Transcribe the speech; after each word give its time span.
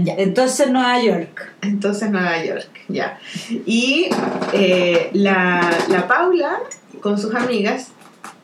Ya, 0.00 0.14
entonces 0.16 0.70
Nueva 0.70 1.02
York. 1.02 1.52
Entonces 1.60 2.10
Nueva 2.10 2.42
York, 2.44 2.70
ya. 2.88 3.18
Y 3.66 4.08
eh, 4.52 5.10
la, 5.12 5.68
la 5.88 6.06
Paula, 6.06 6.60
con 7.00 7.18
sus 7.18 7.34
amigas, 7.34 7.88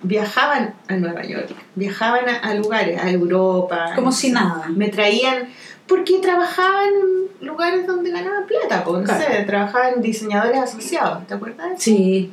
viajaban 0.02 0.74
a 0.88 0.96
Nueva 0.96 1.22
York, 1.22 1.54
viajaban 1.76 2.28
a, 2.28 2.38
a 2.38 2.54
lugares, 2.54 3.00
a 3.00 3.08
Europa. 3.08 3.92
Como 3.94 4.10
si 4.10 4.30
nada. 4.30 4.68
Me 4.68 4.88
traían, 4.88 5.48
porque 5.86 6.18
trabajaban 6.18 6.88
en 7.40 7.46
lugares 7.46 7.86
donde 7.86 8.10
ganaban 8.10 8.46
plata, 8.46 8.82
pues, 8.82 9.06
no 9.06 9.16
sé, 9.16 9.44
trabajaban 9.46 10.02
diseñadores 10.02 10.58
asociados, 10.58 11.24
¿te 11.26 11.34
acuerdas? 11.34 11.72
Sí. 11.78 12.32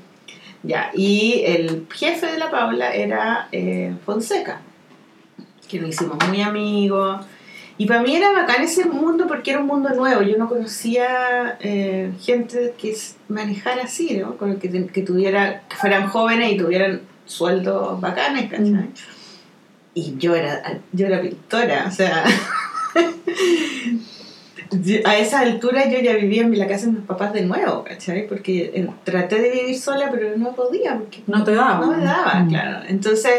Ya, 0.63 0.89
y 0.93 1.43
el 1.45 1.87
jefe 1.93 2.25
de 2.27 2.37
la 2.39 2.49
Paula 2.49 2.93
era 2.93 3.47
eh, 3.51 3.93
Fonseca, 4.05 4.61
que 5.69 5.79
nos 5.79 5.89
hicimos 5.89 6.17
muy 6.27 6.41
amigos. 6.41 7.25
Y 7.81 7.87
para 7.87 8.03
mí 8.03 8.15
era 8.15 8.31
bacán 8.31 8.61
ese 8.63 8.85
mundo 8.85 9.25
porque 9.27 9.49
era 9.51 9.59
un 9.59 9.65
mundo 9.65 9.89
nuevo. 9.89 10.21
Yo 10.21 10.37
no 10.37 10.47
conocía 10.47 11.57
eh, 11.61 12.11
gente 12.21 12.75
que 12.77 12.95
manejara 13.27 13.83
así, 13.85 14.17
¿no? 14.17 14.37
Con 14.37 14.57
que, 14.59 14.69
te- 14.69 14.85
que 14.87 15.01
tuviera, 15.01 15.63
que 15.67 15.75
fueran 15.77 16.07
jóvenes 16.07 16.51
y 16.51 16.57
tuvieran 16.57 17.01
sueldos 17.25 17.99
bacanes, 17.99 18.51
¿cachai? 18.51 18.69
Mm. 18.71 18.93
Y 19.95 20.15
yo 20.19 20.35
era, 20.35 20.61
yo 20.91 21.07
era 21.07 21.21
pintora, 21.21 21.85
o 21.87 21.91
sea. 21.91 22.23
a 25.05 25.17
esa 25.17 25.39
altura 25.39 25.89
yo 25.89 25.99
ya 25.99 26.13
vivía 26.13 26.43
en 26.43 26.57
la 26.57 26.67
casa 26.67 26.85
de 26.85 26.93
mis 26.93 27.01
papás 27.05 27.33
de 27.33 27.41
nuevo, 27.41 27.83
¿cachai? 27.83 28.27
Porque 28.27 28.71
eh, 28.75 28.87
traté 29.03 29.41
de 29.41 29.49
vivir 29.51 29.79
sola, 29.79 30.09
pero 30.11 30.37
no 30.37 30.53
podía, 30.53 30.95
porque 30.97 31.21
No 31.27 31.43
te 31.43 31.53
daba. 31.55 31.85
no 31.85 31.91
me 31.97 32.03
daba, 32.03 32.39
Mm. 32.41 32.49
claro. 32.49 32.79
Entonces, 32.87 33.33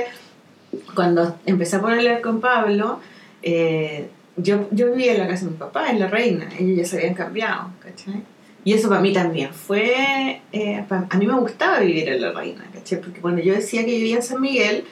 cuando 0.95 1.37
empecé 1.46 1.77
a 1.77 1.80
ponerle 1.80 2.20
con 2.20 2.40
Pablo, 2.40 3.01
eh, 3.43 4.09
yo, 4.36 4.68
yo 4.70 4.91
vivía 4.92 5.12
en 5.12 5.18
la 5.18 5.28
casa 5.28 5.45
de 5.45 5.50
mi 5.52 5.56
papá, 5.56 5.91
en 5.91 5.98
La 5.98 6.09
Reina, 6.09 6.48
ellos 6.59 6.77
ya 6.78 6.84
se 6.84 6.96
habían 6.98 7.14
cambiado, 7.14 7.70
¿cachai? 7.80 8.23
Y 8.64 8.74
eso 8.74 8.88
para 8.88 9.00
mí 9.00 9.12
también 9.12 9.52
fue... 9.52 10.40
eh, 10.52 10.84
pa- 10.88 11.07
a 11.10 11.18
mí 11.18 11.26
me 11.26 11.34
gustaba 11.38 11.80
vivir 11.80 12.09
en 12.09 12.20
La 12.20 12.32
Reina, 12.32 12.65
¿cachai? 12.73 13.01
Porque 13.01 13.20
cuando 13.20 13.42
yo 13.42 13.54
decía 13.54 13.84
que 13.84 13.90
vivía 13.90 14.16
en 14.16 14.23
San 14.23 14.40
Miguel, 14.40 14.84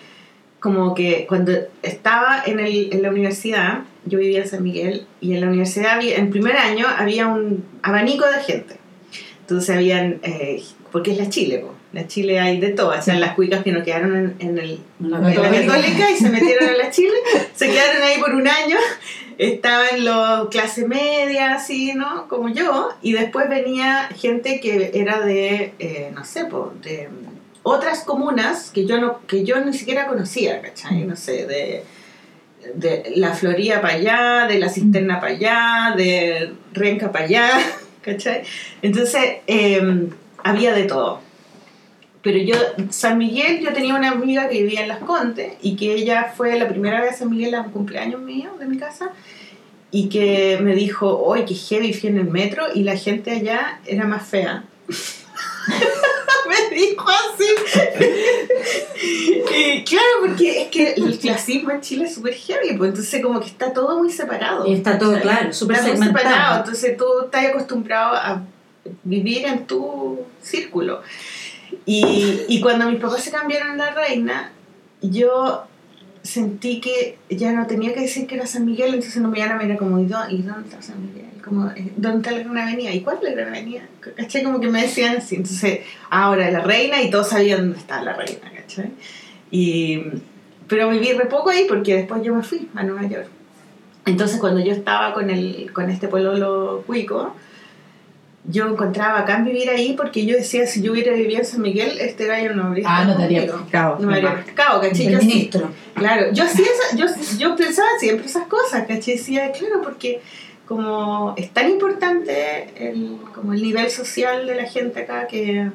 como 0.58 0.94
que 0.94 1.24
cuando 1.28 1.52
estaba 1.82 2.42
en, 2.44 2.60
el, 2.60 2.90
en 2.92 3.02
la 3.02 3.10
universidad, 3.10 3.80
yo 4.04 4.18
vivía 4.18 4.42
en 4.42 4.48
San 4.48 4.62
Miguel, 4.62 5.06
y 5.20 5.34
en 5.34 5.40
la 5.40 5.46
universidad, 5.46 5.94
había, 5.96 6.16
en 6.16 6.30
primer 6.30 6.56
año, 6.56 6.86
había 6.98 7.28
un 7.28 7.64
abanico 7.82 8.26
de 8.26 8.42
gente. 8.42 8.76
Entonces 9.42 9.74
habían, 9.74 10.20
eh, 10.22 10.62
porque 10.92 11.12
es 11.12 11.18
la 11.18 11.28
Chile, 11.28 11.58
po. 11.58 11.74
la 11.92 12.06
Chile 12.06 12.38
hay 12.40 12.60
de 12.60 12.68
todo, 12.70 12.90
o 12.96 13.02
sea, 13.02 13.14
las 13.18 13.34
cuicas 13.34 13.62
que 13.64 13.72
no 13.72 13.82
quedaron 13.82 14.16
en, 14.16 14.34
en 14.48 14.58
el, 14.58 14.80
En 15.00 15.10
la 15.10 15.50
católica 15.66 16.10
y 16.10 16.16
se 16.16 16.28
metieron 16.30 16.68
en 16.68 16.78
la 16.78 16.90
Chile, 16.90 17.14
se 17.54 17.66
quedaron 17.70 18.02
ahí 18.02 18.18
por 18.20 18.34
un 18.34 18.46
año, 18.46 18.76
estaban 19.40 20.04
los 20.04 20.48
clase 20.50 20.86
media, 20.86 21.54
así, 21.54 21.94
¿no? 21.94 22.28
Como 22.28 22.50
yo, 22.50 22.90
y 23.00 23.12
después 23.12 23.48
venía 23.48 24.08
gente 24.14 24.60
que 24.60 24.90
era 24.94 25.20
de, 25.20 25.72
eh, 25.78 26.12
no 26.14 26.24
sé, 26.26 26.44
po, 26.44 26.74
de 26.82 27.08
otras 27.62 28.04
comunas 28.04 28.70
que 28.70 28.84
yo, 28.84 29.00
no, 29.00 29.26
que 29.26 29.44
yo 29.44 29.64
ni 29.64 29.72
siquiera 29.72 30.06
conocía, 30.06 30.60
¿cachai? 30.60 31.04
No 31.04 31.16
sé, 31.16 31.46
de, 31.46 31.84
de 32.74 33.12
la 33.16 33.32
Florida 33.32 33.80
para 33.80 33.94
allá, 33.94 34.46
de 34.46 34.58
la 34.58 34.68
Cisterna 34.68 35.20
para 35.20 35.32
allá, 35.32 35.94
de 35.96 36.52
Renca 36.74 37.10
para 37.10 37.24
allá, 37.24 37.48
¿cachai? 38.02 38.42
Entonces, 38.82 39.38
eh, 39.46 40.08
había 40.44 40.74
de 40.74 40.84
todo. 40.84 41.29
Pero 42.22 42.38
yo, 42.38 42.54
San 42.90 43.16
Miguel, 43.16 43.60
yo 43.60 43.72
tenía 43.72 43.94
una 43.94 44.10
amiga 44.10 44.48
que 44.48 44.62
vivía 44.62 44.82
en 44.82 44.88
Las 44.88 44.98
Condes 44.98 45.54
y 45.62 45.76
que 45.76 45.94
ella 45.94 46.32
fue 46.36 46.58
la 46.58 46.68
primera 46.68 47.00
vez 47.00 47.14
a 47.14 47.18
San 47.18 47.30
Miguel 47.30 47.54
a 47.54 47.62
un 47.62 47.70
cumpleaños 47.70 48.20
mío 48.20 48.50
de 48.58 48.66
mi 48.66 48.76
casa 48.76 49.12
y 49.90 50.08
que 50.08 50.58
me 50.60 50.74
dijo, 50.74 51.18
hoy 51.18 51.44
que 51.44 51.54
heavy 51.54 51.92
fui 51.92 52.10
en 52.10 52.18
el 52.18 52.28
metro 52.28 52.66
y 52.74 52.82
la 52.82 52.96
gente 52.96 53.30
allá 53.30 53.80
era 53.86 54.04
más 54.04 54.26
fea. 54.26 54.64
me 56.48 56.76
dijo 56.76 57.06
así. 57.08 57.46
y 59.54 59.84
claro, 59.84 60.06
porque 60.26 60.62
es 60.62 60.68
que 60.68 60.92
el 60.92 61.18
clasismo 61.18 61.70
en 61.70 61.80
Chile 61.80 62.04
es 62.04 62.14
súper 62.14 62.34
heavy, 62.34 62.76
pues 62.76 62.90
entonces 62.90 63.22
como 63.22 63.40
que 63.40 63.46
está 63.46 63.72
todo 63.72 63.98
muy 63.98 64.10
separado. 64.10 64.66
Y 64.66 64.74
está 64.74 64.98
todo, 64.98 65.12
¿cachai? 65.12 65.22
claro, 65.22 65.52
súper 65.52 65.78
separado, 65.78 66.58
entonces 66.58 66.96
tú 66.96 67.04
estás 67.24 67.46
acostumbrado 67.46 68.14
a 68.14 68.42
vivir 69.04 69.46
en 69.46 69.66
tu 69.66 70.20
círculo. 70.42 71.02
Y, 71.86 72.42
y 72.48 72.60
cuando 72.60 72.88
mis 72.90 73.00
papás 73.00 73.22
se 73.24 73.30
cambiaron 73.30 73.72
a 73.72 73.76
la 73.86 73.90
reina, 73.94 74.52
yo 75.02 75.64
sentí 76.22 76.80
que 76.80 77.16
ya 77.30 77.52
no 77.52 77.66
tenía 77.66 77.94
que 77.94 78.00
decir 78.00 78.26
que 78.26 78.34
era 78.36 78.46
San 78.46 78.66
Miguel, 78.66 78.94
entonces 78.94 79.20
no 79.22 79.28
me 79.30 79.38
iban 79.38 79.52
a 79.52 79.56
mirar 79.58 79.78
como, 79.78 79.98
¿y 79.98 80.04
dó- 80.06 80.28
y 80.28 80.42
dónde 80.42 80.68
está 80.68 80.82
San 80.82 81.00
Miguel? 81.04 81.26
Como, 81.42 81.70
eh, 81.70 81.90
¿Dónde 81.96 82.18
está 82.18 82.30
la 82.32 82.38
Gran 82.44 82.58
Avenida? 82.58 82.92
¿Y 82.92 83.00
cuál 83.00 83.16
es 83.16 83.22
la 83.22 83.30
Gran 83.30 83.48
Avenida? 83.48 83.82
¿Cachai? 84.16 84.42
Como 84.42 84.60
que 84.60 84.68
me 84.68 84.82
decían 84.82 85.16
así. 85.16 85.36
Entonces, 85.36 85.80
ahora 86.10 86.50
la 86.50 86.60
reina 86.60 87.00
y 87.02 87.10
todos 87.10 87.28
sabían 87.30 87.60
dónde 87.60 87.78
está 87.78 88.02
la 88.02 88.12
reina, 88.12 88.52
¿cachai? 88.54 88.90
Y, 89.50 90.02
pero 90.68 90.90
viví 90.90 91.12
re 91.14 91.24
poco 91.26 91.48
ahí 91.50 91.64
porque 91.66 91.96
después 91.96 92.22
yo 92.22 92.34
me 92.34 92.42
fui 92.42 92.68
a 92.74 92.82
Nueva 92.82 93.08
York. 93.08 93.26
Entonces, 94.04 94.38
cuando 94.38 94.60
yo 94.60 94.72
estaba 94.72 95.14
con, 95.14 95.30
el, 95.30 95.72
con 95.72 95.88
este 95.90 96.08
pololo 96.08 96.84
cuico, 96.86 97.34
yo 98.44 98.66
encontraba 98.68 99.20
acá 99.20 99.36
en 99.36 99.44
vivir 99.44 99.68
ahí 99.70 99.94
porque 99.96 100.24
yo 100.24 100.34
decía, 100.36 100.66
si 100.66 100.82
yo 100.82 100.92
hubiera 100.92 101.12
vivido 101.12 101.40
en 101.40 101.44
San 101.44 101.60
Miguel, 101.60 101.98
este 102.00 102.26
gallo 102.26 102.54
no 102.54 102.64
habría 102.64 102.84
Ah, 102.88 103.04
no 103.04 103.16
te 103.16 103.22
haría 103.24 103.42
pescado. 103.46 103.98
No 104.00 104.08
me 104.08 104.20
pescado, 104.20 104.80
¿cachai? 104.80 104.96
Sí- 104.96 105.08
ministro. 105.26 105.70
Claro, 105.94 106.32
yo 106.32 106.44
hacía 106.44 106.64
esa- 106.66 106.96
yo, 106.96 107.06
yo 107.38 107.56
pensaba 107.56 107.88
siempre 107.98 108.26
esas 108.26 108.46
cosas, 108.46 108.82
¿cachai? 108.88 109.14
Decía, 109.16 109.52
claro, 109.52 109.82
porque 109.82 110.20
como 110.66 111.34
es 111.36 111.50
tan 111.50 111.68
importante 111.70 112.68
el, 112.76 113.18
como 113.34 113.52
el 113.52 113.60
nivel 113.62 113.90
social 113.90 114.46
de 114.46 114.54
la 114.54 114.64
gente 114.64 115.00
acá 115.00 115.26
que 115.26 115.70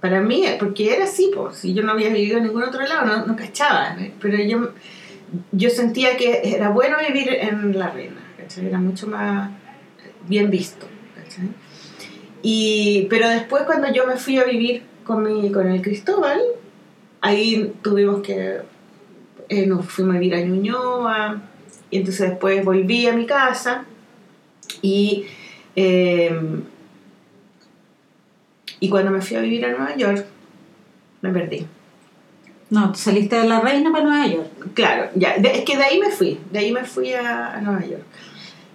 para 0.00 0.20
mí, 0.20 0.44
porque 0.58 0.94
era 0.94 1.04
así, 1.04 1.30
pues, 1.34 1.56
si 1.56 1.72
yo 1.72 1.82
no 1.82 1.92
había 1.92 2.10
vivido 2.10 2.36
en 2.36 2.44
ningún 2.44 2.62
otro 2.64 2.82
lado, 2.82 3.06
no, 3.06 3.24
no 3.26 3.36
cachaba, 3.36 3.96
pero 4.20 4.36
yo, 4.36 4.72
yo 5.52 5.70
sentía 5.70 6.16
que 6.18 6.42
era 6.44 6.68
bueno 6.68 6.96
vivir 7.08 7.28
en 7.32 7.78
La 7.78 7.88
Reina, 7.88 8.20
¿cachai? 8.36 8.66
Era 8.66 8.78
mucho 8.78 9.06
más 9.06 9.50
bien 10.28 10.50
visto. 10.50 10.86
Y, 12.46 13.06
pero 13.08 13.26
después 13.28 13.62
cuando 13.64 13.90
yo 13.90 14.06
me 14.06 14.16
fui 14.16 14.36
a 14.38 14.44
vivir 14.44 14.82
con, 15.04 15.22
mi, 15.22 15.50
con 15.50 15.66
el 15.66 15.80
Cristóbal, 15.80 16.40
ahí 17.22 17.72
tuvimos 17.82 18.20
que 18.22 18.58
eh, 19.48 19.66
nos 19.66 19.86
fuimos 19.86 20.16
a 20.16 20.18
vivir 20.18 20.34
a 20.36 20.40
Ñuñoa 20.42 21.40
y 21.90 21.96
entonces 21.98 22.28
después 22.30 22.62
volví 22.62 23.06
a 23.06 23.14
mi 23.14 23.24
casa 23.24 23.84
y 24.82 25.24
eh, 25.74 26.38
y 28.80 28.88
cuando 28.90 29.10
me 29.10 29.20
fui 29.22 29.36
a 29.36 29.40
vivir 29.40 29.64
a 29.64 29.70
Nueva 29.70 29.96
York 29.96 30.26
me 31.22 31.30
perdí 31.30 31.66
No, 32.70 32.92
tú 32.92 32.98
saliste 32.98 33.36
de 33.36 33.48
la 33.48 33.60
reina 33.60 33.90
para 33.92 34.04
Nueva 34.04 34.26
York. 34.26 34.48
claro 34.74 35.10
ya 35.14 35.38
de- 35.38 35.58
es 35.58 35.64
que 35.64 35.76
de 35.76 35.84
ahí 35.84 35.98
me 35.98 36.10
fui 36.10 36.38
de 36.50 36.58
ahí 36.58 36.72
me 36.72 36.84
fui 36.84 37.12
a, 37.12 37.54
a 37.54 37.60
Nueva 37.60 37.84
York 37.86 38.02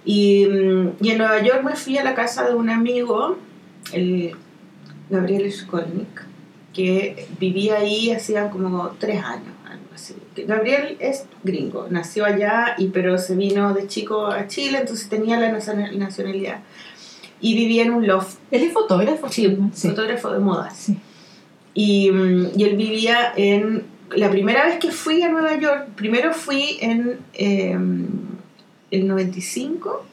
y, 0.06 0.46
mm, 0.48 0.90
y 1.02 1.12
en 1.12 1.18
Nueva 1.20 1.42
York 1.44 1.62
me 1.64 1.76
fui 1.76 1.98
a 1.98 2.04
la 2.04 2.16
casa 2.16 2.48
de 2.48 2.56
un 2.56 2.70
amigo 2.70 3.38
el 3.94 4.32
Gabriel 5.10 5.52
Skolnick 5.52 6.26
que 6.74 7.28
vivía 7.40 7.78
ahí 7.78 8.12
hacía 8.12 8.50
como 8.50 8.90
tres 9.00 9.24
años 9.24 9.54
algo 9.66 9.86
así. 9.94 10.16
Gabriel 10.48 10.98
es 11.00 11.26
gringo 11.44 11.88
nació 11.90 12.26
allá 12.26 12.76
y 12.78 12.88
pero 12.90 13.18
se 13.18 13.36
vino 13.36 13.74
de 13.74 13.88
chico 13.88 14.28
a 14.28 14.48
Chile 14.48 14.80
entonces 14.82 15.10
tenía 15.10 15.40
la 15.40 15.52
naciona- 15.52 15.92
nacionalidad 15.92 16.60
y 17.42 17.56
vivía 17.56 17.84
en 17.84 17.92
un 17.92 18.06
loft 18.08 18.38
¿Él 18.52 18.64
es 18.64 18.74
fotógrafo? 18.74 19.30
Sí, 19.30 19.58
sí. 19.74 19.90
fotógrafo 19.90 20.32
de 20.32 20.40
modas 20.40 20.78
Sí. 20.78 20.98
y, 21.74 22.12
mm, 22.12 22.48
y 22.56 22.64
él 22.64 22.76
vivía 22.78 23.34
en 23.36 23.84
la 24.16 24.30
primera 24.30 24.66
vez 24.66 24.78
que 24.80 24.92
fui 24.92 25.22
a 25.24 25.30
Nueva 25.30 25.58
York 25.60 25.88
primero 25.96 26.34
fui 26.34 26.78
en 26.82 27.20
eh, 27.34 27.78
el 28.92 29.08
95 29.08 30.06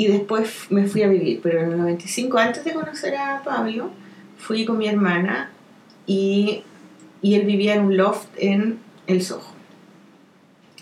y 0.00 0.06
después 0.06 0.66
me 0.70 0.86
fui 0.86 1.02
a 1.02 1.08
vivir 1.08 1.40
pero 1.42 1.60
en 1.62 1.72
el 1.72 1.78
95 1.78 2.38
antes 2.38 2.62
de 2.64 2.72
conocer 2.72 3.16
a 3.16 3.42
Pablo 3.42 3.90
fui 4.38 4.64
con 4.64 4.78
mi 4.78 4.86
hermana 4.86 5.50
y, 6.06 6.62
y 7.22 7.34
él 7.34 7.44
vivía 7.46 7.74
en 7.74 7.82
un 7.86 7.96
loft 7.96 8.28
en 8.36 8.78
el 9.06 9.22
Soho 9.22 9.50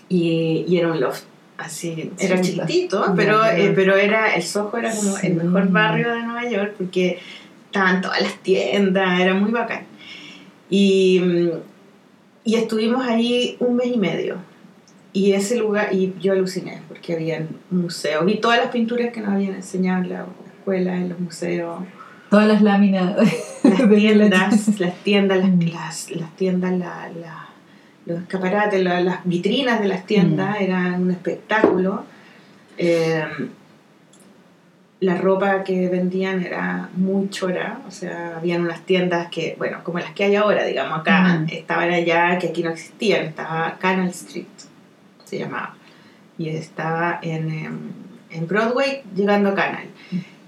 y, 0.09 0.65
y 0.67 0.77
era 0.77 0.91
un 0.91 0.99
loft 0.99 1.23
así 1.57 2.11
era 2.19 2.37
Sí, 2.43 2.51
chiquitito 2.51 2.99
la- 3.07 3.13
pero, 3.15 3.43
eh, 3.45 3.71
pero 3.75 3.95
era 3.95 4.35
el 4.35 4.43
Soho 4.43 4.77
era 4.77 4.93
como 4.95 5.17
el 5.17 5.33
mejor 5.33 5.69
barrio 5.71 6.13
de 6.13 6.23
Nueva 6.23 6.49
York 6.49 6.75
porque 6.77 7.19
estaban 7.65 8.01
todas 8.01 8.21
las 8.21 8.35
tiendas, 8.43 9.19
era 9.19 9.33
muy 9.33 9.51
bacán. 9.51 9.81
Y, 10.69 11.49
y 12.43 12.55
estuvimos 12.55 13.05
ahí 13.05 13.57
un 13.59 13.75
mes 13.75 13.87
y 13.87 13.97
medio. 13.97 14.37
Y 15.17 15.33
ese 15.33 15.55
lugar, 15.57 15.87
y 15.93 16.13
yo 16.21 16.33
aluciné, 16.33 16.79
porque 16.87 17.13
había 17.15 17.39
un 17.71 17.81
museo. 17.83 18.23
Vi 18.23 18.35
todas 18.39 18.59
las 18.59 18.67
pinturas 18.69 19.11
que 19.11 19.19
nos 19.21 19.29
habían 19.33 19.55
enseñado 19.55 20.03
en 20.03 20.09
la 20.09 20.25
escuela, 20.59 20.95
en 20.95 21.09
los 21.09 21.19
museos. 21.19 21.79
Todas 22.29 22.47
las 22.47 22.61
láminas. 22.61 23.15
Las 23.63 23.89
tiendas, 23.89 24.79
las 24.79 24.93
tiendas, 25.03 25.37
las, 25.39 25.49
Mm. 25.49 25.61
las, 25.73 26.11
las 26.11 26.35
tiendas, 26.35 26.71
la, 26.73 27.09
la- 27.19 27.47
los 28.05 28.21
escaparates, 28.21 28.81
la- 28.83 29.01
las 29.01 29.19
vitrinas 29.25 29.81
de 29.81 29.87
las 29.87 30.05
tiendas 30.05 30.61
eran 30.61 31.01
un 31.01 31.09
espectáculo. 31.11 32.03
Eh, 32.77 33.25
la 34.99 35.15
ropa 35.15 35.63
que 35.63 35.89
vendían 35.89 36.43
era 36.43 36.89
muy 36.95 37.29
chora, 37.29 37.79
o 37.87 37.91
sea, 37.91 38.37
habían 38.37 38.61
unas 38.61 38.81
tiendas 38.81 39.29
que, 39.29 39.55
bueno, 39.57 39.79
como 39.83 39.99
las 39.99 40.11
que 40.11 40.23
hay 40.25 40.35
ahora, 40.35 40.63
digamos, 40.63 40.99
acá, 40.99 41.39
Mm. 41.39 41.47
estaban 41.51 41.89
allá, 41.91 42.37
que 42.39 42.47
aquí 42.49 42.61
no 42.63 42.69
existían, 42.71 43.25
estaba 43.25 43.77
Canal 43.79 44.07
Street, 44.09 44.45
se 45.27 45.39
llamaba, 45.39 45.75
y 46.37 46.49
estaba 46.49 47.19
en, 47.21 47.49
em, 47.49 47.79
en 48.29 48.47
Broadway 48.47 49.01
llegando 49.15 49.49
a 49.49 49.55
Canal. 49.55 49.85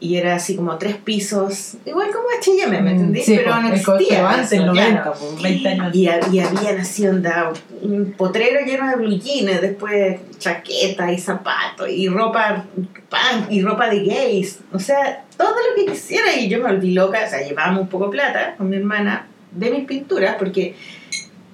Y 0.01 0.15
era 0.15 0.35
así 0.35 0.55
como 0.55 0.77
tres 0.77 0.95
pisos, 0.95 1.75
igual 1.85 2.07
como 2.11 2.23
H&M, 2.39 2.71
¿me 2.81 2.81
Mm, 2.81 2.87
entendí? 2.95 3.21
sí, 3.21 3.33
pero 3.35 3.59
no 3.59 3.67
existía. 3.73 4.29
antes, 4.29 4.53
eso, 4.53 4.65
90, 4.67 4.91
claro. 5.01 5.13
pues, 5.19 5.41
20 5.41 5.67
años. 5.67 5.93
Y, 5.93 6.03
y 6.03 6.39
habían 6.39 6.77
así 6.79 7.05
onda, 7.05 7.51
un 7.81 8.13
potrero 8.17 8.65
lleno 8.65 8.87
de 8.89 8.95
blue 8.95 9.19
jeans, 9.19 9.59
después 9.61 10.21
chaqueta 10.37 11.11
y 11.11 11.17
zapatos 11.17 11.89
y 11.89 12.07
ropa 12.07 12.63
punk 13.09 13.51
y 13.51 13.61
ropa 13.61 13.89
de 13.89 14.05
gays. 14.05 14.59
O 14.71 14.79
sea, 14.79 15.25
todo 15.35 15.49
lo 15.49 15.75
que 15.75 15.91
quisiera 15.91 16.33
y 16.33 16.47
yo 16.47 16.59
me 16.59 16.71
volví 16.71 16.93
loca, 16.93 17.19
o 17.25 17.29
sea, 17.29 17.41
llevábamos 17.45 17.81
un 17.81 17.89
poco 17.89 18.05
de 18.05 18.11
plata 18.11 18.55
con 18.57 18.69
mi 18.69 18.77
hermana 18.77 19.27
de 19.51 19.69
mis 19.71 19.83
pinturas 19.85 20.37
porque 20.39 20.75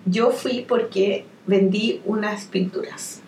yo 0.05 0.29
fui 0.29 0.63
porque 0.67 1.25
vendí 1.47 2.01
unas 2.05 2.45
pinturas 2.45 3.21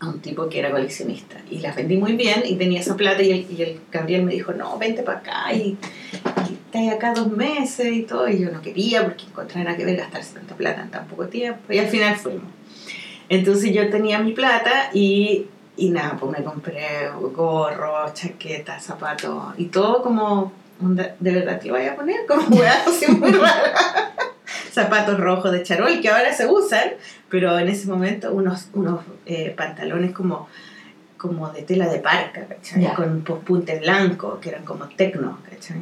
a 0.00 0.08
un 0.08 0.20
tipo 0.20 0.48
que 0.48 0.58
era 0.58 0.70
coleccionista 0.70 1.36
y 1.48 1.58
las 1.58 1.76
vendí 1.76 1.96
muy 1.96 2.14
bien 2.14 2.42
y 2.44 2.56
tenía 2.56 2.80
esa 2.80 2.96
plata 2.96 3.22
y 3.22 3.30
el, 3.30 3.46
y 3.50 3.62
el 3.62 3.80
Gabriel 3.90 4.24
me 4.24 4.32
dijo, 4.32 4.52
no, 4.52 4.76
vente 4.76 5.02
para 5.02 5.18
acá 5.18 5.52
y, 5.54 5.76
y 6.50 6.54
estás 6.54 6.92
acá 6.92 7.14
dos 7.14 7.28
meses 7.28 7.92
y 7.92 8.02
todo 8.02 8.28
y 8.28 8.40
yo 8.40 8.50
no 8.50 8.60
quería 8.60 9.04
porque 9.04 9.24
encontrar 9.24 9.64
nada 9.64 9.76
que 9.76 9.84
ver 9.84 9.96
gastarse 9.96 10.34
tanta 10.34 10.56
plata 10.56 10.82
en 10.82 10.90
tan 10.90 11.06
poco 11.06 11.26
tiempo 11.28 11.72
y 11.72 11.78
al 11.78 11.86
final 11.86 12.16
fuimos. 12.16 12.50
Entonces 13.28 13.72
yo 13.72 13.88
tenía 13.90 14.18
mi 14.18 14.32
plata 14.32 14.90
y, 14.92 15.46
y 15.76 15.90
nada, 15.90 16.16
pues 16.18 16.36
me 16.36 16.44
compré 16.44 17.08
gorro, 17.32 18.12
chaqueta, 18.12 18.80
zapatos 18.80 19.54
y 19.56 19.66
todo 19.66 20.02
como, 20.02 20.52
¿de 20.80 21.30
verdad 21.30 21.60
te 21.60 21.68
lo 21.68 21.74
voy 21.74 21.86
a 21.86 21.94
poner? 21.94 22.26
Como 22.26 22.42
weá 22.48 22.82
así 22.86 23.10
muy 23.10 23.30
rara. 23.30 23.74
Zapatos 24.72 25.18
rojos 25.20 25.52
de 25.52 25.62
charol 25.62 26.00
que 26.00 26.08
ahora 26.08 26.32
se 26.32 26.46
usan, 26.46 26.90
pero 27.28 27.58
en 27.58 27.68
ese 27.68 27.86
momento 27.88 28.32
unos, 28.32 28.68
unos 28.74 29.00
eh, 29.26 29.52
pantalones 29.56 30.12
como, 30.12 30.48
como 31.16 31.50
de 31.50 31.62
tela 31.62 31.88
de 31.88 31.98
parca, 31.98 32.46
¿cachai? 32.46 32.82
Ya. 32.82 32.94
Con 32.94 33.22
punte 33.22 33.78
blanco, 33.80 34.38
que 34.40 34.48
eran 34.50 34.64
como 34.64 34.86
tecno, 34.88 35.38
¿cachai? 35.48 35.76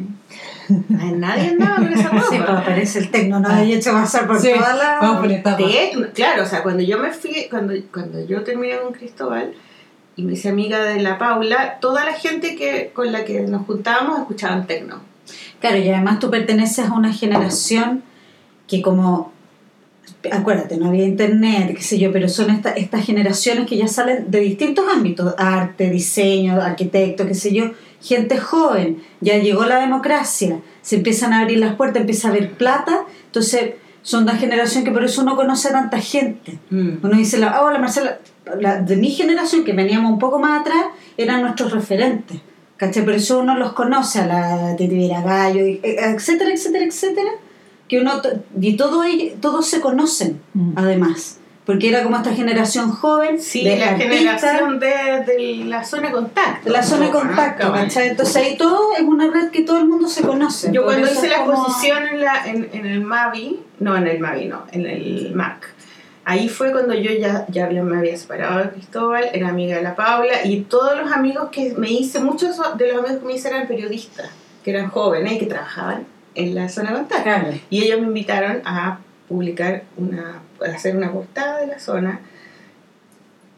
Ay, 1.00 1.12
Nadie 1.12 1.49
andaba 1.50 1.76
con 1.76 1.93
esa 1.93 2.08
ropa. 2.08 2.25
Sí, 2.31 2.37
pues 2.38 2.49
aparece 2.50 2.99
el 3.00 3.11
tecno, 3.11 3.40
no 3.40 3.49
Ah. 3.49 3.56
hay 3.56 3.72
hecho 3.75 3.93
pasar 3.93 4.26
por 4.26 4.40
Sí, 4.40 4.52
toda 4.56 4.75
la... 4.75 4.99
vamos 5.00 5.20
por 5.20 5.32
etapas. 5.32 5.58
Tecno, 5.70 6.06
claro, 6.14 6.43
o 6.43 6.46
sea, 6.46 6.62
cuando 6.62 6.82
yo 6.82 6.99
me 6.99 7.11
fui, 7.12 7.46
cuando, 7.49 7.73
cuando 7.93 8.25
yo 8.25 8.43
terminé 8.44 8.78
con 8.78 8.93
Cristóbal 8.93 9.55
y 10.16 10.23
me 10.25 10.34
hice 10.34 10.49
amiga 10.50 10.82
de 10.84 11.00
la 11.00 11.16
Paula, 11.19 11.78
toda 11.81 12.05
la 12.05 12.12
gente 12.12 12.55
que 12.56 12.90
con 12.93 13.11
la 13.12 13.25
que 13.25 13.40
nos 13.43 13.64
juntábamos 13.66 14.19
escuchaban 14.20 14.66
tecno. 14.66 15.00
Claro, 15.61 15.76
y 15.78 15.88
además 15.90 16.19
tú 16.19 16.31
perteneces 16.31 16.87
a 16.88 16.93
una 16.93 17.12
generación 17.12 18.02
que 18.70 18.81
como, 18.81 19.32
acuérdate, 20.31 20.76
no 20.76 20.87
había 20.88 21.05
internet, 21.05 21.75
qué 21.76 21.82
sé 21.82 21.99
yo, 21.99 22.12
pero 22.12 22.28
son 22.28 22.50
esta- 22.50 22.70
estas 22.70 23.05
generaciones 23.05 23.67
que 23.67 23.76
ya 23.76 23.88
salen 23.88 24.31
de 24.31 24.40
distintos 24.40 24.84
ámbitos, 24.94 25.34
arte, 25.38 25.90
diseño, 25.90 26.61
arquitecto, 26.61 27.26
qué 27.26 27.34
sé 27.34 27.52
yo, 27.52 27.72
gente 28.00 28.38
joven, 28.38 29.02
ya 29.20 29.37
llegó 29.38 29.64
la 29.64 29.81
democracia, 29.81 30.61
se 30.82 30.96
empiezan 30.96 31.32
a 31.32 31.40
abrir 31.40 31.58
las 31.58 31.75
puertas, 31.75 32.00
empieza 32.02 32.28
a 32.28 32.31
haber 32.31 32.52
plata, 32.52 33.00
entonces 33.26 33.72
son 34.02 34.22
una 34.22 34.37
generación 34.37 34.84
que 34.84 34.93
por 34.93 35.05
eso 35.05 35.23
no 35.25 35.37
conoce 35.37 35.69
a 35.69 35.73
tanta 35.73 35.99
gente. 36.00 36.58
Uno 37.02 37.16
dice, 37.19 37.43
ah, 37.44 37.69
la 37.73 37.78
Marcela, 37.78 38.19
la, 38.58 38.81
de 38.81 38.96
mi 38.96 39.11
generación, 39.11 39.64
que 39.64 39.73
veníamos 39.75 40.11
un 40.12 40.19
poco 40.19 40.38
más 40.38 40.61
atrás, 40.62 40.84
eran 41.19 41.43
nuestros 41.43 41.73
referentes. 41.73 42.38
¿Cachai? 42.78 43.05
Por 43.05 43.12
eso 43.12 43.40
uno 43.40 43.58
los 43.58 43.75
conoce, 43.75 44.20
a 44.20 44.26
la 44.26 44.75
Titiviera 44.76 45.20
Gallo, 45.20 45.61
eh, 45.66 45.81
etcétera, 45.82 46.50
etcétera, 46.50 46.84
etcétera. 46.87 47.31
Que 47.90 48.00
uno, 48.00 48.22
y 48.60 48.76
todo 48.76 49.02
todos 49.40 49.66
se 49.66 49.81
conocen, 49.81 50.40
Mm. 50.54 50.75
además. 50.76 51.38
Porque 51.66 51.88
era 51.88 52.02
como 52.04 52.16
esta 52.16 52.32
generación 52.32 52.90
joven, 52.92 53.40
Sí, 53.40 53.64
de 53.64 53.76
la 53.78 53.96
generación 53.96 54.78
de, 54.81 54.87
de 55.26 55.64
la 55.66 55.82
zona 55.84 56.06
de 56.08 56.14
contacto. 56.14 56.64
de 56.64 56.70
la 56.70 56.82
zona 56.84 57.06
de 57.06 57.10
contacto. 57.12 57.75
Entonces 57.76 58.37
ahí 58.37 58.56
todo 58.56 58.92
es 58.96 59.02
una 59.02 59.28
red 59.31 59.50
que 59.50 59.62
todo 59.62 59.78
el 59.78 59.87
mundo 59.88 60.08
se 60.08 60.22
conoce. 60.22 60.70
Yo 60.72 60.84
cuando 60.84 61.06
hice 61.10 61.28
la 61.28 61.38
como- 61.44 61.52
exposición 61.52 62.06
en, 62.08 62.20
la, 62.20 62.46
en, 62.46 62.69
en 62.72 62.87
el 62.87 63.00
Mavi, 63.02 63.60
no 63.81 63.96
en 63.96 64.06
el 64.06 64.20
Mavi, 64.20 64.46
no, 64.46 64.62
en 64.72 64.87
el 64.87 65.32
Mac, 65.34 65.75
ahí 66.25 66.48
fue 66.48 66.70
cuando 66.72 66.94
yo 66.94 67.10
ya, 67.12 67.44
ya 67.48 67.64
había- 67.66 67.82
me 67.82 67.98
había 67.98 68.16
separado 68.16 68.60
de 68.60 68.70
Cristóbal, 68.70 69.25
era 69.32 69.48
amiga 69.48 69.76
de 69.76 69.82
la 69.82 69.94
Paula 69.96 70.44
y 70.44 70.60
todos 70.62 70.96
los 70.96 71.10
amigos 71.12 71.48
que 71.50 71.75
me 71.76 71.90
hice, 71.90 72.20
muchos 72.20 72.56
de 72.78 72.87
los 72.92 72.98
amigos 72.98 73.19
que 73.20 73.26
me 73.26 73.34
hice 73.34 73.48
eran 73.48 73.66
periodistas, 73.69 74.31
que 74.64 74.70
eran 74.70 74.88
jóvenes 74.90 75.32
y 75.34 75.38
que 75.40 75.46
trabajaban 75.46 76.04
en 76.34 76.54
la 76.54 76.68
zona 76.68 76.92
contacto. 76.92 77.22
Claro. 77.24 77.48
Y 77.70 77.82
ellos 77.84 78.00
me 78.00 78.06
invitaron 78.06 78.62
a 78.64 79.00
publicar 79.28 79.84
una, 79.96 80.42
a 80.64 80.70
hacer 80.74 80.96
una 80.96 81.12
portada 81.12 81.60
de 81.60 81.66
la 81.66 81.78
zona. 81.78 82.20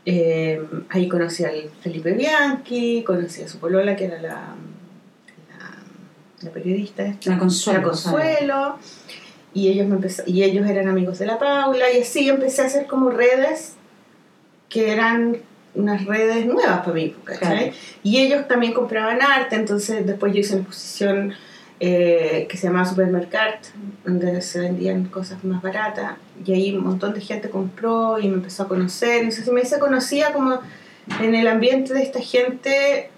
Eh, 0.04 0.60
ahí 0.88 1.08
conocí 1.08 1.44
al 1.44 1.70
Felipe 1.80 2.12
Bianchi, 2.12 3.04
conocí 3.04 3.42
a 3.42 3.48
su 3.48 3.58
polola, 3.58 3.94
que 3.94 4.06
era 4.06 4.20
la, 4.20 4.28
la, 4.30 5.70
la 6.42 6.50
periodista 6.50 7.04
esta, 7.04 7.30
La 7.30 7.38
Consuelo. 7.38 7.78
la 7.80 7.84
Consuelo. 7.84 8.78
Y 9.54 9.68
ellos, 9.68 9.86
me 9.86 9.96
empezó- 9.96 10.24
y 10.26 10.42
ellos 10.42 10.66
eran 10.66 10.88
amigos 10.88 11.18
de 11.18 11.26
la 11.26 11.38
Paula, 11.38 11.90
y 11.92 12.00
así 12.00 12.28
empecé 12.28 12.62
a 12.62 12.66
hacer 12.66 12.86
como 12.86 13.10
redes 13.10 13.74
que 14.68 14.90
eran 14.92 15.36
unas 15.74 16.04
redes 16.06 16.46
nuevas 16.46 16.80
para 16.80 16.92
mí, 16.94 17.14
¿cachai? 17.24 17.70
Claro. 17.70 17.76
Y 18.02 18.18
ellos 18.18 18.48
también 18.48 18.72
compraban 18.72 19.20
arte, 19.22 19.56
entonces 19.56 20.04
después 20.06 20.32
yo 20.32 20.40
hice 20.40 20.54
una 20.54 20.62
exposición 20.62 21.34
eh, 21.80 22.46
que 22.48 22.56
se 22.56 22.66
llamaba 22.68 22.84
Supermercat, 22.84 23.66
donde 24.04 24.40
se 24.42 24.60
vendían 24.60 25.04
cosas 25.06 25.42
más 25.44 25.62
baratas, 25.62 26.16
y 26.44 26.52
ahí 26.52 26.76
un 26.76 26.84
montón 26.84 27.14
de 27.14 27.20
gente 27.20 27.50
compró 27.50 28.18
y 28.18 28.28
me 28.28 28.34
empezó 28.34 28.64
a 28.64 28.68
conocer, 28.68 29.24
no 29.24 29.30
sé 29.30 29.44
si 29.44 29.50
me 29.50 29.62
hice 29.62 29.78
conocida 29.78 30.32
como 30.32 30.60
en 31.20 31.34
el 31.34 31.48
ambiente 31.48 31.92
de 31.94 32.02
esta 32.02 32.20
gente, 32.20 33.10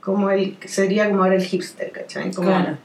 como 0.00 0.30
el 0.30 0.56
que 0.56 0.68
sería 0.68 1.08
como 1.08 1.22
ahora 1.24 1.36
el 1.36 1.42
hipster, 1.44 1.90
¿cachai? 1.92 2.32
Como, 2.32 2.48
Claro. 2.48 2.78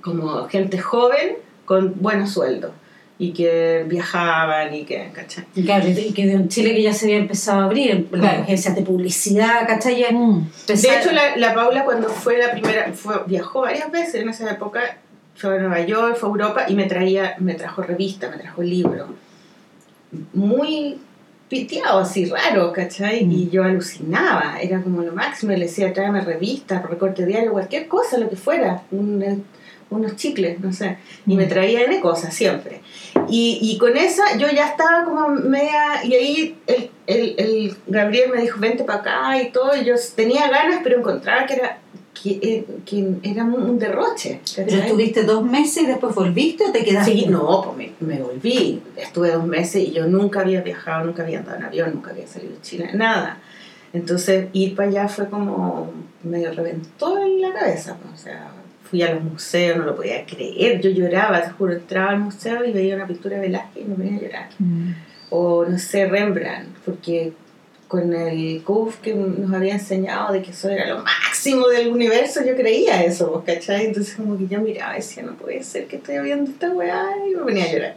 como 0.00 0.48
gente 0.48 0.78
joven 0.78 1.36
con 1.64 1.94
buenos 2.00 2.30
sueldos 2.32 2.72
y 3.20 3.32
que 3.32 3.84
viajaban 3.88 4.72
y 4.74 4.84
que, 4.84 5.10
¿cachai? 5.12 5.44
Y 5.56 5.64
Claro, 5.64 5.88
y 5.88 6.12
que 6.12 6.26
de 6.26 6.36
un 6.36 6.48
Chile 6.48 6.72
que 6.74 6.82
ya 6.82 6.92
se 6.92 7.06
había 7.06 7.16
empezado 7.18 7.60
a 7.62 7.64
abrir, 7.64 8.06
las 8.12 8.20
Claro. 8.20 8.42
agencias 8.42 8.74
de 8.76 8.82
publicidad, 8.82 9.66
¿cachai? 9.66 9.98
Ya 10.00 10.12
Mm. 10.12 10.48
De 10.66 10.74
hecho, 10.74 11.10
la, 11.12 11.36
la 11.36 11.52
Paula 11.54 11.84
cuando 11.84 12.08
fue 12.08 12.38
la 12.38 12.52
primera, 12.52 12.92
fue, 12.92 13.16
viajó 13.26 13.62
varias 13.62 13.90
veces 13.90 14.16
en 14.22 14.28
esa 14.28 14.48
época, 14.50 14.98
fue 15.34 15.56
a 15.56 15.60
Nueva 15.60 15.80
York, 15.80 16.16
fue 16.16 16.28
a 16.28 16.32
Europa 16.32 16.64
y 16.68 16.74
me 16.74 16.84
traía, 16.84 17.34
me 17.40 17.54
trajo 17.54 17.82
revista, 17.82 18.30
me 18.30 18.38
trajo 18.38 18.62
libro. 18.62 19.08
Muy 20.32 20.98
piteado, 21.48 22.00
así 22.00 22.26
raro, 22.26 22.72
¿cachai? 22.72 23.24
Mm. 23.24 23.32
Y 23.32 23.50
yo 23.50 23.64
alucinaba, 23.64 24.58
era 24.60 24.80
como 24.82 25.02
lo 25.02 25.12
máximo, 25.12 25.52
le 25.52 25.60
decía, 25.60 25.92
tráeme 25.92 26.20
revistas, 26.20 26.84
recorte 26.88 27.24
diario, 27.26 27.52
cualquier 27.52 27.88
cosa, 27.88 28.18
lo 28.18 28.28
que 28.28 28.36
fuera, 28.36 28.82
un- 28.90 29.44
unos 29.90 30.16
chicles, 30.16 30.60
no 30.60 30.72
sé. 30.72 30.98
Y 31.26 31.34
me 31.36 31.46
Mm. 31.46 31.48
traía 31.48 31.84
N 31.84 32.00
cosas 32.00 32.34
siempre. 32.34 32.80
Y, 33.28 33.58
y 33.62 33.78
con 33.78 33.96
esa 33.96 34.36
yo 34.38 34.46
ya 34.50 34.68
estaba 34.68 35.04
como 35.04 35.28
media. 35.28 36.04
Y 36.04 36.14
ahí 36.14 36.56
el, 36.66 36.90
el, 37.06 37.34
el 37.38 37.76
Gabriel 37.86 38.30
me 38.34 38.40
dijo: 38.42 38.58
Vente 38.60 38.84
para 38.84 39.00
acá 39.00 39.42
y 39.42 39.50
todo. 39.50 39.76
Y 39.76 39.84
yo 39.84 39.94
tenía 40.14 40.48
ganas, 40.50 40.80
pero 40.82 40.98
encontraba 40.98 41.46
que 41.46 41.54
era, 41.54 41.78
que, 42.22 42.30
eh, 42.42 42.64
que 42.84 43.14
era 43.22 43.44
un, 43.44 43.78
derroche. 43.78 44.40
Pero 44.56 44.70
estuviste 44.76 45.22
dos 45.24 45.42
meses 45.44 45.84
y 45.84 45.86
después 45.86 46.14
volviste 46.14 46.64
o 46.66 46.72
te 46.72 46.84
quedaste. 46.84 47.12
Sí, 47.12 47.26
no, 47.26 47.62
pues 47.62 47.76
me, 48.00 48.14
me 48.14 48.22
volví. 48.22 48.80
Estuve 48.96 49.30
dos 49.32 49.46
meses 49.46 49.82
y 49.88 49.92
yo 49.92 50.06
nunca 50.06 50.40
había 50.40 50.60
viajado, 50.60 51.04
nunca 51.06 51.22
había 51.22 51.38
andado 51.38 51.58
en 51.58 51.64
avión, 51.64 51.92
nunca 51.94 52.10
había 52.10 52.26
salido 52.26 52.54
de 52.54 52.60
Chile, 52.62 52.90
nada. 52.94 53.38
Entonces 53.92 54.48
ir 54.52 54.74
para 54.76 54.88
allá 54.88 55.08
fue 55.08 55.28
como. 55.30 55.90
me 56.22 56.46
reventó 56.50 57.18
en 57.18 57.40
la 57.40 57.52
cabeza. 57.54 57.96
pues, 58.02 58.14
O 58.20 58.22
sea, 58.24 58.50
fui 58.88 59.02
a 59.02 59.14
los 59.14 59.22
museos, 59.22 59.78
no 59.78 59.84
lo 59.84 59.96
podía 59.96 60.24
creer. 60.24 60.80
Yo 60.80 60.90
lloraba, 60.90 61.42
te 61.42 61.50
juro, 61.50 61.72
entraba 61.72 62.10
al 62.10 62.20
museo 62.20 62.64
y 62.64 62.72
veía 62.72 62.96
una 62.96 63.06
pintura 63.06 63.36
de 63.36 63.42
Velázquez 63.42 63.84
y 63.84 63.88
me 63.88 63.94
venía 63.94 64.18
a 64.18 64.22
llorar. 64.22 64.48
Mm. 64.58 64.92
O 65.30 65.64
no 65.64 65.78
sé, 65.78 66.06
Rembrandt, 66.06 66.76
porque 66.84 67.32
con 67.88 68.12
el 68.12 68.62
CUF 68.62 68.98
que 68.98 69.14
nos 69.14 69.52
había 69.52 69.72
enseñado 69.72 70.32
de 70.32 70.42
que 70.42 70.50
eso 70.50 70.68
era 70.68 70.86
lo 70.86 71.02
máximo 71.02 71.68
del 71.68 71.88
universo, 71.88 72.44
yo 72.44 72.54
creía 72.54 73.02
eso, 73.02 73.30
¿vos 73.30 73.44
¿cachai? 73.44 73.86
Entonces 73.86 74.14
como 74.14 74.36
que 74.36 74.46
yo 74.46 74.60
miraba 74.60 74.92
y 74.92 74.96
decía, 74.98 75.22
no 75.22 75.34
puede 75.34 75.62
ser 75.62 75.86
que 75.86 75.96
estoy 75.96 76.18
viendo 76.18 76.50
esta 76.50 76.70
weá 76.70 77.06
y 77.26 77.34
me 77.34 77.44
venía 77.44 77.64
a 77.64 77.72
llorar. 77.72 77.94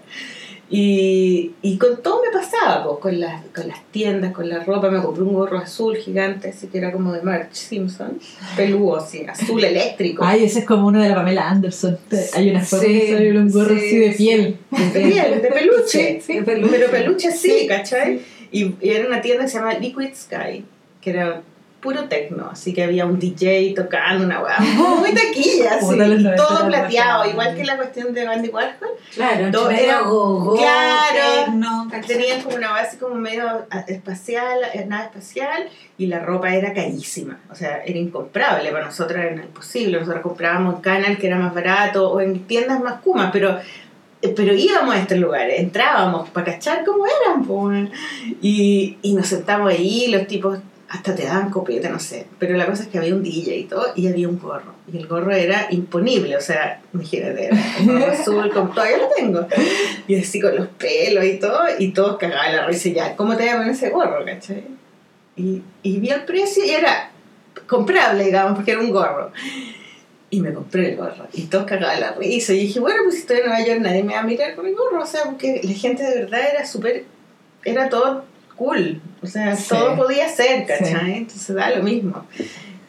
Y, 0.73 1.51
y 1.61 1.77
con 1.77 2.01
todo 2.01 2.21
me 2.23 2.31
pasaba, 2.31 2.85
pues, 2.85 2.99
con, 2.99 3.19
las, 3.19 3.43
con 3.53 3.67
las 3.67 3.83
tiendas, 3.91 4.31
con 4.31 4.47
la 4.47 4.63
ropa, 4.63 4.89
me 4.89 5.01
compré 5.01 5.23
un 5.23 5.33
gorro 5.33 5.57
azul 5.57 5.97
gigante, 5.97 6.51
así 6.51 6.67
que 6.67 6.77
era 6.77 6.93
como 6.93 7.11
de 7.11 7.21
Marge 7.21 7.49
Simpson, 7.51 8.17
peludo 8.55 8.95
así, 8.95 9.25
azul 9.25 9.61
eléctrico. 9.61 10.23
Ay, 10.23 10.45
ese 10.45 10.59
es 10.59 10.65
como 10.65 10.87
uno 10.87 11.01
de 11.01 11.09
la 11.09 11.15
Pamela 11.15 11.49
Anderson. 11.49 11.97
Hay 12.33 12.51
una 12.51 12.61
foto 12.61 12.83
Sí, 12.83 13.01
sale 13.09 13.37
un 13.37 13.51
gorro 13.51 13.75
sí, 13.77 13.85
así 13.85 13.97
de 13.97 14.11
sí. 14.13 14.17
piel. 14.17 14.57
de 14.71 15.01
piel, 15.01 15.41
de 15.41 15.47
peluche. 15.49 15.85
Sí, 15.89 16.21
sí, 16.21 16.33
de 16.35 16.43
peluche. 16.43 16.75
Pero 16.77 16.91
peluche 16.91 17.31
sí, 17.33 17.51
Sí, 17.59 17.67
¿cachai? 17.67 18.21
Y, 18.49 18.75
y 18.81 18.89
era 18.91 19.07
una 19.07 19.21
tienda 19.21 19.43
que 19.43 19.49
se 19.49 19.57
llama 19.57 19.73
Liquid 19.73 20.13
Sky, 20.15 20.63
que 21.01 21.09
era 21.09 21.41
puro 21.81 22.05
tecno, 22.07 22.49
así 22.51 22.73
que 22.73 22.83
había 22.83 23.05
un 23.05 23.17
DJ 23.19 23.73
tocando 23.75 24.23
una 24.25 24.39
weá 24.41 24.59
muy 24.59 25.11
taquilla, 25.15 25.73
así, 25.75 25.85
Puta, 25.85 26.07
los 26.07 26.19
y 26.19 26.23
90 26.23 26.35
todo 26.45 26.67
plateado, 26.67 27.29
igual 27.29 27.55
que 27.55 27.65
la 27.65 27.75
cuestión 27.75 28.13
de 28.13 28.27
Andy 28.27 28.49
Warhol. 28.49 28.89
Claro, 29.13 29.51
Todo 29.51 29.69
era- 29.71 30.01
gogo, 30.01 30.55
claro, 30.55 31.87
¿cachai? 31.89 32.07
Tenían 32.17 32.41
como 32.43 32.55
una 32.55 32.71
base 32.71 32.97
como 32.97 33.15
medio 33.15 33.43
espacial, 33.87 34.59
eh, 34.73 34.85
nada 34.87 35.05
espacial, 35.05 35.67
y 35.97 36.05
la 36.07 36.19
ropa 36.19 36.53
era 36.53 36.73
carísima, 36.73 37.39
o 37.51 37.55
sea, 37.55 37.81
era 37.83 37.97
incomprable, 37.99 38.71
para 38.71 38.85
nosotros 38.85 39.19
era 39.19 39.41
imposible, 39.43 39.99
nosotros 39.99 40.21
comprábamos 40.21 40.75
en 40.75 40.81
Canal 40.81 41.17
que 41.17 41.27
era 41.27 41.37
más 41.37 41.53
barato, 41.53 42.11
o 42.11 42.21
en 42.21 42.43
tiendas 42.45 42.79
más 42.79 43.01
kumas, 43.01 43.31
pero, 43.33 43.57
eh, 44.21 44.33
pero 44.35 44.53
íbamos 44.53 44.93
a 44.95 44.99
estos 44.99 45.17
lugares, 45.17 45.59
entrábamos 45.59 46.29
para 46.29 46.53
cachar 46.53 46.83
cómo 46.85 47.05
eran, 47.07 47.91
y, 48.41 48.97
y 49.01 49.13
nos 49.13 49.27
sentamos 49.27 49.71
ahí, 49.71 50.07
los 50.09 50.27
tipos 50.27 50.59
hasta 50.91 51.15
te 51.15 51.23
daban 51.23 51.49
copete, 51.49 51.89
no 51.89 51.99
sé, 51.99 52.27
pero 52.37 52.57
la 52.57 52.65
cosa 52.65 52.83
es 52.83 52.89
que 52.89 52.97
había 52.97 53.15
un 53.15 53.23
DJ 53.23 53.55
y 53.55 53.63
todo, 53.63 53.93
y 53.95 54.07
había 54.07 54.27
un 54.27 54.37
gorro, 54.37 54.73
y 54.91 54.97
el 54.97 55.07
gorro 55.07 55.31
era 55.31 55.67
imponible, 55.71 56.35
o 56.35 56.41
sea, 56.41 56.81
imagínate, 56.93 57.45
era 57.45 57.57
un 57.79 57.87
gorro 57.87 58.11
azul, 58.11 58.51
como 58.51 58.73
todavía 58.73 58.97
lo 58.97 59.07
tengo, 59.15 59.47
y 60.07 60.19
así 60.19 60.41
con 60.41 60.53
los 60.53 60.67
pelos 60.67 61.23
y 61.23 61.39
todo, 61.39 61.61
y 61.79 61.93
todos 61.93 62.17
cagaban 62.17 62.57
la 62.57 62.67
risa 62.67 62.89
y 62.89 62.93
ya, 62.93 63.15
¿cómo 63.15 63.37
te 63.37 63.43
voy 63.43 63.51
a 63.51 63.57
poner 63.57 63.71
ese 63.71 63.89
gorro, 63.89 64.25
cachai? 64.25 64.65
Y, 65.37 65.61
y 65.81 65.99
vi 66.01 66.09
el 66.09 66.25
precio 66.25 66.65
y 66.65 66.71
era 66.71 67.09
comprable, 67.67 68.25
digamos, 68.25 68.55
porque 68.55 68.71
era 68.71 68.81
un 68.81 68.91
gorro. 68.91 69.31
Y 70.29 70.41
me 70.41 70.53
compré 70.53 70.91
el 70.91 70.97
gorro. 70.97 71.27
Y 71.33 71.43
todos 71.43 71.65
cagaban 71.65 72.01
la 72.01 72.11
risa. 72.11 72.53
Y 72.53 72.59
dije, 72.59 72.81
bueno, 72.81 72.99
pues 73.03 73.15
si 73.15 73.21
estoy 73.21 73.37
en 73.37 73.45
Nueva 73.45 73.65
York 73.65 73.79
nadie 73.79 74.03
me 74.03 74.13
va 74.13 74.19
a 74.19 74.23
mirar 74.23 74.55
con 74.55 74.65
el 74.67 74.75
gorro. 74.75 75.01
O 75.01 75.05
sea, 75.05 75.23
porque 75.23 75.61
la 75.63 75.73
gente 75.73 76.03
de 76.03 76.23
verdad 76.23 76.41
era 76.53 76.65
súper, 76.65 77.05
era 77.63 77.89
todo 77.89 78.25
cool. 78.61 79.01
O 79.23 79.27
sea, 79.27 79.55
Sí. 79.55 79.69
todo 79.69 79.95
podía 79.95 80.29
ser, 80.29 80.59
Sí. 80.59 80.65
¿cachai? 80.67 81.17
Entonces 81.17 81.55
da 81.55 81.71
lo 81.71 81.81
mismo. 81.81 82.25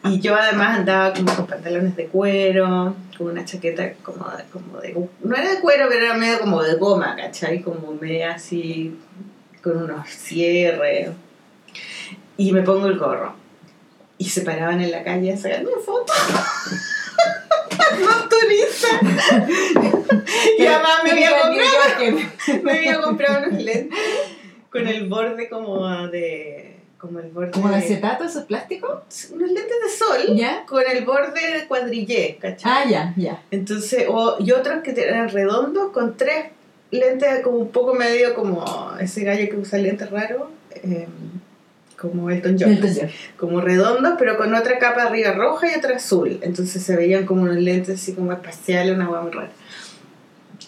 Y 0.05 0.19
yo 0.19 0.35
además 0.35 0.79
andaba 0.79 1.13
como 1.13 1.35
con 1.35 1.47
pantalones 1.47 1.95
de 1.95 2.05
cuero, 2.07 2.95
con 3.17 3.27
una 3.31 3.43
chaqueta 3.43 3.93
como 4.03 4.29
de, 4.29 4.43
como 4.51 4.77
de... 4.79 4.95
No 5.23 5.35
era 5.35 5.49
de 5.49 5.59
cuero, 5.61 5.85
pero 5.89 6.05
era 6.05 6.13
medio 6.13 6.39
como 6.39 6.61
de 6.61 6.75
goma, 6.75 7.15
¿cachai? 7.15 7.61
Como 7.63 7.93
media 7.93 8.33
así, 8.35 8.99
con 9.63 9.81
unos 9.83 10.07
cierres. 10.09 11.09
Y 12.37 12.51
me 12.51 12.61
pongo 12.61 12.85
el 12.87 12.99
gorro. 12.99 13.33
Y 14.19 14.25
se 14.29 14.41
paraban 14.41 14.79
en 14.81 14.91
la 14.91 15.03
calle 15.03 15.33
a 15.33 15.37
sacarme 15.37 15.71
fotos. 15.83 16.15
Los 17.99 18.29
turistas. 18.29 19.01
Y 20.57 20.65
además 20.65 20.91
me 21.03 21.11
había 21.11 21.29
comprado, 21.41 22.61
me 22.63 22.71
había 22.71 23.01
comprado 23.01 23.47
unos 23.47 23.61
lentes 23.61 23.97
con 24.73 24.87
el 24.87 25.07
borde 25.07 25.47
como 25.47 25.87
de... 26.07 26.71
Como 26.97 27.19
el 27.19 27.31
borde 27.31 27.51
¿Como 27.51 27.69
de 27.69 27.75
acetato, 27.75 28.23
esos 28.23 28.45
plásticos? 28.45 29.01
Unos 29.31 29.51
lentes 29.51 29.75
de 29.83 29.89
sol 29.89 30.35
¿Ya? 30.35 30.65
con 30.65 30.81
el 30.89 31.05
borde 31.05 31.59
de 31.59 31.67
cuadrillé, 31.67 32.37
¿cachai? 32.41 32.71
Ah, 32.71 32.89
ya, 32.89 33.13
ya. 33.17 33.41
Entonces, 33.51 34.05
o, 34.09 34.37
y 34.39 34.51
otros 34.51 34.81
que 34.83 34.91
eran 34.91 35.29
redondos 35.29 35.91
con 35.91 36.17
tres 36.17 36.45
lentes 36.91 37.41
como 37.43 37.57
un 37.57 37.69
poco 37.69 37.93
medio 37.93 38.33
como 38.33 38.65
ese 38.99 39.23
gallo 39.23 39.49
que 39.49 39.57
usa 39.57 39.79
lentes 39.79 40.09
raros, 40.09 40.43
eh, 40.75 41.07
como 41.97 42.29
Elton 42.29 42.55
John, 42.59 42.71
Elton 42.71 42.91
John. 43.01 43.09
como 43.37 43.61
redondos, 43.61 44.13
pero 44.17 44.37
con 44.37 44.53
otra 44.53 44.79
capa 44.79 45.03
arriba 45.03 45.33
roja 45.33 45.71
y 45.71 45.77
otra 45.77 45.97
azul. 45.97 46.39
Entonces 46.41 46.81
se 46.81 46.95
veían 46.95 47.25
como 47.25 47.43
unos 47.43 47.57
lentes 47.57 48.01
así 48.01 48.13
como 48.13 48.31
espaciales, 48.31 48.95
una 48.95 49.09
hueá 49.09 49.21
muy 49.21 49.31
rara. 49.31 49.51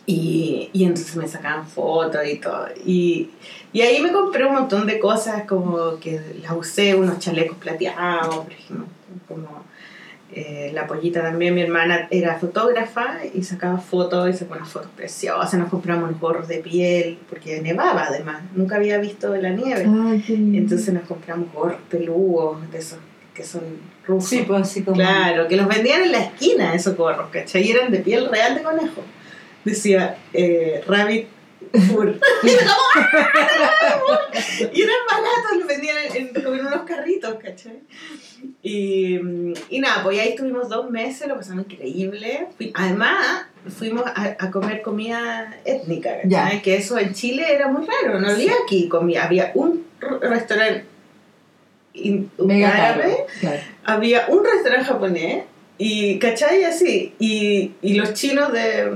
Y, 0.07 0.69
y 0.71 0.83
entonces 0.83 1.15
me 1.15 1.27
sacaban 1.27 1.67
fotos 1.67 2.21
y 2.27 2.37
todo. 2.37 2.67
Y, 2.85 3.29
y 3.73 3.81
ahí 3.81 4.01
me 4.01 4.11
compré 4.11 4.45
un 4.45 4.53
montón 4.53 4.85
de 4.85 4.99
cosas 4.99 5.45
como 5.45 5.99
que 5.99 6.21
las 6.41 6.51
usé, 6.51 6.95
unos 6.95 7.19
chalecos 7.19 7.57
plateados, 7.57 8.37
por 8.37 8.51
ejemplo, 8.51 8.85
como 9.27 9.65
eh, 10.31 10.71
la 10.73 10.85
pollita 10.85 11.21
también, 11.21 11.55
mi 11.55 11.61
hermana 11.61 12.07
era 12.11 12.37
fotógrafa 12.37 13.19
y 13.33 13.43
sacaba 13.43 13.77
fotos 13.77 14.29
y 14.29 14.33
sacaba 14.33 14.57
unas 14.57 14.69
fotos 14.69 14.91
preciosas, 14.95 15.53
nos 15.53 15.69
compramos 15.69 16.09
unos 16.09 16.19
gorros 16.19 16.47
de 16.47 16.57
piel, 16.57 17.19
porque 17.29 17.61
nevaba 17.61 18.05
además, 18.07 18.43
nunca 18.53 18.75
había 18.75 18.97
visto 18.97 19.35
la 19.35 19.51
nieve. 19.51 19.85
Ay, 19.87 20.23
lindo. 20.27 20.57
Entonces 20.57 20.93
nos 20.93 21.03
compramos 21.03 21.53
gorros 21.53 21.79
peludos, 21.89 22.69
de 22.71 22.79
esos 22.79 22.99
que 23.33 23.43
son 23.43 23.61
rufos. 24.07 24.29
Sí, 24.29 24.43
pues 24.47 24.61
así 24.61 24.83
como. 24.83 24.97
Claro, 24.97 25.47
que 25.47 25.57
los 25.57 25.67
vendían 25.67 26.01
en 26.03 26.11
la 26.11 26.19
esquina 26.19 26.73
esos 26.73 26.97
gorros, 26.97 27.29
¿cachai? 27.29 27.63
Y 27.63 27.71
eran 27.71 27.91
de 27.91 27.99
piel 27.99 28.27
real 28.29 28.55
de 28.55 28.63
conejo. 28.63 29.03
Decía 29.65 30.17
eh, 30.33 30.81
Rabbit 30.87 31.27
Fur. 31.89 32.17
y 32.43 32.49
era 32.49 32.67
¡ah! 32.69 34.21
y 34.71 34.81
eran 34.81 34.95
baratos, 35.09 35.57
los 35.59 35.67
vendían 35.67 35.97
en, 36.15 36.27
en- 36.35 36.43
como 36.43 36.55
en 36.55 36.65
unos 36.67 36.81
carritos, 36.83 37.35
¿cachai? 37.43 37.79
Y, 38.61 39.19
y 39.69 39.79
nada, 39.79 40.03
pues 40.03 40.19
ahí 40.19 40.29
estuvimos 40.29 40.69
dos 40.69 40.89
meses, 40.89 41.27
lo 41.27 41.35
pasamos 41.35 41.65
increíble. 41.69 42.47
Además, 42.75 43.47
fuimos 43.77 44.03
a, 44.05 44.35
a 44.39 44.51
comer 44.51 44.81
comida 44.83 45.57
étnica, 45.65 46.15
¿cachai? 46.21 46.29
Ya. 46.29 46.61
Que 46.61 46.75
eso 46.77 46.97
en 46.97 47.13
Chile 47.13 47.45
era 47.51 47.67
muy 47.67 47.85
raro, 47.85 48.19
no 48.19 48.29
había 48.29 48.53
aquí 48.63 48.87
comida. 48.87 49.23
Había 49.25 49.51
un 49.55 49.85
restaurante 50.21 50.85
in- 51.93 52.29
Mega 52.37 52.69
árabe. 52.93 53.17
Claro. 53.39 53.59
había 53.83 54.25
un 54.29 54.43
restaurante 54.45 54.85
japonés 54.85 55.43
y, 55.77 56.19
¿cachai? 56.19 56.63
Así, 56.63 57.13
y, 57.19 57.71
y 57.81 57.95
los 57.95 58.13
chinos 58.13 58.53
de 58.53 58.93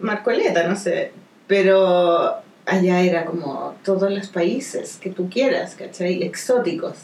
Marcoleta, 0.00 0.66
no 0.66 0.76
sé, 0.76 1.12
pero 1.46 2.36
allá 2.64 3.00
era 3.02 3.24
como 3.24 3.76
todos 3.84 4.10
los 4.10 4.28
países 4.28 4.98
que 5.00 5.10
tú 5.10 5.30
quieras, 5.30 5.74
¿cachai? 5.74 6.22
Exóticos. 6.22 6.96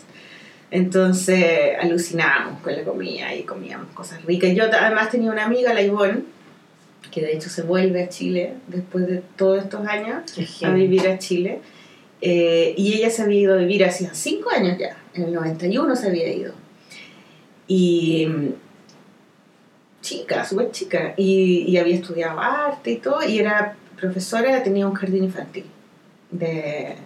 Entonces 0.70 1.76
alucinábamos 1.80 2.60
con 2.62 2.74
la 2.74 2.82
comida 2.82 3.34
y 3.34 3.42
comíamos 3.42 3.88
cosas 3.92 4.24
ricas. 4.24 4.54
Yo 4.54 4.64
además 4.64 5.10
tenía 5.10 5.30
una 5.30 5.44
amiga, 5.44 5.74
la 5.74 5.82
Ivonne, 5.82 6.22
que 7.10 7.20
de 7.20 7.34
hecho 7.34 7.50
se 7.50 7.62
vuelve 7.62 8.02
a 8.02 8.08
Chile 8.08 8.54
después 8.68 9.06
de 9.06 9.22
todos 9.36 9.62
estos 9.62 9.86
años 9.86 10.22
Qué 10.34 10.66
a 10.66 10.70
vivir 10.70 11.06
a 11.08 11.18
Chile. 11.18 11.60
Eh, 12.22 12.74
y 12.76 12.94
ella 12.94 13.10
se 13.10 13.22
había 13.22 13.40
ido 13.40 13.54
a 13.54 13.56
vivir 13.56 13.84
hacía 13.84 14.14
cinco 14.14 14.50
años 14.50 14.78
ya, 14.78 14.96
en 15.12 15.24
el 15.24 15.32
91 15.32 15.96
se 15.96 16.06
había 16.06 16.32
ido. 16.32 16.54
Y 17.66 18.28
chica, 20.02 20.44
súper 20.44 20.70
chica, 20.70 21.14
y, 21.16 21.64
y 21.66 21.78
había 21.78 21.94
estudiado 21.94 22.38
arte 22.38 22.90
y 22.90 22.96
todo, 22.96 23.26
y 23.26 23.38
era 23.38 23.76
profesora, 23.98 24.62
tenía 24.62 24.86
un 24.86 24.94
jardín 24.94 25.24
infantil, 25.24 25.64
de 26.30 26.96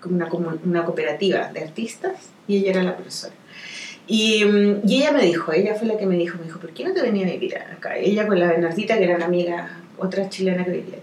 como 0.00 0.16
una, 0.16 0.28
como 0.28 0.52
una 0.64 0.84
cooperativa 0.84 1.50
de 1.52 1.60
artistas, 1.60 2.28
y 2.46 2.58
ella 2.58 2.70
era 2.70 2.82
la 2.84 2.94
profesora. 2.94 3.34
Y, 4.06 4.44
mm, 4.44 4.82
y 4.86 4.96
ella 4.98 5.12
me 5.12 5.22
dijo, 5.22 5.52
ella 5.52 5.74
fue 5.74 5.88
la 5.88 5.96
que 5.96 6.06
me 6.06 6.16
dijo, 6.16 6.38
me 6.38 6.44
dijo, 6.44 6.60
¿por 6.60 6.70
qué 6.70 6.84
no 6.84 6.92
te 6.92 7.02
venía 7.02 7.26
a 7.26 7.30
vivir 7.30 7.56
acá? 7.56 7.96
Ella 7.96 8.26
con 8.26 8.38
la 8.38 8.48
Bernardita, 8.48 8.98
que 8.98 9.04
era 9.04 9.16
una 9.16 9.26
amiga, 9.26 9.80
otra 9.98 10.28
chilena 10.28 10.64
que 10.64 10.70
vivía. 10.70 10.98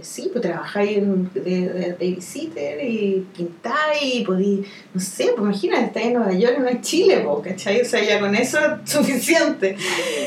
Sí, 0.00 0.28
pues 0.32 0.42
trabajáis 0.42 0.98
en- 0.98 1.30
de, 1.34 1.40
de, 1.68 1.92
babysitter 1.92 2.82
y 2.84 3.26
pintáis 3.36 4.14
y 4.14 4.24
podí, 4.24 4.64
no 4.94 5.00
sé, 5.00 5.26
pues 5.36 5.42
imagínate, 5.42 5.84
estáis 5.86 6.06
en 6.06 6.12
Nueva 6.14 6.32
York, 6.32 6.58
no 6.58 6.68
en 6.68 6.80
Chile, 6.80 7.22
pues, 7.24 7.46
¿cachai? 7.54 7.80
O 7.82 7.84
sea, 7.84 8.02
ya 8.02 8.18
con 8.18 8.34
eso 8.34 8.58
es 8.58 8.90
suficiente. 8.90 9.76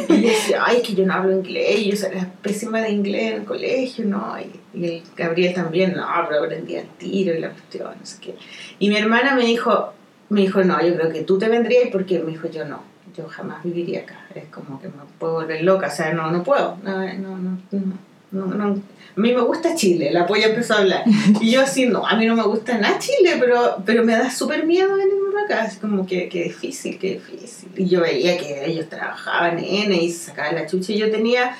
Y 0.08 0.22
yo 0.22 0.30
decía, 0.30 0.62
ay, 0.66 0.82
que 0.82 0.94
yo 0.94 1.06
no 1.06 1.14
hablo 1.14 1.32
inglés, 1.34 1.80
y 1.80 1.92
yo 1.92 2.08
era 2.08 2.32
pésima 2.42 2.80
de 2.82 2.92
inglés 2.92 3.32
en 3.34 3.42
el 3.42 3.46
colegio, 3.46 4.06
¿no? 4.06 4.36
Y, 4.40 4.80
y 4.80 4.86
el 4.86 5.04
Gabriel 5.18 5.54
también, 5.54 5.94
no, 5.94 6.06
pero 6.30 6.44
aprendí 6.44 6.76
al 6.78 6.88
tiro 6.98 7.34
y 7.34 7.40
la 7.40 7.50
cuestión, 7.50 7.92
no 8.00 8.06
sé 8.06 8.18
qué. 8.22 8.36
Y 8.80 8.90
mi 8.90 8.98
hermana 8.98 9.36
me 9.36 9.46
dijo, 9.46 9.94
me 10.30 10.42
dijo, 10.42 10.64
no, 10.64 10.80
yo 10.86 10.96
creo 10.96 11.12
que 11.12 11.24
tú 11.24 11.38
te 11.40 11.50
vendrías 11.50 11.90
porque 11.92 12.20
me 12.20 12.32
dijo, 12.32 12.50
yo 12.50 12.66
no, 12.66 12.82
yo 13.16 13.28
jamás 13.28 13.64
viviría 13.64 14.02
acá, 14.02 14.28
es 14.36 14.46
como 14.46 14.80
que 14.80 14.88
me 14.90 14.94
puedo 15.20 15.34
volver 15.34 15.64
loca, 15.64 15.88
o 15.88 15.92
sea, 15.92 16.14
no, 16.14 16.30
no 16.32 16.44
puedo, 16.44 16.78
no, 16.84 16.98
no, 17.14 17.38
no, 17.38 17.58
no, 17.72 18.15
no, 18.32 18.46
no. 18.48 18.82
A 19.18 19.22
mí 19.22 19.34
me 19.34 19.42
gusta 19.42 19.76
Chile, 19.76 20.12
la 20.12 20.26
polla 20.26 20.48
empezó 20.48 20.74
a 20.74 20.80
hablar. 20.80 21.04
Y 21.40 21.52
yo 21.52 21.62
así, 21.62 21.86
no, 21.86 22.06
a 22.06 22.16
mí 22.18 22.26
no 22.26 22.36
me 22.36 22.44
gusta 22.44 22.78
nada 22.78 23.00
Chile, 23.00 23.38
pero, 23.40 23.78
pero 23.86 24.04
me 24.04 24.12
da 24.12 24.30
súper 24.30 24.66
miedo 24.66 24.96
venirme 24.96 25.42
acá, 25.46 25.64
así 25.64 25.80
como 25.80 26.06
que, 26.06 26.28
que 26.28 26.44
difícil, 26.44 26.98
que 26.98 27.14
difícil. 27.14 27.70
Y 27.78 27.88
yo 27.88 28.02
veía 28.02 28.38
que 28.38 28.66
ellos 28.66 28.90
trabajaban 28.90 29.58
en 29.60 29.92
N 29.92 30.04
y 30.04 30.12
sacaban 30.12 30.56
la 30.56 30.68
chucha 30.68 30.92
y 30.92 30.98
yo 30.98 31.10
tenía 31.10 31.56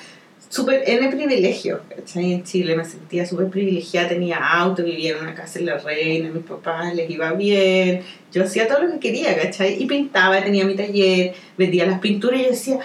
súper 0.50 0.82
N 0.86 1.08
privilegio, 1.08 1.80
¿cachai? 1.88 2.34
En 2.34 2.44
Chile 2.44 2.76
me 2.76 2.84
sentía 2.84 3.24
súper 3.24 3.48
privilegiada, 3.48 4.08
tenía 4.08 4.36
auto, 4.36 4.84
vivía 4.84 5.16
en 5.16 5.22
una 5.22 5.34
casa 5.34 5.58
en 5.58 5.66
La 5.66 5.78
Reina, 5.78 6.28
mis 6.30 6.44
papás 6.44 6.94
les 6.94 7.08
iba 7.08 7.32
bien, 7.32 8.02
yo 8.32 8.44
hacía 8.44 8.68
todo 8.68 8.82
lo 8.82 8.92
que 8.92 9.00
quería, 9.00 9.34
¿cachai? 9.34 9.82
Y 9.82 9.86
pintaba, 9.86 10.42
tenía 10.42 10.66
mi 10.66 10.74
taller, 10.74 11.34
vendía 11.56 11.86
las 11.86 12.00
pinturas 12.00 12.40
y 12.40 12.44
yo 12.44 12.50
decía, 12.50 12.78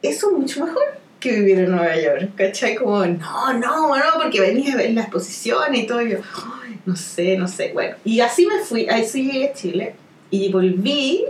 eso 0.00 0.30
es 0.30 0.38
mucho 0.38 0.64
mejor 0.64 1.05
que 1.20 1.32
vivir 1.32 1.58
en 1.60 1.70
Nueva 1.70 1.96
York, 1.96 2.30
¿cachai? 2.36 2.74
Como, 2.76 3.04
no, 3.06 3.52
no, 3.54 3.96
no, 3.96 4.04
porque 4.22 4.40
venía 4.40 4.74
a 4.74 4.76
ver 4.76 4.92
la 4.92 5.02
exposición 5.02 5.74
y 5.74 5.86
todo, 5.86 6.02
y 6.02 6.10
yo, 6.10 6.18
"Ay, 6.64 6.78
no 6.84 6.96
sé, 6.96 7.36
no 7.36 7.48
sé, 7.48 7.72
bueno. 7.72 7.96
Y 8.04 8.20
así 8.20 8.46
me 8.46 8.58
fui, 8.60 8.88
así 8.88 9.30
llegué 9.30 9.48
a 9.48 9.52
Chile 9.52 9.94
y 10.30 10.50
volví 10.52 11.24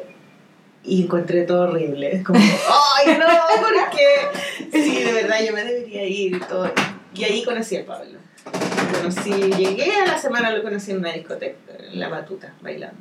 y 0.84 1.02
encontré 1.02 1.42
todo 1.42 1.62
horrible. 1.68 2.22
Como, 2.24 2.38
ay, 2.38 3.16
no, 3.18 3.26
porque 3.60 4.72
sí, 4.72 5.02
de 5.02 5.12
verdad 5.12 5.36
yo 5.46 5.52
me 5.52 5.64
debería 5.64 6.04
ir 6.04 6.36
y 6.36 6.40
todo. 6.40 6.70
Y 7.14 7.24
ahí 7.24 7.44
conocí 7.44 7.76
al 7.76 7.84
Pablo. 7.84 8.18
Lo 8.92 8.98
Conocí, 8.98 9.30
llegué 9.30 9.90
a 9.96 10.06
la 10.06 10.18
semana, 10.18 10.50
lo 10.50 10.62
conocí 10.62 10.92
en 10.92 10.98
una 10.98 11.12
discoteca, 11.12 11.56
en 11.92 11.98
la 11.98 12.08
batuta, 12.08 12.54
bailando. 12.60 13.00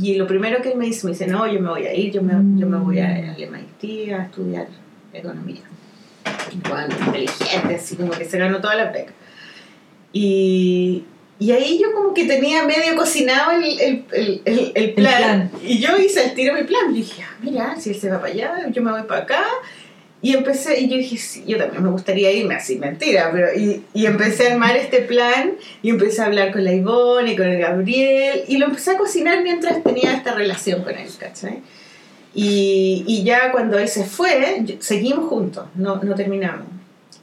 Y 0.00 0.14
lo 0.14 0.26
primero 0.26 0.62
que 0.62 0.70
él 0.70 0.78
me 0.78 0.86
dice, 0.86 1.06
me 1.06 1.12
dice, 1.12 1.26
no, 1.26 1.46
yo 1.46 1.60
me 1.60 1.68
voy 1.68 1.86
a 1.86 1.94
ir, 1.94 2.12
yo 2.12 2.22
me, 2.22 2.32
yo 2.58 2.66
me 2.66 2.78
voy 2.78 3.00
a, 3.00 3.08
al 3.34 3.36
MIT 3.36 4.12
a 4.12 4.24
estudiar 4.24 4.68
economía. 5.12 5.62
Bueno, 6.68 6.94
inteligente, 7.06 7.74
así 7.74 7.96
como 7.96 8.10
que 8.10 8.24
se 8.24 8.38
ganó 8.38 8.60
toda 8.60 8.74
la 8.74 8.90
beca. 8.90 9.12
Y, 10.12 11.04
y 11.38 11.52
ahí 11.52 11.78
yo 11.80 11.92
como 11.92 12.14
que 12.14 12.24
tenía 12.24 12.64
medio 12.64 12.96
cocinado 12.96 13.52
el, 13.52 13.64
el, 13.80 14.04
el, 14.44 14.72
el, 14.74 14.94
plan, 14.94 15.16
plan. 15.16 15.50
Y 15.62 15.78
yo 15.78 15.96
hice 15.98 16.24
el 16.24 16.34
tiro 16.34 16.54
mi 16.54 16.64
plan. 16.64 16.90
Y 16.90 16.98
dije, 16.98 17.22
ah, 17.22 17.36
mira, 17.40 17.76
si 17.78 17.90
él 17.90 17.96
se 17.96 18.10
va 18.10 18.20
para 18.20 18.32
allá, 18.32 18.68
yo 18.70 18.82
me 18.82 18.90
voy 18.90 19.02
para 19.02 19.22
acá. 19.22 19.44
Y 20.20 20.34
empecé, 20.34 20.80
y 20.80 20.88
yo 20.88 20.96
dije, 20.96 21.16
sí, 21.16 21.44
yo 21.46 21.58
también 21.58 21.80
me 21.84 21.90
gustaría 21.90 22.32
irme 22.32 22.56
así, 22.56 22.76
mentira, 22.76 23.30
pero 23.32 23.54
y, 23.54 23.84
y 23.94 24.06
empecé 24.06 24.48
a 24.48 24.52
armar 24.54 24.76
este 24.76 25.02
plan 25.02 25.52
y 25.80 25.90
empecé 25.90 26.22
a 26.22 26.26
hablar 26.26 26.50
con 26.50 26.64
la 26.64 26.72
Ivonne 26.72 27.32
y 27.32 27.36
con 27.36 27.46
el 27.46 27.60
Gabriel 27.60 28.42
y 28.48 28.56
lo 28.56 28.66
empecé 28.66 28.90
a 28.90 28.98
cocinar 28.98 29.44
mientras 29.44 29.80
tenía 29.84 30.12
esta 30.12 30.34
relación 30.34 30.82
con 30.82 30.98
él, 30.98 31.08
¿cachai? 31.20 31.60
Y, 32.40 33.24
ya 33.24 33.50
cuando 33.50 33.78
él 33.78 33.88
se 33.88 34.04
fue, 34.04 34.64
seguimos 34.78 35.28
juntos, 35.28 35.66
no, 35.74 35.96
no 35.96 36.14
terminamos. 36.14 36.68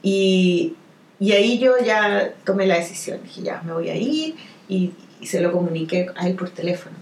Y, 0.02 0.74
y 1.18 1.32
ahí 1.32 1.58
yo 1.58 1.72
ya 1.82 2.34
tomé 2.44 2.66
la 2.66 2.76
decisión, 2.76 3.20
dije, 3.22 3.40
ya, 3.40 3.62
me 3.64 3.72
voy 3.72 3.88
a 3.88 3.96
ir 3.96 4.34
y, 4.68 4.92
se 5.22 5.40
lo 5.40 5.50
comuniqué 5.50 6.08
a 6.14 6.28
él 6.28 6.34
por 6.34 6.50
teléfono. 6.50 6.94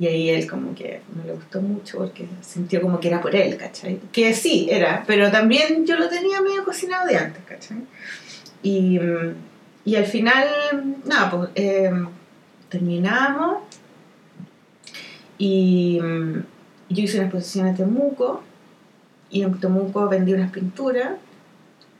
Y 0.00 0.08
ahí 0.08 0.30
él 0.30 0.50
como 0.50 0.74
que 0.74 1.02
no 1.14 1.24
le 1.24 1.34
gustó 1.34 1.62
mucho 1.62 1.98
porque 1.98 2.26
sintió 2.40 2.82
como 2.82 2.98
que 2.98 3.06
era 3.06 3.20
por 3.20 3.36
él, 3.36 3.56
¿cachai? 3.56 4.00
Que 4.10 4.34
sí, 4.34 4.66
era, 4.68 5.04
pero 5.06 5.30
también 5.30 5.86
yo 5.86 5.96
lo 5.96 6.08
tenía 6.08 6.42
medio 6.42 6.64
cocinado 6.64 7.06
de 7.06 7.16
antes, 7.16 7.44
¿cachai? 7.44 7.76
Y, 8.64 8.98
al 9.94 10.06
final, 10.06 10.48
nada, 11.04 11.30
pues 11.30 11.50
eh, 11.54 11.92
terminamos 12.68 13.58
y 15.38 16.00
yo 16.92 17.04
hice 17.04 17.18
una 17.18 17.26
exposición 17.26 17.68
en 17.68 17.76
Temuco 17.76 18.42
y 19.30 19.42
en 19.42 19.58
Temuco 19.58 20.08
vendí 20.08 20.34
unas 20.34 20.50
pinturas 20.50 21.12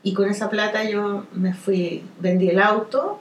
y 0.03 0.13
con 0.13 0.29
esa 0.29 0.49
plata 0.49 0.83
yo 0.83 1.25
me 1.33 1.53
fui, 1.53 2.03
vendí 2.19 2.49
el 2.49 2.61
auto, 2.61 3.19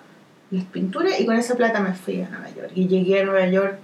las 0.50 0.64
pinturas 0.64 1.18
y 1.20 1.26
con 1.26 1.36
esa 1.36 1.54
plata 1.54 1.80
me 1.80 1.94
fui 1.94 2.20
a 2.20 2.28
Nueva 2.28 2.50
York. 2.50 2.72
Y 2.74 2.88
llegué 2.88 3.20
a 3.20 3.24
Nueva 3.24 3.46
York 3.48 3.78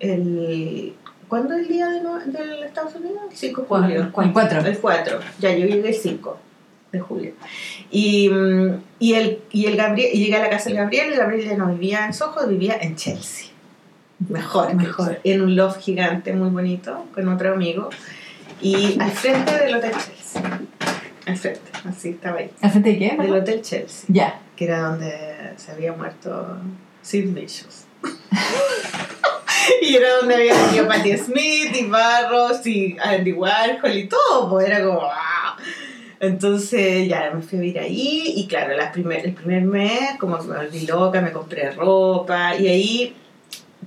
el... 0.00 0.94
¿Cuándo 1.28 1.54
es 1.54 1.62
el 1.62 1.68
día 1.68 1.88
de, 1.88 2.00
del 2.32 2.62
Estados 2.64 2.94
Unidos? 2.96 3.22
El 3.30 3.36
5 3.36 3.60
de 3.62 3.66
julio. 3.66 4.02
El 4.02 4.32
cuatro. 4.32 4.60
El 4.60 4.78
4. 4.78 5.20
Ya, 5.40 5.52
yo 5.52 5.66
llegué 5.66 5.88
el 5.88 5.94
5 5.94 6.38
de 6.92 7.00
julio. 7.00 7.32
Y, 7.90 8.28
mm, 8.28 8.82
y, 8.98 9.14
el, 9.14 9.38
y, 9.50 9.66
el 9.66 9.76
Gabriel, 9.76 10.10
y 10.12 10.18
llegué 10.18 10.36
a 10.36 10.42
la 10.42 10.50
casa 10.50 10.68
del 10.68 10.78
Gabriel, 10.78 11.12
y 11.12 11.16
Gabriel 11.16 11.48
ya 11.48 11.56
no 11.56 11.68
vivía 11.68 12.06
en 12.06 12.12
Soho, 12.12 12.46
vivía 12.46 12.76
en 12.80 12.94
Chelsea. 12.96 13.53
Mejor, 14.28 14.74
mejor. 14.74 15.20
En 15.24 15.42
un 15.42 15.56
loft 15.56 15.80
gigante 15.80 16.32
muy 16.32 16.48
bonito, 16.50 17.06
con 17.14 17.28
otro 17.28 17.52
amigo. 17.52 17.90
Y 18.60 18.98
al 19.00 19.10
frente 19.10 19.52
del 19.58 19.74
Hotel 19.76 19.92
Chelsea. 19.92 20.60
Al 21.26 21.36
frente, 21.36 21.70
así 21.84 22.10
estaba 22.10 22.38
ahí. 22.38 22.50
¿Al 22.62 22.70
frente 22.70 22.90
de 22.90 22.98
qué? 22.98 23.16
Del 23.20 23.34
Hotel 23.34 23.62
Chelsea, 23.62 24.06
Ya. 24.08 24.40
que 24.56 24.64
era 24.66 24.80
donde 24.88 25.52
se 25.56 25.72
había 25.72 25.92
muerto 25.92 26.58
Sid 27.02 27.34
Vicious. 27.34 27.84
y 29.82 29.96
era 29.96 30.16
donde 30.16 30.34
había 30.34 30.54
venido 30.66 30.86
Patti 30.88 31.16
Smith 31.16 31.74
y 31.74 31.86
Barros 31.86 32.66
y 32.66 32.96
Andy 33.02 33.32
Warhol 33.32 33.96
y 33.96 34.08
todo, 34.08 34.50
pues 34.50 34.66
era 34.68 34.84
como 34.84 35.00
¡wow! 35.00 35.10
Entonces 36.20 37.08
ya 37.08 37.30
me 37.34 37.42
fui 37.42 37.58
a 37.58 37.60
vivir 37.60 37.78
ahí 37.80 38.34
y 38.36 38.46
claro, 38.46 38.74
las 38.76 38.92
primer, 38.92 39.24
el 39.26 39.34
primer 39.34 39.62
mes 39.62 40.16
como 40.18 40.38
que 40.38 40.46
me 40.46 40.56
volví 40.56 40.86
loca, 40.86 41.20
me 41.20 41.32
compré 41.32 41.70
ropa 41.72 42.54
y 42.56 42.68
ahí 42.68 43.16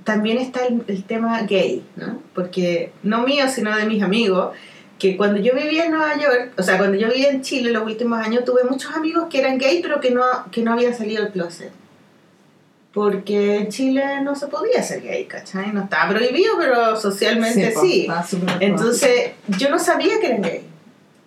también 0.08 0.38
está 0.38 0.64
el, 0.64 0.82
el 0.86 1.04
tema 1.04 1.42
gay, 1.42 1.84
¿no? 1.96 2.22
Porque 2.34 2.92
no 3.02 3.24
mío, 3.26 3.44
sino 3.46 3.76
de 3.76 3.84
mis 3.84 4.02
amigos, 4.02 4.56
que 4.98 5.18
cuando 5.18 5.38
yo 5.38 5.54
vivía 5.54 5.84
en 5.84 5.90
Nueva 5.90 6.18
York, 6.18 6.54
o 6.56 6.62
sea, 6.62 6.78
cuando 6.78 6.96
yo 6.96 7.08
vivía 7.08 7.28
en 7.28 7.42
Chile 7.42 7.70
los 7.72 7.84
últimos 7.84 8.18
años, 8.18 8.42
tuve 8.46 8.64
muchos 8.64 8.90
amigos 8.94 9.26
que 9.28 9.40
eran 9.40 9.58
gay, 9.58 9.82
pero 9.82 10.00
que 10.00 10.10
no, 10.10 10.22
que 10.50 10.62
no 10.62 10.72
habían 10.72 10.94
salido 10.94 11.24
del 11.24 11.32
closet. 11.32 11.70
Porque 12.94 13.56
en 13.56 13.68
Chile 13.68 14.22
no 14.22 14.34
se 14.34 14.46
podía 14.46 14.82
ser 14.82 15.02
gay, 15.02 15.26
¿cachai? 15.26 15.72
No 15.74 15.82
estaba 15.82 16.08
prohibido, 16.08 16.54
pero 16.58 16.98
socialmente 16.98 17.74
sí. 17.78 18.08
Entonces, 18.60 19.32
yo 19.58 19.68
no 19.68 19.78
sabía 19.78 20.18
que 20.20 20.26
eran 20.28 20.40
gay. 20.40 20.62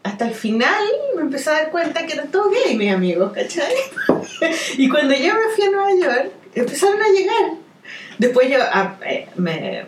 Hasta 0.02 0.28
el 0.28 0.34
final 0.34 0.84
me 1.16 1.22
empecé 1.22 1.52
a 1.52 1.54
dar 1.54 1.70
cuenta 1.70 2.08
que 2.08 2.14
eran 2.14 2.32
todos 2.32 2.52
gay, 2.52 2.76
mis 2.76 2.92
amigos, 2.92 3.32
¿cachai? 3.32 3.76
y 4.78 4.90
cuando 4.90 5.14
yo 5.14 5.36
me 5.36 5.54
fui 5.56 5.66
a 5.66 5.70
Nueva 5.70 5.92
York, 6.04 6.32
empezaron 6.56 7.00
a 7.00 7.08
llegar. 7.10 7.62
Después 8.22 8.50
yo 8.52 8.58
ah, 8.72 8.98
eh, 9.06 9.28
me, 9.36 9.84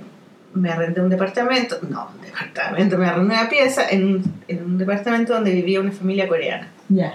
me 0.55 0.69
arrendé 0.71 1.01
un 1.01 1.09
departamento, 1.09 1.77
no, 1.87 2.09
un 2.15 2.21
departamento, 2.25 2.97
me 2.97 3.05
arrendé 3.05 3.35
una 3.35 3.47
pieza 3.47 3.87
en, 3.89 4.05
un- 4.07 4.33
en 4.47 4.63
un 4.65 4.77
departamento 4.79 5.33
donde 5.35 5.51
vivía 5.51 5.79
una 5.79 5.91
familia 5.91 6.27
coreana. 6.27 6.67
Ya. 6.89 7.13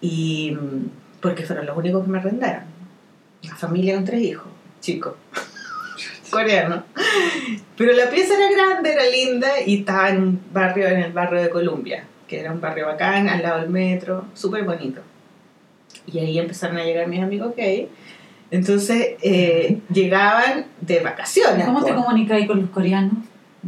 Y 0.00 0.56
mm, 0.60 0.88
porque 1.20 1.44
fueron 1.44 1.66
los 1.66 1.76
únicos 1.76 2.04
que 2.04 2.10
me 2.10 2.18
arrendaron. 2.18 2.64
Una 3.44 3.54
familia 3.56 3.94
con 3.94 4.04
tres 4.04 4.22
hijos, 4.22 4.46
chicos. 4.80 5.14
Coreanos. 6.30 6.80
Pero 7.76 7.92
la 7.92 8.10
pieza 8.10 8.34
era 8.34 8.50
grande, 8.50 8.92
era 8.92 9.04
linda 9.08 9.48
y 9.64 9.78
estaba 9.80 10.08
en 10.10 10.18
un 10.20 10.40
barrio, 10.52 10.88
en 10.88 10.98
el 11.00 11.12
barrio 11.12 11.42
de 11.42 11.50
Columbia, 11.50 12.04
que 12.26 12.40
era 12.40 12.50
un 12.52 12.60
barrio 12.60 12.86
bacán, 12.86 13.28
al 13.28 13.40
lado 13.42 13.60
del 13.60 13.70
metro, 13.70 14.24
súper 14.34 14.64
bonito. 14.64 15.00
Y 16.06 16.18
ahí 16.18 16.38
empezaron 16.40 16.76
a 16.78 16.84
llegar 16.84 17.06
mis 17.06 17.22
amigos 17.22 17.54
gay. 17.56 17.88
Entonces 18.54 19.16
eh, 19.20 19.80
llegaban 19.92 20.66
de 20.80 21.00
vacaciones. 21.00 21.66
¿Cómo 21.66 21.82
te 21.82 21.92
po. 21.92 22.04
comunicas 22.04 22.46
con 22.46 22.60
los 22.60 22.70
coreanos? 22.70 23.14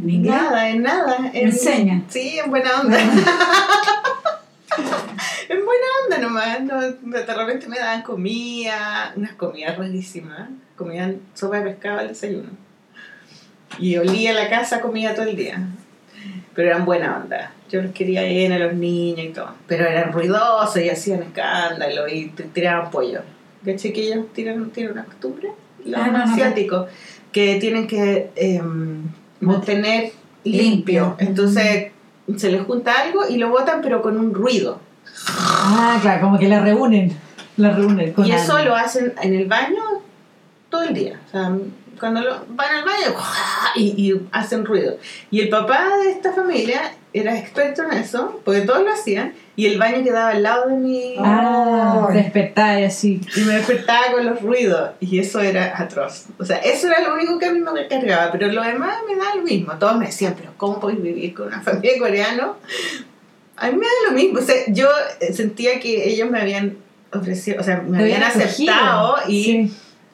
¿En 0.01 0.09
inglés? 0.09 0.33
Nada, 0.33 0.69
en 0.69 0.81
nada. 0.81 1.19
Me 1.19 1.27
En, 1.27 1.47
enseña. 1.47 2.03
Sí, 2.07 2.39
en 2.39 2.49
buena 2.49 2.79
onda. 2.79 2.97
en 3.01 3.09
buena 5.65 5.87
onda 6.05 6.17
nomás. 6.19 6.61
No, 6.61 6.79
de 6.79 7.33
repente 7.33 7.67
me 7.67 7.77
daban 7.77 8.01
comida, 8.01 9.11
unas 9.17 9.33
comidas 9.33 9.77
rarísimas. 9.77 10.51
Comían 10.77 11.19
sopa 11.33 11.57
de 11.57 11.63
pescado 11.63 11.99
al 11.99 12.07
desayuno. 12.07 12.51
Y 13.79 13.97
olía 13.97 14.31
la 14.31 14.49
casa 14.49 14.79
comida 14.79 15.13
todo 15.13 15.25
el 15.25 15.35
día. 15.35 15.67
Pero 16.55 16.69
eran 16.69 16.85
buena 16.85 17.17
onda. 17.17 17.51
Yo 17.69 17.81
los 17.81 17.91
quería 17.91 18.23
bien 18.23 18.53
a 18.53 18.59
los 18.59 18.73
niños 18.73 19.25
y 19.25 19.33
todo. 19.33 19.53
Pero 19.67 19.85
eran 19.85 20.13
ruidosos 20.13 20.81
y 20.81 20.89
hacían 20.89 21.23
escándalo 21.23 22.07
y 22.07 22.29
tiraban 22.53 22.89
pollo. 22.89 23.21
¿Cachai 23.67 23.91
que 23.91 24.01
ellos 24.07 24.25
tiran, 24.33 24.69
tienen 24.69 24.93
una 24.93 25.03
costumbre? 25.03 25.49
Los 25.85 25.99
Ah, 25.99 26.07
no, 26.07 26.17
no, 26.19 26.23
asiáticos. 26.23 26.87
Que 27.31 27.55
tienen 27.59 27.85
que 27.85 28.31
em, 28.35 29.03
mantener 29.41 30.11
limpio. 30.45 30.63
Limpio. 30.63 31.15
Entonces 31.19 31.91
se 32.37 32.51
les 32.51 32.61
junta 32.63 32.93
algo 33.01 33.27
y 33.27 33.37
lo 33.37 33.49
botan 33.49 33.81
pero 33.81 34.01
con 34.01 34.17
un 34.17 34.33
ruido. 34.33 34.79
Ah, 35.27 35.99
claro, 36.01 36.21
como 36.21 36.39
que 36.39 36.47
la 36.47 36.61
reúnen. 36.61 37.11
La 37.57 37.71
reúnen 37.71 38.13
con 38.13 38.25
y 38.25 38.31
eso 38.31 38.57
lo 38.63 38.75
hacen 38.75 39.13
en 39.21 39.33
el 39.33 39.47
baño 39.47 39.83
todo 40.69 40.83
el 40.83 40.93
día. 40.93 41.19
O 41.27 41.31
sea, 41.31 41.51
cuando 41.99 42.21
lo- 42.21 42.45
van 42.49 42.75
al 42.75 42.85
baño 42.85 43.15
y, 43.75 43.83
y 44.11 44.27
hacen 44.31 44.65
ruido. 44.65 44.97
Y 45.31 45.41
el 45.41 45.49
papá 45.49 45.87
de 46.03 46.11
esta 46.11 46.31
familia 46.33 46.93
era 47.13 47.37
experto 47.37 47.83
en 47.83 47.93
eso, 47.97 48.41
porque 48.45 48.61
todos 48.61 48.83
lo 48.83 48.91
hacían, 48.91 49.33
y 49.55 49.65
el 49.65 49.79
baño 49.79 50.03
quedaba 50.03 50.29
al 50.29 50.43
lado 50.43 50.67
de 50.69 50.75
mi... 50.75 51.15
Ah, 51.17 52.05
Ay. 52.09 52.17
despertar 52.17 52.79
y 52.79 52.83
así. 52.83 53.21
Y 53.35 53.39
me 53.41 53.53
despertaba 53.55 54.11
con 54.11 54.25
los 54.25 54.41
ruidos, 54.41 54.91
y 54.99 55.17
eso 55.19 55.39
era 55.39 55.73
atroz. 55.81 56.25
O 56.37 56.45
sea, 56.45 56.57
eso 56.57 56.87
era 56.87 57.01
lo 57.01 57.15
único 57.15 57.39
que 57.39 57.47
a 57.47 57.51
mí 57.51 57.59
me 57.59 57.71
recargaba, 57.71 58.31
pero 58.31 58.47
lo 58.51 58.61
demás 58.61 58.97
me 59.07 59.15
da 59.15 59.33
lo 59.35 59.41
mismo. 59.41 59.73
Todos 59.79 59.97
me 59.97 60.05
decían, 60.07 60.35
pero 60.37 60.51
¿cómo 60.57 60.79
podéis 60.79 61.01
vivir 61.01 61.33
con 61.33 61.47
una 61.47 61.61
familia 61.61 61.93
de 61.93 61.99
coreanos? 61.99 62.57
A 63.55 63.67
mí 63.71 63.77
me 63.77 63.85
da 63.85 63.91
lo 64.09 64.11
mismo. 64.11 64.37
O 64.39 64.41
sea, 64.43 64.55
yo 64.67 64.87
eh, 65.19 65.33
sentía 65.33 65.79
que 65.79 66.07
ellos 66.09 66.29
me 66.29 66.39
habían 66.39 66.77
ofrecido, 67.11 67.59
o 67.59 67.63
sea, 67.63 67.77
me 67.77 67.97
habían 67.99 68.21
habían 68.21 68.23
aceptado 68.43 69.15
y, 69.27 69.43
Sí. 69.43 69.73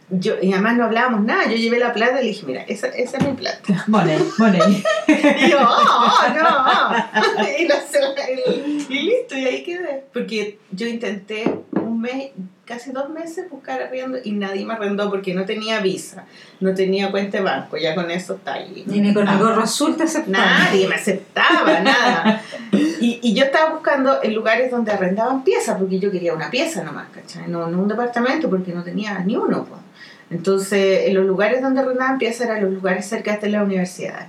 Yo, 0.09 0.33
y 0.41 0.51
además 0.53 0.77
no 0.77 0.85
hablábamos 0.85 1.21
nada. 1.23 1.45
Yo 1.49 1.55
llevé 1.57 1.79
la 1.79 1.93
plata 1.93 2.19
y 2.21 2.25
le 2.25 2.29
dije, 2.31 2.45
mira, 2.45 2.61
esa, 2.63 2.87
esa 2.87 3.17
es 3.17 3.25
mi 3.25 3.33
plata. 3.33 3.83
Money, 3.87 4.17
money. 4.37 4.83
Y 5.07 5.49
yo, 5.49 5.57
oh, 5.59 6.23
no. 6.35 7.43
y, 7.59 7.67
la- 7.67 7.75
y- 8.47 8.85
y 8.89 8.99
listo, 9.03 9.37
y 9.37 9.45
ahí 9.45 9.63
quedé. 9.63 10.03
Porque 10.13 10.59
yo 10.71 10.87
intenté 10.87 11.59
un 11.73 11.99
mes, 12.01 12.31
casi 12.65 12.91
dos 12.91 13.09
meses 13.09 13.49
buscar 13.49 13.81
arriendo 13.81 14.17
y 14.23 14.31
nadie 14.33 14.65
me 14.65 14.73
arrendó 14.73 15.09
porque 15.09 15.33
no 15.33 15.45
tenía 15.45 15.79
visa, 15.79 16.25
no 16.59 16.73
tenía 16.73 17.11
cuenta 17.11 17.37
de 17.37 17.43
banco. 17.43 17.77
Ya 17.77 17.95
con 17.95 18.09
eso 18.11 18.35
está 18.35 18.53
ahí. 18.53 18.83
Y 18.87 18.99
ni 19.01 19.13
con 19.13 19.27
el 19.27 19.37
gorro 19.39 19.63
azul 19.63 19.95
te 19.97 20.03
aceptaron. 20.03 20.31
Nadie 20.63 20.87
me 20.87 20.95
aceptaba, 20.95 21.79
nada. 21.81 22.41
Y, 22.71 23.19
y 23.21 23.33
yo 23.33 23.45
estaba 23.45 23.71
buscando 23.73 24.21
en 24.23 24.33
lugares 24.33 24.71
donde 24.71 24.91
arrendaban 24.91 25.43
piezas, 25.43 25.77
porque 25.77 25.99
yo 25.99 26.09
quería 26.11 26.33
una 26.33 26.49
pieza 26.49 26.83
nomás, 26.83 27.07
¿cachai? 27.13 27.47
No, 27.47 27.67
no 27.67 27.79
un 27.79 27.87
departamento, 27.87 28.49
porque 28.49 28.71
no 28.73 28.83
tenía 28.83 29.19
ni 29.19 29.35
uno. 29.35 29.65
pues. 29.65 29.81
Entonces, 30.33 31.07
en 31.07 31.13
los 31.15 31.25
lugares 31.25 31.61
donde 31.61 31.81
arrendaban 31.81 32.17
piezas 32.17 32.47
eran 32.47 32.63
los 32.63 32.73
lugares 32.73 33.05
cerca 33.05 33.37
de 33.37 33.49
la 33.49 33.63
universidad. 33.63 34.27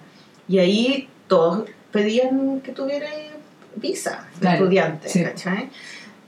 Y 0.49 0.59
ahí 0.59 1.09
todos 1.29 1.65
pedían 1.93 2.61
que 2.61 2.73
tuviera 2.73 3.09
visa 3.77 4.27
de 4.35 4.41
Claro, 4.41 4.57
estudiante, 4.65 5.09
sí. 5.09 5.23
¿cachai? 5.23 5.71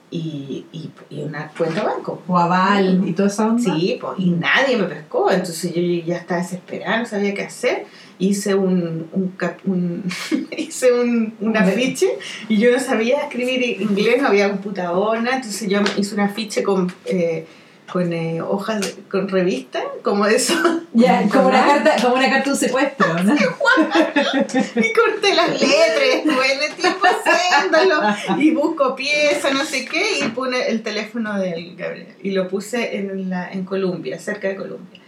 y, 0.09 0.65
y, 0.73 0.91
y 1.11 1.23
una 1.23 1.49
cuenta 1.49 1.83
banco. 1.83 2.23
O 2.29 2.39
aval 2.39 3.03
y 3.07 3.13
toda 3.13 3.29
esa 3.29 3.49
onda. 3.49 3.63
Sí, 3.75 3.99
po, 4.01 4.15
y 4.17 4.31
nadie 4.31 4.77
me 4.77 4.85
pescó, 4.85 5.31
entonces 5.31 5.75
yo 5.75 5.83
ya 5.83 6.19
estaba 6.19 6.41
desesperada, 6.41 7.01
no 7.01 7.07
sabía 7.07 7.35
qué 7.35 7.43
hacer. 7.43 7.85
Hice 8.19 8.55
un, 8.55 9.09
un, 9.13 9.35
un- 9.67 10.05
hice 10.57 10.93
un, 10.93 11.35
un 11.41 11.57
afiche 11.57 12.07
y 12.49 12.57
yo 12.57 12.71
no 12.73 12.79
sabía 12.79 13.23
escribir 13.23 13.63
inglés, 13.83 14.23
no 14.23 14.29
había 14.29 14.49
computadora, 14.49 15.21
entonces 15.37 15.69
yo 15.69 15.81
hice 15.99 16.15
un 16.15 16.21
afiche 16.21 16.63
con, 16.63 16.91
eh, 17.05 17.45
con 17.93 18.13
eh, 18.13 18.41
hojas, 18.43 18.81
de- 18.81 19.03
con 19.11 19.29
revistas, 19.29 19.83
como 20.03 20.27
eso, 20.27 20.55
Ya, 20.93 21.29
como 21.29 21.49
una 21.49 21.65
carta, 21.67 21.97
como 22.03 22.15
una 22.15 22.29
carta 22.31 22.45
de 22.45 22.51
un 22.51 22.57
secuestro, 22.57 23.23
¿no? 23.23 23.35
y 23.35 24.93
corté 24.93 25.35
las 25.35 25.51
letras, 25.51 26.03
estuve 26.15 26.53
en 26.55 26.63
el 26.71 26.75
tiempo 26.77 27.07
haciéndolo, 27.07 28.03
y 28.41 28.51
busco 28.53 28.97
pieza, 28.97 29.51
no 29.53 29.65
sé 29.65 29.85
qué, 29.85 30.21
y 30.25 30.29
pone 30.29 30.69
el 30.69 30.83
teléfono 30.83 31.39
del 31.39 31.77
Gabriel, 31.77 32.15
y 32.23 32.31
lo 32.31 32.49
puse 32.49 32.97
en, 32.97 33.29
la, 33.29 33.51
en 33.53 33.65
Colombia, 33.65 34.19
cerca 34.19 34.49
de 34.49 34.57
Colombia. 34.57 35.01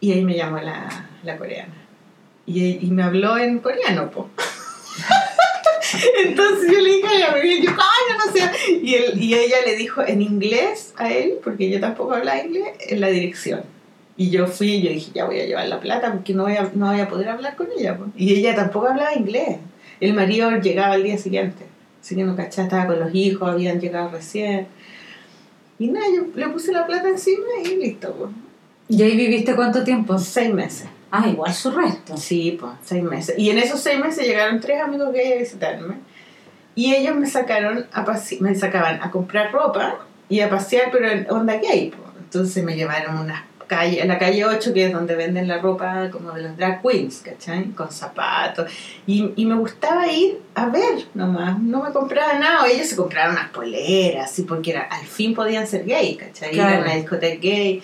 Y 0.00 0.12
ahí 0.12 0.24
me 0.24 0.36
llamó 0.36 0.58
la, 0.58 1.08
la 1.22 1.36
coreana. 1.38 1.74
Y, 2.44 2.84
y 2.86 2.90
me 2.90 3.02
habló 3.04 3.38
en 3.38 3.60
coreano, 3.60 4.10
po. 4.10 4.28
Entonces 6.24 6.70
yo 6.70 6.80
le 6.80 6.96
dije 6.96 7.06
a 7.06 7.26
Gabriel, 7.28 7.62
yo, 7.62 7.70
coño, 7.70 8.18
no 8.24 8.32
sé. 8.32 8.50
Y, 8.82 8.94
él, 8.94 9.22
y 9.22 9.34
ella 9.34 9.56
le 9.64 9.76
dijo 9.76 10.02
en 10.06 10.22
inglés 10.22 10.94
a 10.96 11.12
él, 11.12 11.38
porque 11.42 11.70
yo 11.70 11.80
tampoco 11.80 12.14
hablaba 12.14 12.42
inglés, 12.42 12.68
en 12.80 13.00
la 13.00 13.08
dirección. 13.08 13.62
Y 14.16 14.30
yo 14.30 14.46
fui 14.46 14.74
y 14.74 14.82
yo 14.82 14.90
dije, 14.90 15.10
ya 15.14 15.24
voy 15.24 15.40
a 15.40 15.46
llevar 15.46 15.66
la 15.68 15.80
plata 15.80 16.12
porque 16.12 16.34
no 16.34 16.44
voy 16.44 16.56
a, 16.56 16.70
no 16.74 16.90
voy 16.90 17.00
a 17.00 17.08
poder 17.08 17.28
hablar 17.30 17.56
con 17.56 17.68
ella. 17.76 17.96
po. 17.96 18.06
Y 18.16 18.34
ella 18.34 18.54
tampoco 18.54 18.88
hablaba 18.88 19.14
inglés. 19.14 19.58
El 20.00 20.14
marido 20.14 20.50
llegaba 20.60 20.94
al 20.94 21.02
día 21.02 21.18
siguiente. 21.18 21.64
Así 22.00 22.16
que 22.16 22.24
no 22.24 22.36
cachaba, 22.36 22.66
estaba 22.66 22.86
con 22.86 23.00
los 23.00 23.14
hijos, 23.14 23.48
habían 23.48 23.80
llegado 23.80 24.10
recién. 24.10 24.66
Y 25.78 25.88
nada, 25.88 26.06
yo 26.14 26.26
le 26.34 26.48
puse 26.48 26.72
la 26.72 26.86
plata 26.86 27.08
encima 27.08 27.44
y 27.64 27.76
listo. 27.76 28.12
Pues. 28.12 28.30
¿Y 28.88 29.02
ahí 29.02 29.16
viviste 29.16 29.54
cuánto 29.54 29.82
tiempo? 29.82 30.18
Seis 30.18 30.52
meses. 30.52 30.88
Ah, 31.12 31.28
igual 31.28 31.52
su 31.52 31.70
resto. 31.70 32.16
Sí, 32.16 32.56
pues, 32.58 32.72
seis 32.82 33.02
meses. 33.02 33.34
Y 33.38 33.50
en 33.50 33.58
esos 33.58 33.80
seis 33.80 33.98
meses 34.00 34.26
llegaron 34.26 34.58
tres 34.60 34.80
amigos 34.80 35.12
gays 35.12 35.34
a 35.34 35.38
visitarme. 35.38 35.94
Y 36.74 36.94
ellos 36.94 37.14
me 37.16 37.26
sacaron 37.26 37.86
a 37.92 38.04
me 38.40 38.54
sacaban 38.54 38.98
a 39.02 39.10
comprar 39.10 39.52
ropa 39.52 39.98
y 40.28 40.40
a 40.40 40.48
pasear, 40.48 40.88
pero 40.90 41.08
en 41.10 41.26
onda 41.30 41.56
gay. 41.58 41.90
po. 41.90 42.02
Entonces 42.18 42.64
me 42.64 42.74
llevaron 42.74 43.18
a 43.18 43.20
una 43.20 43.46
calle, 43.66 44.00
a 44.00 44.06
la 44.06 44.18
calle 44.18 44.44
8, 44.46 44.72
que 44.72 44.86
es 44.86 44.92
donde 44.92 45.14
venden 45.14 45.48
la 45.48 45.58
ropa 45.58 46.08
como 46.10 46.32
de 46.32 46.42
los 46.42 46.56
drag 46.56 46.80
queens, 46.82 47.20
¿cachai? 47.22 47.64
Con 47.72 47.90
zapatos. 47.92 48.70
Y, 49.06 49.32
y 49.36 49.44
me 49.44 49.54
gustaba 49.56 50.10
ir 50.10 50.40
a 50.54 50.66
ver 50.66 51.06
nomás. 51.14 51.58
No 51.58 51.82
me 51.82 51.90
compraba 51.92 52.38
nada. 52.38 52.66
Ellos 52.68 52.86
se 52.86 52.96
compraron 52.96 53.34
unas 53.34 53.50
poleras, 53.50 54.30
sí, 54.30 54.42
porque 54.42 54.70
era, 54.70 54.82
al 54.82 55.04
fin 55.06 55.34
podían 55.34 55.66
ser 55.66 55.84
gay, 55.84 56.16
¿cachai? 56.16 56.54
Ir 56.54 56.60
a 56.62 56.68
Claro. 56.68 56.82
una 56.84 56.94
discoteca 56.94 57.38
gay. 57.40 57.82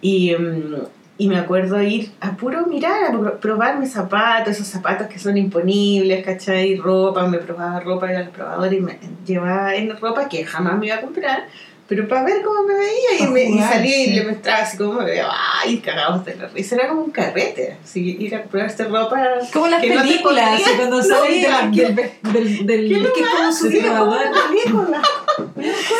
Y, 0.00 0.32
mm, 0.36 0.74
y 1.20 1.28
me 1.28 1.36
acuerdo 1.36 1.82
ir 1.82 2.12
a 2.20 2.36
puro 2.36 2.66
mirar, 2.66 3.06
a 3.06 3.18
pro- 3.18 3.38
probar 3.40 3.78
mis 3.80 3.90
zapatos, 3.92 4.52
esos 4.52 4.68
zapatos 4.68 5.08
que 5.08 5.18
son 5.18 5.36
imponibles, 5.36 6.24
¿cachai? 6.24 6.76
Ropa, 6.76 7.26
me 7.26 7.38
probaba 7.38 7.80
ropa, 7.80 8.08
iba 8.10 8.20
al 8.20 8.28
probador 8.30 8.72
y 8.72 8.80
me 8.80 8.98
llevaba 9.26 9.74
en 9.74 9.96
ropa 9.98 10.28
que 10.28 10.44
jamás 10.44 10.78
me 10.78 10.86
iba 10.86 10.96
a 10.96 11.00
comprar, 11.00 11.48
pero 11.88 12.06
para 12.06 12.22
ver 12.24 12.42
cómo 12.42 12.62
me 12.64 12.74
veía 12.74 13.18
y, 13.20 13.26
me, 13.28 13.44
y 13.44 13.58
salía 13.60 14.04
y 14.04 14.10
le 14.10 14.24
mostraba 14.24 14.58
así 14.62 14.76
como 14.76 14.92
me 14.94 15.04
veía, 15.06 15.28
¡ay! 15.62 15.78
Cagados 15.78 16.24
de 16.26 16.36
la 16.36 16.46
risa, 16.48 16.76
era 16.76 16.88
como 16.88 17.02
un 17.02 17.10
carrete, 17.10 17.78
así, 17.82 18.16
ir 18.20 18.34
a 18.36 18.42
comprarse 18.42 18.84
ropa. 18.84 19.20
Como 19.52 19.68
las 19.68 19.80
que 19.80 19.94
no 19.94 20.02
películas, 20.02 20.50
así 20.60 20.76
cuando 20.76 20.96
no, 20.98 21.02
salen 21.02 21.42
de 21.42 21.48
la- 21.48 21.70
que- 21.70 22.10
del, 22.32 22.66
del, 22.66 22.88
del, 22.88 23.12
que 23.12 23.20
es 23.20 23.26
es 23.26 23.32
como 23.36 23.52
su 23.52 23.70
grabador. 23.70 24.20
película. 24.50 25.02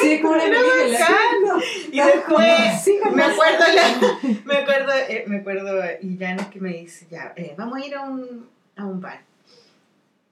Sí, 0.02 0.12
es 0.12 0.20
como 0.20 0.34
una 0.34 0.42
película. 0.44 1.06
Y 1.92 2.00
después 2.00 2.82
Sí, 2.84 2.98
me 3.12 3.22
acuerdo, 3.22 3.64
la- 3.74 4.18
me 4.44 4.56
acuerdo, 4.56 4.92
eh, 5.08 5.24
me 5.26 5.36
acuerdo, 5.38 5.80
y 6.02 6.16
Janes 6.18 6.46
que 6.48 6.60
me 6.60 6.70
dice, 6.70 7.06
ya, 7.10 7.32
eh, 7.36 7.54
vamos 7.56 7.80
a 7.80 7.86
ir 7.86 7.94
a 7.94 8.02
un, 8.02 8.48
a 8.76 8.84
un 8.84 9.00
bar. 9.00 9.20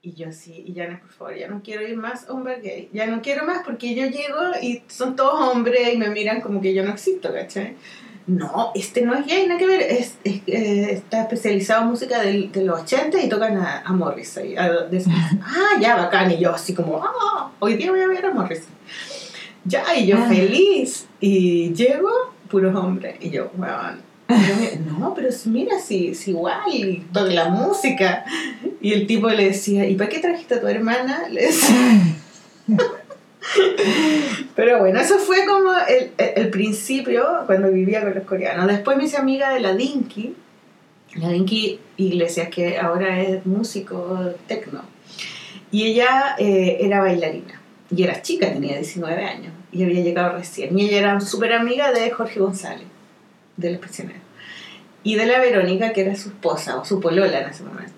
Y 0.07 0.13
yo 0.13 0.31
sí, 0.31 0.63
y 0.65 0.73
Janes, 0.73 1.01
por 1.01 1.09
favor, 1.11 1.35
ya 1.35 1.49
no 1.49 1.61
quiero 1.61 1.85
ir 1.85 1.97
más 1.97 2.29
a 2.29 2.33
un 2.33 2.45
bar 2.45 2.61
gay. 2.61 2.87
Ya 2.93 3.07
no 3.07 3.21
quiero 3.21 3.45
más 3.45 3.63
porque 3.65 3.93
yo 3.93 4.05
llego 4.05 4.39
y 4.61 4.81
son 4.87 5.17
todos 5.17 5.33
hombres 5.53 5.93
y 5.93 5.97
me 5.97 6.09
miran 6.09 6.39
como 6.39 6.61
que 6.61 6.73
yo 6.73 6.81
no 6.85 6.91
existo, 6.93 7.33
¿cachai? 7.33 7.75
No, 8.25 8.71
este 8.73 9.01
no 9.01 9.13
es 9.15 9.25
gay, 9.25 9.47
nada 9.47 9.59
que 9.59 9.67
ver. 9.67 9.81
Es, 9.81 10.15
es- 10.23 10.41
eh, 10.47 10.87
está 10.91 11.23
especializado 11.23 11.81
en 11.81 11.89
música 11.89 12.21
del, 12.21 12.53
de 12.53 12.63
los 12.63 12.79
80 12.83 13.21
y 13.21 13.27
tocan 13.27 13.57
a, 13.57 13.81
a 13.81 13.91
Morrissey. 13.91 14.55
a- 14.55 14.83
de- 14.83 15.03
ah, 15.43 15.77
ya, 15.81 15.97
bacán. 15.97 16.31
Y 16.31 16.39
yo 16.39 16.53
así 16.53 16.73
como, 16.73 17.03
ah, 17.03 17.51
hoy 17.59 17.73
día 17.75 17.91
voy 17.91 17.99
a 17.99 18.07
ver 18.07 18.25
a 18.27 18.33
Morrissey. 18.33 18.69
Ya, 19.65 19.83
y 19.93 20.07
yo 20.07 20.15
Ah. 20.19 20.27
feliz. 20.29 21.05
Y 21.19 21.73
llego, 21.73 22.09
puros 22.49 22.73
hombres. 22.77 23.17
Y 23.19 23.29
yo, 23.29 23.51
weón. 23.57 24.06
No, 24.99 25.13
pero 25.13 25.29
mira, 25.45 25.79
si, 25.79 26.13
si 26.13 26.31
igual, 26.31 27.03
toda 27.13 27.31
la 27.31 27.49
música. 27.49 28.25
Y 28.81 28.93
el 28.93 29.07
tipo 29.07 29.29
le 29.29 29.45
decía, 29.45 29.85
¿y 29.87 29.95
para 29.95 30.09
qué 30.09 30.19
trajiste 30.19 30.55
a 30.55 30.61
tu 30.61 30.67
hermana? 30.67 31.27
Le 31.31 31.41
decía. 31.43 31.75
Pero 34.55 34.79
bueno, 34.79 34.99
eso 34.99 35.17
fue 35.19 35.45
como 35.45 35.71
el, 35.87 36.11
el- 36.17 36.33
el 36.43 36.49
principio 36.49 37.25
cuando 37.45 37.71
vivía 37.71 38.01
con 38.01 38.13
los 38.15 38.23
coreanos. 38.25 38.67
Después 38.67 38.97
me 38.97 39.05
hice 39.05 39.17
amiga 39.17 39.51
de 39.53 39.59
la 39.61 39.73
Dinky, 39.73 40.35
la 41.15 41.29
Dinky 41.29 41.79
Iglesias, 41.97 42.49
que 42.49 42.77
ahora 42.77 43.21
es 43.21 43.45
músico 43.45 44.33
tecno. 44.47 44.81
Y 45.71 45.85
ella 45.85 46.35
eh, 46.37 46.77
era 46.81 46.99
bailarina. 47.01 47.61
Y 47.95 48.03
era 48.03 48.21
chica, 48.21 48.51
tenía 48.51 48.75
19 48.75 49.23
años. 49.23 49.53
Y 49.71 49.83
había 49.83 50.01
llegado 50.01 50.33
recién. 50.37 50.77
Y 50.77 50.87
ella 50.89 50.97
era 50.97 51.21
súper 51.21 51.53
amiga 51.53 51.91
de 51.93 52.09
Jorge 52.11 52.39
González, 52.39 52.87
de 53.57 53.71
Los 53.71 53.79
Prisioneros. 53.79 54.21
Y 55.03 55.15
de 55.15 55.25
la 55.25 55.39
Verónica, 55.39 55.93
que 55.93 56.01
era 56.01 56.15
su 56.15 56.29
esposa 56.29 56.77
o 56.77 56.85
su 56.85 56.99
polola 56.99 57.41
en 57.41 57.49
ese 57.49 57.63
momento. 57.63 57.93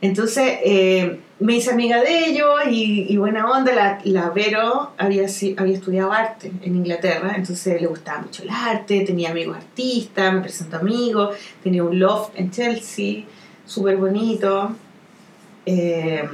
Entonces 0.00 0.58
eh, 0.64 1.20
me 1.40 1.56
hice 1.56 1.72
amiga 1.72 2.00
de 2.00 2.26
ellos 2.26 2.50
y, 2.70 3.06
y 3.12 3.16
buena 3.16 3.50
onda. 3.50 3.74
La, 3.74 4.00
la 4.04 4.30
Vero 4.30 4.92
había, 4.96 5.26
había 5.56 5.74
estudiado 5.74 6.12
arte 6.12 6.52
en 6.62 6.76
Inglaterra, 6.76 7.32
entonces 7.36 7.80
le 7.80 7.86
gustaba 7.88 8.22
mucho 8.22 8.44
el 8.44 8.50
arte, 8.50 9.00
tenía 9.00 9.30
amigos 9.30 9.56
artistas, 9.56 10.32
me 10.32 10.40
presentó 10.40 10.76
amigos, 10.76 11.36
tenía 11.62 11.82
un 11.82 11.98
loft 11.98 12.30
en 12.36 12.50
Chelsea, 12.50 13.24
súper 13.66 13.96
bonito. 13.96 14.72
Eh, 15.66 16.28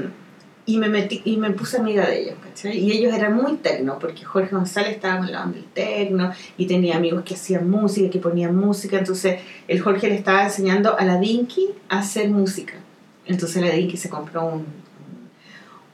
y 0.67 0.79
me 0.79 0.89
metí 0.89 1.21
y 1.25 1.37
me 1.37 1.51
puse 1.51 1.77
amiga 1.77 2.07
de 2.07 2.23
ellos, 2.23 2.37
¿cachai? 2.43 2.79
Y 2.79 2.93
ellos 2.93 3.13
eran 3.13 3.37
muy 3.37 3.57
tecno, 3.57 3.99
porque 3.99 4.25
Jorge 4.25 4.55
González 4.55 4.93
estaba 4.93 5.19
con 5.19 5.31
la 5.31 5.45
onda 5.45 5.57
del 5.57 5.67
tecno 5.67 6.33
y 6.57 6.67
tenía 6.67 6.97
amigos 6.97 7.23
que 7.25 7.35
hacían 7.35 7.69
música, 7.69 8.11
que 8.11 8.19
ponían 8.19 8.57
música, 8.57 8.99
entonces 8.99 9.41
el 9.69 9.81
Jorge 9.81 10.09
le 10.09 10.15
estaba 10.15 10.45
enseñando 10.45 10.99
a 10.99 11.05
la 11.05 11.19
Dinky 11.19 11.69
a 11.89 11.99
hacer 11.99 12.31
música. 12.31 12.75
Entonces 13.27 13.63
la 13.63 13.71
Dinky 13.71 13.97
se 13.97 14.09
compró 14.09 14.47
un, 14.47 14.67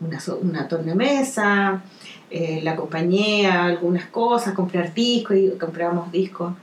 una, 0.01 0.19
una 0.41 0.69
tornamesa, 0.69 1.83
eh, 2.31 2.61
la 2.63 2.73
acompañé 2.73 3.49
a 3.49 3.65
algunas 3.65 4.07
cosas, 4.07 4.55
comprar 4.55 4.95
discos 4.95 5.37
y 5.37 5.51
comprábamos 5.59 6.13
discos. 6.13 6.55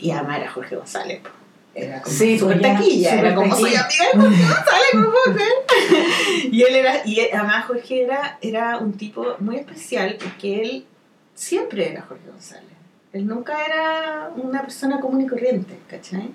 Y 0.00 0.10
además 0.10 0.38
era 0.40 0.50
Jorge 0.50 0.76
González. 0.76 1.20
po. 1.20 1.35
Era 1.76 2.00
como 2.00 2.16
Sí, 2.16 2.38
ya, 2.38 2.60
taquilla, 2.60 3.14
era 3.20 3.34
como 3.34 3.54
soy 3.54 3.72
taquilla. 3.74 3.84
amiga 3.84 4.04
de 4.04 4.20
Jorge 4.22 4.42
González, 4.42 4.88
¿cómo 4.92 5.10
puedo 5.10 5.36
creer? 5.36 6.06
Y 6.52 6.62
él 6.62 6.74
era, 6.76 7.06
y 7.06 7.20
además 7.20 7.66
Jorge 7.66 8.02
era, 8.02 8.38
era 8.40 8.78
un 8.78 8.94
tipo 8.94 9.36
muy 9.40 9.56
especial 9.56 10.16
porque 10.22 10.62
él 10.62 10.86
siempre 11.34 11.90
era 11.90 12.02
Jorge 12.02 12.28
González. 12.30 12.64
Él 13.12 13.26
nunca 13.26 13.54
era 13.64 14.30
una 14.36 14.62
persona 14.62 15.00
común 15.00 15.20
y 15.22 15.26
corriente, 15.26 15.78
¿cachai? 15.88 16.30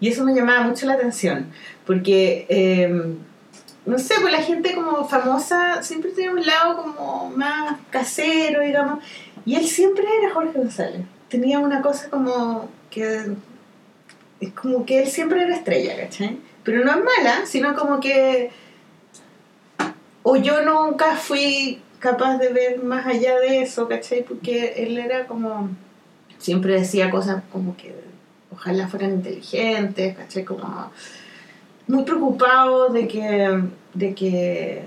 Y 0.00 0.08
eso 0.08 0.24
me 0.24 0.34
llamaba 0.34 0.62
mucho 0.62 0.86
la 0.86 0.94
atención, 0.94 1.46
porque, 1.86 2.46
eh, 2.48 3.14
no 3.86 3.98
sé, 3.98 4.14
pues 4.20 4.32
la 4.32 4.42
gente 4.42 4.74
como 4.74 5.08
famosa 5.08 5.82
siempre 5.82 6.10
tiene 6.10 6.32
un 6.32 6.44
lado 6.46 6.82
como 6.82 7.30
más 7.36 7.78
casero, 7.90 8.62
digamos, 8.62 9.02
y 9.44 9.54
él 9.56 9.66
siempre 9.66 10.04
era 10.20 10.32
Jorge 10.34 10.58
González. 10.58 11.02
Tenía 11.28 11.58
una 11.60 11.80
cosa 11.82 12.10
como 12.10 12.68
que, 12.90 13.22
es 14.42 14.52
como 14.52 14.84
que 14.84 15.02
él 15.02 15.08
siempre 15.08 15.42
era 15.42 15.54
estrella, 15.54 15.96
¿cachai? 15.96 16.38
Pero 16.64 16.84
no 16.84 16.90
es 16.90 16.98
mala, 16.98 17.46
sino 17.46 17.74
como 17.74 18.00
que, 18.00 18.50
o 20.24 20.36
yo 20.36 20.62
nunca 20.62 21.16
fui 21.16 21.80
capaz 22.00 22.38
de 22.38 22.48
ver 22.48 22.82
más 22.82 23.06
allá 23.06 23.38
de 23.38 23.62
eso, 23.62 23.88
¿cachai? 23.88 24.24
Porque 24.24 24.74
él 24.78 24.98
era 24.98 25.26
como, 25.26 25.70
siempre 26.38 26.74
decía 26.74 27.10
cosas 27.10 27.44
como 27.52 27.76
que 27.76 27.94
ojalá 28.52 28.88
fueran 28.88 29.12
inteligentes, 29.12 30.16
¿cachai? 30.16 30.44
Como 30.44 30.90
muy 31.86 32.02
preocupado 32.02 32.88
de 32.88 33.06
que, 33.06 33.62
de 33.94 34.14
que, 34.14 34.82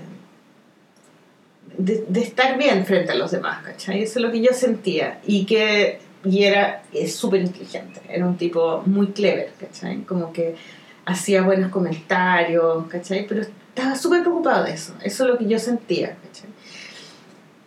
de, 1.77 2.21
estar 2.21 2.57
bien 2.57 2.85
frente 2.85 3.13
a 3.13 3.15
los 3.15 3.31
demás, 3.31 3.63
¿cachai? 3.63 4.03
Eso 4.03 4.19
es 4.19 4.25
lo 4.25 4.31
que 4.33 4.41
yo 4.41 4.51
sentía. 4.53 5.21
Y 5.25 5.45
que, 5.45 5.99
y 6.25 6.43
era 6.43 6.83
súper 7.07 7.41
inteligente, 7.41 8.01
era 8.09 8.25
un 8.25 8.37
tipo 8.37 8.83
muy 8.85 9.07
clever, 9.07 9.51
¿cachai? 9.59 10.01
Como 10.01 10.33
que 10.33 10.55
hacía 11.05 11.43
buenos 11.43 11.71
comentarios, 11.71 12.87
¿cachai? 12.87 13.25
Pero 13.27 13.41
estaba 13.41 13.95
súper 13.95 14.21
preocupado 14.21 14.65
de 14.65 14.73
eso, 14.73 14.93
eso 15.03 15.23
es 15.23 15.29
lo 15.29 15.37
que 15.37 15.47
yo 15.47 15.59
sentía, 15.59 16.17
¿cachai? 16.23 16.49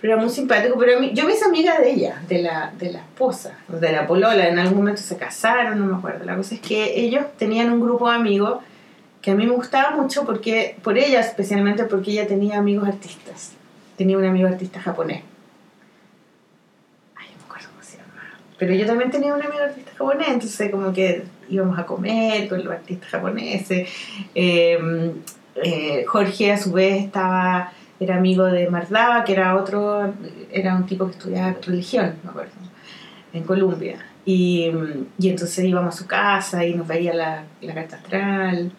Pero 0.00 0.12
era 0.12 0.22
muy 0.22 0.30
simpático, 0.30 0.78
pero 0.78 1.00
yo 1.02 1.24
me 1.24 1.32
hice 1.32 1.44
amiga 1.44 1.78
de 1.78 1.90
ella, 1.90 2.22
de 2.28 2.42
la, 2.42 2.72
de 2.78 2.92
la 2.92 3.00
esposa, 3.00 3.58
de 3.66 3.92
la 3.92 4.06
polola, 4.06 4.48
en 4.48 4.58
algún 4.58 4.78
momento 4.78 5.02
se 5.02 5.16
casaron, 5.16 5.78
no 5.78 5.86
me 5.86 5.96
acuerdo. 5.96 6.24
La 6.24 6.36
cosa 6.36 6.54
es 6.54 6.60
que 6.60 7.00
ellos 7.00 7.24
tenían 7.36 7.72
un 7.72 7.80
grupo 7.80 8.08
de 8.08 8.14
amigos 8.14 8.58
que 9.20 9.32
a 9.32 9.34
mí 9.34 9.46
me 9.46 9.52
gustaba 9.52 9.96
mucho 9.96 10.24
porque, 10.24 10.76
por 10.82 10.96
ella 10.96 11.20
especialmente 11.20 11.84
porque 11.84 12.12
ella 12.12 12.26
tenía 12.26 12.58
amigos 12.58 12.86
artistas. 12.86 13.52
Tenía 13.96 14.16
un 14.16 14.24
amigo 14.24 14.46
artista 14.46 14.80
japonés. 14.80 15.22
Ay, 17.16 17.26
no 17.32 17.38
me 17.38 17.44
acuerdo 17.46 17.68
cómo 17.70 17.82
se 17.82 17.96
llama. 17.96 18.38
Pero 18.58 18.74
yo 18.74 18.86
también 18.86 19.10
tenía 19.10 19.34
un 19.34 19.42
amigo 19.42 19.62
artista 19.62 19.92
japonés, 19.96 20.28
entonces 20.28 20.70
como 20.70 20.92
que 20.92 21.22
íbamos 21.48 21.78
a 21.78 21.86
comer 21.86 22.48
con 22.48 22.64
los 22.64 22.72
artistas 22.72 23.08
japoneses. 23.08 23.88
Eh, 24.34 25.12
eh, 25.62 26.04
Jorge 26.06 26.52
a 26.52 26.58
su 26.58 26.72
vez 26.72 27.04
estaba 27.04 27.72
era 28.00 28.16
amigo 28.16 28.44
de 28.44 28.70
Mardava, 28.70 29.24
que 29.24 29.32
era 29.32 29.56
otro, 29.56 30.14
era 30.52 30.76
un 30.76 30.86
tipo 30.86 31.06
que 31.06 31.12
estudiaba 31.12 31.56
religión, 31.64 32.14
me 32.22 32.30
acuerdo, 32.30 32.52
en 33.32 33.42
Colombia. 33.42 33.98
Y, 34.24 34.70
y 35.18 35.28
entonces 35.30 35.64
íbamos 35.64 35.94
a 35.94 35.98
su 35.98 36.06
casa 36.06 36.64
y 36.64 36.74
nos 36.74 36.86
veía 36.86 37.14
la, 37.14 37.44
la 37.60 37.74
carta 37.74 37.96
astral. 37.96 38.70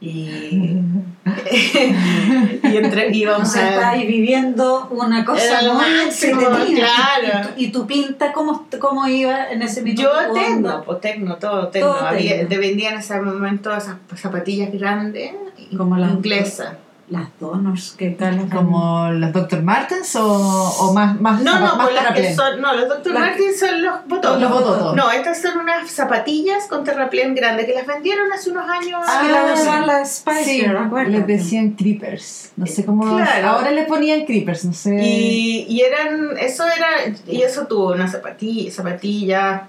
Y, 0.00 0.80
y 2.62 2.76
entre, 2.76 3.08
O 3.28 3.44
sea, 3.44 3.68
estás 3.70 3.84
a... 3.84 3.90
ahí 3.90 4.06
viviendo 4.06 4.88
una 4.90 5.24
cosa 5.24 5.62
lo 5.62 5.74
máximo, 5.74 6.40
claro. 6.40 7.48
¿Y, 7.56 7.68
tu, 7.68 7.68
y 7.68 7.72
tu 7.72 7.86
pinta 7.86 8.32
cómo, 8.32 8.66
cómo 8.78 9.06
iba 9.08 9.50
en 9.50 9.62
ese 9.62 9.82
minuto? 9.82 10.02
Yo 10.02 10.28
¿Tu 10.28 10.34
tecno, 10.34 10.82
pues 10.84 11.00
tecno, 11.00 11.36
todo 11.36 11.68
tecno. 11.68 11.90
Todo 11.94 12.06
Había, 12.06 12.32
tecno. 12.32 12.48
te 12.48 12.58
vendían 12.58 12.94
en 12.94 13.00
ese 13.00 13.20
momento 13.20 13.74
esas 13.74 13.96
zapatillas 14.16 14.70
grandes, 14.72 15.32
Como 15.76 15.96
las- 15.96 16.12
inglesas. 16.12 16.74
Las 17.10 17.28
donors 17.38 17.92
que 17.98 18.10
tal 18.10 18.48
¿Como 18.48 19.10
los 19.10 19.30
Dr. 19.32 19.62
Martens 19.62 20.16
o, 20.16 20.24
o 20.26 20.94
más, 20.94 21.20
más, 21.20 21.42
No, 21.42 21.60
no, 21.60 21.76
más 21.76 21.86
pues 21.86 21.94
las 22.02 22.12
que 22.14 22.34
son, 22.34 22.62
no, 22.62 22.72
los 22.74 22.88
Dr. 22.88 23.12
Las- 23.12 23.22
Martens 23.22 23.58
son 23.60 23.82
los 23.82 23.94
botones. 24.08 24.40
Los 24.40 24.50
bototos. 24.50 24.96
No, 24.96 25.10
estas 25.10 25.42
son 25.42 25.58
unas 25.58 25.90
zapatillas 25.90 26.66
con 26.66 26.82
terraplén 26.82 27.34
grande 27.34 27.66
que 27.66 27.74
las 27.74 27.86
vendieron 27.86 28.32
hace 28.32 28.50
unos 28.50 28.64
años. 28.70 29.02
Ah, 29.06 29.20
Ah, 29.22 29.28
la 29.46 29.52
usaban 29.54 29.86
la 29.86 30.04
Spice 30.04 30.44
Sí, 30.44 30.64
les 31.08 31.26
decían 31.26 31.70
creepers. 31.72 32.52
No 32.56 32.64
sé 32.66 32.86
cómo. 32.86 33.04
Claro. 33.16 33.48
Ahora 33.48 33.70
le 33.70 33.84
ponían 33.84 34.24
creepers, 34.24 34.64
no 34.64 34.72
sé. 34.72 34.94
Y, 35.04 35.66
y 35.68 35.80
eran, 35.82 36.38
eso 36.38 36.64
era, 36.66 37.14
y 37.26 37.42
eso 37.42 37.66
tuvo 37.66 37.92
unas 37.92 38.12
zapatillas, 38.12 38.74
zapatillas 38.74 39.62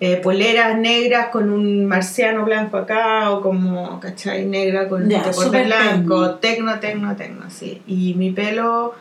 eh, 0.00 0.16
poleras 0.16 0.78
negras 0.78 1.28
con 1.28 1.50
un 1.50 1.86
marciano 1.86 2.44
blanco 2.44 2.76
acá, 2.76 3.30
o 3.32 3.40
como, 3.40 3.98
¿cachai? 3.98 4.46
Negra 4.46 4.88
con 4.88 5.08
Ya, 5.08 5.24
un 5.36 5.50
blanco, 5.50 6.34
tecno, 6.36 6.78
tecno, 6.78 7.16
tecno, 7.16 7.50
sí. 7.50 7.82
Y 7.86 8.14
mi 8.14 8.30
pelo, 8.30 8.94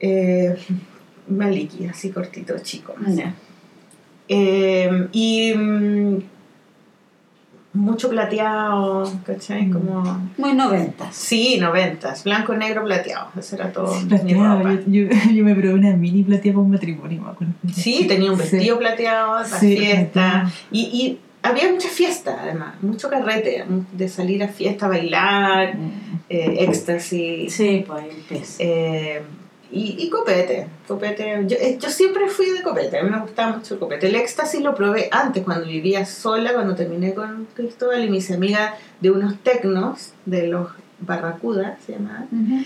eh, 0.00 0.56
maliki, 1.28 1.86
así 1.86 2.10
cortito, 2.10 2.58
chico. 2.60 2.94
Eh, 4.28 5.08
y 5.12 5.52
mm, 5.54 6.16
mucho 7.74 8.10
plateado, 8.10 9.10
¿cachai? 9.24 9.66
Mm. 9.66 9.72
Como... 9.72 10.30
Muy 10.38 10.52
noventas. 10.54 11.14
Sí, 11.14 11.58
noventas, 11.58 12.24
blanco, 12.24 12.54
negro, 12.54 12.84
plateado. 12.84 13.28
Eso 13.38 13.56
era 13.56 13.72
todo 13.72 13.94
Plateado, 14.08 14.62
yo, 14.86 15.08
yo, 15.08 15.08
yo 15.34 15.44
me 15.44 15.54
probé 15.54 15.74
una 15.74 15.96
mini 15.96 16.22
plateada 16.22 16.54
para 16.56 16.64
un 16.64 16.70
matrimonio, 16.70 17.22
me 17.22 17.30
acuerdo. 17.30 17.54
Sí, 17.72 18.06
tenía 18.06 18.30
un 18.30 18.38
Sí. 18.38 18.50
vestido 18.56 18.78
plateado, 18.78 19.38
la 19.40 19.44
Sí, 19.46 19.76
fiesta. 19.76 20.50
Y, 20.70 20.80
y 20.80 21.18
había 21.42 21.72
mucha 21.72 21.88
fiesta, 21.88 22.36
además, 22.42 22.74
mucho 22.82 23.08
carrete, 23.08 23.64
de 23.92 24.08
salir 24.08 24.42
a 24.44 24.48
fiesta, 24.48 24.86
bailar, 24.88 25.76
Mm. 25.76 25.90
eh, 26.28 26.56
éxtasis. 26.60 27.52
Sí, 27.54 27.84
pues 27.86 28.56
eh, 28.58 29.22
y, 29.72 29.96
y 29.98 30.10
copete, 30.10 30.68
copete. 30.86 31.44
Yo, 31.46 31.56
eh, 31.58 31.78
yo 31.80 31.88
siempre 31.90 32.28
fui 32.28 32.50
de 32.50 32.62
copete, 32.62 32.98
a 32.98 33.02
mí 33.02 33.10
me 33.10 33.18
gustaba 33.20 33.56
mucho 33.56 33.74
el 33.74 33.80
copete. 33.80 34.06
El 34.08 34.14
éxtasis 34.16 34.60
lo 34.60 34.74
probé 34.74 35.08
antes, 35.10 35.42
cuando 35.42 35.66
vivía 35.66 36.04
sola, 36.06 36.52
cuando 36.52 36.74
terminé 36.74 37.14
con 37.14 37.48
Cristóbal 37.54 38.04
y 38.04 38.10
me 38.10 38.18
hice 38.18 38.34
amiga 38.34 38.74
de 39.00 39.10
unos 39.10 39.38
tecnos, 39.38 40.12
de 40.26 40.46
los 40.46 40.68
Barracudas, 41.00 41.78
se 41.84 41.92
llamaban. 41.92 42.28
Ujú. 42.30 42.64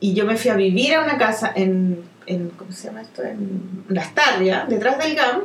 Y 0.00 0.14
yo 0.14 0.26
me 0.26 0.36
fui 0.36 0.50
a 0.50 0.54
vivir 0.54 0.94
a 0.94 1.02
una 1.02 1.16
casa 1.18 1.50
en, 1.54 2.02
en 2.26 2.50
¿cómo 2.50 2.72
se 2.72 2.88
llama 2.88 3.02
esto? 3.02 3.22
En 3.22 3.84
Las 3.88 4.14
Tarrias, 4.14 4.68
detrás 4.68 4.98
del 4.98 5.14
GAM. 5.14 5.42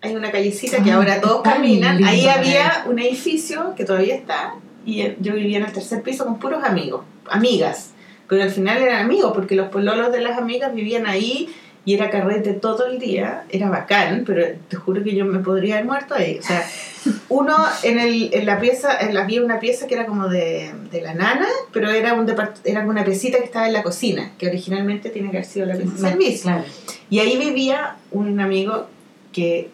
Hay 0.00 0.14
una 0.14 0.30
callecita 0.30 0.82
que 0.82 0.92
Ah, 0.92 0.96
ahora 0.96 1.20
todos 1.20 1.42
caminan. 1.42 1.96
lindo 1.96 2.08
Ahí 2.10 2.28
había 2.28 2.84
un 2.86 2.98
edificio 3.00 3.74
que 3.76 3.84
todavía 3.84 4.14
está. 4.14 4.54
Y 4.86 5.00
eh, 5.02 5.16
yo 5.20 5.34
vivía 5.34 5.58
en 5.58 5.64
el 5.64 5.72
tercer 5.72 6.02
piso 6.02 6.24
con 6.24 6.38
puros 6.38 6.62
amigos, 6.62 7.02
amigas. 7.28 7.92
Pero 8.28 8.42
al 8.42 8.50
final 8.50 8.82
eran 8.82 9.04
amigos 9.04 9.32
porque 9.34 9.54
los 9.54 9.68
pololos 9.68 10.12
de 10.12 10.20
las 10.20 10.38
amigas 10.38 10.74
vivían 10.74 11.06
ahí 11.06 11.48
y 11.84 11.94
era 11.94 12.10
carrete 12.10 12.52
todo 12.52 12.86
el 12.86 12.98
día. 12.98 13.44
Era 13.48 13.70
bacán, 13.70 14.24
pero 14.26 14.44
te 14.68 14.76
juro 14.76 15.02
que 15.02 15.14
yo 15.14 15.24
me 15.24 15.38
podría 15.38 15.76
haber 15.76 15.86
muerto 15.86 16.14
ahí. 16.14 16.38
O 16.38 16.42
sea, 16.42 16.62
uno 17.30 17.56
en, 17.82 17.98
el, 17.98 18.28
en 18.34 18.44
la 18.44 18.60
pieza, 18.60 18.98
en 19.00 19.14
la, 19.14 19.22
había 19.22 19.42
una 19.42 19.58
pieza 19.58 19.86
que 19.86 19.94
era 19.94 20.04
como 20.04 20.28
de, 20.28 20.70
de 20.90 21.00
la 21.00 21.14
nana, 21.14 21.46
pero 21.72 21.90
era, 21.90 22.12
un 22.12 22.28
era 22.64 22.84
una 22.84 23.04
piecita 23.04 23.38
que 23.38 23.44
estaba 23.44 23.66
en 23.66 23.72
la 23.72 23.82
cocina, 23.82 24.32
que 24.36 24.48
originalmente 24.48 25.08
tiene 25.08 25.30
que 25.30 25.38
haber 25.38 25.48
sido 25.48 25.64
la 25.64 25.76
pieza 25.76 25.92
de 25.92 25.98
servicio. 25.98 26.42
Claro. 26.42 26.64
Y 27.08 27.20
ahí 27.20 27.38
vivía 27.38 27.96
un 28.10 28.38
amigo 28.38 28.86
que 29.32 29.70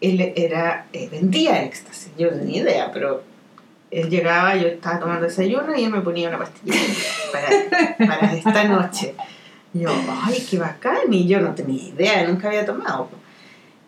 él 0.00 0.32
era, 0.36 0.86
eh, 0.92 1.08
vendía 1.10 1.64
éxtasis. 1.64 2.12
Yo 2.16 2.30
no 2.30 2.38
tenía 2.38 2.62
idea, 2.62 2.92
pero 2.92 3.24
él 3.90 4.10
llegaba, 4.10 4.56
yo 4.56 4.68
estaba 4.68 4.98
tomando 4.98 5.26
desayuno 5.26 5.74
y 5.76 5.84
él 5.84 5.90
me 5.90 6.00
ponía 6.00 6.28
una 6.28 6.38
pastilla 6.38 6.76
para, 7.32 8.06
para 8.06 8.34
esta 8.34 8.64
noche. 8.64 9.14
Y 9.74 9.80
yo, 9.80 9.90
ay, 10.24 10.46
qué 10.48 10.58
bacán. 10.58 11.12
Y 11.12 11.26
yo 11.26 11.40
no 11.40 11.54
tenía 11.54 11.82
idea, 11.88 12.26
nunca 12.26 12.48
había 12.48 12.64
tomado. 12.64 13.08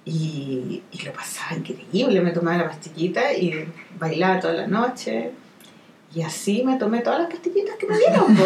Y, 0.05 0.83
y 0.91 1.03
lo 1.03 1.13
pasaba 1.13 1.57
increíble, 1.57 2.21
me 2.21 2.33
tomaba 2.33 2.57
la 2.57 2.69
pastillita 2.69 3.33
y 3.33 3.69
bailaba 3.99 4.41
toda 4.41 4.55
la 4.55 4.67
noche. 4.67 5.33
Y 6.13 6.23
así 6.23 6.65
me 6.65 6.77
tomé 6.77 7.01
todas 7.03 7.21
las 7.21 7.31
pastillitas 7.31 7.77
que 7.77 7.87
me 7.87 7.97
dieron. 7.97 8.37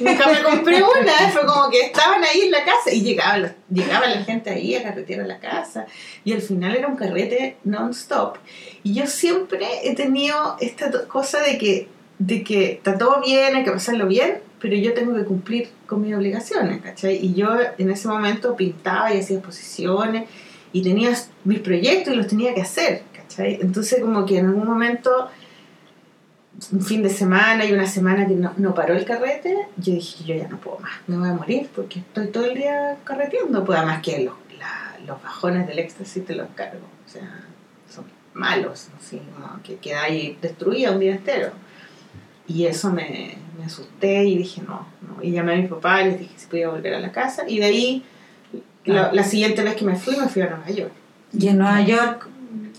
Nunca 0.00 0.26
me 0.28 0.42
compré 0.42 0.76
una, 0.82 1.12
fue 1.30 1.44
como 1.44 1.68
que 1.70 1.80
estaban 1.82 2.24
ahí 2.24 2.42
en 2.42 2.50
la 2.50 2.64
casa 2.64 2.90
y 2.90 3.02
llegaba, 3.02 3.36
la- 3.36 3.54
llegaba 3.70 4.06
la 4.06 4.22
gente 4.24 4.48
ahí 4.48 4.74
a 4.74 4.82
carretear 4.82 5.20
a 5.20 5.26
la 5.26 5.38
casa. 5.38 5.86
Y 6.24 6.32
al 6.32 6.40
final 6.40 6.74
era 6.74 6.88
un 6.88 6.96
carrete 6.96 7.58
non-stop. 7.64 8.36
Y 8.82 8.94
yo 8.94 9.06
siempre 9.06 9.66
he 9.84 9.94
tenido 9.94 10.56
esta 10.60 10.90
cosa 11.06 11.40
de 11.40 11.58
que, 11.58 11.88
de 12.18 12.42
que 12.42 12.72
está 12.72 12.96
todo 12.96 13.20
bien, 13.20 13.56
hay 13.56 13.64
que 13.64 13.72
pasarlo 13.72 14.06
bien, 14.06 14.38
pero 14.58 14.74
yo 14.76 14.94
tengo 14.94 15.14
que 15.14 15.24
cumplir 15.24 15.68
con 15.86 16.00
mis 16.00 16.14
obligaciones, 16.14 16.80
¿cachai? 16.80 17.16
Y 17.22 17.34
yo 17.34 17.48
en 17.76 17.90
ese 17.90 18.08
momento 18.08 18.56
pintaba 18.56 19.12
y 19.12 19.18
hacía 19.20 19.36
exposiciones 19.36 20.30
y 20.72 20.82
tenía 20.82 21.10
mis 21.44 21.58
proyectos 21.58 22.14
y 22.14 22.16
los 22.16 22.26
tenía 22.26 22.54
que 22.54 22.62
hacer, 22.62 23.02
¿cachai? 23.14 23.58
Entonces 23.60 24.00
como 24.00 24.24
que 24.24 24.38
en 24.38 24.46
algún 24.46 24.66
momento, 24.66 25.28
un 26.72 26.80
fin 26.82 27.02
de 27.02 27.10
semana 27.10 27.64
y 27.64 27.72
una 27.72 27.86
semana 27.86 28.26
que 28.26 28.34
no, 28.34 28.52
no 28.56 28.74
paró 28.74 28.94
el 28.94 29.04
carrete, 29.04 29.56
yo 29.76 29.94
dije, 29.94 30.24
yo 30.24 30.34
ya 30.34 30.48
no 30.48 30.58
puedo 30.58 30.78
más, 30.78 30.92
me 31.06 31.16
voy 31.16 31.28
a 31.28 31.32
morir 31.32 31.68
porque 31.74 32.00
estoy 32.00 32.28
todo 32.28 32.44
el 32.44 32.54
día 32.54 32.98
carreteando, 33.04 33.64
pues 33.64 33.78
además 33.78 34.02
que 34.02 34.22
los, 34.24 34.34
la- 34.58 34.96
los 35.06 35.20
bajones 35.22 35.66
del 35.66 35.78
éxtasis 35.80 36.24
te 36.24 36.34
los 36.34 36.48
cargo, 36.54 36.86
o 37.06 37.10
sea, 37.10 37.44
son 37.92 38.04
malos, 38.34 38.88
así 38.98 39.20
como 39.34 39.60
que 39.62 39.76
quedáis 39.76 40.40
destruida 40.40 40.92
un 40.92 41.00
día 41.00 41.12
entero. 41.12 41.50
Y 42.46 42.66
eso 42.66 42.90
me, 42.92 43.36
me 43.58 43.64
asusté 43.64 44.24
y 44.24 44.36
dije, 44.36 44.62
no, 44.66 44.86
no. 45.00 45.22
Y 45.22 45.30
llamé 45.30 45.54
a 45.54 45.56
mi 45.56 45.68
papá 45.68 46.02
y 46.02 46.06
les 46.10 46.18
dije 46.20 46.32
si 46.36 46.46
podía 46.46 46.68
volver 46.68 46.94
a 46.94 47.00
la 47.00 47.12
casa. 47.12 47.44
Y 47.48 47.58
de 47.60 47.64
ahí, 47.64 48.04
la, 48.84 49.12
la 49.12 49.22
siguiente 49.24 49.62
vez 49.62 49.76
que 49.76 49.84
me 49.84 49.96
fui, 49.96 50.16
me 50.16 50.28
fui 50.28 50.42
a 50.42 50.50
Nueva 50.50 50.68
York. 50.68 50.92
Y 51.32 51.48
en 51.48 51.58
Nueva 51.58 51.80
York, 51.82 52.28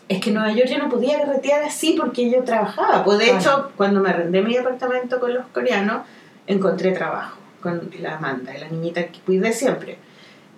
Es 0.09 0.19
que 0.19 0.29
en 0.29 0.35
Nueva 0.35 0.51
York 0.51 0.69
yo 0.69 0.77
no 0.79 0.89
podía 0.89 1.19
carretear 1.19 1.63
así 1.63 1.95
porque 1.97 2.29
yo 2.29 2.43
trabajaba. 2.43 3.03
Pues 3.03 3.17
de 3.19 3.25
Claro. 3.25 3.39
hecho, 3.39 3.71
cuando 3.77 3.99
me 4.01 4.09
arrendé 4.09 4.41
mi 4.41 4.53
departamento 4.53 5.19
con 5.19 5.33
los 5.33 5.45
coreanos, 5.47 6.03
encontré 6.47 6.91
trabajo 6.91 7.37
con 7.61 7.89
la 7.99 8.17
Amanda, 8.17 8.51
la 8.59 8.67
niñita 8.67 9.05
que 9.07 9.19
cuidé 9.21 9.53
siempre. 9.53 9.97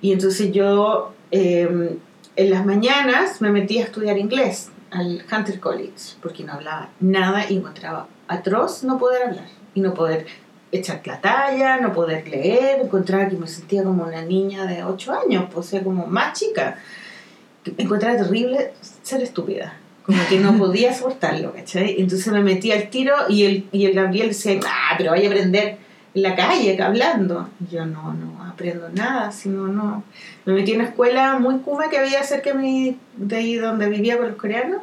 Y 0.02 0.12
entonces 0.14 0.52
yo 0.52 1.14
eh, 1.32 1.98
en 2.36 2.50
las 2.50 2.66
mañanas 2.66 3.42
me 3.42 3.52
metí 3.52 3.80
a 3.80 3.84
estudiar 3.84 4.18
inglés 4.18 4.72
al 4.92 5.24
Hunter 5.32 5.60
College 5.60 6.16
porque 6.22 6.44
no 6.44 6.54
hablaba 6.54 6.90
nada 7.00 7.46
y 7.50 7.58
encontraba 7.58 8.08
atroz 8.28 8.84
no 8.84 8.98
poder 8.98 9.24
hablar 9.24 9.46
y 9.76 9.82
no 9.82 9.94
poder 9.94 10.26
echar 10.72 11.02
la 11.06 11.22
talla, 11.22 11.78
no 11.78 11.94
poder 11.94 12.28
leer, 12.28 12.82
encontraba 12.82 13.28
que 13.30 13.38
me 13.38 13.48
sentía 13.48 13.84
como 13.84 14.04
una 14.04 14.22
niña 14.24 14.66
de 14.66 14.84
8 14.84 15.14
años, 15.26 15.46
pues, 15.54 15.68
o 15.68 15.70
sea, 15.70 15.84
como 15.84 16.08
más 16.08 16.38
chica. 16.38 16.78
Encontraba 17.78 18.18
terrible 18.18 18.72
ser 19.04 19.22
estúpida, 19.22 19.74
como 20.06 20.20
que 20.30 20.40
no 20.40 20.58
podía 20.58 20.94
soportarlo, 20.94 21.54
¿cachai? 21.54 21.96
Entonces 22.00 22.32
me 22.32 22.42
metí 22.42 22.72
al 22.72 22.90
tiro 22.90 23.14
y 23.30 23.44
el, 23.46 23.66
y 23.72 23.86
el 23.86 23.94
Gabriel 23.94 24.30
decía, 24.30 24.60
ah, 24.68 24.96
pero 24.98 25.12
vaya 25.12 25.28
a 25.28 25.32
aprender 25.32 25.78
en 26.14 26.22
la 26.22 26.36
calle, 26.36 26.82
hablando. 26.82 27.50
Y 27.60 27.76
yo 27.76 27.86
no, 27.86 28.14
no 28.14 28.44
aprendo 28.46 28.88
nada, 28.90 29.32
sino 29.32 29.68
no. 29.68 30.04
Me 30.46 30.54
metí 30.54 30.72
en 30.74 30.82
una 30.82 30.90
escuela 30.90 31.38
muy 31.40 31.58
cuba 31.60 31.90
que 31.90 31.98
había 31.98 32.24
cerca 32.24 32.52
de, 32.54 32.58
mi- 32.60 32.98
de 33.18 33.36
ahí 33.36 33.56
donde 33.56 33.90
vivía 33.90 34.18
con 34.18 34.28
los 34.28 34.38
coreanos, 34.38 34.82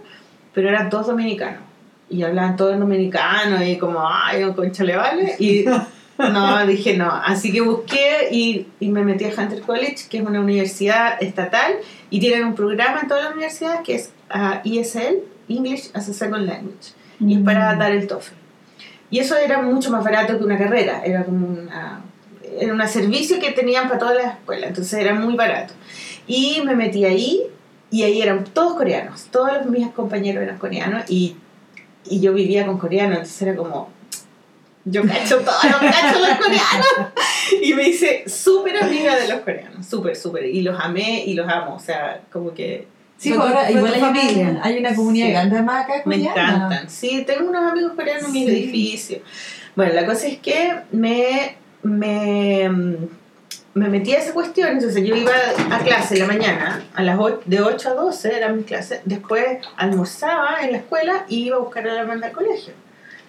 pero 0.52 0.68
eran 0.68 0.90
todos 0.90 1.06
dominicanos. 1.06 1.60
Y 2.10 2.22
hablaban 2.24 2.56
todos 2.56 2.74
en 2.74 2.80
dominicano 2.80 3.64
y 3.64 3.78
como, 3.78 4.00
ay, 4.06 4.42
concha 4.54 4.84
le 4.84 4.96
vale. 4.96 5.36
Y 5.38 5.64
No, 6.18 6.64
dije 6.66 6.96
no. 6.96 7.10
Así 7.10 7.50
que 7.52 7.62
busqué 7.62 8.28
y, 8.30 8.66
y 8.80 8.88
me 8.90 9.02
metí 9.02 9.24
a 9.24 9.28
Hunter 9.28 9.62
College, 9.62 9.96
que 10.10 10.18
es 10.18 10.24
una 10.24 10.40
universidad 10.40 11.20
estatal, 11.22 11.72
y 12.12 12.20
tienen 12.20 12.44
un 12.44 12.54
programa 12.54 13.00
en 13.00 13.08
todas 13.08 13.24
las 13.24 13.32
universidades 13.32 13.80
que 13.80 13.94
es 13.94 14.10
ah, 14.28 14.60
ESL, 14.66 15.16
English 15.48 15.90
as 15.94 16.10
a 16.10 16.12
Second 16.12 16.46
Language, 16.46 16.92
y 17.18 17.36
es 17.36 17.40
para 17.40 17.74
Mm. 17.74 17.78
dar 17.78 17.92
el 17.92 18.06
TOEFL. 18.06 18.34
Y 19.10 19.18
eso 19.18 19.34
era 19.38 19.62
mucho 19.62 19.90
más 19.90 20.04
barato 20.04 20.36
que 20.36 20.44
una 20.44 20.58
carrera, 20.58 21.02
era 21.06 21.24
como 21.24 21.46
una, 21.46 22.02
era 22.60 22.74
un 22.74 22.86
servicio 22.86 23.40
que 23.40 23.52
tenían 23.52 23.88
para 23.88 23.98
todas 23.98 24.16
las 24.16 24.34
escuelas, 24.34 24.68
entonces 24.68 24.92
era 25.00 25.14
muy 25.14 25.34
barato. 25.36 25.72
Y 26.26 26.60
me 26.66 26.74
metí 26.76 27.06
ahí, 27.06 27.44
y 27.90 28.02
ahí 28.02 28.20
eran 28.20 28.44
todos 28.44 28.74
coreanos, 28.74 29.24
todos 29.30 29.64
mis 29.66 29.88
compañeros 29.88 30.42
eran 30.42 30.58
coreanos, 30.58 31.04
y, 31.08 31.36
y 32.04 32.20
yo 32.20 32.34
vivía 32.34 32.66
con 32.66 32.76
coreanos, 32.76 33.16
entonces 33.20 33.40
era 33.40 33.56
como, 33.56 33.88
yo 34.84 35.02
cacho 35.06 35.38
todo, 35.40 35.54
yo 35.62 35.78
cacho 35.80 36.18
los 36.18 36.38
coreanos. 36.38 36.86
Y 37.62 37.74
me 37.74 37.88
hice 37.88 38.24
súper 38.28 38.76
amiga 38.82 39.16
de 39.16 39.28
los 39.28 39.40
coreanos, 39.40 39.86
súper, 39.86 40.16
súper. 40.16 40.46
Y 40.46 40.62
los 40.62 40.78
amé 40.80 41.24
y 41.26 41.34
los 41.34 41.48
amo, 41.48 41.74
o 41.76 41.80
sea, 41.80 42.20
como 42.32 42.52
que 42.54 42.86
Sí, 43.18 43.28
pues 43.30 43.40
ahora 43.40 43.70
igual 43.70 43.94
hay 43.94 44.00
familia. 44.00 44.48
una, 44.50 44.64
hay 44.64 44.78
una 44.78 44.94
comunidad 44.94 45.26
Sí. 45.26 45.32
grande 45.32 45.62
más 45.62 45.84
acá 45.84 46.02
me 46.06 46.16
encantan. 46.16 46.90
Sí, 46.90 47.22
tengo 47.26 47.48
unos 47.50 47.70
amigos 47.70 47.92
coreanos 47.94 48.26
en 48.26 48.32
mi 48.32 48.44
edificio. 48.48 49.20
Bueno, 49.76 49.92
la 49.94 50.04
cosa 50.06 50.26
es 50.26 50.38
que 50.38 50.72
me, 50.90 51.54
me, 51.82 52.68
me 53.74 53.88
metí 53.88 54.12
a 54.12 54.18
esa 54.18 54.32
cuestión, 54.34 54.70
entonces 54.70 55.04
yo 55.06 55.14
iba 55.14 55.30
a 55.70 55.78
clase 55.78 56.14
en 56.14 56.20
la 56.20 56.26
mañana, 56.26 56.82
a 56.94 57.02
las 57.02 57.18
ocho- 57.18 57.42
de 57.46 57.60
8 57.60 57.90
a 57.90 57.94
12 57.94 58.36
era 58.36 58.48
mi 58.48 58.64
clase, 58.64 59.00
después 59.04 59.44
almorzaba 59.76 60.58
en 60.62 60.72
la 60.72 60.78
escuela 60.78 61.24
y 61.28 61.44
iba 61.44 61.56
a 61.56 61.60
buscar 61.60 61.86
a 61.88 61.94
la 61.94 62.00
Amanda 62.02 62.26
al 62.26 62.32
colegio. 62.32 62.74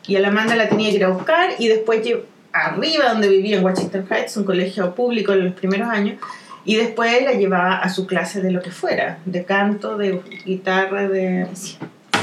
Y 0.08 0.16
a 0.18 0.20
la 0.20 0.30
Amanda 0.30 0.56
la 0.56 0.68
tenía 0.68 0.90
que 0.90 0.96
ir 0.98 1.06
a 1.06 1.10
buscar 1.10 1.52
y 1.60 1.68
después 1.70 2.02
arriba 2.54 3.10
donde 3.10 3.28
vivía 3.28 3.58
en 3.58 3.64
Washington 3.66 4.06
Heights, 4.10 4.38
un 4.38 4.44
colegio 4.46 4.94
público 4.96 5.34
en 5.34 5.46
los 5.46 5.54
primeros 5.54 5.90
años, 5.90 6.18
y 6.66 6.76
después 6.76 7.24
la 7.24 7.34
llevaba 7.34 7.78
a 7.78 7.90
su 7.90 8.06
clase 8.06 8.42
de 8.42 8.52
lo 8.52 8.62
que 8.62 8.72
fuera, 8.72 9.18
de 9.26 9.44
canto, 9.44 9.98
de 9.98 10.22
guitarra, 10.46 11.10
de 11.10 11.48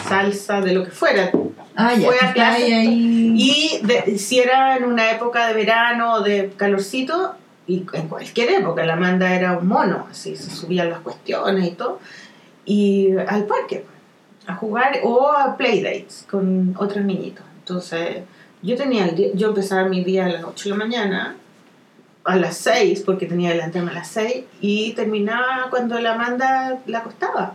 salsa, 0.08 0.60
de 0.60 0.72
lo 0.72 0.84
que 0.84 0.90
fuera. 0.90 1.30
Ah, 1.76 1.94
ya. 1.94 2.06
Fue 2.06 2.14
a 2.16 2.28
está 2.28 2.32
clase. 2.32 2.84
Y 2.86 3.80
de- 3.82 4.18
si 4.18 4.38
era 4.40 4.76
en 4.76 4.84
una 4.84 5.10
época 5.10 5.46
de 5.48 5.54
verano 5.54 6.14
o 6.14 6.20
de 6.22 6.52
calorcito, 6.56 7.34
y 7.66 7.84
en 7.92 8.08
cualquier 8.08 8.50
época, 8.52 8.84
la 8.84 8.94
Amanda 8.94 9.34
era 9.34 9.58
un 9.58 9.68
mono, 9.68 10.06
así 10.10 10.36
se 10.36 10.50
subían 10.50 10.90
las 10.90 11.00
cuestiones 11.00 11.66
y 11.68 11.72
todo, 11.72 12.00
y 12.64 13.10
al 13.28 13.44
parque 13.44 13.84
a 14.46 14.54
jugar 14.54 15.00
o 15.04 15.30
a 15.30 15.56
playdates 15.56 16.26
con 16.30 16.74
otros 16.78 17.04
niñitos. 17.04 17.44
Entonces, 17.58 18.22
yo 18.62 18.76
tenía 18.76 19.06
el 19.06 19.16
día- 19.16 19.28
yo 19.34 19.48
empezaba 19.48 19.88
mi 19.88 20.04
día 20.04 20.26
a 20.26 20.28
las 20.28 20.44
8 20.44 20.64
de 20.64 20.70
la 20.70 20.76
mañana, 20.84 21.36
a 22.24 22.36
las 22.36 22.56
6, 22.58 23.02
porque 23.04 23.26
tenía 23.26 23.50
que 23.50 23.56
levantarme 23.56 23.90
a 23.90 23.94
las 23.94 24.08
6, 24.08 24.44
y 24.60 24.92
terminaba 24.92 25.66
cuando 25.70 25.98
la 26.00 26.14
Amanda 26.14 26.78
la 26.86 26.98
acostaba. 26.98 27.54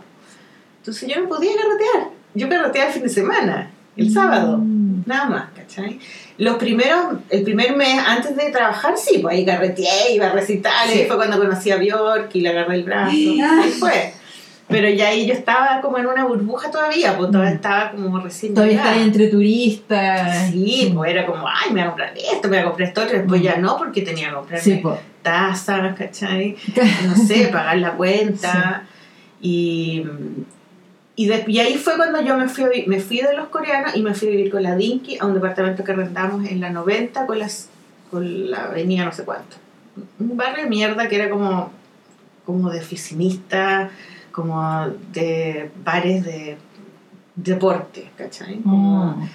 Entonces 0.78 1.08
yo 1.08 1.20
no 1.20 1.28
podía 1.28 1.52
carretear. 1.54 2.10
Yo 2.34 2.48
carreteaba 2.48 2.88
el 2.88 2.92
fin 2.94 3.02
de 3.02 3.08
semana, 3.08 3.70
el 3.96 4.12
sábado. 4.12 4.58
Mm. 4.58 5.02
Nada 5.06 5.26
más, 5.26 5.44
¿cachai? 5.54 6.00
Los 6.38 6.56
primeros, 6.56 7.14
el 7.30 7.42
primer 7.44 7.76
mes 7.76 7.98
antes 8.06 8.36
de 8.36 8.50
trabajar, 8.50 8.94
sí, 8.98 9.18
pues 9.20 9.36
ahí 9.36 9.46
carreteé, 9.46 10.14
iba 10.14 10.26
a 10.26 10.32
recitales, 10.32 10.92
Sí. 10.94 11.04
fue 11.06 11.16
cuando 11.16 11.38
conocí 11.38 11.70
a 11.70 11.76
Bjork 11.76 12.34
y 12.34 12.40
le 12.40 12.48
agarré 12.50 12.74
el 12.76 12.82
brazo, 12.84 13.12
ahí 13.62 13.70
fue. 13.78 14.12
Pero 14.68 14.88
ya 14.90 15.08
ahí 15.08 15.26
yo 15.26 15.32
estaba 15.32 15.80
como 15.80 15.96
en 15.98 16.06
una 16.06 16.24
burbuja 16.24 16.70
todavía, 16.72 17.16
pues 17.16 17.30
todavía 17.30 17.52
Mm. 17.52 17.54
estaba 17.54 17.90
como 17.92 18.18
recién 18.18 18.52
Todavía 18.52 18.90
ahí 18.90 19.02
entre 19.02 19.28
turistas. 19.28 20.50
Sí, 20.50 20.90
pues 20.94 21.10
era 21.12 21.24
como, 21.24 21.46
ay, 21.46 21.68
me 21.72 21.74
voy 21.74 21.82
a 21.82 21.86
comprar 21.86 22.14
esto, 22.16 22.48
me 22.48 22.56
voy 22.56 22.58
a 22.58 22.64
comprar 22.64 22.88
esto, 22.88 23.02
otro, 23.02 23.16
después 23.18 23.40
ya 23.42 23.56
no, 23.58 23.76
porque 23.78 24.02
tenía 24.02 24.28
que 24.30 24.34
comprarme 24.34 24.64
Sí, 24.64 24.80
pues. 24.82 24.98
tazas, 25.22 25.96
¿cachai? 25.96 26.56
no 27.06 27.14
sé, 27.16 27.46
pagar 27.52 27.78
la 27.78 27.92
cuenta. 27.92 28.82
Y, 29.40 30.02
y, 31.14 31.26
de- 31.28 31.44
y 31.46 31.58
ahí 31.60 31.74
fue 31.76 31.96
cuando 31.96 32.20
yo 32.22 32.36
me 32.36 32.48
fui, 32.48 32.84
me 32.88 32.98
fui 32.98 33.20
de 33.20 33.34
los 33.34 33.46
coreanos 33.48 33.94
y 33.94 34.02
me 34.02 34.14
fui 34.14 34.28
a 34.28 34.30
vivir 34.32 34.50
con 34.50 34.62
la 34.64 34.74
Dinky 34.74 35.18
a 35.20 35.26
un 35.26 35.34
departamento 35.34 35.84
que 35.84 35.92
arrendamos 35.92 36.44
en 36.44 36.60
la 36.60 36.70
90 36.70 37.24
con, 37.26 37.38
las, 37.38 37.68
con 38.10 38.50
la 38.50 38.64
avenida 38.64 39.04
no 39.04 39.12
sé 39.12 39.22
cuánto. 39.24 39.56
Un 40.18 40.36
barrio 40.36 40.64
de 40.64 40.68
mierda 40.70 41.08
que 41.08 41.14
era 41.16 41.30
como, 41.30 41.70
como 42.44 42.70
de 42.70 42.80
oficinista, 42.80 43.90
como 44.36 44.86
de 45.12 45.70
bares 45.82 46.22
de 46.24 46.58
deporte, 47.34 48.10
¿cachai? 48.16 48.56
Como, 48.60 49.06
Mm. 49.16 49.28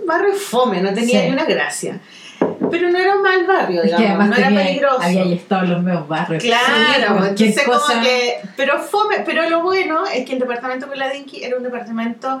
un 0.00 0.06
barrio 0.06 0.34
fome, 0.34 0.80
no 0.82 0.92
tenía 0.92 1.20
Sí. 1.20 1.26
ni 1.28 1.32
una 1.32 1.44
gracia. 1.44 2.00
Pero 2.70 2.90
no 2.90 2.98
era 2.98 3.16
un 3.16 3.22
mal 3.22 3.46
barrio, 3.46 3.82
Es 3.82 3.90
que 3.90 3.96
digamos, 4.02 4.28
no 4.28 4.36
era 4.36 4.48
peligroso. 4.48 5.00
había 5.02 5.22
ahí 5.22 5.32
estado 5.34 5.64
en 5.64 5.70
los 5.72 5.82
medios 5.82 6.08
barrios. 6.08 6.42
Claro, 6.42 7.26
entonces 7.26 7.62
cosa. 7.64 7.92
como 7.92 8.02
que, 8.02 8.34
pero 8.56 8.78
fome, 8.80 9.16
pero 9.26 9.48
lo 9.50 9.62
bueno 9.62 10.04
es 10.06 10.24
que 10.26 10.32
el 10.34 10.38
departamento 10.38 10.86
con 10.88 10.98
la 10.98 11.08
Dinky 11.10 11.42
era 11.44 11.56
un 11.56 11.62
departamento 11.62 12.40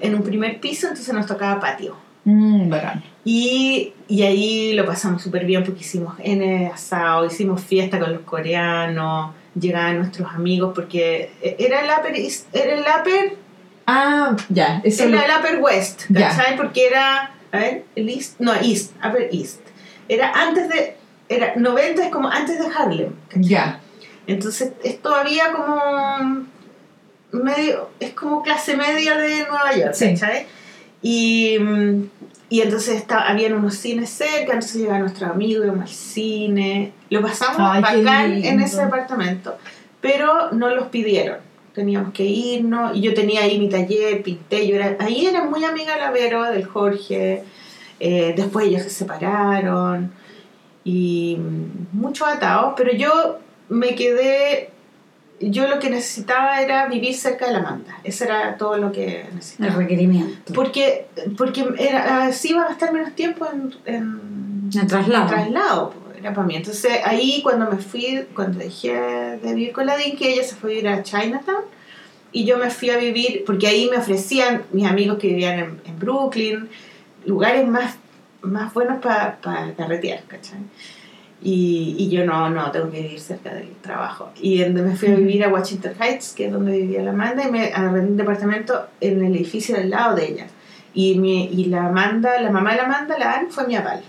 en 0.00 0.14
un 0.14 0.22
primer 0.22 0.60
piso, 0.60 0.88
entonces 0.88 1.12
nos 1.14 1.26
tocaba 1.26 1.58
patio. 1.60 1.96
Mm, 2.24 2.68
bacán. 2.68 3.02
Y, 3.24 3.92
y 4.08 4.22
ahí 4.22 4.72
lo 4.74 4.84
pasamos 4.86 5.22
súper 5.22 5.44
bien 5.46 5.64
porque 5.64 5.80
hicimos 5.80 6.14
N 6.22 6.66
asado, 6.72 7.24
hicimos 7.26 7.62
fiesta 7.62 7.98
con 7.98 8.12
los 8.12 8.22
coreanos, 8.22 9.30
llegaban 9.58 9.98
nuestros 9.98 10.32
amigos 10.32 10.72
porque 10.74 11.30
era 11.58 11.80
el 11.80 11.90
Upper, 11.98 12.14
East- 12.16 12.46
era 12.54 12.74
el 12.74 12.80
upper, 12.82 13.36
Ah, 13.86 14.36
ya. 14.48 14.80
Eso 14.84 15.04
era 15.04 15.26
lo- 15.26 15.34
el 15.34 15.40
upper 15.40 15.58
West. 15.60 16.02
¿cachai? 16.14 16.56
Porque 16.56 16.86
era, 16.86 17.34
a 17.50 17.56
ver, 17.58 17.84
el 17.96 18.08
East, 18.08 18.36
no, 18.38 18.54
East, 18.54 18.92
Upper 19.04 19.28
East. 19.32 19.60
Era 20.08 20.30
antes 20.32 20.68
de, 20.68 20.96
era 21.28 21.54
90 21.56 22.04
es 22.04 22.10
como 22.10 22.28
antes 22.28 22.58
de 22.58 22.66
Harlem, 22.66 23.12
Ya. 23.34 23.80
Entonces 24.28 24.72
es 24.84 25.00
todavía 25.02 25.50
como 25.52 26.46
medio, 27.32 27.90
es 28.00 28.12
como 28.12 28.42
clase 28.42 28.76
media 28.76 29.16
de 29.16 29.40
Nueva 29.48 29.74
York, 29.74 29.94
Sí. 29.94 30.14
¿cachai? 30.14 30.46
Y, 31.02 31.56
mm, 31.58 32.04
y 32.50 32.62
entonces 32.62 32.96
está, 32.96 33.28
habían 33.28 33.54
unos 33.54 33.76
cines 33.76 34.10
cerca, 34.10 34.52
entonces 34.52 34.74
llegaban 34.74 35.02
nuestros 35.02 35.30
amigos, 35.30 35.64
íbamos 35.64 35.82
al 35.82 35.96
cine, 35.96 36.92
lo 37.08 37.22
pasamos 37.22 37.60
Ay, 37.60 37.80
bacán 37.80 38.32
en 38.44 38.60
ese 38.60 38.82
departamento, 38.82 39.56
pero 40.00 40.50
no 40.50 40.68
los 40.74 40.88
pidieron, 40.88 41.38
teníamos 41.72 42.12
que 42.12 42.24
irnos, 42.24 42.96
y 42.96 43.02
yo 43.02 43.14
tenía 43.14 43.42
ahí 43.42 43.56
mi 43.56 43.68
taller, 43.68 44.24
pinté, 44.24 44.66
yo 44.66 44.74
era, 44.74 44.96
ahí 44.98 45.26
era 45.26 45.44
muy 45.44 45.64
amiga 45.64 45.94
de 45.94 46.00
la 46.00 46.10
Vero, 46.10 46.42
del 46.42 46.64
Jorge, 46.64 47.44
eh, 48.00 48.34
después 48.36 48.66
ellos 48.66 48.82
se 48.82 48.90
separaron, 48.90 50.10
y 50.82 51.38
muchos 51.92 52.26
atados, 52.26 52.74
pero 52.76 52.92
yo 52.92 53.38
me 53.68 53.94
quedé, 53.94 54.69
yo 55.40 55.66
lo 55.68 55.78
que 55.78 55.88
necesitaba 55.88 56.60
era 56.60 56.86
vivir 56.86 57.14
cerca 57.14 57.46
de 57.46 57.52
la 57.54 57.58
Amanda, 57.60 57.98
eso 58.04 58.24
era 58.24 58.56
todo 58.58 58.76
lo 58.76 58.92
que 58.92 59.22
El 59.22 59.34
necesitaba. 59.34 59.74
requerimiento. 59.76 60.52
Porque, 60.52 61.06
porque 61.38 61.66
era, 61.78 62.24
así 62.26 62.50
iba 62.50 62.64
a 62.64 62.68
gastar 62.68 62.92
menos 62.92 63.14
tiempo 63.14 63.46
en, 63.50 63.74
en, 63.86 64.70
El 64.78 64.86
traslado. 64.86 65.22
en 65.24 65.28
traslado, 65.28 65.94
era 66.18 66.34
para 66.34 66.46
mí. 66.46 66.56
Entonces 66.56 66.92
ahí 67.04 67.40
cuando 67.42 67.70
me 67.70 67.78
fui, 67.78 68.26
cuando 68.34 68.58
dejé 68.58 68.92
de 68.92 69.54
vivir 69.54 69.72
con 69.72 69.86
la 69.86 69.96
Dinky, 69.96 70.26
ella 70.26 70.44
se 70.44 70.54
fue 70.56 70.72
a 70.72 70.74
vivir 70.74 70.88
a 70.88 71.02
Chinatown 71.02 71.64
y 72.32 72.44
yo 72.44 72.58
me 72.58 72.70
fui 72.70 72.90
a 72.90 72.96
vivir, 72.98 73.42
porque 73.46 73.66
ahí 73.66 73.88
me 73.90 73.96
ofrecían 73.96 74.62
mis 74.72 74.86
amigos 74.86 75.18
que 75.18 75.28
vivían 75.28 75.58
en, 75.58 75.80
en 75.84 75.98
Brooklyn, 75.98 76.68
lugares 77.24 77.66
más, 77.66 77.96
más 78.42 78.72
buenos 78.74 79.00
para 79.00 79.38
carretear, 79.40 80.22
¿cachai? 80.28 80.58
Y, 81.42 81.96
y 81.98 82.10
yo 82.10 82.26
no, 82.26 82.50
no, 82.50 82.70
tengo 82.70 82.90
que 82.90 83.00
vivir 83.00 83.20
cerca 83.20 83.54
del 83.54 83.70
trabajo. 83.80 84.30
Y 84.40 84.62
me 84.64 84.94
fui 84.94 85.08
a 85.08 85.14
vivir 85.14 85.42
a 85.44 85.48
Washington 85.48 85.94
Heights, 85.98 86.34
que 86.34 86.46
es 86.46 86.52
donde 86.52 86.72
vivía 86.72 87.02
la 87.02 87.10
Amanda, 87.10 87.46
y 87.48 87.50
me 87.50 87.72
arrendé 87.72 88.10
un 88.10 88.16
departamento 88.16 88.88
en 89.00 89.24
el 89.24 89.34
edificio 89.34 89.76
del 89.76 89.90
lado 89.90 90.16
de 90.16 90.26
ella. 90.26 90.46
Y, 90.92 91.18
mi, 91.18 91.46
y 91.46 91.66
la 91.66 91.86
Amanda, 91.86 92.40
la 92.40 92.50
mamá 92.50 92.72
de 92.72 92.76
la 92.76 92.84
Amanda, 92.84 93.18
la 93.18 93.32
Ann, 93.36 93.50
fue 93.50 93.66
mi 93.66 93.76
aval, 93.76 94.02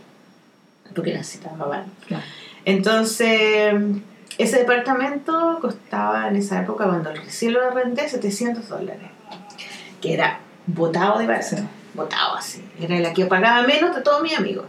porque 0.93 1.13
necesitaba 1.13 1.63
aval. 1.63 1.85
Claro. 2.07 2.23
Entonces, 2.65 3.73
ese 4.37 4.57
departamento 4.57 5.59
costaba 5.61 6.27
en 6.27 6.35
esa 6.35 6.61
época, 6.61 6.85
cuando 6.85 7.13
recién 7.13 7.53
lo 7.53 7.65
arrendé, 7.65 8.07
700 8.09 8.67
dólares. 8.67 9.09
Que 10.01 10.13
era 10.13 10.39
botado 10.65 11.19
de 11.19 11.27
barato. 11.27 11.57
Sí. 11.57 11.63
Botado 11.93 12.36
así. 12.36 12.63
Era 12.79 12.99
la 12.99 13.13
que 13.13 13.25
pagaba 13.25 13.65
menos 13.67 13.95
de 13.95 14.01
todos 14.01 14.21
mis 14.21 14.38
amigos. 14.38 14.65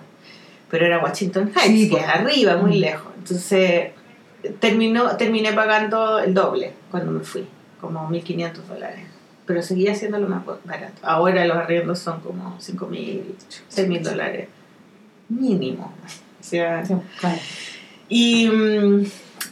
Pero 0.72 0.86
era 0.86 0.98
Washington 1.02 1.52
Heights, 1.54 1.66
Sí, 1.66 1.84
que 1.90 1.96
pues. 1.96 2.02
es 2.02 2.08
arriba, 2.08 2.56
muy 2.56 2.78
Mm. 2.78 2.80
lejos. 2.80 3.12
Entonces, 3.18 3.90
terminó, 4.58 5.16
terminé 5.18 5.52
pagando 5.52 6.18
el 6.18 6.32
doble 6.32 6.72
cuando 6.90 7.12
me 7.12 7.20
fui, 7.20 7.46
como 7.80 8.08
1.500 8.08 8.66
dólares. 8.66 9.00
Pero 9.44 9.60
seguía 9.62 9.94
siendo 9.94 10.18
lo 10.18 10.28
más 10.28 10.42
barato. 10.64 10.94
Ahora 11.02 11.44
los 11.44 11.56
arriendos 11.58 11.98
son 11.98 12.20
como 12.20 12.56
5.000, 12.58 13.22
6.000 13.68 14.02
dólares. 14.02 14.48
Mínimo. 15.28 15.92
O 16.40 16.42
sea, 16.42 16.84
Sí, 16.86 16.94
claro. 17.20 17.38
y, 18.08 18.48
mm, 18.48 19.04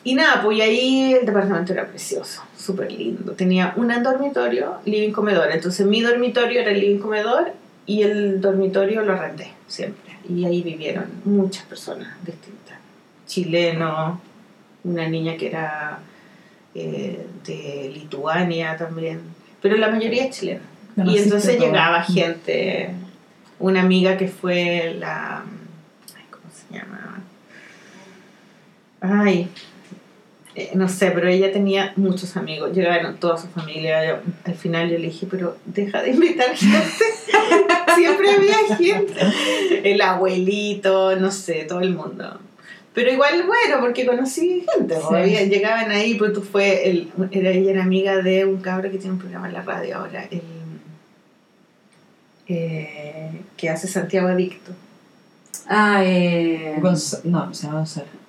y 0.05 0.15
nada, 0.15 0.43
pues 0.43 0.57
y 0.57 0.61
ahí 0.63 1.13
el 1.21 1.27
departamento 1.27 1.73
era 1.75 1.87
precioso, 1.87 2.43
súper 2.57 2.91
lindo. 2.93 3.33
Tenía 3.33 3.75
un 3.77 3.89
dormitorio, 4.03 4.77
living 4.87 5.13
comedor. 5.13 5.51
Entonces 5.53 5.87
mi 5.87 6.01
dormitorio 6.01 6.61
era 6.63 6.71
el 6.71 6.81
living 6.81 6.99
comedor 6.99 7.53
y 7.85 8.03
el 8.03 8.41
dormitorio 8.41 9.03
lo 9.03 9.13
arrendé 9.13 9.49
siempre. 9.69 10.10
Y 10.31 10.45
ahí 10.45 10.63
vivieron 10.63 11.07
muchas 11.25 11.65
personas 11.65 12.09
distintas. 12.25 12.79
Chilenos, 13.27 14.19
una 14.85 15.09
niña 15.09 15.37
que 15.37 15.49
era 15.49 15.99
eh, 16.75 17.27
de 17.45 17.91
Lituania 17.93 18.77
también, 18.77 19.21
pero 19.61 19.77
la 19.77 19.91
mayoría 19.91 20.27
es 20.27 20.39
chilena. 20.39 20.63
Y 20.97 21.19
entonces 21.19 21.57
todo. 21.57 21.67
llegaba 21.67 22.03
gente, 22.03 22.91
una 23.59 23.81
amiga 23.83 24.17
que 24.17 24.29
fue 24.29 24.95
la, 24.99 25.43
¿cómo 26.31 26.45
se 26.53 26.79
llama? 26.79 27.23
Ay, 29.01 29.49
eh, 30.55 30.71
no 30.75 30.89
sé, 30.89 31.11
pero 31.13 31.29
ella 31.29 31.53
tenía 31.53 31.93
muchos 31.97 32.37
amigos, 32.37 32.73
llegaron 32.75 33.17
toda 33.19 33.39
su 33.39 33.47
familia. 33.49 34.05
Yo- 34.07 34.19
al 34.45 34.55
final 34.55 34.91
yo 34.91 34.99
le 34.99 35.07
dije, 35.07 35.27
pero 35.31 35.57
deja 35.65 36.03
de 36.03 36.11
invitar 36.11 36.55
gente. 36.57 37.05
Siempre 37.97 38.31
había 38.31 38.77
gente. 38.77 39.21
El 39.93 40.01
abuelito, 40.01 41.15
no 41.17 41.31
sé, 41.31 41.65
todo 41.69 41.81
el 41.81 41.95
mundo. 41.95 42.39
Pero 42.93 43.13
igual 43.13 43.45
bueno, 43.47 43.79
porque 43.81 44.05
conocí 44.05 44.65
gente. 44.75 44.97
Sí. 44.97 45.01
po. 45.09 45.15
Había- 45.15 45.45
llegaban 45.45 45.91
ahí, 45.93 46.15
pues 46.15 46.33
tú 46.33 46.43
fue, 46.43 46.91
el, 46.91 47.09
era, 47.31 47.51
ella 47.51 47.71
era 47.71 47.83
amiga 47.85 48.17
de 48.17 48.45
un 48.45 48.61
cabro 48.61 48.91
que 48.91 48.99
tiene 48.99 49.13
un 49.13 49.19
programa 49.21 49.47
en 49.47 49.53
la 49.55 49.63
radio 49.63 49.99
ahora, 49.99 50.27
el, 50.31 50.43
eh, 52.49 53.31
que 53.57 53.69
hace 53.71 53.87
Santiago 53.87 54.29
Adicto. 54.29 54.73
Ah, 55.69 56.03
eh. 56.05 56.77
Gonz- 56.81 57.23
no, 57.25 57.55
se 57.55 57.67
llama 57.67 57.79
Gonzalo. 57.79 58.20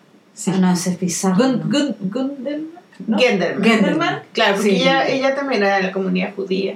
Ah, 0.47 0.57
no, 0.59 0.73
ese 0.73 0.91
es 0.91 0.97
Pizarro. 0.97 1.35
Gun, 1.37 1.59
¿no? 1.59 1.65
Gun, 1.79 1.95
Gundelman. 2.11 2.67
¿no? 3.07 3.17
Genderman. 3.17 3.63
Genderman. 3.63 4.19
Claro, 4.33 4.55
porque 4.55 4.69
Sí, 4.69 4.75
ella, 4.81 5.07
ella 5.07 5.35
también 5.35 5.63
era 5.63 5.77
de 5.77 5.83
la 5.83 5.91
comunidad 5.91 6.33
judía, 6.35 6.75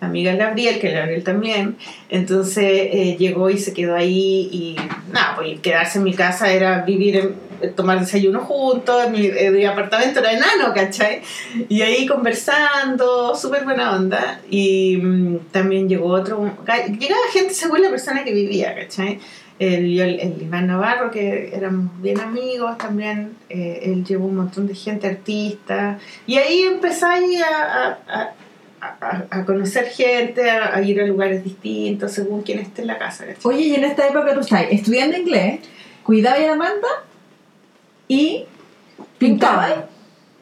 amiga 0.00 0.32
de 0.32 0.38
Gabriel, 0.38 0.80
que 0.80 0.90
Gabriel 0.90 1.22
también. 1.22 1.76
Entonces 2.10 2.64
eh, 2.64 3.16
llegó 3.18 3.48
y 3.50 3.58
se 3.58 3.72
quedó 3.72 3.94
ahí 3.94 4.48
y 4.52 4.76
nada, 5.12 5.36
pues 5.36 5.60
quedarse 5.60 5.98
en 5.98 6.04
mi 6.04 6.14
casa 6.14 6.52
era 6.52 6.82
vivir, 6.82 7.16
en- 7.16 7.52
tomar 7.76 8.00
desayuno 8.00 8.40
juntos, 8.40 9.08
mi, 9.10 9.24
eh, 9.26 9.52
mi 9.52 9.64
apartamento 9.64 10.18
era 10.18 10.32
enano, 10.32 10.74
¿cachai? 10.74 11.22
Y 11.68 11.82
ahí 11.82 12.06
conversando, 12.06 13.36
súper 13.36 13.62
buena 13.64 13.94
onda. 13.94 14.40
Y 14.50 14.96
mm, 14.96 15.36
también 15.52 15.88
llegó 15.88 16.08
otro, 16.08 16.44
llegaba 16.98 17.20
gente 17.32 17.54
según 17.54 17.82
la 17.82 17.90
persona 17.90 18.24
que 18.24 18.32
vivía, 18.32 18.74
¿cachai? 18.74 19.20
El, 19.68 20.00
el 20.00 20.42
Iván 20.42 20.66
Navarro, 20.66 21.10
que 21.10 21.54
éramos 21.54 21.90
bien 22.02 22.18
amigos 22.20 22.76
también, 22.78 23.36
eh, 23.48 23.80
él 23.84 24.04
llevó 24.04 24.26
un 24.26 24.36
montón 24.36 24.66
de 24.66 24.74
gente, 24.74 25.06
artistas, 25.06 26.00
y 26.26 26.36
ahí 26.38 26.62
empezáis 26.62 27.40
a, 27.42 27.98
a, 28.08 28.32
a, 28.80 29.24
a- 29.30 29.44
conocer 29.44 29.86
gente, 29.86 30.50
a, 30.50 30.80
ir 30.82 31.00
a 31.00 31.06
lugares 31.06 31.44
distintos, 31.44 32.10
según 32.12 32.42
quién 32.42 32.58
esté 32.58 32.82
en 32.82 32.88
la 32.88 32.98
casa. 32.98 33.24
¿cachai? 33.26 33.40
Oye, 33.44 33.62
y 33.66 33.74
en 33.74 33.84
esta 33.84 34.08
época 34.08 34.34
tú 34.34 34.40
estás 34.40 34.64
estudiando 34.70 35.16
inglés, 35.16 35.60
cuidabas 36.02 36.40
a 36.40 36.52
Amanda 36.54 36.88
y 38.08 38.44
pintabas. 39.18 39.74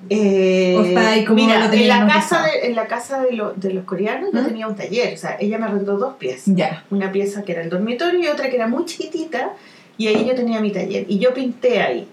Eh, 0.09 0.74
O 0.78 1.34
mira, 1.34 1.59
lo 1.61 1.70
tenían 1.70 2.03
en 2.03 2.07
la 2.09 2.14
casa, 2.14 2.42
de, 2.46 2.66
en 2.66 2.74
la 2.74 2.86
casa 2.86 3.22
de, 3.22 3.32
lo- 3.32 3.53
de 3.55 3.72
los 3.74 3.84
coreanos 3.84 4.30
yo 4.32 4.44
tenía 4.44 4.66
un 4.66 4.74
taller, 4.74 5.12
o 5.14 5.16
sea, 5.16 5.36
ella 5.38 5.59
me 5.59 5.66
arrendó 5.66 5.98
dos 5.98 6.14
piezas. 6.16 6.55
Ya. 6.57 6.84
Una 6.90 7.12
pieza 7.12 7.42
que 7.42 7.53
era 7.53 7.62
el 7.62 7.68
dormitorio 7.68 8.18
y 8.18 8.26
otra 8.28 8.48
que 8.48 8.57
era 8.57 8.66
muy 8.66 8.86
chiquitita, 8.86 9.53
y 9.98 10.07
ahí 10.09 10.24
yo 10.26 10.34
tenía 10.34 10.61
mi 10.61 10.70
taller, 10.72 11.05
y 11.09 11.18
yo 11.18 11.34
pinté 11.34 11.80
ahí. 11.82 12.09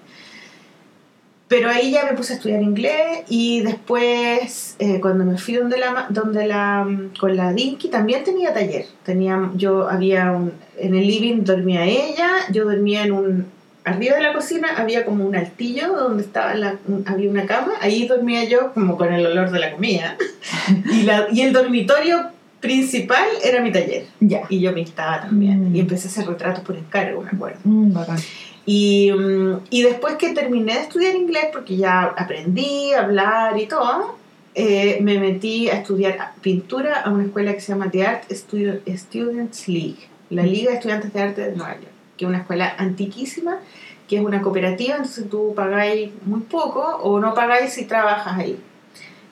Pero 1.47 1.69
ahí 1.69 1.91
ya 1.91 2.03
me 2.03 2.11
puse 2.17 2.33
a 2.33 2.35
estudiar 2.35 2.61
inglés 2.61 3.23
y 3.29 3.61
después 3.61 4.75
eh, 4.79 4.99
cuando 4.99 5.23
me 5.23 5.38
fui 5.38 5.53
donde 5.53 5.77
la, 5.77 6.07
donde 6.09 6.45
la, 6.45 6.83
mm, 6.83 7.11
con 7.17 7.38
la 7.38 7.53
Dinky 7.53 7.88
también 7.88 8.25
tenía 8.25 8.53
taller. 8.53 8.85
Tenía, 9.05 9.49
yo 9.55 9.89
había 9.89 10.33
un, 10.33 10.51
en 10.77 10.93
el 10.93 11.07
living 11.07 11.45
dormía 11.45 11.85
ella, 11.85 12.29
yo 12.51 12.65
dormía 12.65 13.03
en 13.05 13.13
un, 13.13 13.45
arriba 13.88 14.15
de 14.17 14.23
la 14.23 14.33
cocina 14.33 14.69
había 14.77 15.05
como 15.05 15.25
un 15.25 15.35
altillo 15.35 15.88
donde 15.95 16.23
estaba 16.23 16.53
la, 16.53 16.75
había 17.05 17.29
una 17.29 17.45
cama, 17.45 17.73
ahí 17.81 18.07
dormía 18.07 18.43
yo 18.43 18.73
como 18.73 18.97
con 18.97 19.13
el 19.13 19.25
olor 19.25 19.51
de 19.51 19.59
la 19.59 19.71
comida. 19.71 20.17
y, 20.91 21.03
la, 21.03 21.27
y 21.31 21.41
el 21.41 21.53
dormitorio 21.53 22.27
principal 22.59 23.25
era 23.43 23.61
mi 23.61 23.71
taller. 23.71 24.05
Ya. 24.19 24.41
Y 24.49 24.59
yo 24.59 24.73
pintaba 24.73 25.21
también. 25.21 25.71
Mm. 25.71 25.75
Y 25.75 25.79
empecé 25.79 26.07
a 26.07 26.11
hacer 26.11 26.27
retratos 26.27 26.63
por 26.63 26.75
encargo, 26.75 27.21
me 27.21 27.29
acuerdo. 27.29 27.59
Mm, 27.63 27.93
bacán. 27.93 28.17
Y, 28.65 29.11
mm, 29.11 29.59
y 29.69 29.83
después 29.83 30.15
que 30.15 30.33
terminé 30.33 30.73
de 30.73 30.79
estudiar 30.81 31.15
inglés, 31.15 31.45
porque 31.53 31.77
ya 31.77 32.01
aprendí 32.17 32.91
a 32.93 33.01
hablar 33.03 33.57
y 33.57 33.65
todo, 33.67 34.17
eh, 34.55 34.97
me 35.01 35.19
metí 35.19 35.69
a 35.69 35.73
estudiar 35.75 36.31
pintura 36.41 37.01
a 37.01 37.09
una 37.11 37.23
escuela 37.25 37.53
que 37.53 37.61
se 37.61 37.71
llama 37.71 37.89
The 37.91 38.05
Art 38.05 38.23
Stu- 38.31 38.81
Students 38.97 39.67
League, 39.69 39.99
la 40.31 40.43
Liga 40.43 40.71
de 40.71 40.77
Estudiantes 40.77 41.13
de 41.13 41.21
Arte 41.21 41.41
de 41.49 41.55
Nueva 41.55 41.75
York, 41.75 41.88
que 42.18 42.26
es 42.26 42.30
una 42.30 42.39
escuela 42.39 42.76
antiquísima, 42.78 43.59
que 44.07 44.18
es 44.18 44.24
una 44.24 44.41
cooperativa, 44.41 44.95
entonces 44.95 45.30
tú 45.30 45.53
pagáis 45.55 46.11
muy 46.26 46.41
poco 46.41 46.82
o 47.03 47.20
no 47.20 47.34
pagáis 47.34 47.74
si 47.74 47.86
trabajas 47.86 48.38
ahí. 48.38 48.59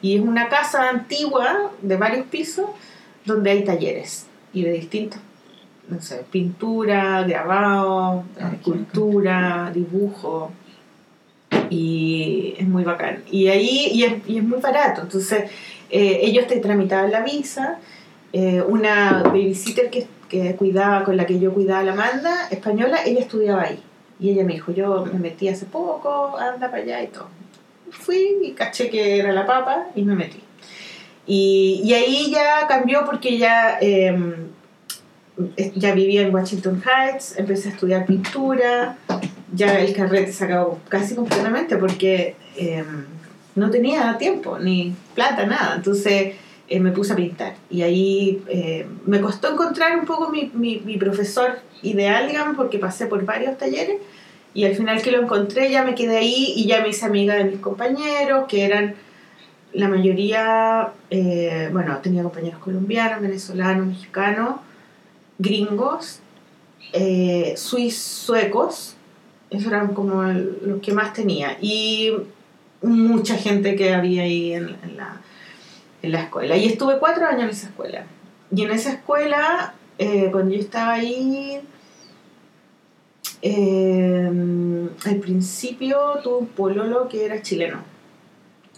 Y 0.01 0.17
es 0.17 0.21
una 0.21 0.49
casa 0.49 0.89
antigua 0.89 1.71
de 1.81 1.97
varios 1.97 2.27
pisos 2.27 2.67
donde 3.25 3.51
hay 3.51 3.63
talleres 3.63 4.27
y 4.53 4.63
de 4.63 4.71
distintos 4.73 5.19
no 5.87 6.01
sé, 6.01 6.25
pintura, 6.31 7.23
grabado, 7.23 8.23
Ah, 8.39 8.51
escultura, 8.53 9.71
dibujo. 9.73 10.51
Y 11.69 12.55
es 12.57 12.67
muy 12.67 12.83
bacán. 12.83 13.23
Y 13.31 13.47
ahí, 13.47 13.89
y 13.93 14.03
es, 14.03 14.13
y 14.27 14.37
es 14.37 14.43
muy 14.43 14.59
barato. 14.59 15.01
Entonces, 15.01 15.49
eh, 15.89 16.19
ellos 16.23 16.47
te 16.47 16.57
tramitaban 16.57 17.11
la 17.11 17.21
visa. 17.21 17.79
eh, 18.33 18.61
una 18.67 19.23
babysitter 19.23 19.89
que, 19.89 20.07
que 20.43 20.55
cuidaba, 20.55 21.03
con 21.03 21.17
la 21.17 21.25
que 21.25 21.39
yo 21.39 21.53
cuidaba 21.53 21.83
la 21.83 21.93
Amanda, 21.93 22.47
española, 22.49 22.99
ella 23.05 23.21
estudiaba 23.21 23.63
ahí. 23.63 23.79
Y 24.19 24.31
ella 24.31 24.43
me 24.43 24.53
dijo, 24.53 24.71
yo 24.71 25.05
me 25.05 25.19
metí 25.19 25.47
hace 25.47 25.65
poco, 25.65 26.37
anda 26.37 26.69
para 26.69 26.83
allá 26.83 27.03
y 27.03 27.07
todo. 27.07 27.27
Fui 27.91 28.37
y 28.41 28.51
caché 28.51 28.89
que 28.89 29.19
era 29.19 29.31
la 29.31 29.45
papa 29.45 29.87
y 29.95 30.03
me 30.03 30.15
metí. 30.15 30.39
Y, 31.27 31.81
y 31.83 31.93
ahí 31.93 32.31
ya 32.31 32.67
cambió 32.67 33.03
porque 33.05 33.37
ya, 33.37 33.77
eh, 33.81 34.15
ya 35.75 35.93
vivía 35.93 36.21
en 36.21 36.33
Washington 36.33 36.81
Heights, 36.83 37.37
empecé 37.37 37.69
a 37.69 37.71
estudiar 37.71 38.05
pintura, 38.05 38.97
ya 39.53 39.79
el 39.79 39.93
carrete 39.93 40.31
se 40.31 40.45
acabó 40.45 40.79
casi 40.89 41.15
completamente 41.15 41.77
porque 41.77 42.35
eh, 42.57 42.83
no 43.55 43.69
tenía 43.69 44.17
tiempo, 44.17 44.59
ni 44.59 44.95
plata, 45.13 45.45
nada. 45.45 45.75
Entonces 45.75 46.35
eh, 46.67 46.79
me 46.79 46.91
puse 46.91 47.13
a 47.13 47.15
pintar. 47.15 47.55
Y 47.69 47.83
ahí 47.83 48.43
eh, 48.47 48.87
me 49.05 49.21
costó 49.21 49.51
encontrar 49.51 49.97
un 49.97 50.05
poco 50.05 50.29
mi, 50.29 50.51
mi, 50.53 50.97
profesor 50.97 51.59
ideal, 51.83 52.31
porque 52.55 52.79
pasé 52.79 53.05
por 53.05 53.23
varios 53.23 53.57
talleres. 53.57 53.97
Y 54.53 54.65
al 54.65 54.75
final 54.75 55.01
que 55.01 55.11
lo 55.11 55.21
encontré 55.21 55.69
ya 55.69 55.83
me 55.83 55.95
quedé 55.95 56.17
ahí 56.17 56.53
y 56.55 56.65
ya 56.65 56.81
me 56.81 56.89
hice 56.89 57.05
amiga 57.05 57.35
de 57.35 57.43
mis 57.43 57.59
compañeros, 57.59 58.45
que 58.47 58.65
eran 58.65 58.95
la 59.73 59.89
mayoría, 59.89 60.93
eh, 61.09 61.69
bueno, 61.73 61.97
tenía 62.01 62.23
compañeros 62.23 62.59
colombianos, 62.59 63.21
venezolanos, 63.21 63.87
mexicanos, 63.87 64.61
gringos, 65.37 66.21
suizos, 67.57 68.01
suecos, 68.01 68.95
esos 69.49 69.67
eran 69.67 69.93
como 69.93 70.23
los 70.23 70.81
que 70.81 70.93
más 70.93 71.13
tenía. 71.13 71.57
Y 71.61 72.13
mucha 72.81 73.35
gente 73.35 73.75
que 73.75 73.93
había 73.93 74.23
ahí 74.23 74.53
en 74.53 74.77
la, 74.95 75.21
la 76.11 76.23
escuela. 76.23 76.57
Y 76.57 76.65
estuve 76.65 76.99
cuatro 76.99 77.25
años 77.27 77.43
en 77.43 77.49
esa 77.49 77.67
escuela. 77.67 78.05
Y 78.55 78.63
en 78.63 78.71
esa 78.71 78.91
escuela, 78.91 79.73
eh, 79.97 80.29
cuando 80.31 80.53
yo 80.53 80.59
estaba 80.59 80.93
ahí, 80.93 81.61
eh, 83.41 84.31
al 85.05 85.15
principio 85.17 85.97
tuve 86.23 86.37
un 86.37 86.47
pololo 86.47 87.07
que 87.07 87.25
era 87.25 87.41
chileno, 87.41 87.79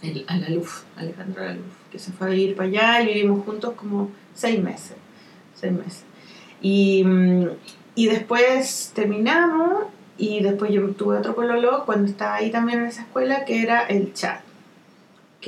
el 0.02 0.24
Alaluf, 0.28 0.82
Alejandro 0.96 1.42
Alaluf, 1.42 1.64
que 1.90 1.98
se 1.98 2.12
fue 2.12 2.28
a 2.28 2.30
vivir 2.30 2.56
para 2.56 2.68
allá 2.68 3.02
y 3.02 3.14
vivimos 3.14 3.44
juntos 3.44 3.74
como 3.74 4.10
seis 4.34 4.62
meses. 4.62 4.96
Seis 5.54 5.72
meses. 5.72 6.04
Y, 6.60 7.02
mm, 7.04 7.46
y 7.94 8.06
después 8.06 8.92
terminamos 8.94 9.86
y 10.18 10.40
después 10.42 10.72
yo 10.72 10.90
tuve 10.90 11.18
otro 11.18 11.34
pololo 11.34 11.84
cuando 11.86 12.10
estaba 12.10 12.36
ahí 12.36 12.50
también 12.50 12.80
en 12.80 12.86
esa 12.86 13.02
escuela 13.02 13.44
que 13.44 13.62
era 13.62 13.86
el 13.86 14.12
Chad, 14.12 14.40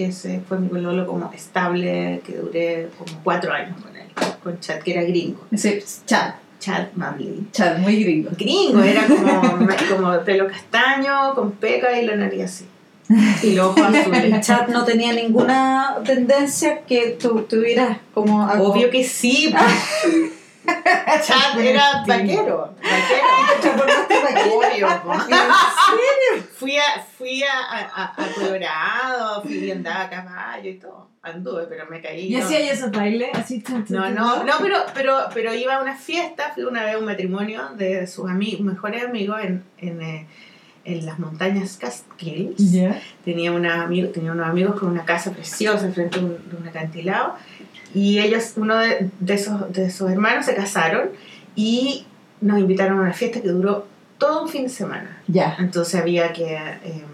que 0.01 0.07
ese 0.07 0.41
fue 0.49 0.59
mi 0.59 0.69
pololo 0.69 1.07
como 1.07 1.31
estable, 1.35 2.23
que 2.25 2.37
duré 2.39 2.89
como 2.97 3.21
cuatro 3.23 3.53
años 3.53 3.77
con 3.83 3.95
él, 3.95 4.07
con 4.43 4.59
Chad, 4.59 4.79
que 4.79 4.93
era 4.93 5.03
gringo. 5.03 5.45
Ese 5.51 5.83
Chad. 6.07 6.33
Chad 6.59 6.87
Mably. 6.95 7.49
Chad, 7.53 7.79
muy 7.79 8.03
gringo. 8.03 8.31
Gringo, 8.39 8.83
era 8.83 9.07
como, 9.07 9.43
como 9.97 10.13
de 10.13 10.19
pelo 10.21 10.47
castaño, 10.49 11.35
con 11.35 11.53
peca 11.53 12.01
y 12.01 12.07
la 12.07 12.17
nariz 12.17 12.45
así. 12.45 12.65
Y 13.43 13.55
los 13.55 13.67
ojos 13.67 13.83
azules. 13.95 14.47
chat 14.47 14.69
no 14.69 14.85
tenía 14.85 15.13
ninguna 15.13 15.97
tendencia 16.05 16.81
que 16.83 17.17
tú 17.21 17.43
tuvieras 17.49 17.99
como 18.15 18.47
algo- 18.49 18.73
Obvio 18.73 18.89
que 18.91 19.05
sí. 19.05 19.53
pues. 19.53 20.33
Chad 21.27 21.59
era 21.59 22.05
vaquero. 22.07 22.75
Vaquero. 22.83 23.31
Obvio. 24.57 24.89
¿En 25.13 25.21
serio? 25.21 26.49
Fui 26.55 26.77
a, 26.77 27.03
fui 27.19 27.43
a, 27.43 27.59
a, 27.61 28.05
a- 28.15 28.33
Colorado, 28.35 29.43
fui 29.43 29.59
y 29.65 29.71
andaba 29.71 30.03
a 30.03 30.11
caballo 30.11 30.71
y 30.71 30.75
todo. 30.79 31.09
Anduve, 31.23 31.67
pero 31.67 31.87
me 31.87 32.01
caí. 32.01 32.33
¿Y 32.35 32.37
no. 32.39 32.45
hacía 32.45 32.73
esos 32.73 32.91
bailes? 32.91 33.29
Así, 33.35 33.63
No, 33.89 34.09
no, 34.11 34.45
no, 34.45 34.55
pero, 34.61 34.77
pero, 34.95 35.19
pero 35.35 35.53
iba 35.55 35.77
a 35.77 35.83
una 35.83 35.95
fiesta, 35.95 36.53
fui 36.55 36.65
una 36.65 36.85
vez 36.85 36.95
a 36.95 36.99
un 36.99 37.05
matrimonio 37.05 37.71
de 37.75 38.07
sus 38.07 38.29
amigos, 38.31 38.61
mejores 38.61 39.05
amigos 39.05 39.39
en, 39.43 39.65
en, 39.79 40.01
eh, 40.03 40.27
en 40.93 41.07
las 41.07 41.19
montañas 41.19 41.77
Catskills. 41.77 42.73
Ya. 42.73 43.01
Tenía, 43.25 43.53
una, 43.53 43.89
tenía 44.13 44.33
unos 44.33 44.47
amigos 44.47 44.79
con 44.79 44.91
una 44.91 45.05
casa 45.05 45.33
preciosa 45.33 45.91
frente 45.91 46.19
a 46.19 46.23
un, 46.23 46.37
de 46.51 46.57
un 46.57 46.69
acantilado 46.69 47.35
y 47.95 48.21
ellos, 48.21 48.55
uno 48.57 48.77
de, 48.77 49.11
de 49.19 49.35
esos, 49.35 49.73
de 49.73 49.87
esos 49.87 50.11
hermanos 50.11 50.47
se 50.47 50.55
casaron 50.55 51.11
y 51.57 52.07
nos 52.41 52.59
invitaron 52.59 52.99
a 52.99 53.03
una 53.03 53.13
fiesta 53.13 53.41
que 53.41 53.49
duró 53.49 53.87
todo 54.19 54.43
un 54.43 54.49
fin 54.49 54.65
de 54.65 54.69
semana. 54.69 55.23
Entonces 55.59 56.01
había 56.01 56.33
que, 56.33 56.55
eh, 56.55 57.05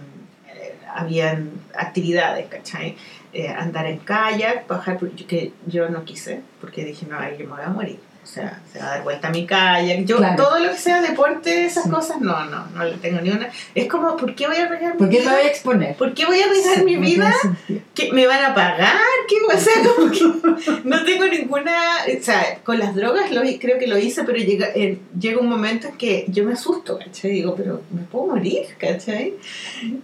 habían 0.94 1.50
actividades, 1.74 2.46
¿cachai? 2.48 2.96
Eh, 3.32 3.48
andar 3.48 3.86
en 3.86 3.98
kayak, 3.98 4.66
bajar, 4.66 4.98
que 4.98 5.52
yo 5.66 5.88
no 5.88 6.04
quise, 6.04 6.40
porque 6.60 6.84
dije, 6.84 7.06
no, 7.08 7.18
ahí 7.18 7.36
yo 7.38 7.46
me 7.46 7.52
voy 7.52 7.64
a 7.64 7.68
morir. 7.68 7.98
O 8.26 8.28
sea, 8.28 8.60
se 8.72 8.80
va 8.80 8.86
a 8.86 8.90
dar 8.96 9.02
vuelta 9.04 9.30
mi 9.30 9.46
kayak. 9.46 10.04
Yo, 10.04 10.16
Claro. 10.16 10.42
todo 10.42 10.58
lo 10.58 10.70
que 10.72 10.76
sea 10.78 11.00
deporte, 11.00 11.64
esas 11.64 11.84
Sí. 11.84 11.90
cosas, 11.90 12.20
no, 12.20 12.44
no, 12.46 12.66
no 12.74 12.84
le 12.84 12.96
tengo 12.96 13.20
ni 13.20 13.30
una. 13.30 13.48
Es 13.72 13.86
como, 13.86 14.16
¿por 14.16 14.34
qué 14.34 14.48
voy 14.48 14.56
a 14.56 14.64
arriesgar 14.64 14.94
mi 14.94 14.98
¿Por 14.98 15.08
qué 15.08 15.16
me 15.18 15.22
vida? 15.22 15.32
voy 15.36 15.42
a 15.44 15.48
exponer? 15.48 15.94
¿Por 15.96 16.12
qué 16.12 16.26
voy 16.26 16.40
a 16.40 16.46
arriesgar 16.46 16.84
mi 16.84 16.96
vida? 16.96 17.32
¿Que 17.94 18.12
¿Me 18.12 18.26
van 18.26 18.44
a 18.44 18.52
pagar? 18.52 18.96
¿Qué? 19.28 19.36
O 19.46 19.58
sea, 19.58 19.74
como 19.96 20.10
que 20.10 20.80
no 20.84 21.04
tengo 21.04 21.26
ninguna... 21.26 21.72
O 22.18 22.22
sea, 22.22 22.58
con 22.64 22.80
las 22.80 22.94
drogas 22.96 23.30
lo, 23.30 23.42
creo 23.60 23.78
que 23.78 23.86
lo 23.86 23.96
hice, 23.96 24.24
pero 24.24 24.38
llega, 24.38 24.66
eh, 24.74 24.98
llega 25.18 25.38
un 25.40 25.48
momento 25.48 25.86
en 25.86 25.96
que 25.96 26.24
yo 26.28 26.42
me 26.44 26.54
asusto, 26.54 26.98
¿cachai? 26.98 27.30
Digo, 27.30 27.54
pero 27.54 27.82
me 27.92 28.02
puedo 28.02 28.26
morir, 28.26 28.66
¿cachai? 28.78 29.34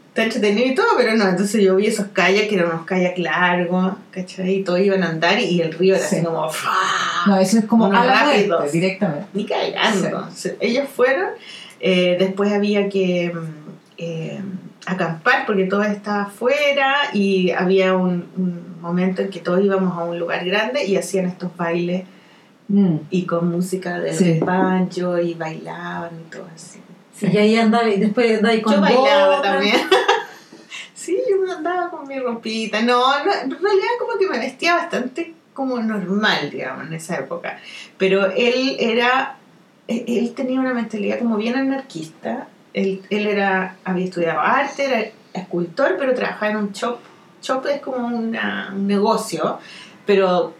Está 0.08 0.24
entretenido 0.24 0.66
y 0.68 0.74
todo, 0.74 0.88
pero 0.96 1.16
no. 1.16 1.28
Entonces 1.28 1.60
yo 1.62 1.74
vi 1.74 1.86
esos 1.88 2.06
kayaks, 2.12 2.48
que 2.48 2.54
eran 2.54 2.68
unos 2.68 2.86
kayaks 2.86 3.18
largos, 3.18 3.94
¿cachai? 4.12 4.56
Y 4.56 4.62
todos 4.62 4.80
iban 4.80 5.02
a 5.02 5.08
andar 5.08 5.40
y, 5.40 5.60
el 5.60 5.72
río 5.72 5.96
era 5.96 6.06
Sí. 6.06 6.16
así 6.16 6.24
como... 6.24 6.48
¡fua! 6.50 6.72
No, 7.26 7.38
eso 7.40 7.58
es 7.58 7.64
como 7.66 7.86
rápidos. 8.12 8.60
muerte, 8.60 8.78
directamente. 8.78 9.26
Ni 9.34 9.44
cagando. 9.46 10.06
Entonces, 10.06 10.54
Ellos 10.60 10.88
fueron, 10.88 11.30
eh, 11.80 12.16
después 12.18 12.52
había 12.52 12.88
que 12.88 13.32
mm, 13.34 13.46
eh, 13.98 14.40
acampar 14.86 15.46
porque 15.46 15.64
todo 15.64 15.82
estaba 15.82 16.22
afuera 16.24 16.94
y 17.12 17.50
había 17.50 17.94
un, 17.94 18.26
un 18.36 18.80
momento 18.80 19.22
en 19.22 19.30
que 19.30 19.40
todos 19.40 19.62
íbamos 19.64 19.96
a 19.96 20.04
un 20.04 20.18
lugar 20.18 20.44
grande 20.44 20.84
y 20.84 20.96
hacían 20.96 21.26
estos 21.26 21.56
bailes 21.56 22.04
Mm. 22.68 22.96
y 23.10 23.26
con 23.26 23.50
música 23.50 23.98
de 24.00 24.14
Sí. 24.14 24.38
banjo 24.40 25.18
y 25.18 25.34
bailaban 25.34 26.10
y 26.26 26.30
todo 26.30 26.46
así. 26.54 26.80
Sí, 27.14 27.26
y 27.30 27.36
ahí 27.36 27.56
andaba 27.56 27.86
y 27.88 27.98
después 28.00 28.36
andaba 28.38 28.54
ahí 28.54 28.62
con 28.62 28.74
Yo 28.74 28.80
bailaba 28.80 29.42
también. 29.42 29.76
sí, 30.94 31.18
yo 31.28 31.52
andaba 31.54 31.90
con 31.90 32.06
mi 32.06 32.18
ropita. 32.18 32.80
No, 32.80 33.00
no, 33.24 33.32
en 33.32 33.50
realidad 33.50 33.88
como 33.98 34.18
que 34.18 34.26
me 34.28 34.38
vestía 34.38 34.76
bastante 34.76 35.34
como 35.54 35.78
normal, 35.80 36.50
digamos, 36.50 36.86
en 36.86 36.94
esa 36.94 37.16
época. 37.16 37.58
Pero 37.98 38.30
él 38.32 38.76
era, 38.78 39.36
él 39.88 40.04
él 40.06 40.32
tenía 40.34 40.60
una 40.60 40.74
mentalidad 40.74 41.18
como 41.18 41.36
bien 41.36 41.56
anarquista. 41.56 42.48
Él, 42.74 43.02
él 43.10 43.26
era, 43.26 43.76
había 43.84 44.04
estudiado 44.06 44.40
arte, 44.40 44.84
era 44.84 45.10
escultor, 45.34 45.96
pero 45.98 46.14
trabajaba 46.14 46.52
en 46.52 46.56
un 46.58 46.72
shop. 46.72 46.98
Shop 47.42 47.66
es 47.66 47.80
como 47.80 48.06
una- 48.06 48.72
un 48.74 48.86
negocio, 48.86 49.58
pero 50.06 50.54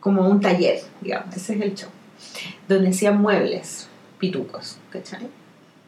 como 0.00 0.28
un 0.28 0.40
taller, 0.40 0.80
digamos, 1.00 1.34
ese 1.36 1.54
es 1.56 1.60
el 1.60 1.74
shop. 1.74 1.90
Donde 2.68 2.90
hacían 2.90 3.20
muebles, 3.20 3.88
pitucos, 4.18 4.78
¿cachai? 4.90 5.26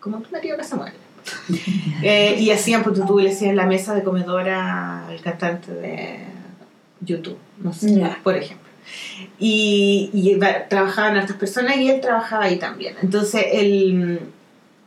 Como 0.01 0.19
tu 0.21 0.31
marido 0.31 0.57
que 0.57 0.63
hace 0.63 0.75
muebles. 0.77 1.01
Eh, 2.03 2.37
y 2.39 2.51
hacían, 2.51 2.83
pues 2.83 3.01
tú 3.07 3.19
le 3.19 3.31
hacían 3.31 3.57
la 3.57 3.67
mesa 3.67 3.95
de 3.95 4.03
comedora 4.03 5.07
al 5.09 5.21
cantante 5.23 5.73
de 5.73 6.19
YouTube, 7.01 7.39
no 7.63 7.73
sé, 7.73 8.03
por 8.23 8.37
ejemplo. 8.37 8.67
Y, 9.39 10.39
trabajaban 10.69 11.17
hartas 11.17 11.37
personas 11.37 11.77
y 11.79 11.91
él 11.91 12.01
trabajaba 12.01 12.45
ahí 12.45 12.57
también. 12.57 12.95
Entonces, 13.03 13.45
el, 13.53 14.21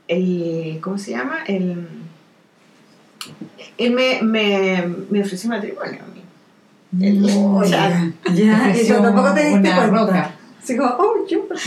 el 0.07 0.80
¿cómo 0.82 0.97
se 0.97 1.11
llama? 1.11 1.39
El, 1.47 1.88
él 3.78 3.91
me, 3.91 4.22
me, 4.22 4.84
me 5.09 5.22
ofreció 5.22 5.49
matrimonio 5.49 5.99
a 6.03 6.07
mí. 6.13 7.05
El- 7.05 7.26
Oh, 7.32 7.63
Chad. 7.63 7.91
ya, 8.26 8.34
ya, 8.34 8.67
y 8.67 8.72
Ofreció 8.72 8.97
tú 8.97 9.03
tampoco 9.03 9.34
te 9.34 9.43
diste 9.45 9.72
cuenta. 9.72 10.36
Así 10.61 10.78
como, 10.78 10.89
oh, 10.97 11.28
yo. 11.28 11.45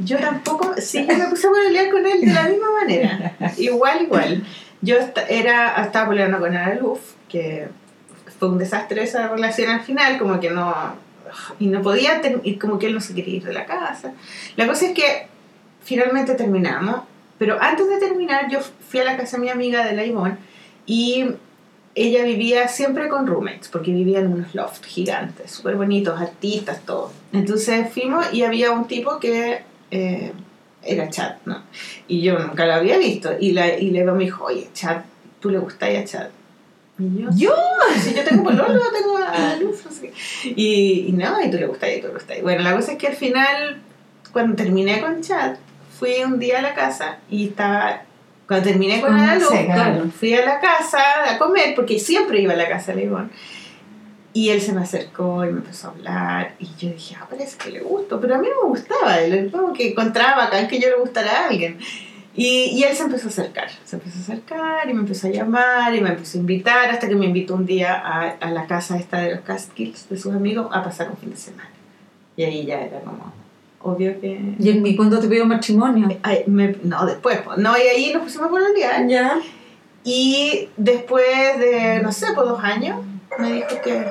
Yo 0.00 0.18
tampoco, 0.18 0.74
sí, 0.78 1.06
yo 1.08 1.16
me 1.16 1.26
puse 1.28 1.46
a 1.46 1.50
pelear 1.52 1.88
con 1.88 2.04
él 2.04 2.20
de 2.20 2.26
la 2.32 2.48
misma 2.48 2.66
manera. 2.80 3.32
Igual, 3.56 4.02
igual. 4.02 4.44
Yo 4.82 4.96
estaba 4.96 6.08
peleando 6.08 6.40
con 6.40 6.54
Ana 6.54 6.74
Luz, 6.74 6.98
que 7.28 7.68
fue 8.38 8.48
un 8.48 8.58
desastre 8.58 9.02
esa 9.02 9.28
relación 9.28 9.70
al 9.70 9.80
final, 9.80 10.18
como 10.18 10.40
que 10.40 10.50
no. 10.50 10.74
Y 11.58 11.66
no 11.66 11.82
podía, 11.82 12.20
y 12.44 12.56
como 12.56 12.78
que 12.78 12.86
él 12.86 12.94
no 12.94 13.00
se 13.00 13.14
quería 13.14 13.36
ir 13.36 13.44
de 13.44 13.52
la 13.52 13.66
casa. 13.66 14.12
La 14.56 14.66
cosa 14.66 14.86
es 14.86 14.92
que 14.92 15.26
finalmente 15.82 16.34
terminamos, 16.34 17.02
pero 17.38 17.60
antes 17.60 17.88
de 17.88 17.98
terminar, 17.98 18.48
yo 18.48 18.60
fui 18.60 19.00
a 19.00 19.04
la 19.04 19.16
casa 19.16 19.36
de 19.36 19.42
mi 19.42 19.48
amiga 19.50 19.84
de 19.84 19.94
la 19.94 20.04
y 20.86 21.26
ella 21.94 22.24
vivía 22.24 22.68
siempre 22.68 23.08
con 23.08 23.26
roommates, 23.26 23.68
porque 23.68 23.92
vivía 23.92 24.20
en 24.20 24.32
unos 24.32 24.54
lofts 24.54 24.86
gigantes, 24.86 25.50
súper 25.50 25.76
bonitos, 25.76 26.20
artistas, 26.20 26.80
todo. 26.84 27.12
Entonces 27.32 27.92
fuimos 27.92 28.32
y 28.32 28.42
había 28.42 28.72
un 28.72 28.86
tipo 28.86 29.18
que 29.18 29.62
eh, 29.90 30.32
era 30.82 31.08
Chad, 31.08 31.36
¿no? 31.44 31.62
Y 32.08 32.22
yo 32.22 32.38
nunca 32.38 32.66
lo 32.66 32.74
había 32.74 32.98
visto. 32.98 33.30
Y, 33.38 33.52
la, 33.52 33.78
y 33.78 33.90
Leo 33.90 34.14
me 34.14 34.24
dijo, 34.24 34.44
oye, 34.44 34.68
Chad, 34.74 35.02
¿tú 35.40 35.50
le 35.50 35.58
gustas 35.58 35.88
a 35.90 36.04
Chad? 36.04 36.28
Y 36.98 37.22
yo, 37.22 37.28
¿Yo? 37.34 37.56
si 38.00 38.14
yo 38.14 38.24
tengo 38.24 38.44
pololo, 38.44 38.80
tengo 38.92 39.18
a 39.18 39.56
Luz, 39.56 39.84
no 39.84 39.90
sé 39.90 40.10
qué. 40.10 40.52
Y, 40.54 41.06
y 41.08 41.12
no, 41.12 41.42
y 41.42 41.50
tú 41.50 41.56
le 41.56 41.66
gustas 41.66 41.90
y 41.96 42.00
tú 42.00 42.08
le 42.08 42.14
gustas. 42.14 42.42
Bueno, 42.42 42.62
la 42.62 42.74
cosa 42.74 42.92
es 42.92 42.98
que 42.98 43.08
al 43.08 43.16
final, 43.16 43.82
cuando 44.32 44.54
terminé 44.54 45.00
con 45.00 45.20
Chad, 45.20 45.56
fui 45.98 46.22
un 46.24 46.38
día 46.38 46.58
a 46.58 46.62
la 46.62 46.74
casa 46.74 47.18
y 47.30 47.48
estaba... 47.48 48.02
Cuando 48.46 48.68
terminé 48.68 49.00
con 49.00 49.14
Ana 49.14 49.36
Luz, 49.36 49.48
claro, 49.64 50.10
fui 50.10 50.34
a 50.34 50.44
la 50.44 50.60
casa 50.60 51.00
a 51.30 51.38
comer, 51.38 51.74
porque 51.74 51.98
siempre 51.98 52.42
iba 52.42 52.52
a 52.52 52.56
la 52.56 52.68
casa 52.68 52.92
de 52.92 53.06
León. 53.06 53.30
Y 54.34 54.50
él 54.50 54.60
se 54.60 54.72
me 54.72 54.82
acercó 54.82 55.44
y 55.44 55.48
me 55.52 55.60
empezó 55.60 55.86
a 55.86 55.90
hablar. 55.92 56.54
Y 56.58 56.66
yo 56.76 56.90
dije, 56.90 57.16
ah, 57.18 57.26
parece 57.30 57.56
que 57.56 57.70
le 57.70 57.80
gusto. 57.80 58.20
Pero 58.20 58.34
a 58.34 58.38
mí 58.38 58.48
no 58.48 58.64
me 58.64 58.68
gustaba. 58.68 59.18
Él 59.20 59.50
como 59.50 59.72
que 59.72 59.90
encontraba 59.90 60.44
bacán 60.44 60.68
que 60.68 60.78
yo 60.78 60.88
le 60.88 60.96
gustara 60.96 61.30
a 61.30 61.46
alguien. 61.46 61.78
Y, 62.36 62.70
y 62.72 62.82
él 62.82 62.96
se 62.96 63.04
empezó 63.04 63.26
a 63.28 63.30
acercar. 63.30 63.68
Se 63.84 63.96
empezó 63.96 64.18
a 64.18 64.22
acercar 64.22 64.90
y 64.90 64.94
me 64.94 65.00
empezó 65.00 65.28
a 65.28 65.30
llamar 65.30 65.94
y 65.94 66.00
me 66.00 66.10
empezó 66.10 66.38
a 66.38 66.40
invitar. 66.40 66.90
Hasta 66.90 67.08
que 67.08 67.14
me 67.14 67.26
invitó 67.26 67.54
un 67.54 67.64
día 67.66 67.94
a, 67.94 68.30
a 68.30 68.50
la 68.50 68.66
casa 68.66 68.96
esta 68.96 69.18
de 69.18 69.36
los 69.36 69.40
Catskills, 69.44 70.08
de 70.08 70.18
sus 70.18 70.34
amigos, 70.34 70.68
a 70.72 70.82
pasar 70.82 71.10
un 71.10 71.16
fin 71.16 71.30
de 71.30 71.36
semana. 71.36 71.70
Y 72.36 72.42
ahí 72.42 72.66
ya 72.66 72.80
era 72.80 72.98
como, 73.00 73.32
obvio 73.82 74.20
que... 74.20 74.40
¿Y 74.58 74.70
en 74.70 74.82
mi 74.82 74.96
cuándo 74.96 75.20
te 75.20 75.28
pidió 75.28 75.46
matrimonio? 75.46 76.08
Ay, 76.24 76.42
me- 76.48 76.76
no, 76.82 77.06
después. 77.06 77.38
No, 77.58 77.78
y 77.78 77.82
ahí 77.82 78.12
nos 78.12 78.24
pusimos 78.24 78.48
por 78.48 78.60
el 78.60 78.74
día. 78.74 79.06
Ya. 79.06 79.38
Y 80.02 80.68
después 80.76 81.26
de, 81.60 82.00
no 82.02 82.10
sé, 82.10 82.32
por 82.34 82.46
dos 82.46 82.62
años, 82.64 82.98
me 83.38 83.52
dijo 83.52 83.68
que... 83.84 84.04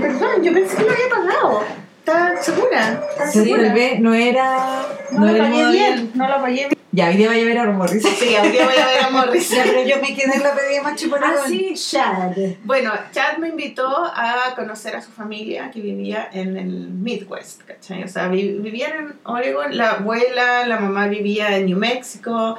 Perdón, 0.00 0.42
yo 0.42 0.52
pensé 0.52 0.76
que 0.76 0.82
lo 0.82 0.90
había 0.90 1.08
pagado. 1.08 1.60
¿Estás 2.06 2.44
segura? 2.46 3.02
¿Estás 3.10 3.32
Sí, 3.32 3.40
segura? 3.42 3.62
bebé, 3.62 3.98
no 3.98 4.14
era. 4.14 4.86
No, 5.10 5.20
lo 5.22 5.26
era 5.26 5.46
el 5.46 5.50
pagué 5.50 5.62
modo 5.64 5.72
bien, 5.72 6.10
no 6.14 6.28
lo 6.28 6.36
pagué 6.40 6.54
bien. 6.54 6.68
Ya, 6.92 7.08
hoy 7.08 7.16
día 7.16 7.26
vaya 7.28 7.42
a 7.42 7.44
ver 7.46 7.58
a 7.58 7.66
Morris. 7.72 8.02
Sí, 8.04 8.34
ahora 8.36 8.48
voy 8.48 8.58
a 8.58 8.86
ver 8.86 9.02
a 9.04 9.10
Morris. 9.10 9.50
Ya, 9.56 9.64
pero 9.64 9.82
yo 9.84 9.96
me 10.00 10.14
quedé 10.14 10.36
en 10.36 10.42
la 10.44 10.54
pedida 10.54 10.82
matrimonio 10.84 11.26
Ah, 11.28 11.34
con 11.40 11.48
sí. 11.50 11.74
Chad. 11.74 12.30
Bueno, 12.62 12.92
Chad 13.10 13.38
me 13.38 13.48
invitó 13.48 13.88
a 14.04 14.52
conocer 14.54 14.94
a 14.94 15.02
su 15.02 15.10
familia 15.10 15.68
que 15.72 15.80
vivía 15.80 16.28
en 16.32 16.56
el 16.56 16.68
Midwest, 16.90 17.62
¿cachai? 17.64 18.04
O 18.04 18.08
sea, 18.08 18.28
vi- 18.28 18.56
vivían 18.60 18.92
en 18.98 19.12
Oregon, 19.24 19.76
la 19.76 19.94
abuela, 19.94 20.64
la 20.64 20.78
mamá 20.78 21.08
vivía 21.08 21.56
en 21.56 21.66
New 21.66 21.76
Mexico. 21.78 22.56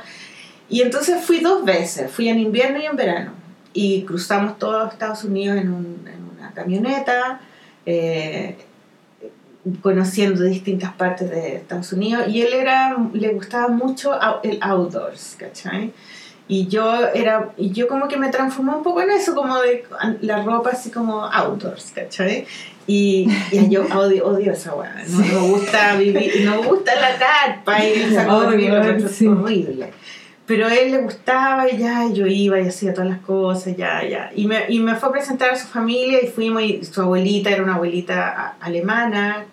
Y 0.68 0.82
entonces 0.82 1.24
fui 1.24 1.40
dos 1.40 1.64
veces, 1.64 2.12
fui 2.12 2.28
en 2.28 2.40
invierno 2.40 2.80
y 2.80 2.86
en 2.86 2.98
verano. 2.98 3.32
Y 3.72 4.02
cruzamos 4.04 4.60
todo 4.60 4.88
Estados 4.90 5.24
Unidos 5.24 5.56
en, 5.58 5.72
un- 5.72 6.06
en 6.06 6.38
una 6.38 6.52
camioneta, 6.54 7.40
eh, 7.86 8.58
conociendo 9.82 10.44
distintas 10.44 10.94
partes 10.94 11.30
de 11.30 11.58
Estados 11.58 11.92
Unidos. 11.94 12.28
Y 12.28 12.42
él 12.42 12.54
era, 12.54 12.96
le 13.14 13.30
gustaba 13.30 13.68
mucho 13.70 14.12
el 14.44 14.58
outdoors, 14.62 15.36
¿cachai? 15.38 15.92
Y 16.50 16.68
yo 16.68 17.08
era, 17.14 17.50
y 17.58 17.72
yo 17.72 17.88
como 17.90 18.08
que 18.08 18.16
me 18.18 18.30
transformé 18.30 18.72
un 18.76 18.84
poco 18.84 19.02
en 19.02 19.12
eso, 19.12 19.36
como 19.36 19.60
de 19.60 19.84
la 20.22 20.44
ropa 20.44 20.70
así 20.72 20.90
como 20.92 21.26
outdoors, 21.26 21.92
¿cachai? 21.94 22.46
Y, 22.90 23.28
y 23.52 23.70
yo 23.70 23.86
odio, 23.94 24.26
odio 24.28 24.54
esa 24.54 24.74
weá, 24.74 25.04
no 25.10 25.18
me 25.20 25.38
gusta 25.50 25.98
vivir, 25.98 26.46
no 26.46 26.62
me 26.62 26.68
gusta 26.68 26.94
la 26.96 27.18
carpa 27.18 27.84
y 27.84 28.02
el 28.02 28.14
saco 28.14 28.50
encuentro 28.50 29.10
Sí. 29.10 29.28
horrible. 29.28 29.92
Pero 30.46 30.68
a 30.68 30.74
él 30.74 30.92
le 30.92 31.00
gustaba 31.00 31.70
y 31.70 31.78
ya, 31.78 32.08
yo 32.14 32.26
iba 32.26 32.58
y 32.62 32.68
hacía 32.70 32.94
todas 32.94 33.10
las 33.10 33.20
cosas, 33.20 33.76
ya, 33.76 34.02
ya. 34.08 34.32
Y 34.34 34.48
me, 34.48 34.64
y 34.70 34.80
me 34.80 34.96
fue 34.96 35.10
a 35.10 35.12
presentar 35.12 35.50
a 35.50 35.58
su 35.58 35.68
familia 35.68 36.24
y 36.24 36.28
fuimos, 36.28 36.64
y 36.64 36.86
su 36.86 37.02
abuelita 37.02 37.50
era 37.50 37.62
una 37.62 37.76
abuelita 37.76 38.56
alemana, 38.62 39.44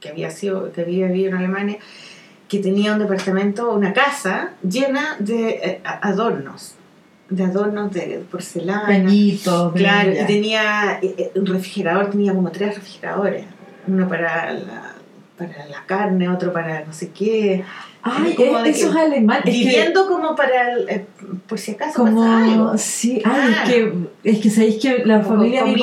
que 0.00 0.08
había, 0.08 0.30
sido, 0.30 0.72
que 0.72 0.82
había 0.82 1.06
vivido 1.06 1.30
en 1.30 1.36
Alemania. 1.36 1.78
que 2.48 2.60
tenía 2.60 2.94
un 2.94 2.98
departamento, 2.98 3.72
una 3.72 3.92
casa 3.92 4.52
llena 4.62 5.16
de 5.18 5.48
eh, 5.50 5.80
adornos, 5.84 6.74
de 7.28 7.44
adornos 7.44 7.92
de 7.92 8.24
porcelana. 8.30 8.86
Pañitos. 8.86 9.74
Claro, 9.74 10.12
y 10.12 10.26
tenía 10.26 10.98
eh, 11.02 11.14
eh, 11.18 11.32
un 11.34 11.46
refrigerador, 11.46 12.10
tenía 12.10 12.32
como 12.32 12.50
tres 12.50 12.76
refrigeradores. 12.76 13.44
Uno 13.86 14.08
para 14.08 14.52
la, 14.52 14.94
para 15.36 15.66
la 15.66 15.84
carne, 15.84 16.28
otro 16.28 16.52
para 16.52 16.84
no 16.84 16.92
sé 16.92 17.10
qué. 17.10 17.64
Ay, 18.16 18.34
como 18.34 18.58
es- 18.58 18.64
de 18.64 18.70
esos 18.70 18.94
que- 18.94 19.00
alemanes. 19.00 19.44
es 19.46 19.52
que- 19.52 19.58
Viviendo 19.68 20.06
como 20.08 20.34
para, 20.36 20.72
el, 20.72 20.88
eh, 20.88 21.06
por 21.46 21.58
si 21.58 21.72
acaso 21.72 22.04
pasa 22.04 22.14
Como, 22.14 22.22
algo. 22.24 22.78
sí, 22.78 23.22
Ah. 23.24 23.64
es 23.64 23.70
que, 23.70 23.92
es 24.24 24.38
que 24.40 24.50
sabéis 24.50 24.76
que 24.82 25.02
la 25.04 25.20
familia 25.22 25.64
de 25.64 25.72
mi 25.72 25.80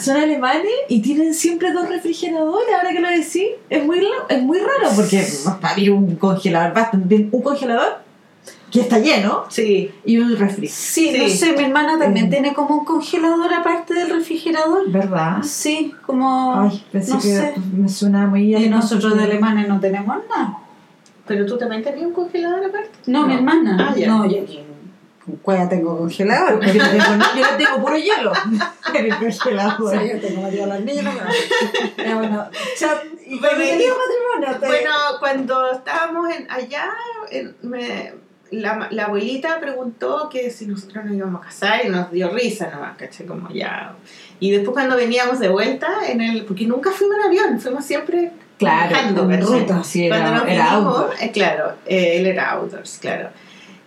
son 0.00 0.16
alemanes 0.16 0.70
y 0.88 1.00
tienen 1.00 1.34
siempre 1.34 1.72
dos 1.72 1.88
refrigeradores, 1.88 2.68
ahora 2.76 2.90
que 2.92 3.00
lo 3.00 3.08
decís, 3.08 3.48
es 3.70 3.84
muy, 3.84 4.06
es 4.28 4.42
muy 4.42 4.58
raro 4.58 4.94
porque 4.94 5.24
para 5.60 5.72
abrir 5.74 5.90
un 5.92 6.16
congelador, 6.16 6.74
basta, 6.74 6.96
un 6.96 7.42
congelador 7.42 8.04
que 8.70 8.80
está 8.80 8.98
lleno 8.98 9.44
Sí, 9.48 9.90
y 10.04 10.18
un 10.18 10.36
refri, 10.36 10.66
Sí, 10.68 11.10
Sí. 11.12 11.18
no 11.18 11.28
sé, 11.28 11.52
mi 11.56 11.64
hermana 11.64 11.98
también 11.98 12.26
Mm. 12.26 12.30
tiene 12.30 12.52
como 12.52 12.78
un 12.78 12.84
congelador 12.84 13.52
aparte 13.54 13.94
del 13.94 14.10
refrigerador. 14.10 14.90
¿verdad? 14.90 15.38
Sí, 15.42 15.94
como... 16.04 16.60
Ay, 16.60 16.84
pensé 16.92 17.12
no 17.12 17.16
que 17.20 17.28
sé. 17.28 17.54
me 17.74 17.88
suena 17.88 18.26
muy 18.26 18.42
Y 18.50 18.54
alemán 18.56 18.80
nosotros 18.80 19.16
de 19.16 19.24
alemanes 19.24 19.68
no 19.68 19.78
tenemos 19.80 20.16
nada. 20.28 20.58
Pero 21.26 21.44
tú 21.46 21.56
también 21.58 21.82
tenías 21.82 22.06
un 22.06 22.12
congelador 22.12 22.64
aparte. 22.64 22.90
No, 23.06 23.26
mi 23.26 23.34
hermana. 23.34 23.76
Ah, 23.90 23.94
ya. 23.96 24.06
No, 24.08 24.26
yo 24.30 24.42
aquí 24.42 24.62
con 25.24 25.36
cueva 25.38 25.68
tengo 25.68 25.98
congelador. 25.98 26.64
Yo 26.64 26.72
tengo, 26.72 27.04
yo 27.04 27.16
no 27.16 27.56
tengo 27.58 27.80
puro 27.80 27.96
hielo 27.96 28.32
en 28.94 29.04
el 29.06 29.16
congelador. 29.16 29.98
Sí, 29.98 30.08
yo 30.12 30.20
tengo 30.20 30.42
metido 30.42 30.64
a 30.64 30.66
los 30.68 30.80
niños. 30.82 31.04
pero- 31.04 31.92
Pero 31.96 32.18
bueno, 32.18 32.48
cha- 32.78 33.02
y 33.26 33.38
Bueno, 33.40 33.58
matrimonio, 33.58 34.60
te- 34.60 34.66
Bueno, 34.68 34.90
cuando 35.18 35.72
estábamos 35.72 36.30
en, 36.32 36.48
allá, 36.48 36.90
en- 37.32 37.56
me- 37.62 38.14
la, 38.52 38.86
la 38.92 39.06
abuelita 39.06 39.58
preguntó 39.58 40.28
que 40.28 40.52
si 40.52 40.66
nosotros 40.66 41.04
nos 41.04 41.14
íbamos 41.16 41.42
a 41.42 41.46
casar 41.46 41.80
y 41.84 41.88
nos 41.88 42.12
dio 42.12 42.28
risa 42.30 42.70
nomás, 42.70 42.96
caché, 42.96 43.26
como 43.26 43.50
ya. 43.50 43.96
Y 44.38 44.52
después 44.52 44.74
cuando 44.74 44.94
veníamos 44.96 45.40
de 45.40 45.48
vuelta, 45.48 45.88
en 46.08 46.20
el 46.20 46.44
porque 46.44 46.66
nunca 46.66 46.92
fuimos 46.92 47.16
en 47.16 47.22
avión, 47.24 47.60
fuimos 47.60 47.84
siempre 47.84 48.30
Claro, 48.58 48.96
Cuando 50.08 50.30
nos 50.34 50.46
era 50.46 50.70
vinimos, 50.74 50.98
outdoor. 50.98 51.14
eh, 51.20 51.30
claro, 51.30 51.72
eh, 51.86 52.16
él 52.18 52.26
era 52.26 52.50
outdoors, 52.52 52.98
claro. 52.98 53.28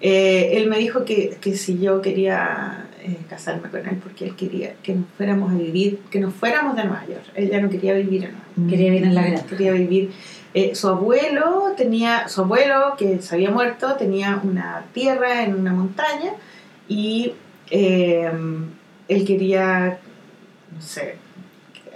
Eh, 0.02 0.52
él 0.54 0.70
me 0.70 0.78
dijo 0.78 1.04
que, 1.06 1.38
que 1.42 1.56
si 1.58 1.80
yo 1.80 2.02
quería 2.02 2.86
casarme 3.30 3.70
con 3.70 3.88
él 3.88 3.98
porque 4.04 4.26
él 4.26 4.36
quería 4.36 4.74
que 4.84 4.94
nos 4.94 5.06
fuéramos 5.18 5.52
a 5.52 5.56
vivir, 5.56 6.00
que 6.12 6.20
nos 6.20 6.34
fuéramos 6.34 6.76
de 6.76 6.84
Nueva 6.84 7.04
York. 7.08 7.24
Él 7.34 7.50
ya 7.50 7.60
no 7.60 7.70
quería 7.70 7.94
vivir 7.96 8.26
en 8.26 8.32
Nueva 8.32 8.46
York. 8.58 8.70
Quería 8.70 8.92
vivir 8.92 9.04
en 9.08 9.16
la 9.16 9.22
granja. 9.24 9.46
Quería 9.48 9.72
vivir. 9.72 10.12
eh, 10.54 10.76
su 10.76 10.88
abuelo 10.90 11.74
tenía, 11.76 12.28
su 12.28 12.42
abuelo 12.42 12.96
que 12.98 13.22
se 13.22 13.36
había 13.36 13.50
muerto 13.52 13.96
tenía 13.96 14.40
una 14.44 14.86
tierra 14.94 15.44
en 15.44 15.56
una 15.56 15.74
montaña 15.74 16.32
y 16.88 17.34
eh, 17.72 18.30
él 19.08 19.26
quería, 19.26 19.98
no 20.76 20.82
sé, 20.82 21.16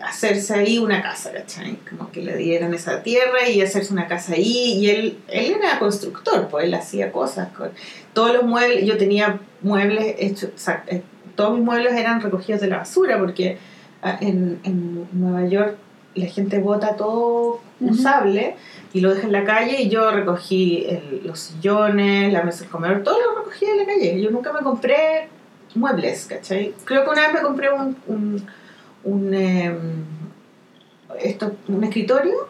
hacerse 0.06 0.54
ahí 0.54 0.78
una 0.78 1.02
casa, 1.02 1.32
¿cachai? 1.32 1.78
Como 1.90 2.12
que 2.12 2.22
le 2.22 2.36
dieran 2.38 2.74
esa 2.74 3.04
tierra 3.04 3.48
y 3.50 3.62
hacerse 3.62 3.94
una 3.94 4.08
casa 4.08 4.34
ahí. 4.34 4.74
Y 4.80 4.90
él, 4.90 5.18
él 5.28 5.56
era 5.60 5.80
constructor, 5.80 6.48
pues 6.50 6.66
él 6.66 6.74
hacía 6.74 7.12
cosas 7.12 7.50
con 7.54 7.72
todos 8.14 8.34
los 8.34 8.44
muebles. 8.44 8.86
Yo 8.86 8.98
tenía 8.98 9.40
muebles 9.62 10.16
hechos, 10.20 10.50
o 10.56 10.58
sea, 10.58 10.84
eh, 10.88 11.02
todos 11.36 11.56
mis 11.56 11.64
muebles 11.66 11.94
eran 11.94 12.22
recogidos 12.22 12.62
de 12.62 12.68
la 12.68 12.78
basura 12.78 13.18
porque 13.18 13.58
ah, 14.02 14.18
en, 14.22 14.60
en 14.64 15.08
Nueva 15.14 15.48
York 15.48 15.76
la 16.16 16.28
gente 16.28 16.60
bota 16.60 16.96
todo 16.96 17.60
usable 17.80 18.56
y 18.94 19.00
lo 19.02 19.14
deja 19.16 19.26
en 19.26 19.32
la 19.32 19.44
calle 19.44 19.82
y 19.82 19.90
yo 19.90 20.12
recogí 20.12 20.86
el- 20.88 21.22
los 21.26 21.40
sillones, 21.40 22.32
la 22.32 22.44
mesa 22.44 22.60
del 22.62 22.70
comedor, 22.70 23.02
todo 23.04 23.18
lo 23.20 23.40
recogí 23.40 23.66
de 23.66 23.76
la 23.78 23.86
calle. 23.86 24.22
Yo 24.22 24.30
nunca 24.30 24.54
me 24.54 24.60
compré 24.62 25.28
muebles, 25.76 26.26
¿cachai? 26.30 26.74
Creo 26.86 27.04
que 27.04 27.10
una 27.10 27.22
vez 27.24 27.34
me 27.34 27.42
compré 27.42 27.72
un, 27.74 27.98
un, 28.08 28.46
un, 29.04 29.34
em, 29.34 30.06
esto, 31.20 31.56
un 31.68 31.84
escritorio, 31.84 32.48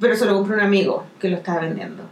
pero 0.00 0.16
se 0.16 0.26
lo 0.26 0.34
compré 0.34 0.54
a 0.54 0.58
un 0.58 0.64
amigo 0.64 1.06
que 1.18 1.28
lo 1.28 1.36
estaba 1.36 1.60
vendiendo. 1.60 2.02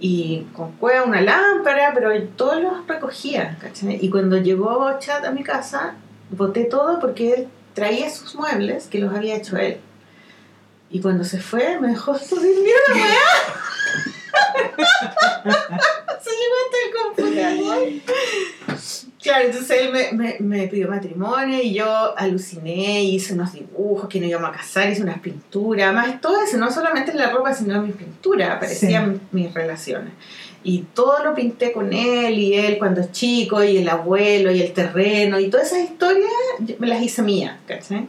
Y 0.00 0.46
con 0.52 0.72
cueva 0.72 1.04
una 1.04 1.20
lámpara, 1.20 1.92
pero 1.94 2.10
todos 2.36 2.62
los 2.62 2.86
recogía. 2.86 3.58
Y 3.82 4.10
cuando 4.10 4.36
llegó 4.36 4.96
Chad 4.98 5.24
a 5.24 5.32
mi 5.32 5.42
casa, 5.42 5.94
boté 6.30 6.64
todo 6.64 7.00
porque 7.00 7.32
él 7.32 7.48
traía 7.74 8.10
sus 8.10 8.34
muebles 8.34 8.86
que 8.86 8.98
los 8.98 9.14
había 9.14 9.36
hecho 9.36 9.56
él. 9.56 9.78
Y 10.90 11.00
cuando 11.00 11.24
se 11.24 11.40
fue, 11.40 11.78
me 11.80 11.88
dejó 11.88 12.12
weá. 12.12 12.20
se 16.22 16.30
llevó 16.30 16.56
hasta 16.64 16.78
el 16.84 16.92
computador. 17.04 17.88
Claro, 19.20 19.46
entonces 19.46 19.80
él 19.80 19.92
me, 19.92 20.12
me, 20.12 20.36
me 20.38 20.68
pidió 20.68 20.88
matrimonio 20.88 21.60
y 21.60 21.74
yo 21.74 22.16
aluciné, 22.16 23.02
hice 23.02 23.34
unos 23.34 23.52
dibujos 23.52 24.08
que 24.08 24.20
nos 24.20 24.28
íbamos 24.28 24.50
a 24.50 24.52
casar, 24.52 24.90
hice 24.90 25.02
unas 25.02 25.18
pinturas, 25.18 25.92
más 25.92 26.20
todo 26.20 26.40
eso, 26.40 26.56
no 26.56 26.70
solamente 26.70 27.10
en 27.10 27.18
la 27.18 27.30
ropa, 27.30 27.52
sino 27.52 27.74
en 27.74 27.86
mis 27.86 27.96
pinturas, 27.96 28.50
aparecían 28.50 29.20
mis 29.32 29.52
relaciones. 29.52 30.12
Y 30.62 30.84
todo 30.94 31.24
lo 31.24 31.34
pinté 31.34 31.72
con 31.72 31.92
él 31.92 32.38
y 32.38 32.54
él 32.54 32.78
cuando 32.78 33.00
es 33.00 33.10
chico 33.10 33.62
y 33.64 33.78
el 33.78 33.88
abuelo 33.88 34.52
y 34.52 34.60
el 34.60 34.72
terreno 34.72 35.40
y 35.40 35.50
todas 35.50 35.72
esas 35.72 35.90
historias 35.90 36.30
me 36.78 36.86
las 36.86 37.02
hice 37.02 37.22
mías, 37.22 37.56
¿cachai? 37.66 38.08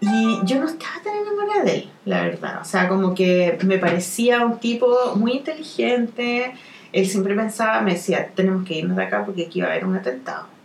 Y 0.00 0.38
yo 0.44 0.60
no 0.60 0.66
estaba 0.66 1.02
tan 1.02 1.16
enamorada 1.16 1.64
de 1.64 1.74
él, 1.74 1.90
la 2.04 2.22
verdad. 2.22 2.60
O 2.60 2.64
sea, 2.64 2.88
como 2.88 3.14
que 3.14 3.58
me 3.64 3.78
parecía 3.78 4.44
un 4.44 4.60
tipo 4.60 5.14
muy 5.16 5.32
inteligente. 5.32 6.52
Él 6.92 7.06
siempre 7.06 7.34
pensaba, 7.34 7.80
me 7.82 7.94
decía, 7.94 8.30
tenemos 8.34 8.66
que 8.66 8.74
irnos 8.74 8.96
de 8.96 9.04
acá 9.04 9.24
porque 9.24 9.46
aquí 9.46 9.60
va 9.60 9.68
a 9.68 9.70
haber 9.72 9.84
un 9.86 9.96
atentado. 9.96 10.46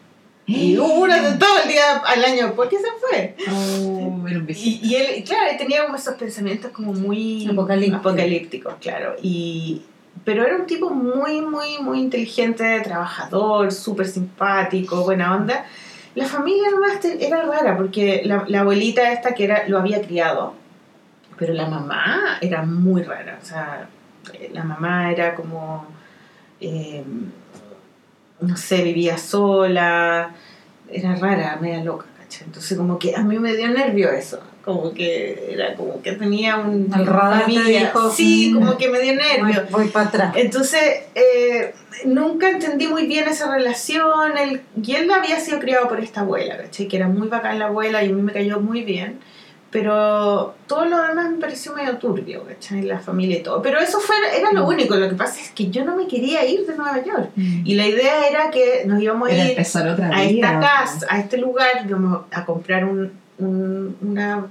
Y 0.47 0.77
hubo 0.77 1.01
un 1.01 1.11
atentado 1.11 1.53
el 1.63 1.69
día 1.69 1.97
al 2.05 2.25
año, 2.25 2.53
¿por 2.55 2.67
qué 2.67 2.77
se 2.77 2.87
fue? 2.99 3.35
Oh. 3.51 4.25
Y, 4.49 4.79
y 4.83 4.95
él, 4.95 5.23
claro, 5.23 5.49
él 5.51 5.57
tenía 5.57 5.83
como 5.83 5.95
esos 5.95 6.15
pensamientos 6.15 6.71
como 6.71 6.93
muy 6.93 7.47
Apocalípticos. 7.47 7.99
apocalípticos, 7.99 8.73
claro. 8.81 9.15
Y, 9.21 9.83
pero 10.25 10.45
era 10.45 10.55
un 10.57 10.65
tipo 10.65 10.89
muy, 10.89 11.41
muy, 11.41 11.77
muy 11.79 11.99
inteligente, 11.99 12.81
trabajador, 12.81 13.71
súper 13.71 14.07
simpático, 14.07 15.03
buena 15.03 15.35
onda. 15.35 15.65
La 16.15 16.25
familia 16.25 16.69
nomás 16.71 17.03
era 17.05 17.43
rara 17.43 17.77
porque 17.77 18.21
la, 18.25 18.43
la 18.47 18.59
abuelita 18.61 19.11
esta 19.13 19.33
que 19.33 19.45
era, 19.45 19.67
lo 19.67 19.77
había 19.79 20.01
criado, 20.01 20.53
pero 21.37 21.53
la 21.53 21.67
mamá 21.67 22.37
era 22.41 22.63
muy 22.63 23.01
rara. 23.03 23.39
O 23.41 23.45
sea, 23.45 23.87
eh, 24.33 24.51
la 24.53 24.63
mamá 24.63 25.11
era 25.11 25.33
como, 25.35 25.87
eh, 26.61 27.03
no 28.39 28.55
sé, 28.57 28.83
vivía 28.83 29.17
sola, 29.17 30.33
era 30.89 31.15
rara, 31.15 31.57
media 31.61 31.83
loca, 31.83 32.05
¿cachai? 32.19 32.47
Entonces 32.47 32.77
como 32.77 32.97
que 32.97 33.15
a 33.15 33.23
mí 33.23 33.37
me 33.39 33.55
dio 33.55 33.67
nervio 33.69 34.11
eso, 34.11 34.39
como 34.63 34.93
que 34.93 35.53
era 35.53 35.75
como 35.75 36.01
que 36.01 36.13
tenía 36.13 36.57
un... 36.57 36.91
El 36.93 37.05
radar 37.05 37.47
dijo, 37.47 38.11
Sí, 38.11 38.51
mm, 38.51 38.59
como 38.59 38.77
que 38.77 38.89
me 38.89 38.99
dio 38.99 39.15
nervio. 39.15 39.63
voy, 39.69 39.83
voy 39.83 39.87
para 39.89 40.07
atrás. 40.07 40.33
Entonces, 40.35 40.81
eh, 41.15 41.73
nunca 42.05 42.49
entendí 42.49 42.87
muy 42.87 43.07
bien 43.07 43.27
esa 43.27 43.53
relación. 43.53 44.37
Él, 44.37 44.61
y 44.81 44.95
él 44.95 45.11
había 45.11 45.39
sido 45.39 45.59
criado 45.59 45.87
por 45.87 45.99
esta 45.99 46.21
abuela, 46.21 46.57
¿cachai? 46.57 46.87
Que 46.87 46.97
era 46.97 47.07
muy 47.07 47.27
bacán 47.27 47.59
la 47.59 47.65
abuela 47.67 48.03
y 48.03 48.09
a 48.09 48.13
mí 48.13 48.21
me 48.21 48.33
cayó 48.33 48.59
muy 48.59 48.83
bien. 48.83 49.19
Pero 49.71 50.53
todo 50.67 50.83
lo 50.85 51.01
demás 51.01 51.31
me 51.31 51.37
pareció 51.37 51.73
medio 51.73 51.97
turbio, 51.97 52.43
¿cachai? 52.45 52.81
La 52.81 52.99
familia 52.99 53.37
y 53.39 53.43
todo. 53.43 53.61
Pero 53.61 53.79
eso 53.79 53.99
fue, 54.01 54.15
era 54.37 54.51
lo 54.51 54.67
único. 54.67 54.95
Lo 54.95 55.07
que 55.07 55.15
pasa 55.15 55.39
es 55.39 55.49
que 55.51 55.69
yo 55.69 55.85
no 55.85 55.95
me 55.95 56.07
quería 56.07 56.45
ir 56.45 56.65
de 56.65 56.75
Nueva 56.75 57.01
York. 57.03 57.29
Y 57.63 57.75
la 57.75 57.87
idea 57.87 58.27
era 58.27 58.51
que 58.51 58.83
nos 58.85 59.01
íbamos 59.01 59.29
a 59.29 59.31
ir 59.51 59.57
otra 59.93 60.09
a 60.09 60.23
esta 60.35 60.59
casa, 60.59 61.07
a 61.09 61.19
este 61.19 61.37
lugar, 61.37 61.85
íbamos 61.87 62.21
a 62.31 62.45
comprar 62.45 62.83
un, 62.85 63.11
un- 63.39 63.95
una 64.01 64.45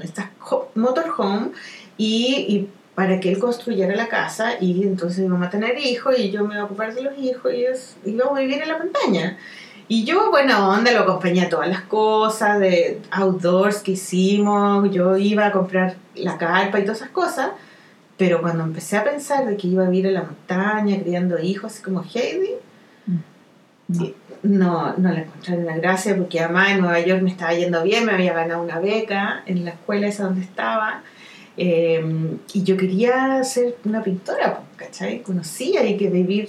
esta 0.00 0.30
motorhome 0.74 1.50
y, 1.96 2.46
y 2.48 2.68
para 2.94 3.20
que 3.20 3.30
él 3.30 3.38
construyera 3.38 3.94
la 3.96 4.08
casa 4.08 4.52
y 4.60 4.82
entonces 4.84 5.24
íbamos 5.24 5.46
a 5.46 5.50
tener 5.50 5.78
hijos 5.78 6.18
y 6.18 6.30
yo 6.30 6.44
me 6.44 6.54
iba 6.54 6.62
a 6.62 6.66
ocupar 6.66 6.94
de 6.94 7.02
los 7.02 7.18
hijos 7.18 7.52
y 7.52 7.56
ellos 7.64 7.96
íbamos 8.04 8.38
a 8.38 8.40
vivir 8.42 8.62
en 8.62 8.68
la 8.68 8.78
montaña. 8.78 9.38
Y 9.88 10.04
yo, 10.04 10.30
buena 10.30 10.68
onda, 10.68 10.90
lo 10.92 11.00
acompañé 11.00 11.42
a 11.42 11.48
todas 11.48 11.68
las 11.68 11.82
cosas 11.82 12.58
de 12.60 13.00
outdoors 13.10 13.80
que 13.82 13.92
hicimos, 13.92 14.90
yo 14.90 15.16
iba 15.16 15.46
a 15.46 15.52
comprar 15.52 15.96
la 16.14 16.38
carpa 16.38 16.78
y 16.78 16.82
todas 16.82 16.98
esas 16.98 17.10
cosas, 17.10 17.50
pero 18.16 18.40
cuando 18.40 18.62
empecé 18.64 18.96
a 18.96 19.04
pensar 19.04 19.44
de 19.46 19.56
que 19.56 19.68
iba 19.68 19.84
a 19.84 19.88
vivir 19.88 20.06
en 20.06 20.14
la 20.14 20.22
montaña, 20.22 20.98
criando 21.02 21.38
hijos, 21.38 21.72
así 21.72 21.82
como 21.82 22.02
Heidi, 22.02 22.52
No. 23.88 24.06
no, 24.42 24.94
no 24.96 25.12
le 25.12 25.22
encontré 25.22 25.56
una 25.58 25.76
gracia 25.76 26.16
porque 26.16 26.40
además 26.40 26.70
en 26.70 26.80
Nueva 26.80 27.00
York 27.00 27.20
me 27.22 27.30
estaba 27.30 27.52
yendo 27.52 27.82
bien, 27.82 28.06
me 28.06 28.12
había 28.12 28.32
ganado 28.32 28.62
una 28.62 28.78
beca 28.78 29.42
en 29.46 29.64
la 29.64 29.72
escuela 29.72 30.06
esa 30.06 30.24
donde 30.24 30.40
estaba. 30.42 31.02
Eh, 31.56 32.02
y 32.52 32.62
yo 32.62 32.76
quería 32.76 33.42
ser 33.44 33.76
una 33.84 34.02
pintora, 34.02 34.62
¿cachai? 34.76 35.22
Conocía 35.22 35.84
y 35.84 35.96
que 35.96 36.08
vivir. 36.08 36.48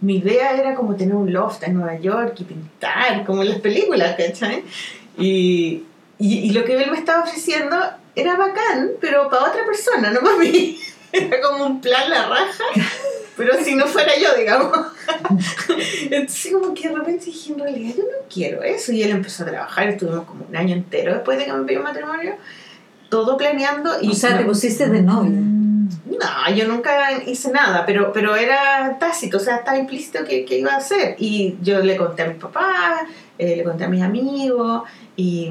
Mi 0.00 0.16
idea 0.16 0.56
era 0.56 0.74
como 0.74 0.96
tener 0.96 1.14
un 1.14 1.32
loft 1.32 1.62
en 1.64 1.74
Nueva 1.74 1.98
York 1.98 2.34
y 2.38 2.44
pintar, 2.44 3.24
como 3.26 3.42
en 3.42 3.50
las 3.50 3.60
películas, 3.60 4.16
¿cachai? 4.16 4.64
Y, 5.18 5.84
y, 6.18 6.38
y 6.38 6.50
lo 6.50 6.64
que 6.64 6.82
él 6.82 6.90
me 6.90 6.98
estaba 6.98 7.24
ofreciendo 7.24 7.76
era 8.14 8.36
bacán, 8.36 8.92
pero 9.00 9.28
para 9.28 9.50
otra 9.50 9.64
persona, 9.64 10.10
no 10.10 10.20
para 10.20 10.36
mí. 10.38 10.78
Era 11.12 11.40
como 11.40 11.64
un 11.64 11.80
plan 11.80 12.10
la 12.10 12.28
raja, 12.28 12.64
pero 13.36 13.54
si 13.64 13.74
no 13.74 13.86
fuera 13.86 14.12
yo, 14.18 14.34
digamos. 14.36 14.76
Entonces 16.10 16.52
como 16.52 16.74
que 16.74 16.88
de 16.88 16.94
repente 16.94 17.26
dije, 17.26 17.52
en 17.52 17.58
realidad 17.58 17.94
yo 17.96 18.02
no 18.02 18.28
quiero 18.32 18.62
eso. 18.62 18.92
Y 18.92 19.02
él 19.02 19.10
empezó 19.10 19.44
a 19.44 19.46
trabajar, 19.46 19.88
estuvimos 19.88 20.26
como 20.26 20.44
un 20.46 20.56
año 20.56 20.74
entero 20.74 21.14
después 21.14 21.38
de 21.38 21.46
que 21.46 21.52
me 21.52 21.64
pidió 21.64 21.82
matrimonio, 21.82 22.36
todo 23.08 23.36
planeando. 23.36 23.90
Y 24.00 24.10
o 24.10 24.14
sea, 24.14 24.30
no- 24.30 24.38
te 24.38 24.44
pusiste 24.44 24.88
de 24.88 25.02
novia. 25.02 25.30
no, 25.30 26.54
yo 26.54 26.66
nunca 26.68 27.22
hice 27.26 27.50
nada, 27.50 27.84
pero, 27.86 28.12
pero 28.12 28.34
era 28.36 28.96
tácito, 28.98 29.36
o 29.36 29.40
sea, 29.40 29.56
estaba 29.56 29.78
implícito 29.78 30.24
que, 30.24 30.44
que 30.44 30.58
iba 30.58 30.72
a 30.72 30.76
hacer. 30.78 31.16
Y 31.18 31.56
yo 31.62 31.78
le 31.80 31.96
conté 31.96 32.22
a 32.22 32.26
mis 32.26 32.36
papás, 32.38 33.02
eh, 33.38 33.56
le 33.56 33.64
conté 33.64 33.84
a 33.84 33.88
mis 33.88 34.02
amigos, 34.02 34.82
y, 35.16 35.50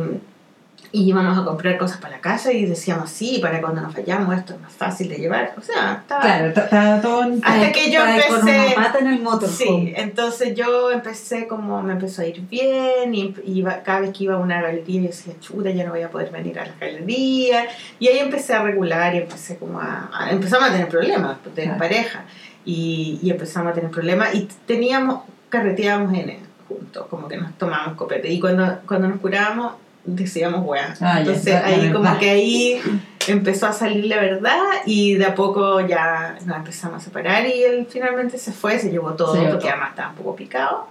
y 0.97 1.09
íbamos 1.09 1.37
a 1.37 1.43
comprar 1.45 1.77
cosas 1.77 1.97
para 1.99 2.15
la 2.15 2.21
casa 2.21 2.51
y 2.51 2.65
decíamos, 2.65 3.09
sí, 3.09 3.39
para 3.41 3.61
cuando 3.61 3.81
nos 3.81 3.93
fallamos 3.93 4.35
esto 4.35 4.53
es 4.55 4.61
más 4.61 4.73
fácil 4.73 5.09
de 5.09 5.17
llevar. 5.17 5.53
O 5.57 5.61
sea, 5.61 5.99
estaba... 6.01 6.21
Claro, 6.21 6.53
ta- 6.53 6.63
estaba 6.63 7.01
todo 7.01 7.21
Hasta 7.43 7.71
que 7.71 7.91
yo 7.91 7.99
Para- 7.99 8.27
Con 8.27 8.39
empecé- 8.47 8.65
una 8.75 8.75
pata 8.85 8.99
en 8.99 9.07
el 9.07 9.19
motorhome. 9.21 9.55
Sí, 9.57 9.93
entonces 9.95 10.55
yo 10.55 10.91
empecé 10.91 11.47
como, 11.47 11.81
me 11.83 11.93
empezó 11.93 12.21
a 12.21 12.25
ir 12.25 12.41
bien 12.41 13.13
y 13.13 13.35
iba, 13.45 13.83
cada 13.83 13.99
vez 14.01 14.11
que 14.11 14.23
iba 14.23 14.35
a 14.35 14.37
una 14.37 14.61
galería 14.61 15.01
yo 15.01 15.07
decía, 15.07 15.33
chuta, 15.39 15.69
ya 15.69 15.83
no 15.83 15.91
voy 15.91 16.01
a 16.01 16.09
poder 16.09 16.31
venir 16.31 16.57
a 16.59 16.65
la 16.65 16.73
galería. 16.79 17.65
Y 17.99 18.07
ahí 18.07 18.19
empecé 18.19 18.53
a 18.53 18.63
regular 18.63 19.13
y 19.13 19.19
empecé 19.19 19.57
como 19.57 19.79
a, 19.79 20.09
a- 20.13 20.31
empezamos 20.31 20.69
a 20.69 20.71
tener 20.71 20.87
problemas 20.89 21.37
de 21.55 21.63
Claro. 21.63 21.77
pareja 21.77 22.25
y, 22.65 23.19
y 23.21 23.29
empezamos 23.29 23.71
a 23.71 23.73
tener 23.75 23.91
problemas 23.91 24.33
y 24.33 24.47
teníamos, 24.65 25.21
carreteábamos 25.49 26.13
en 26.17 26.37
juntos, 26.67 27.05
como 27.09 27.27
que 27.27 27.37
nos 27.37 27.53
tomábamos 27.57 27.95
copete 27.95 28.29
y 28.29 28.39
cuando, 28.39 28.79
cuando 28.85 29.07
nos 29.07 29.19
curábamos 29.21 29.73
decíamos, 30.07 30.65
weá. 30.65 30.95
Ah, 31.01 31.19
entonces 31.19 31.53
ahí 31.53 31.91
como 31.91 32.17
que 32.17 32.29
ahí 32.29 32.81
empezó 33.27 33.67
a 33.67 33.73
salir 33.73 34.05
la 34.05 34.19
verdad 34.21 34.57
y 34.85 35.15
de 35.15 35.25
a 35.25 35.35
poco 35.35 35.85
ya 35.85 36.37
nos 36.45 36.57
empezamos 36.57 37.01
a 37.01 37.05
separar 37.05 37.45
y 37.45 37.61
él 37.63 37.85
finalmente 37.89 38.37
se 38.37 38.51
fue, 38.53 38.79
se 38.79 38.89
llevó 38.89 39.13
todo, 39.13 39.33
Se 39.33 39.39
llevó 39.39 39.51
porque 39.51 39.65
todo. 39.65 39.71
además 39.73 39.89
estaba 39.91 40.09
un 40.09 40.15
poco 40.15 40.35
picado, 40.35 40.87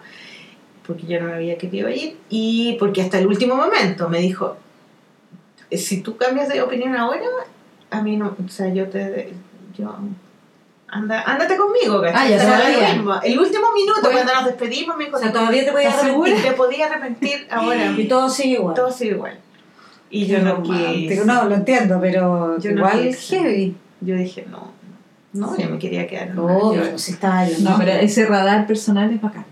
porque 0.86 1.06
yo 1.06 1.20
no 1.20 1.28
me 1.28 1.34
había 1.34 1.56
querido 1.58 1.88
ir 1.88 2.18
y 2.28 2.76
porque 2.78 3.02
hasta 3.02 3.18
el 3.18 3.26
último 3.26 3.56
momento 3.56 4.08
me 4.08 4.20
dijo, 4.20 4.56
si 5.72 6.02
tú 6.02 6.16
cambias 6.16 6.48
de 6.48 6.62
opinión 6.62 6.94
ahora, 6.94 7.24
a 7.90 8.02
mí 8.02 8.16
no, 8.16 8.36
o 8.44 8.48
sea, 8.48 8.68
yo 8.68 8.86
te... 8.88 9.32
Yo, 9.76 9.94
Anda, 10.89 11.22
ándate 11.26 11.57
conmigo, 11.57 12.01
¿cachai? 12.01 12.32
Ah, 12.34 12.37
ya 12.37 12.45
lo 12.45 12.51
sabía. 12.51 12.95
mismo. 12.95 13.14
El 13.22 13.39
último 13.41 13.66
minuto, 13.74 14.01
Pues- 14.03 14.12
cuando 14.14 14.34
nos 14.34 14.45
despedimos, 14.47 14.97
me 14.97 15.05
dijo, 15.07 15.16
O 15.16 15.20
sea, 15.20 15.32
todavía 15.32 15.64
te 15.64 15.72
podías 15.72 15.91
"¿Estás 15.95 16.07
segura? 16.07 16.30
arrepentir. 16.30 16.51
te 16.53 16.57
podía 16.57 16.87
arrepentir 16.87 17.47
ahora. 17.51 17.93
Y 17.97 18.05
todo 18.09 18.28
sigue 18.30 18.55
igual. 18.55 18.74
Todo 18.76 18.91
sigue 18.93 19.11
igual. 19.12 19.39
Y 20.11 20.26
Qué 20.26 20.32
yo 20.34 20.39
no 20.43 20.62
quise. 20.62 21.24
No, 21.24 21.45
lo 21.45 21.55
entiendo, 21.57 21.99
pero 22.01 22.59
Yo 22.61 22.70
no 22.70 22.76
igual 22.78 23.03
quise. 23.09 23.37
heavy. 23.39 23.76
Yo 24.01 24.14
dije, 24.14 24.47
no, 24.49 24.70
no, 25.32 25.57
yo 25.59 25.68
me 25.68 25.78
quería 25.78 26.07
quedar. 26.07 26.30
Nueva 26.34 26.61
York. 26.76 26.91
pues 26.91 27.09
estaba 27.09 27.49
yo. 27.49 27.57
No, 27.61 27.76
pero 27.78 27.91
ese 27.93 28.24
radar 28.26 28.66
personal 28.68 29.11
es 29.12 29.20
bacán. 29.20 29.45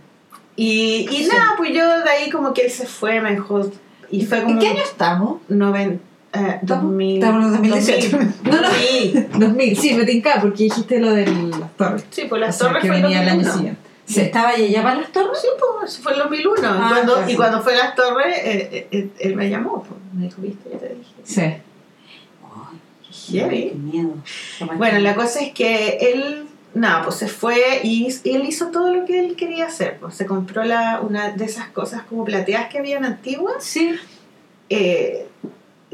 Y, 0.56 1.08
y 1.10 1.24
Sí. 1.24 1.28
nada, 1.28 1.54
pues 1.56 1.72
yo 1.74 1.84
de 2.04 2.08
ahí 2.10 2.30
como 2.30 2.54
que 2.54 2.62
él 2.66 2.70
se 2.70 2.86
fue, 2.86 3.20
me 3.20 3.32
dejó. 3.32 3.68
Y 4.10 4.24
fue 4.24 4.38
como. 4.42 4.52
¿En 4.52 4.58
qué 4.60 4.68
año 4.68 4.82
estamos? 4.84 5.40
Noven, 5.48 6.00
eh, 6.34 6.58
Estamos- 6.62 6.82
2000. 6.84 7.14
estamos 7.22 7.44
en 7.44 7.50
2018. 7.52 8.10
2000. 8.18 8.34
No, 8.44 8.60
no. 8.62 8.68
Sí, 8.70 9.26
2000, 9.38 9.76
sí, 9.78 9.94
me 9.94 10.04
tinca 10.04 10.40
porque 10.40 10.64
dijiste 10.64 10.98
lo 11.00 11.12
de 11.12 11.26
las 11.26 11.76
torres. 11.76 12.04
sí, 12.10 12.22
pues 12.28 12.40
las 12.40 12.56
O 12.56 12.58
sea, 12.58 12.68
torres 12.68 12.82
que 12.82 12.88
fue 12.88 13.02
venía 13.02 13.22
el 13.22 13.28
año 13.28 13.36
2001. 13.42 13.56
siguiente. 13.58 13.80
Sí. 14.06 14.20
¿Estaba 14.20 14.56
ya 14.56 14.82
para 14.82 14.96
las 14.96 15.12
torres? 15.12 15.38
Sí, 15.40 15.48
pues 15.80 15.98
fue 15.98 16.12
el 16.12 16.18
2001. 16.18 16.60
y, 16.62 16.66
Ah, 16.66 16.86
cuando, 16.90 17.14
claro. 17.14 17.30
y 17.30 17.34
cuando 17.36 17.62
fue 17.62 17.74
las 17.76 17.94
torres, 17.94 18.36
eh, 18.38 18.68
eh, 18.72 18.88
eh, 18.90 19.08
él 19.20 19.36
me 19.36 19.48
llamó. 19.48 19.82
Pues, 19.82 19.98
me 20.12 20.24
dijo, 20.26 20.42
viste, 20.42 20.70
ya 20.72 20.78
te 20.78 20.88
dije. 20.90 21.10
Sí. 21.24 21.40
Ay, 21.40 21.60
Heavy. 23.40 23.68
qué 23.70 23.74
miedo. 23.76 24.10
Bueno, 24.76 24.98
la 24.98 25.14
cosa 25.14 25.40
es 25.40 25.52
que 25.52 25.96
él, 26.12 26.44
nada, 26.74 27.02
pues 27.04 27.16
se 27.16 27.28
fue 27.28 27.80
y 27.82 28.08
él 28.24 28.44
hizo 28.44 28.66
todo 28.66 28.92
lo 28.94 29.06
que 29.06 29.18
él 29.20 29.36
quería 29.36 29.66
hacer. 29.66 29.96
Pues 30.00 30.14
se 30.14 30.26
compró 30.26 30.64
la, 30.64 31.00
una 31.00 31.30
de 31.30 31.44
esas 31.46 31.68
cosas 31.68 32.02
como 32.02 32.24
plateadas 32.24 32.68
que 32.68 32.78
habían 32.78 33.04
antiguas. 33.04 33.64
Sí. 33.64 33.94
eh, 34.68 35.26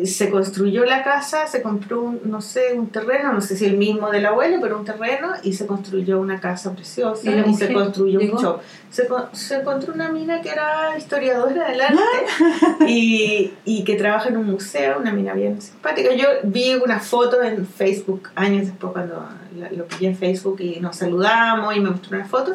se 0.07 0.31
construyó 0.31 0.85
la 0.85 1.03
casa, 1.03 1.47
se 1.47 1.63
compró, 1.63 2.03
un, 2.03 2.21
no 2.25 2.41
sé, 2.41 2.75
un 2.75 2.89
terreno, 2.89 3.33
no 3.33 3.41
sé 3.41 3.57
si 3.57 3.65
el 3.67 3.77
mismo 3.77 4.11
del 4.11 4.27
abuelo, 4.27 4.59
pero 4.61 4.79
un 4.79 4.85
terreno, 4.85 5.29
y 5.43 5.53
se 5.53 5.67
construyó 5.67 6.21
una 6.21 6.41
casa 6.41 6.73
preciosa, 6.75 7.31
¿Y 7.47 7.55
se 7.55 7.73
construyó 7.73 8.21
llegó? 8.21 8.37
un 8.37 8.43
shop. 8.43 8.61
Se, 8.91 9.09
se 9.33 9.57
encontró 9.57 9.95
una 9.95 10.11
mina 10.11 10.41
que 10.41 10.51
era 10.51 10.97
historiadora 10.99 11.69
del 11.71 11.81
arte 11.81 12.01
y, 12.89 13.53
y 13.65 13.85
que 13.85 13.95
trabaja 13.97 14.29
en 14.29 14.37
un 14.37 14.47
museo, 14.47 14.99
una 14.99 15.13
mina 15.13 15.33
bien 15.35 15.61
simpática. 15.61 16.13
Yo 16.15 16.27
vi 16.45 16.75
una 16.75 16.99
foto 17.01 17.43
en 17.43 17.67
Facebook 17.67 18.31
años 18.35 18.67
después 18.67 18.93
cuando 18.93 19.29
la- 19.59 19.71
lo 19.71 19.85
pillé 19.87 20.09
en 20.09 20.17
Facebook 20.17 20.61
y 20.61 20.81
nos 20.81 20.97
saludamos 20.97 21.77
y 21.77 21.81
me 21.81 21.91
mostró 21.91 22.17
una 22.17 22.27
foto. 22.27 22.53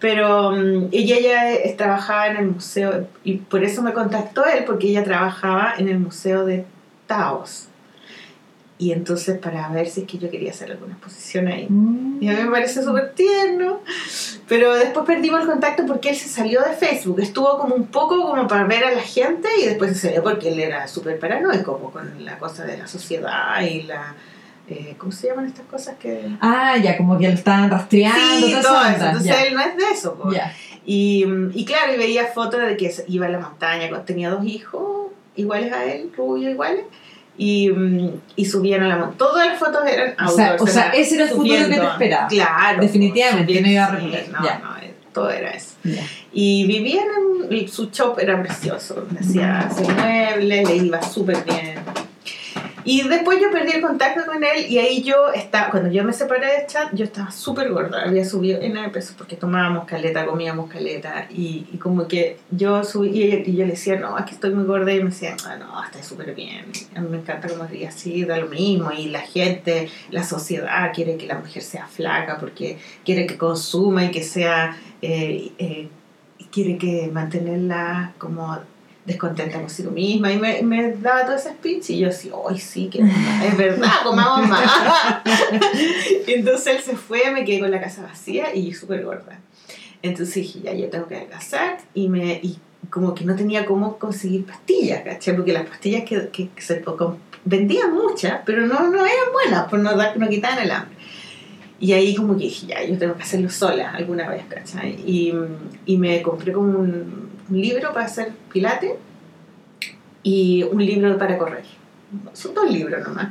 Pero 0.00 0.50
mm, 0.52 0.88
ella 0.92 1.16
ya 1.18 1.76
trabajaba 1.76 2.26
en 2.28 2.36
el 2.36 2.46
museo 2.48 3.06
y 3.22 3.36
por 3.38 3.64
eso 3.64 3.80
me 3.82 3.92
contactó 3.94 4.44
él, 4.44 4.64
porque 4.66 4.88
ella 4.88 5.02
trabajaba 5.02 5.74
en 5.78 5.88
el 5.88 5.98
museo 5.98 6.44
de 6.44 6.64
Taos. 7.06 7.68
Y 8.76 8.90
entonces 8.90 9.38
para 9.38 9.68
ver 9.68 9.88
si 9.88 10.00
es 10.00 10.06
que 10.06 10.18
yo 10.18 10.28
quería 10.28 10.50
hacer 10.50 10.72
alguna 10.72 10.94
exposición 10.94 11.46
ahí. 11.46 11.68
Y 12.20 12.28
a 12.28 12.32
mí 12.32 12.42
me 12.42 12.50
parece 12.50 12.82
súper 12.82 13.12
tierno. 13.14 13.80
Pero 14.48 14.74
después 14.74 15.06
perdimos 15.06 15.42
el 15.42 15.46
contacto 15.46 15.86
porque 15.86 16.10
él 16.10 16.16
se 16.16 16.28
salió 16.28 16.60
de 16.60 16.72
Facebook. 16.72 17.20
Estuvo 17.20 17.56
como 17.56 17.76
un 17.76 17.86
poco 17.86 18.20
como 18.26 18.48
para 18.48 18.64
ver 18.64 18.84
a 18.84 18.90
la 18.90 19.00
gente 19.00 19.48
y 19.62 19.66
después 19.66 19.92
se 19.92 20.08
salió 20.08 20.24
porque 20.24 20.48
él 20.52 20.58
era 20.58 20.88
súper 20.88 21.20
paranoico 21.20 21.78
con 21.92 22.24
la 22.24 22.36
cosa 22.38 22.64
de 22.64 22.76
la 22.76 22.88
sociedad 22.88 23.60
y 23.62 23.82
la... 23.84 24.16
eh, 24.68 24.96
¿Cómo 24.98 25.12
se 25.12 25.28
llaman 25.28 25.46
estas 25.46 25.66
cosas 25.66 25.94
que...? 25.96 26.36
Ah, 26.40 26.76
ya, 26.76 26.96
como 26.96 27.16
que 27.16 27.28
lo 27.28 27.34
estaban 27.34 27.70
rastreando. 27.70 28.46
Sí, 28.46 28.56
todo 28.60 28.84
eso. 28.86 29.04
Entonces 29.06 29.36
él 29.46 29.54
no 29.54 29.60
es 29.60 29.76
de 29.76 29.84
eso. 29.92 30.18
Y, 30.84 31.24
y 31.54 31.64
claro, 31.64 31.94
y 31.94 31.96
veía 31.96 32.26
fotos 32.26 32.60
de 32.60 32.76
que 32.76 32.92
iba 33.06 33.26
a 33.26 33.30
la 33.30 33.38
montaña, 33.38 33.88
tenía 34.04 34.30
dos 34.30 34.44
hijos 34.44 35.12
iguales 35.36 35.72
a 35.72 35.84
él, 35.84 36.10
rubios 36.16 36.52
iguales, 36.52 36.84
y, 37.36 37.68
mm, 37.70 38.10
y 38.36 38.44
subían 38.44 38.82
a 38.82 38.88
la 38.88 38.96
montaña. 38.96 39.18
Todas 39.18 39.46
las 39.48 39.58
fotos 39.58 39.82
eran 39.86 40.14
O 40.24 40.28
sea, 40.30 40.50
outdoors, 40.52 40.70
o 40.70 40.72
sea, 40.74 40.90
ese 40.90 41.16
era 41.16 41.24
el 41.24 41.30
futuro 41.30 41.68
que 41.68 41.74
te 41.74 41.84
esperaba. 41.86 42.28
Claro. 42.28 42.80
Definitivamente, 42.80 43.60
no 43.60 43.68
iba 43.68 43.84
a 43.84 44.00
sí, 44.00 44.12
No, 44.32 44.44
ya. 44.44 44.58
no, 44.58 44.76
eh, 44.78 44.94
todo 45.12 45.30
era 45.30 45.50
eso. 45.50 45.74
ya. 45.84 46.02
Y 46.32 46.66
vivían 46.66 47.06
en 47.50 47.68
su 47.68 47.90
shop, 47.90 48.18
era 48.18 48.40
precioso, 48.42 49.06
hacía 49.18 49.68
muebles, 49.96 50.68
le 50.68 50.76
iba 50.76 51.02
súper 51.02 51.44
bien. 51.44 51.74
Y 52.84 53.08
después 53.08 53.40
yo 53.40 53.50
perdí 53.50 53.72
el 53.72 53.82
contacto 53.82 54.26
con 54.26 54.42
él 54.44 54.66
y 54.68 54.78
ahí 54.78 55.02
yo 55.02 55.32
estaba, 55.32 55.70
cuando 55.70 55.90
yo 55.90 56.04
me 56.04 56.12
separé 56.12 56.46
de 56.46 56.66
Chat, 56.66 56.94
yo 56.94 57.04
estaba 57.04 57.30
súper 57.30 57.70
gorda, 57.70 58.02
había 58.02 58.24
subido 58.24 58.60
en 58.60 58.74
de 58.74 58.88
peso 58.90 59.14
porque 59.16 59.36
tomábamos 59.36 59.86
caleta, 59.86 60.26
comíamos 60.26 60.70
caleta 60.70 61.26
y, 61.30 61.66
y 61.72 61.78
como 61.78 62.06
que 62.06 62.38
yo 62.50 62.84
subí 62.84 63.22
y, 63.22 63.56
yo 63.56 63.64
le 63.64 63.72
decía, 63.72 63.98
no, 63.98 64.18
es 64.18 64.24
que 64.26 64.32
estoy 64.32 64.54
muy 64.54 64.64
gorda 64.64 64.92
y 64.92 64.98
me 64.98 65.10
decía, 65.10 65.36
ah, 65.46 65.56
no, 65.56 65.82
está 65.82 66.02
súper 66.02 66.34
bien, 66.34 66.66
a 66.94 67.00
mí 67.00 67.08
me 67.08 67.18
encanta 67.18 67.48
como 67.48 67.64
ríe 67.64 67.86
así, 67.86 68.24
da 68.24 68.36
lo 68.36 68.48
mismo 68.48 68.90
y 68.92 69.08
la 69.08 69.20
gente, 69.20 69.88
la 70.10 70.24
sociedad 70.24 70.92
quiere 70.94 71.16
que 71.16 71.26
la 71.26 71.38
mujer 71.38 71.62
sea 71.62 71.86
flaca 71.86 72.38
porque 72.38 72.78
quiere 73.04 73.26
que 73.26 73.38
consuma 73.38 74.04
y 74.04 74.10
que 74.10 74.22
sea... 74.22 74.76
eh, 75.00 75.52
eh, 75.58 75.88
quiere 76.54 76.78
que 76.78 77.10
mantenerla 77.12 78.12
como 78.16 78.56
descontenta 79.04 79.60
consigo 79.60 79.90
misma 79.90 80.32
y 80.32 80.38
me, 80.38 80.62
me 80.62 80.92
daba 80.92 81.26
todo 81.26 81.36
ese 81.36 81.50
speech 81.50 81.90
y 81.90 81.98
yo 81.98 82.08
así, 82.08 82.30
¡ay 82.48 82.58
sí, 82.58 82.88
que 82.88 83.00
es 83.46 83.56
verdad, 83.56 83.90
comamos 84.02 84.48
más! 84.48 85.22
y 86.26 86.32
entonces 86.32 86.66
él 86.76 86.82
se 86.82 86.96
fue, 86.96 87.30
me 87.30 87.44
quedé 87.44 87.60
con 87.60 87.70
la 87.70 87.80
casa 87.80 88.02
vacía 88.02 88.54
y 88.54 88.72
súper 88.72 89.04
gorda. 89.04 89.38
Entonces 90.02 90.34
dije, 90.34 90.60
ya, 90.62 90.74
yo 90.74 90.90
tengo 90.90 91.06
que 91.06 91.16
adelgazar 91.16 91.78
y, 91.94 92.08
me, 92.08 92.34
y 92.42 92.58
como 92.90 93.14
que 93.14 93.24
no 93.24 93.34
tenía 93.36 93.64
cómo 93.64 93.98
conseguir 93.98 94.44
pastillas, 94.44 95.02
¿cachai? 95.02 95.34
Porque 95.34 95.52
las 95.52 95.66
pastillas 95.66 96.04
que, 96.04 96.28
que, 96.28 96.50
que 96.50 96.62
se 96.62 96.82
vendían 97.44 97.94
muchas, 97.94 98.40
pero 98.44 98.66
no, 98.66 98.88
no 98.90 99.04
eran 99.04 99.32
buenas, 99.32 99.66
pues 99.68 99.82
no, 99.82 99.94
no 99.94 100.28
quitaban 100.28 100.58
el 100.58 100.70
hambre. 100.70 100.94
Y 101.80 101.92
ahí 101.92 102.14
como 102.14 102.36
que 102.36 102.44
dije, 102.44 102.66
ya, 102.66 102.84
yo 102.84 102.96
tengo 102.98 103.14
que 103.16 103.22
hacerlo 103.22 103.50
sola 103.50 103.90
alguna 103.92 104.28
vez, 104.28 104.44
¿cachai? 104.48 104.92
Y, 105.06 105.34
y 105.86 105.96
me 105.98 106.22
compré 106.22 106.52
como 106.52 106.78
un, 106.78 107.33
un 107.54 107.60
libro 107.60 107.92
para 107.92 108.06
hacer 108.06 108.32
pilate 108.52 108.96
y 110.22 110.64
un 110.64 110.84
libro 110.84 111.16
para 111.16 111.38
correr. 111.38 111.64
Son 112.32 112.52
dos 112.54 112.68
libros 112.70 113.06
nomás. 113.06 113.28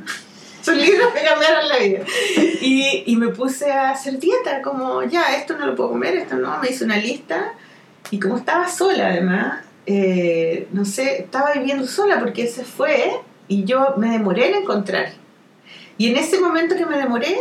Son 0.62 0.78
libros 0.78 1.12
que 1.12 1.22
cambiaron 1.22 1.68
la 1.68 1.78
vida. 1.78 2.00
Y, 2.62 3.02
y 3.04 3.16
me 3.16 3.28
puse 3.28 3.70
a 3.70 3.90
hacer 3.90 4.18
dieta, 4.18 4.62
como 4.62 5.02
ya, 5.02 5.36
esto 5.36 5.58
no 5.58 5.66
lo 5.66 5.76
puedo 5.76 5.90
comer, 5.90 6.16
esto 6.16 6.36
no, 6.36 6.58
me 6.58 6.70
hice 6.70 6.84
una 6.84 6.96
lista. 6.96 7.52
Y 8.10 8.18
como 8.18 8.38
estaba 8.38 8.66
sola 8.68 9.08
además, 9.08 9.62
eh, 9.84 10.66
no 10.72 10.86
sé, 10.86 11.20
estaba 11.22 11.52
viviendo 11.52 11.86
sola 11.86 12.18
porque 12.18 12.46
se 12.46 12.64
fue 12.64 13.20
y 13.46 13.64
yo 13.64 13.94
me 13.98 14.10
demoré 14.10 14.48
en 14.48 14.62
encontrar. 14.62 15.12
Y 15.98 16.08
en 16.08 16.16
ese 16.16 16.40
momento 16.40 16.76
que 16.76 16.86
me 16.86 16.96
demoré, 16.96 17.36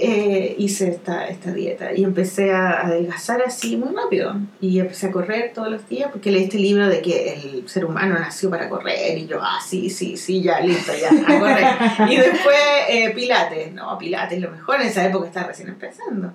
eh, 0.00 0.54
hice 0.58 0.88
esta, 0.88 1.28
esta 1.28 1.52
dieta 1.52 1.92
y 1.94 2.04
empecé 2.04 2.52
a 2.52 2.80
adelgazar 2.86 3.42
así 3.42 3.76
muy 3.76 3.94
rápido. 3.94 4.34
Y 4.60 4.78
empecé 4.80 5.06
a 5.08 5.12
correr 5.12 5.52
todos 5.54 5.70
los 5.70 5.88
días 5.88 6.10
porque 6.10 6.30
leí 6.30 6.44
este 6.44 6.58
libro 6.58 6.88
de 6.88 7.00
que 7.02 7.34
el 7.34 7.68
ser 7.68 7.84
humano 7.84 8.14
nació 8.18 8.50
para 8.50 8.68
correr. 8.68 9.18
Y 9.18 9.26
yo, 9.26 9.38
ah, 9.42 9.60
sí, 9.64 9.90
sí, 9.90 10.16
sí, 10.16 10.42
ya, 10.42 10.60
listo, 10.60 10.92
ya, 11.00 11.08
a 11.08 11.38
correr. 11.38 12.10
y 12.12 12.16
después 12.20 12.56
eh, 12.88 13.10
Pilates. 13.14 13.72
No, 13.72 13.96
Pilates 13.98 14.40
lo 14.40 14.50
mejor. 14.50 14.80
En 14.80 14.88
esa 14.88 15.06
época 15.06 15.26
estaba 15.28 15.46
recién 15.48 15.68
empezando. 15.68 16.32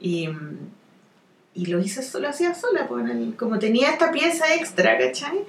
Y, 0.00 0.28
y 1.54 1.66
lo 1.66 1.80
hice 1.80 2.02
solo, 2.02 2.28
hacía 2.28 2.54
sola, 2.54 2.86
pues, 2.88 3.08
el- 3.10 3.34
como 3.36 3.58
tenía 3.58 3.90
esta 3.90 4.10
pieza 4.12 4.54
extra, 4.54 4.96
¿cachai? 4.98 5.40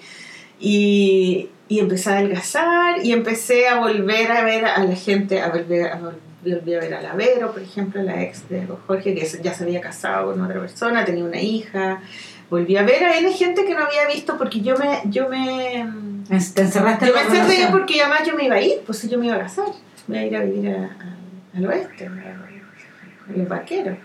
Y, 0.60 1.50
y 1.70 1.80
empecé 1.80 2.10
a 2.12 2.18
adelgazar 2.20 3.04
y 3.06 3.14
empecé 3.14 3.68
a 3.68 3.80
volver 3.80 4.32
a 4.32 4.44
ver 4.44 4.66
a 4.66 4.84
la 4.84 4.96
gente, 4.96 5.42
a 5.42 5.50
volver 5.50 5.86
a, 5.88 6.00
vol- 6.00 6.16
volví 6.44 6.74
a 6.74 6.80
ver 6.80 6.94
a 6.94 7.02
la 7.02 7.14
Vero, 7.14 7.52
por 7.52 7.62
ejemplo, 7.62 8.02
la 8.02 8.22
ex 8.24 8.48
de 8.50 8.68
Jorge, 8.88 9.14
que 9.16 9.26
ya 9.44 9.54
se 9.54 9.64
había 9.64 9.82
casado 9.82 10.32
con 10.32 10.42
otra 10.42 10.60
persona, 10.60 11.06
tenía 11.06 11.24
una 11.24 11.40
hija. 11.42 12.02
Volví 12.50 12.76
a 12.78 12.84
ver 12.84 13.04
a 13.04 13.18
N 13.18 13.32
gente 13.34 13.64
que 13.66 13.74
no 13.74 13.86
había 13.86 14.08
visto 14.08 14.38
porque 14.38 14.62
yo 14.62 14.76
me... 14.78 15.02
Yo 15.06 15.30
me 15.30 15.88
Te 16.28 16.62
encerraste 16.62 17.08
yo 17.08 17.16
en 17.18 17.32
me 17.32 17.40
encerré 17.40 17.68
porque 17.72 18.02
además 18.02 18.28
yo 18.28 18.36
me 18.36 18.46
iba 18.46 18.56
a 18.56 18.62
ir, 18.62 18.82
pues 18.86 19.10
yo 19.10 19.18
me 19.20 19.28
iba 19.28 19.36
a 19.36 19.40
casar. 19.40 19.68
Me 20.08 20.18
iba 20.18 20.24
a 20.24 20.26
ir 20.28 20.36
a 20.36 20.52
vivir 20.52 20.70
a- 20.76 20.86
a- 20.86 21.58
al 21.58 21.66
oeste, 21.66 22.08
a, 22.08 23.32
los 23.36 23.48
vaqueros. 23.48 23.98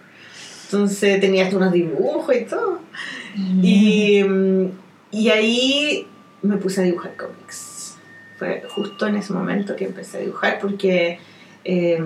Entonces 0.64 1.20
tenía 1.20 1.44
hasta 1.44 1.56
unos 1.56 1.72
dibujos 1.72 2.34
y 2.36 2.44
todo. 2.44 2.80
Y, 3.62 4.22
mm, 4.22 4.70
y 5.10 5.28
ahí 5.30 6.06
me 6.42 6.56
puse 6.56 6.80
a 6.80 6.84
dibujar 6.84 7.16
cómics. 7.16 7.96
Fue 8.38 8.62
justo 8.68 9.06
en 9.06 9.16
ese 9.16 9.32
momento 9.32 9.74
que 9.76 9.84
empecé 9.86 10.18
a 10.18 10.20
dibujar 10.20 10.58
porque 10.60 11.18
eh, 11.66 12.02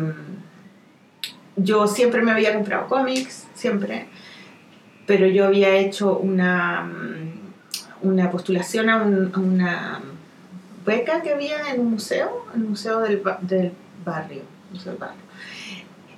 yo 1.56 1.86
siempre 1.86 2.22
me 2.22 2.32
había 2.32 2.54
comprado 2.54 2.86
cómics, 2.88 3.46
siempre, 3.54 4.06
pero 5.06 5.26
yo 5.26 5.46
había 5.46 5.76
hecho 5.76 6.16
una, 6.18 6.82
mm, 6.82 8.08
una 8.08 8.30
postulación 8.30 8.88
a, 8.88 9.02
un- 9.02 9.30
a 9.34 9.38
una 9.38 10.00
beca 10.86 11.20
que 11.22 11.32
había 11.34 11.72
en 11.74 11.80
un 11.80 11.90
museo, 11.92 12.46
el 12.54 12.61
museo 12.62 13.00
del, 13.00 13.22
del 13.42 13.72
barrio, 14.04 14.42
museo 14.72 14.92
del 14.92 15.00
barrio, 15.00 15.20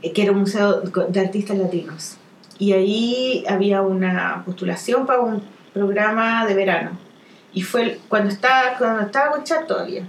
eh, 0.03 0.13
que 0.13 0.23
era 0.23 0.33
un 0.33 0.41
museo 0.41 0.81
de 0.83 1.21
artistas 1.21 1.59
latinos. 1.59 2.17
Y 2.59 2.73
ahí 2.75 3.45
había 3.49 3.83
una 3.83 4.43
postulación 4.45 5.05
para 5.07 5.21
un 5.21 5.43
programa 5.73 6.47
de 6.47 6.55
verano. 6.55 6.91
Y 7.53 7.63
fue 7.63 7.99
cuando 8.09 8.31
estaba, 8.31 8.79
cuando 8.79 9.03
estaba 9.03 9.33
con 9.33 9.43
Chat 9.43 9.67
todavía. 9.67 10.05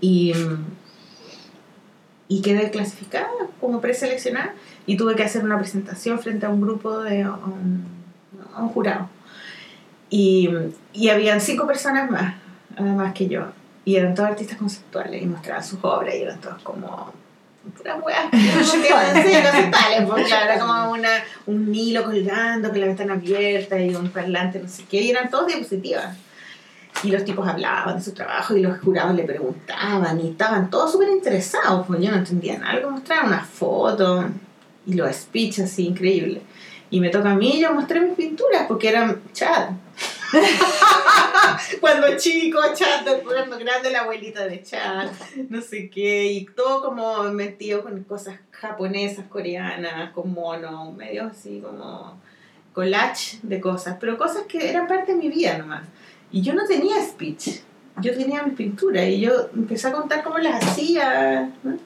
Y, 0.00 0.32
mm, 0.34 0.64
y 2.28 2.42
quedé 2.42 2.70
clasificada 2.70 3.28
como 3.60 3.80
preseleccionada 3.80 4.54
y 4.86 4.96
tuve 4.96 5.14
que 5.14 5.22
hacer 5.22 5.44
una 5.44 5.58
presentación 5.58 6.18
frente 6.18 6.46
a 6.46 6.50
un 6.50 6.60
grupo 6.60 7.00
de 7.00 7.22
a 7.22 7.32
un, 7.32 7.84
a 8.54 8.62
un 8.62 8.68
jurado. 8.68 9.08
Y, 10.10 10.50
y 10.92 11.08
habían 11.08 11.40
cinco 11.40 11.66
personas 11.66 12.10
más, 12.10 12.34
además 12.76 13.12
que 13.14 13.28
yo. 13.28 13.46
Y 13.84 13.96
eran 13.96 14.14
todos 14.14 14.30
artistas 14.30 14.58
conceptuales 14.58 15.22
y 15.22 15.26
mostraban 15.26 15.64
sus 15.64 15.78
obras 15.82 16.14
y 16.14 16.22
eran 16.22 16.40
todos 16.40 16.62
como 16.62 17.12
puras 17.76 17.96
weas 18.02 18.30
conceptuales, 18.30 20.08
pues 20.08 20.30
era 20.30 20.58
como 20.58 20.92
una, 20.92 21.24
un 21.46 21.74
hilo 21.74 22.04
colgando 22.04 22.68
con 22.68 22.80
la 22.80 22.86
ventana 22.86 23.14
abierta 23.14 23.78
y 23.80 23.94
un 23.94 24.10
parlante, 24.10 24.60
no 24.60 24.68
sé 24.68 24.84
qué, 24.84 25.00
y 25.00 25.10
eran 25.10 25.30
todos 25.30 25.48
diapositivas. 25.48 26.16
Y 27.02 27.10
los 27.10 27.24
tipos 27.24 27.46
hablaban 27.46 27.96
de 27.96 28.02
su 28.02 28.12
trabajo 28.12 28.56
y 28.56 28.62
los 28.62 28.78
jurados 28.80 29.14
le 29.14 29.24
preguntaban 29.24 30.20
y 30.20 30.30
estaban 30.30 30.70
todos 30.70 30.92
súper 30.92 31.10
interesados, 31.10 31.86
pues 31.86 32.00
yo 32.00 32.10
no 32.10 32.16
entendía 32.16 32.58
nada, 32.58 32.72
algo 32.72 32.90
mostraban 32.90 33.26
una 33.28 33.44
foto 33.44 34.24
y 34.86 34.94
los 34.94 35.14
speeches 35.14 35.66
así 35.66 35.86
increíbles. 35.86 36.42
Y 36.88 37.00
me 37.00 37.10
toca 37.10 37.32
a 37.32 37.34
mí, 37.34 37.60
yo 37.60 37.74
mostré 37.74 38.00
mis 38.00 38.14
pinturas 38.14 38.64
porque 38.68 38.88
eran 38.88 39.20
Chad. 39.32 39.70
Cuando 41.80 42.16
chico, 42.16 42.60
Chad, 42.74 43.06
cuando 43.24 43.58
grande, 43.58 43.90
la 43.90 44.00
abuelita 44.00 44.46
de 44.46 44.62
Chad, 44.62 45.08
no 45.48 45.60
sé 45.60 45.88
qué, 45.88 46.26
y 46.26 46.44
todo 46.46 46.82
como 46.82 47.22
metido 47.24 47.82
con 47.82 48.02
cosas 48.04 48.38
japonesas, 48.50 49.26
coreanas, 49.28 50.12
con 50.12 50.32
mono, 50.32 50.92
medio 50.92 51.24
así 51.24 51.60
como 51.64 52.20
collage 52.72 53.38
de 53.42 53.60
cosas, 53.60 53.96
pero 53.98 54.18
cosas 54.18 54.42
que 54.46 54.68
eran 54.68 54.86
parte 54.86 55.12
de 55.12 55.18
mi 55.18 55.28
vida 55.28 55.56
nomás. 55.56 55.82
Y 56.32 56.42
yo 56.42 56.54
no 56.54 56.64
tenía 56.64 56.96
speech, 57.02 57.60
yo 58.00 58.14
tenía 58.16 58.42
mis 58.42 58.54
pinturas 58.54 59.06
y 59.06 59.20
yo 59.20 59.32
empecé 59.54 59.88
a 59.88 59.92
contar 59.92 60.22
cómo 60.22 60.38
las 60.38 60.62
hacía 60.62 61.50
¿no? 61.62 61.76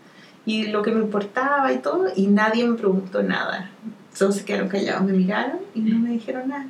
y 0.47 0.68
lo 0.68 0.82
que 0.82 0.91
me 0.91 1.01
importaba 1.01 1.72
y 1.72 1.78
todo, 1.78 2.07
y 2.16 2.26
nadie 2.26 2.66
me 2.66 2.76
preguntó 2.76 3.22
nada. 3.22 3.70
Todos 4.18 4.36
se 4.36 4.45
quedaron 4.45 4.68
callados, 4.68 5.03
me 5.05 5.12
miraron 5.12 5.59
y 5.74 5.80
no 5.80 5.99
me 6.01 6.11
dijeron 6.11 6.49
nada. 6.49 6.66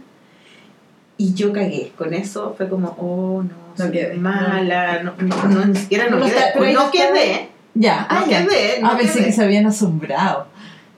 Y 1.16 1.34
yo 1.34 1.52
cagué, 1.52 1.92
con 1.96 2.12
eso 2.14 2.54
fue 2.56 2.68
como, 2.68 2.88
oh 2.98 3.42
no, 3.42 3.50
No 3.50 3.76
soy 3.76 3.90
quedé. 3.92 4.14
mala, 4.16 5.02
no, 5.02 5.12
no, 5.18 5.42
no, 5.48 5.64
ni 5.66 5.76
siquiera 5.78 6.08
no 6.08 6.18
No 6.18 6.26
quedé, 6.26 6.72
no 6.74 6.90
quedé, 6.90 7.48
Ya, 7.74 8.06
ah, 8.08 8.20
no 8.24 8.30
ya. 8.30 8.46
quedé, 8.46 8.80
no 8.82 8.90
ah, 8.90 8.96
pensé 8.98 9.24
que 9.24 9.32
se 9.32 9.42
habían 9.44 9.66
asombrado. 9.66 10.46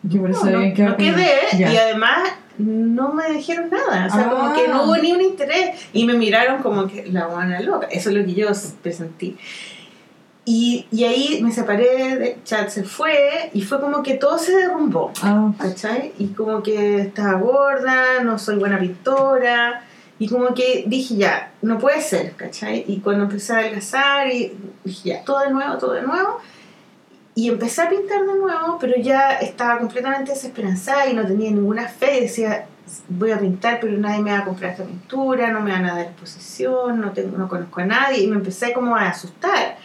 Yo 0.04 0.20
por 0.20 0.30
eso 0.30 0.44
No, 0.46 0.52
no, 0.52 0.58
no 0.90 0.96
quedé 0.96 1.30
Ya. 1.58 1.72
y 1.72 1.76
además 1.76 2.18
no 2.58 3.12
me 3.12 3.30
dijeron 3.30 3.70
nada, 3.70 4.06
o 4.06 4.14
sea, 4.14 4.28
como 4.30 4.52
que 4.54 4.66
Ah. 4.66 4.68
no 4.68 4.84
hubo 4.84 4.96
ni 4.96 5.12
un 5.12 5.20
interés 5.20 5.80
y 5.92 6.04
me 6.06 6.14
miraron 6.14 6.62
como 6.62 6.86
que 6.86 7.06
la 7.06 7.26
buena 7.26 7.60
loca, 7.60 7.86
eso 7.90 8.10
es 8.10 8.16
lo 8.16 8.24
que 8.24 8.34
yo 8.34 8.48
presentí. 8.82 9.36
Y, 10.44 10.86
y 10.90 11.04
ahí 11.04 11.40
me 11.40 11.52
separé 11.52 12.16
de 12.18 12.38
chat, 12.44 12.68
se 12.68 12.82
fue 12.82 13.50
y 13.54 13.62
fue 13.62 13.80
como 13.80 14.02
que 14.02 14.14
todo 14.14 14.38
se 14.38 14.52
derrumbó, 14.56 15.12
Ah, 15.22 15.52
¿cachai? 15.56 16.12
Y 16.18 16.28
como 16.28 16.62
que 16.64 17.00
estaba 17.02 17.34
gorda, 17.34 18.24
no 18.24 18.38
soy 18.40 18.56
buena 18.56 18.80
pintora 18.80 19.84
y 20.18 20.28
como 20.28 20.52
que 20.52 20.82
dije 20.88 21.14
ya, 21.16 21.52
no 21.62 21.78
puede 21.78 22.00
ser, 22.00 22.32
¿cachai? 22.32 22.84
Y 22.88 22.98
cuando 22.98 23.24
empecé 23.24 23.52
a 23.52 23.58
adelgazar 23.58 24.26
y 24.32 24.52
dije 24.82 25.10
ya, 25.10 25.24
todo 25.24 25.40
de 25.40 25.50
nuevo, 25.50 25.78
todo 25.78 25.92
de 25.92 26.02
nuevo. 26.02 26.40
Y 27.34 27.48
empecé 27.48 27.82
a 27.82 27.88
pintar 27.88 28.20
de 28.26 28.34
nuevo, 28.34 28.78
pero 28.78 28.94
ya 29.00 29.32
estaba 29.38 29.78
completamente 29.78 30.32
desesperanzada 30.32 31.08
y 31.08 31.14
no 31.14 31.26
tenía 31.26 31.50
ninguna 31.50 31.88
fe. 31.88 32.20
Decía, 32.20 32.66
voy 33.08 33.30
a 33.30 33.38
pintar, 33.38 33.78
pero 33.80 33.96
nadie 33.96 34.22
me 34.22 34.32
va 34.32 34.40
a 34.40 34.44
comprar 34.44 34.72
esta 34.72 34.84
pintura, 34.84 35.50
no 35.50 35.60
me 35.60 35.72
van 35.72 35.86
a 35.86 35.94
dar 35.94 36.06
exposición, 36.06 37.00
no, 37.00 37.12
tengo, 37.12 37.38
no 37.38 37.48
conozco 37.48 37.80
a 37.80 37.86
nadie. 37.86 38.24
Y 38.24 38.26
me 38.26 38.36
empecé 38.36 38.74
como 38.74 38.94
a 38.96 39.08
asustar. 39.08 39.78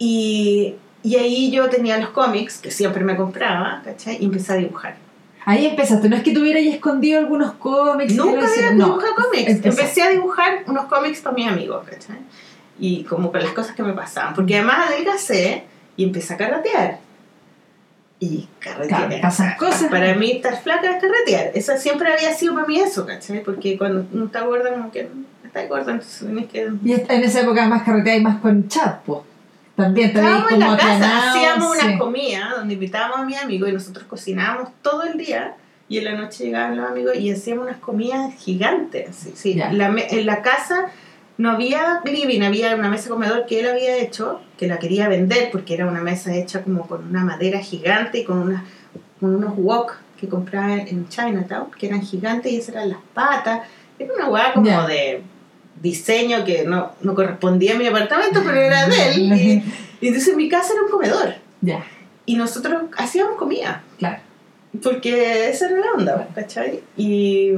Y, 0.00 0.74
y 1.04 1.16
ahí 1.16 1.52
yo 1.52 1.68
tenía 1.68 1.96
los 1.98 2.10
cómics, 2.10 2.58
que 2.58 2.72
siempre 2.72 3.04
me 3.04 3.16
compraba, 3.16 3.80
¿cachai? 3.84 4.18
Y 4.20 4.24
empecé 4.24 4.54
a 4.54 4.56
dibujar. 4.56 4.96
ahí 5.44 5.66
empezaste. 5.66 6.08
No 6.08 6.16
es 6.16 6.24
que 6.24 6.32
tuvieras 6.32 6.64
escondido 6.64 7.20
algunos 7.20 7.52
cómics. 7.52 8.16
Nunca 8.16 8.48
había 8.48 8.72
no, 8.72 8.98
cómics. 8.98 9.64
Empecé 9.64 10.02
a 10.02 10.08
dibujar 10.10 10.64
unos 10.66 10.86
cómics 10.86 11.20
para 11.20 11.36
mis 11.36 11.46
amigos, 11.46 11.86
¿cachai? 11.88 12.18
Y 12.80 13.04
como 13.04 13.30
con 13.30 13.42
las 13.42 13.52
cosas 13.52 13.76
que 13.76 13.84
me 13.84 13.92
pasaban. 13.92 14.34
Porque 14.34 14.56
además 14.56 14.88
adelgacé 14.88 15.64
y 15.98 16.04
empecé 16.04 16.34
a 16.34 16.36
carretear. 16.36 16.98
Y 18.20 18.48
carretear. 18.60 19.08
Claro, 19.08 19.20
pasan 19.20 19.56
cosas. 19.58 19.90
Para 19.90 20.14
mí 20.14 20.30
estar 20.30 20.62
flaca 20.62 20.92
es 20.92 21.02
carretear. 21.02 21.50
Eso 21.54 21.76
siempre 21.76 22.12
había 22.12 22.32
sido 22.32 22.54
para 22.54 22.66
mí 22.66 22.78
eso, 22.78 23.04
¿cachai? 23.04 23.42
Porque 23.42 23.76
cuando 23.76 24.06
uno 24.12 24.26
está 24.26 24.42
gorda, 24.42 24.70
como 24.70 24.92
que 24.92 25.08
está 25.44 25.66
gorda, 25.66 25.92
entonces 25.92 26.26
tenés 26.26 26.46
que... 26.46 26.70
Y 26.84 26.92
en 26.92 27.24
esa 27.24 27.40
época 27.40 27.66
más 27.66 27.82
carretea 27.82 28.16
y 28.16 28.22
más 28.22 28.40
con 28.40 28.68
chat, 28.68 29.02
pues. 29.02 29.22
También 29.74 30.08
Estábamos 30.08 30.52
en 30.52 30.60
la 30.60 30.76
casa, 30.76 31.30
hacíamos 31.30 31.76
sí. 31.76 31.84
unas 31.84 31.98
comidas 31.98 32.50
donde 32.56 32.74
invitábamos 32.74 33.18
a 33.18 33.24
mis 33.24 33.38
amigos 33.38 33.68
y 33.68 33.72
nosotros 33.72 34.06
cocinábamos 34.08 34.70
todo 34.82 35.02
el 35.02 35.18
día 35.18 35.54
y 35.88 35.98
en 35.98 36.04
la 36.04 36.12
noche 36.14 36.44
llegaban 36.44 36.76
los 36.76 36.88
amigos 36.88 37.16
y 37.16 37.30
hacíamos 37.30 37.66
unas 37.66 37.78
comidas 37.78 38.34
gigantes. 38.34 39.16
Sí, 39.16 39.32
sí. 39.34 39.54
La 39.54 39.86
en 39.88 40.26
la 40.26 40.42
casa 40.42 40.90
no 41.38 41.50
había 41.50 42.00
living, 42.04 42.42
había 42.42 42.74
una 42.74 42.90
mesa 42.90 43.08
comedor 43.08 43.46
que 43.46 43.60
él 43.60 43.68
había 43.68 43.96
hecho, 43.96 44.40
que 44.58 44.66
la 44.66 44.78
quería 44.78 45.08
vender 45.08 45.50
porque 45.50 45.74
era 45.74 45.86
una 45.86 46.02
mesa 46.02 46.34
hecha 46.34 46.62
como 46.62 46.86
con 46.86 47.08
una 47.08 47.24
madera 47.24 47.60
gigante 47.60 48.18
y 48.18 48.24
con, 48.24 48.62
con 49.20 49.34
unos 49.36 49.56
wok 49.56 49.94
que 50.20 50.28
compraba 50.28 50.74
en 50.74 51.08
Chinatown, 51.08 51.70
que 51.78 51.86
eran 51.86 52.02
gigantes 52.02 52.52
y 52.52 52.56
esas 52.56 52.74
eran 52.74 52.90
las 52.90 52.98
patas. 53.14 53.60
Era 53.98 54.12
una 54.14 54.28
hueá 54.28 54.52
como 54.52 54.86
de 54.86 55.22
diseño 55.80 56.44
que 56.44 56.64
no, 56.64 56.92
no 57.00 57.14
correspondía 57.14 57.74
a 57.74 57.78
mi 57.78 57.86
apartamento, 57.86 58.42
pero 58.44 58.60
era 58.60 58.86
de 58.86 59.08
él. 59.08 59.32
Y, 59.32 59.64
y 60.00 60.08
entonces 60.08 60.36
mi 60.36 60.48
casa 60.48 60.72
era 60.74 60.82
un 60.82 60.90
comedor 60.90 61.34
y 62.26 62.36
nosotros 62.36 62.82
hacíamos 62.96 63.36
comida, 63.36 63.82
claro. 63.98 64.20
porque 64.82 65.48
esa 65.48 65.66
era 65.66 65.80
la 65.80 65.92
onda, 65.92 66.28
¿cachai? 66.34 66.82
Y, 66.96 67.52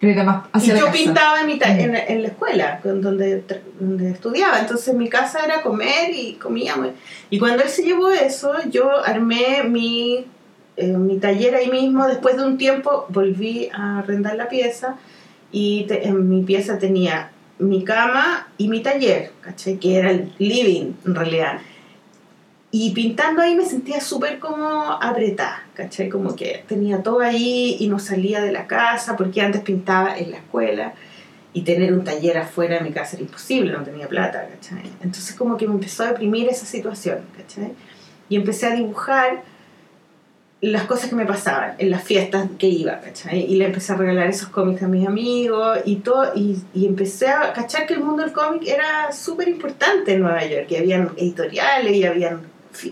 era 0.00 0.24
más 0.24 0.44
y 0.46 0.56
hacia 0.58 0.74
yo 0.76 0.86
casa. 0.86 0.92
pintaba 0.98 1.40
en, 1.40 1.46
mi 1.46 1.54
Mm. 1.54 1.62
en, 1.64 1.96
en 1.96 2.22
la 2.22 2.28
escuela, 2.28 2.80
donde, 2.84 3.42
donde 3.80 4.10
estudiaba, 4.10 4.60
entonces 4.60 4.94
mi 4.94 5.08
casa 5.08 5.40
era 5.44 5.62
comer 5.62 6.10
y 6.14 6.34
comíamos. 6.34 6.88
Y 7.30 7.38
cuando 7.38 7.62
él 7.62 7.68
se 7.68 7.82
llevó 7.82 8.10
eso, 8.10 8.52
yo 8.70 8.90
armé 9.04 9.62
mi, 9.64 10.26
eh, 10.76 10.86
mi 10.88 11.18
taller 11.18 11.54
ahí 11.54 11.70
mismo, 11.70 12.06
después 12.06 12.36
de 12.36 12.44
un 12.44 12.58
tiempo 12.58 13.06
volví 13.08 13.70
a 13.72 14.00
arrendar 14.00 14.36
la 14.36 14.48
pieza 14.48 14.96
y 15.50 15.84
te- 15.84 16.06
en 16.06 16.28
mi 16.28 16.42
pieza 16.42 16.78
tenía 16.78 17.30
mi 17.58 17.82
cama 17.84 18.48
y 18.58 18.68
mi 18.68 18.82
taller, 18.82 19.32
¿cachai? 19.40 19.78
Que 19.78 19.96
era 19.96 20.10
el 20.10 20.30
living 20.38 20.92
en 21.06 21.14
realidad. 21.14 21.58
y 22.70 22.90
pintando 22.90 23.40
ahí 23.40 23.54
me 23.54 23.64
sentía 23.64 24.00
súper 24.02 24.38
como 24.38 24.92
apretada, 25.00 25.62
¿cachai? 25.76 26.08
Como 26.08 26.34
que 26.34 26.64
tenía 26.66 27.02
todo 27.02 27.20
ahí 27.20 27.76
y 27.78 27.88
no 27.88 27.98
salía 27.98 28.40
de 28.40 28.52
la 28.52 28.66
casa 28.66 29.16
porque 29.16 29.40
antes 29.40 29.60
pintaba 29.60 30.16
en 30.16 30.30
la 30.30 30.38
escuela 30.38 30.94
y 31.52 31.62
tener 31.62 31.92
un 31.92 32.04
taller 32.04 32.38
afuera 32.38 32.78
de 32.78 32.84
mi 32.84 32.92
casa 32.92 33.16
era 33.16 33.24
imposible, 33.24 33.72
no 33.72 33.82
tenía 33.82 34.08
plata, 34.08 34.46
¿cachai? 34.48 34.90
Entonces 35.02 35.34
como 35.34 35.56
que 35.56 35.66
me 35.66 35.74
empezó 35.74 36.04
a 36.04 36.08
deprimir 36.08 36.48
esa 36.48 36.66
situación, 36.66 37.20
¿cachai? 37.36 37.72
Y 38.28 38.36
empecé 38.36 38.66
a 38.66 38.74
dibujar 38.74 39.42
las 40.60 40.84
cosas 40.84 41.10
que 41.10 41.16
me 41.16 41.26
pasaban 41.26 41.74
en 41.78 41.90
las 41.90 42.02
fiestas 42.02 42.48
que 42.58 42.66
iba, 42.66 43.00
¿cachai? 43.00 43.40
Y 43.44 43.56
le 43.56 43.66
empecé 43.66 43.92
a 43.92 43.96
regalar 43.96 44.28
esos 44.28 44.48
cómics 44.48 44.82
a 44.82 44.88
mis 44.88 45.06
amigos 45.06 45.78
y 45.84 45.96
todo, 45.96 46.32
y, 46.34 46.58
empecé 46.74 47.28
a 47.28 47.52
cachar 47.52 47.86
que 47.86 47.94
el 47.94 48.00
mundo 48.00 48.22
del 48.22 48.32
cómic 48.32 48.66
era 48.66 49.12
súper 49.12 49.48
importante 49.48 50.14
en 50.14 50.20
Nueva 50.20 50.44
York, 50.44 50.66
que 50.66 50.78
habían 50.78 51.10
editoriales 51.16 51.94
y 51.94 52.04
habían 52.04 52.40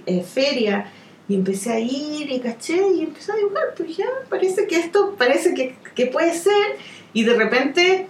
eh, 0.06 0.22
ferias, 0.22 0.86
y 1.28 1.34
empecé 1.34 1.72
a 1.72 1.78
ir 1.80 2.30
y 2.30 2.40
caché 2.40 2.80
y 2.94 3.02
empecé 3.02 3.32
a 3.32 3.36
dibujar, 3.36 3.64
pues 3.76 3.96
ya, 3.96 4.06
parece 4.28 4.66
que 4.66 4.76
esto, 4.78 5.14
parece 5.16 5.54
que, 5.54 5.74
que 5.94 6.06
puede 6.06 6.34
ser, 6.34 6.76
y 7.12 7.24
de 7.24 7.34
repente 7.34 8.06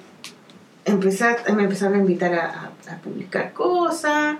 empecé 0.84 1.24
a- 1.24 1.52
me 1.54 1.62
empezaron 1.64 1.94
a 1.94 1.98
invitar 1.98 2.34
a, 2.34 2.72
a- 2.88 2.92
a 2.92 2.98
publicar 2.98 3.52
cosas, 3.52 4.36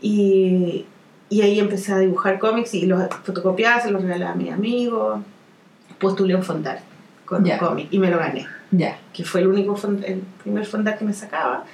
y, 0.00 0.84
y 1.28 1.42
ahí 1.42 1.58
empecé 1.60 1.92
a 1.92 1.98
dibujar 1.98 2.38
cómics 2.38 2.74
y 2.74 2.86
los 2.86 3.02
fotocopiaba, 3.24 3.80
se 3.80 3.90
los 3.90 4.02
regalaba 4.02 4.32
a 4.32 4.36
mis 4.36 4.52
amigos. 4.52 5.20
Postulé 5.98 6.34
un 6.36 6.42
fondar 6.44 6.80
con 7.24 7.44
Ya. 7.44 7.54
un 7.54 7.58
cómic 7.60 7.88
y 7.90 7.98
me 7.98 8.10
lo 8.10 8.18
gané, 8.18 8.46
Ya. 8.70 8.98
que 9.12 9.24
fue 9.24 9.40
el 9.40 9.48
único 9.48 9.76
fond- 9.76 10.04
el 10.04 10.20
primer 10.42 10.64
fondar 10.66 10.96
que 10.98 11.04
me 11.04 11.12
sacaba. 11.12 11.64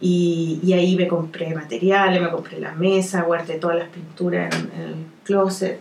Y, 0.00 0.60
y 0.62 0.72
ahí 0.74 0.94
me 0.96 1.08
compré 1.08 1.54
materiales, 1.54 2.20
me 2.20 2.30
compré 2.30 2.60
la 2.60 2.72
mesa, 2.72 3.22
guardé 3.22 3.54
todas 3.54 3.78
las 3.78 3.88
pinturas 3.88 4.54
en, 4.54 4.70
en 4.80 4.88
el 4.88 4.94
closet 5.24 5.78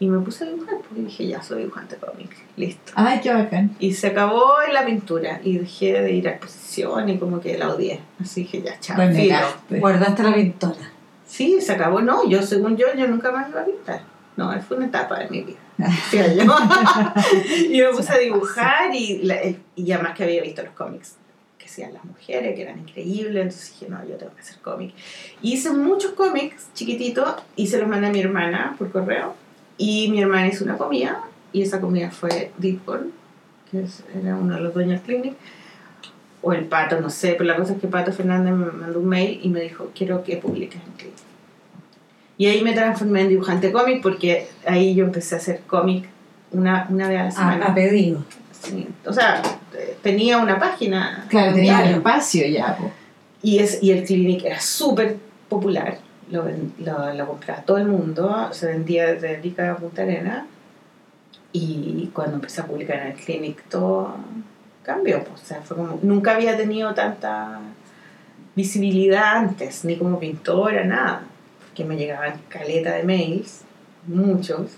y 0.00 0.06
me 0.06 0.20
puse 0.20 0.44
a 0.44 0.46
dibujar 0.46 0.78
porque 0.78 1.02
dije, 1.02 1.26
ya 1.26 1.42
soy 1.42 1.58
dibujante 1.62 1.96
cómic, 1.96 2.30
listo. 2.56 2.92
Ay, 2.94 3.20
qué 3.20 3.34
bacán. 3.34 3.74
Y 3.80 3.92
se 3.94 4.06
acabó 4.06 4.52
en 4.66 4.72
la 4.72 4.86
pintura 4.86 5.40
y 5.42 5.58
dejé 5.58 6.00
de 6.00 6.12
ir 6.12 6.28
a 6.28 6.32
exposición 6.32 7.08
y 7.08 7.18
como 7.18 7.40
que 7.40 7.58
la 7.58 7.68
odié. 7.70 8.00
Así 8.20 8.44
que 8.46 8.62
ya, 8.62 8.78
chao. 8.80 8.96
Guardaste 9.80 10.22
la 10.22 10.34
pintora. 10.34 10.92
Sí, 11.26 11.60
se 11.60 11.72
acabó. 11.72 12.00
No, 12.00 12.26
yo, 12.28 12.42
según 12.42 12.76
yo, 12.76 12.86
yo 12.96 13.06
nunca 13.08 13.32
más 13.32 13.50
iba 13.50 13.60
a 13.62 13.64
pintar. 13.64 14.00
No, 14.36 14.52
fue 14.62 14.76
una 14.76 14.86
etapa 14.86 15.18
de 15.18 15.28
mi 15.30 15.42
vida. 15.42 15.58
Yo. 16.12 16.44
y 17.70 17.80
me 17.80 17.88
puse 17.88 18.12
a 18.12 18.18
dibujar 18.18 18.94
y, 18.94 19.18
la- 19.24 19.40
y 19.74 19.92
además 19.92 20.16
que 20.16 20.24
había 20.24 20.42
visto 20.42 20.62
los 20.62 20.72
cómics 20.72 21.16
hacían 21.68 21.94
las 21.94 22.04
mujeres, 22.04 22.54
que 22.54 22.62
eran 22.62 22.78
increíbles. 22.80 23.42
Entonces 23.44 23.72
dije, 23.78 23.90
no, 23.90 23.98
yo 24.08 24.16
tengo 24.16 24.34
que 24.34 24.40
hacer 24.40 24.58
cómics. 24.60 24.94
Y 25.42 25.52
hice 25.54 25.70
muchos 25.70 26.12
cómics 26.12 26.68
chiquititos 26.74 27.34
y 27.56 27.66
se 27.68 27.78
los 27.78 27.88
mandé 27.88 28.08
a 28.08 28.10
mi 28.10 28.20
hermana 28.20 28.74
por 28.78 28.90
correo. 28.90 29.34
Y 29.76 30.10
mi 30.10 30.20
hermana 30.20 30.48
hizo 30.48 30.64
una 30.64 30.76
comida 30.76 31.22
y 31.52 31.62
esa 31.62 31.80
comida 31.80 32.10
fue 32.10 32.50
Deepborn, 32.58 33.12
que 33.70 33.82
es- 33.84 34.02
era 34.20 34.34
uno 34.36 34.54
de 34.56 34.60
los 34.60 34.74
dueños 34.74 35.00
del 35.06 35.20
clinic. 35.20 35.36
O 36.40 36.52
el 36.52 36.66
Pato, 36.66 37.00
no 37.00 37.10
sé, 37.10 37.32
pero 37.32 37.44
la 37.44 37.56
cosa 37.56 37.72
es 37.74 37.80
que 37.80 37.88
Pato 37.88 38.12
Fernández 38.12 38.52
me 38.54 38.66
mandó 38.70 39.00
un 39.00 39.08
mail 39.08 39.40
y 39.42 39.48
me 39.48 39.60
dijo, 39.60 39.90
quiero 39.94 40.22
que 40.22 40.36
publiques 40.36 40.80
en 40.84 40.92
clinic. 40.92 41.16
Y 42.36 42.46
ahí 42.46 42.62
me 42.62 42.72
transformé 42.72 43.22
en 43.22 43.28
dibujante 43.30 43.72
cómic 43.72 44.00
porque 44.02 44.46
ahí 44.64 44.94
yo 44.94 45.04
empecé 45.04 45.34
a 45.34 45.38
hacer 45.38 45.62
cómic 45.66 46.04
una, 46.52 46.86
una 46.90 47.08
vez 47.08 47.18
a 47.20 47.24
la 47.24 47.30
semana. 47.32 47.66
A, 47.66 47.72
a 47.72 47.74
pedido. 47.74 48.24
Sí. 48.52 48.86
O 49.04 49.12
sea, 49.12 49.42
tenía 50.02 50.38
una 50.38 50.58
página. 50.58 51.26
Claro, 51.28 51.54
tenía 51.54 51.78
un 51.80 51.84
espacio 51.88 52.46
ya, 52.46 52.76
po. 52.76 52.90
Y, 53.42 53.58
es, 53.58 53.82
y 53.82 53.92
el 53.92 54.04
clinic 54.04 54.44
era 54.44 54.60
súper 54.60 55.16
popular. 55.48 55.98
Lo, 56.30 56.44
ven- 56.44 56.72
lo, 56.78 57.14
lo 57.14 57.26
compraba 57.26 57.62
todo 57.62 57.78
el 57.78 57.86
mundo. 57.86 58.48
Se 58.52 58.66
vendía 58.66 59.06
desde 59.14 59.36
Rica 59.40 59.72
a 59.72 59.76
Punta 59.76 60.02
Arena. 60.02 60.46
Y 61.52 62.10
cuando 62.12 62.34
empecé 62.36 62.60
a 62.60 62.66
publicar 62.66 62.98
en 62.98 63.06
el 63.08 63.14
clinic, 63.14 63.62
todo 63.70 64.16
cambió. 64.82 65.24
pues, 65.24 65.42
O 65.42 65.44
sea, 65.46 65.62
fue 65.62 65.76
como. 65.76 65.98
Nunca 66.02 66.34
había 66.34 66.56
tenido 66.56 66.92
tanta 66.94 67.60
visibilidad 68.54 69.36
antes, 69.36 69.84
ni 69.84 69.96
como 69.96 70.18
pintora, 70.18 70.84
nada. 70.84 71.22
Porque 71.66 71.84
me 71.84 71.96
llegaban 71.96 72.34
caleta 72.48 72.94
de 72.94 73.04
mails, 73.04 73.62
muchos. 74.06 74.72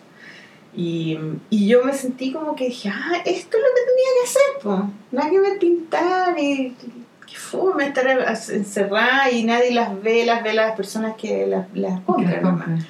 Y, 0.74 1.18
y 1.50 1.66
yo 1.66 1.84
me 1.84 1.92
sentí 1.92 2.32
como 2.32 2.54
que 2.54 2.66
dije, 2.66 2.90
ah, 2.90 3.16
esto 3.24 3.56
es 3.56 3.62
lo 3.62 3.68
que 3.74 3.82
tenía 3.86 4.10
que 4.16 4.28
hacer, 4.28 4.62
po. 4.62 4.90
Nada 5.10 5.30
que 5.30 5.40
ver 5.40 5.58
pintar 5.58 6.38
y 6.38 6.76
que 7.26 7.36
fome 7.36 7.86
estar 7.86 8.06
encerrada 8.50 9.30
y 9.30 9.44
nadie 9.44 9.72
las 9.72 10.00
ve, 10.02 10.24
las 10.24 10.42
ve 10.42 10.52
las 10.52 10.76
personas 10.76 11.16
que 11.16 11.46
las, 11.46 11.66
las 11.74 12.00
compran 12.00 12.42
nomás. 12.42 12.84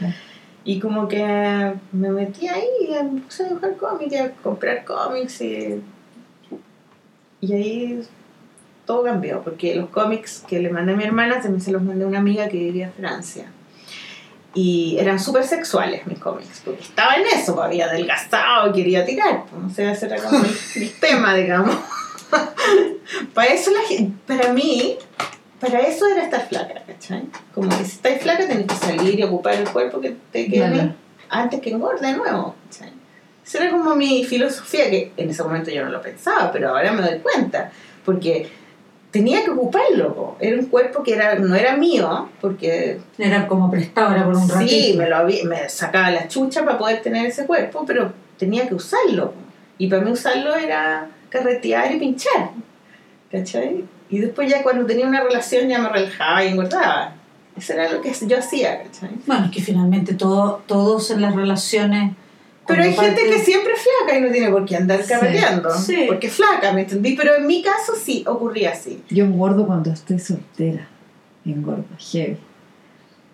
Y 0.64 0.78
como 0.78 1.08
que 1.08 1.72
me 1.92 2.10
metí 2.10 2.48
ahí 2.48 2.68
y 2.82 2.90
me 2.90 3.20
puse 3.22 3.44
a 3.44 3.48
dibujar 3.48 3.76
cómics, 3.76 4.12
y 4.12 4.16
a 4.16 4.30
comprar 4.32 4.84
cómics 4.84 5.40
y, 5.40 5.82
y 7.40 7.52
ahí 7.52 8.02
todo 8.84 9.04
cambió, 9.04 9.42
porque 9.42 9.74
los 9.74 9.88
cómics 9.88 10.44
que 10.46 10.60
le 10.60 10.68
mandé 10.68 10.92
a 10.92 10.96
mi 10.96 11.04
hermana 11.04 11.40
también 11.40 11.62
se 11.62 11.72
los 11.72 11.82
mandé 11.82 12.04
a 12.04 12.08
una 12.08 12.18
amiga 12.18 12.48
que 12.48 12.58
vivía 12.58 12.86
en 12.86 12.92
Francia. 12.92 13.50
Y 14.54 14.96
eran 14.98 15.20
súper 15.20 15.44
sexuales 15.44 16.06
mis 16.06 16.18
cómics, 16.18 16.62
porque 16.64 16.82
estaba 16.82 17.14
en 17.14 17.26
eso, 17.26 17.54
pues, 17.54 17.66
había 17.66 17.86
adelgazado 17.86 18.72
quería 18.72 19.04
tirar, 19.04 19.44
pues, 19.48 19.62
no 19.62 19.70
sé, 19.70 19.90
ese 19.90 20.06
era 20.06 20.16
como 20.16 20.40
mi, 20.40 20.86
tema, 21.00 21.34
digamos. 21.34 21.76
para 23.34 23.52
eso 23.52 23.70
la 23.70 23.82
gente, 23.82 24.12
para 24.26 24.52
mí, 24.52 24.98
para 25.60 25.80
eso 25.80 26.06
era 26.08 26.24
estar 26.24 26.48
flaca, 26.48 26.82
¿cachai? 26.84 27.24
Como 27.54 27.68
que 27.68 27.84
si 27.84 27.92
estáis 27.92 28.22
flaca 28.22 28.48
tenés 28.48 28.66
que 28.66 28.74
salir 28.74 29.18
y 29.18 29.22
ocupar 29.22 29.54
el 29.54 29.68
cuerpo 29.68 30.00
que 30.00 30.16
te 30.32 30.48
quede 30.48 30.94
antes 31.28 31.60
que 31.60 31.70
engorde 31.70 32.06
de 32.06 32.16
nuevo, 32.16 32.56
¿cachai? 32.66 32.92
Esa 33.46 33.64
era 33.64 33.70
como 33.70 33.94
mi 33.94 34.24
filosofía, 34.24 34.90
que 34.90 35.12
en 35.16 35.30
ese 35.30 35.42
momento 35.42 35.70
yo 35.70 35.84
no 35.84 35.90
lo 35.90 36.02
pensaba, 36.02 36.50
pero 36.50 36.70
ahora 36.70 36.92
me 36.92 37.02
doy 37.02 37.18
cuenta, 37.18 37.70
porque 38.04 38.48
tenía 39.10 39.44
que 39.44 39.50
ocuparlo, 39.50 40.14
po. 40.14 40.36
era 40.40 40.56
un 40.58 40.66
cuerpo 40.66 41.02
que 41.02 41.14
era, 41.14 41.34
no 41.36 41.54
era 41.54 41.76
mío, 41.76 42.28
porque 42.40 43.00
Era 43.18 43.46
como 43.48 43.70
prestado, 43.70 44.12
era 44.14 44.24
por 44.24 44.36
un 44.36 44.48
ratito. 44.48 44.68
Sí, 44.70 44.94
me, 44.96 45.08
lo 45.08 45.16
había- 45.16 45.44
me 45.44 45.68
sacaba 45.68 46.10
la 46.10 46.28
chucha 46.28 46.64
para 46.64 46.78
poder 46.78 47.02
tener 47.02 47.26
ese 47.26 47.46
cuerpo, 47.46 47.84
pero 47.86 48.12
tenía 48.38 48.68
que 48.68 48.74
usarlo. 48.74 49.32
Y 49.78 49.88
para 49.88 50.02
mí 50.02 50.12
usarlo 50.12 50.54
era 50.54 51.08
carretear 51.28 51.92
y 51.92 51.98
pinchar. 51.98 52.50
¿Cachai? 53.30 53.84
Y 54.08 54.18
después 54.18 54.50
ya 54.50 54.62
cuando 54.62 54.84
tenía 54.86 55.06
una 55.06 55.22
relación 55.22 55.68
ya 55.68 55.78
me 55.78 55.88
relajaba 55.88 56.44
y 56.44 56.48
engordaba. 56.48 57.14
Eso 57.56 57.72
era 57.74 57.90
lo 57.90 58.00
que 58.00 58.12
yo 58.26 58.38
hacía, 58.38 58.82
¿cachai? 58.82 59.10
Bueno, 59.26 59.46
es 59.46 59.50
que 59.50 59.60
finalmente 59.62 60.14
todo, 60.14 60.62
todos 60.66 61.10
en 61.10 61.20
las 61.22 61.34
relaciones. 61.34 62.12
Pero 62.70 62.82
hay 62.82 62.94
gente 62.94 63.22
que 63.24 63.38
siempre 63.40 63.72
es 63.74 63.80
flaca 63.80 64.18
y 64.18 64.20
no 64.22 64.30
tiene 64.30 64.50
por 64.50 64.64
qué 64.64 64.76
andar 64.76 65.02
Sí, 65.02 65.08
carreteando. 65.08 65.70
sí. 65.76 66.04
Porque 66.06 66.26
es 66.28 66.32
flaca, 66.34 66.72
¿me 66.72 66.82
entendí? 66.82 67.14
Pero 67.16 67.36
en 67.36 67.46
mi 67.46 67.62
caso 67.62 67.94
sí 68.00 68.24
ocurría 68.26 68.70
así. 68.72 69.02
Yo 69.10 69.24
engordo 69.24 69.66
cuando 69.66 69.90
estoy 69.92 70.18
soltera. 70.18 70.88
Engordo, 71.44 71.84
heavy. 72.12 72.36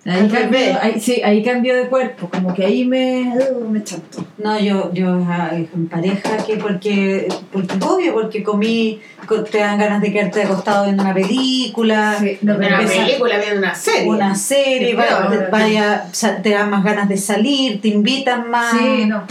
Ahí 0.09 0.29
revés. 0.29 0.77
ahí, 0.81 1.01
sí, 1.01 1.21
ahí 1.25 1.43
cambio 1.43 1.75
de 1.75 1.89
cuerpo, 1.89 2.29
como 2.31 2.55
que 2.55 2.65
ahí 2.65 2.85
me, 2.85 3.33
uh, 3.37 3.69
me 3.69 3.83
chanto. 3.83 4.25
No, 4.39 4.59
yo, 4.61 4.93
yo 4.93 5.21
ah, 5.29 5.51
en 5.53 5.89
pareja 5.89 6.37
que 6.47 6.57
porque, 6.59 7.27
porque 7.53 7.75
obvio, 7.85 8.15
porque 8.15 8.43
comí, 8.45 9.01
co- 9.27 9.43
te 9.43 9.59
dan 9.59 9.79
ganas 9.79 10.01
de 10.01 10.13
quedarte 10.13 10.43
acostado 10.45 10.85
viendo 10.85 11.03
una 11.03 11.13
película, 11.15 12.17
Sí, 12.21 12.39
no, 12.43 12.55
Una 12.55 12.79
película, 12.79 13.39
viendo 13.39 13.59
una 13.59 13.75
serie. 13.75 14.09
una 14.09 14.35
serie, 14.37 14.91
Sí, 14.91 14.95
claro, 14.95 15.47
vaya, 15.51 16.07
te 16.43 16.51
dan 16.51 16.71
más 16.71 16.85
ganas 16.85 17.09
de 17.09 17.17
salir, 17.17 17.81
te 17.81 17.89
invitan 17.89 18.49
más. 18.51 18.77
Sí, 18.79 19.07
no. 19.07 19.25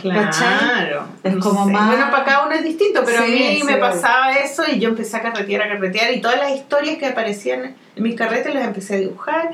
Claro. 0.00 1.08
Es 1.22 1.36
como 1.36 1.66
más- 1.66 1.88
Bueno, 1.88 2.10
para 2.10 2.24
cada 2.24 2.46
uno 2.46 2.54
es 2.54 2.64
distinto, 2.64 3.02
pero 3.04 3.18
Sí, 3.18 3.24
a 3.24 3.26
mí 3.50 3.56
sí, 3.58 3.64
me 3.64 3.76
pasaba 3.76 4.32
eso 4.32 4.62
y 4.70 4.78
yo 4.78 4.88
empecé 4.90 5.16
a 5.16 5.22
carretear, 5.22 5.62
a 5.62 5.68
carretear 5.68 6.12
y 6.14 6.20
todas 6.20 6.38
las 6.38 6.52
historias 6.54 6.96
que 6.96 7.06
aparecían 7.06 7.74
en 7.96 8.02
mis 8.02 8.14
carretes 8.14 8.54
las 8.54 8.64
empecé 8.64 8.94
a 8.94 8.98
dibujar. 8.98 9.50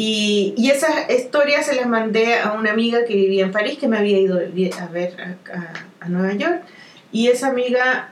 Y, 0.00 0.54
y 0.56 0.70
esas 0.70 1.10
historias 1.10 1.66
se 1.66 1.74
las 1.74 1.88
mandé 1.88 2.34
a 2.38 2.52
una 2.52 2.70
amiga 2.70 3.04
que 3.04 3.14
vivía 3.16 3.44
en 3.44 3.50
París, 3.52 3.78
que 3.78 3.88
me 3.88 3.98
había 3.98 4.18
ido 4.18 4.36
a 4.38 4.86
ver 4.86 5.16
a, 5.20 5.56
a- 5.56 5.72
a 6.00 6.08
Nueva 6.08 6.34
York. 6.34 6.62
Y 7.10 7.26
esa 7.28 7.48
amiga 7.48 8.10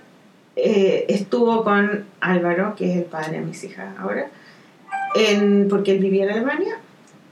eh, 0.57 1.05
estuvo 1.09 1.63
con 1.63 2.05
Álvaro, 2.21 2.75
que 2.77 2.91
es 2.91 2.97
el 2.97 3.05
padre 3.05 3.39
de 3.39 3.45
mis 3.47 3.63
hijas 3.63 3.95
ahora, 3.99 4.27
en, 5.15 5.69
porque 5.69 5.93
él 5.93 5.99
vivía 6.01 6.25
en 6.25 6.31
Alemania. 6.31 6.79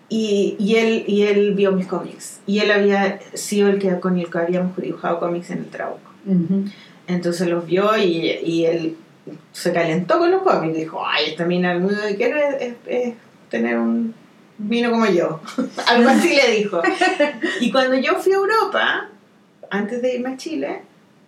Y, 0.09 0.55
y, 0.61 0.77
él, 0.77 1.05
y 1.09 1.23
él 1.23 1.55
vio 1.55 1.73
mis 1.73 1.87
cómics. 1.89 2.39
Y 2.47 2.61
él 2.61 2.71
había 2.71 3.19
sido 3.33 3.69
el 3.71 3.79
que 3.81 3.99
con 3.99 4.19
el 4.19 4.31
que 4.31 4.39
habíamos 4.39 4.77
dibujado 4.77 5.19
cómics 5.19 5.51
en 5.51 5.59
el 5.59 5.67
Trauco. 5.67 5.99
Ujú. 6.27 6.67
Entonces 7.09 7.49
los 7.49 7.67
vio 7.67 7.97
y, 7.99 8.31
y 8.45 8.67
él 8.67 8.97
se 9.53 9.73
calentó 9.73 10.19
con 10.19 10.31
los 10.31 10.43
cómics. 10.43 10.77
Dijo, 10.77 11.03
ay, 11.05 11.31
esta 11.31 11.45
mina 11.45 11.75
lo 11.75 11.87
único 11.87 12.03
que 12.07 12.17
quiere 12.17 12.41
es, 12.49 12.55
es- 12.63 12.75
es 12.87 13.15
tener 13.51 13.79
un 13.79 14.15
vino 14.59 14.91
como 14.91 15.07
yo. 15.07 15.41
Algo 15.87 16.09
así 16.09 16.29
le 16.35 16.57
dijo. 16.57 16.81
Y 17.61 17.71
cuando 17.71 17.97
yo 17.97 18.15
fui 18.15 18.33
a 18.33 18.37
Europa, 18.37 19.09
antes 19.71 20.03
de 20.03 20.15
irme 20.17 20.31
a 20.31 20.37
Chile, 20.37 20.83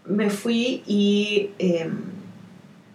me 0.06 0.30
fui 0.30 0.82
y, 0.86 1.50
eh, 1.58 1.90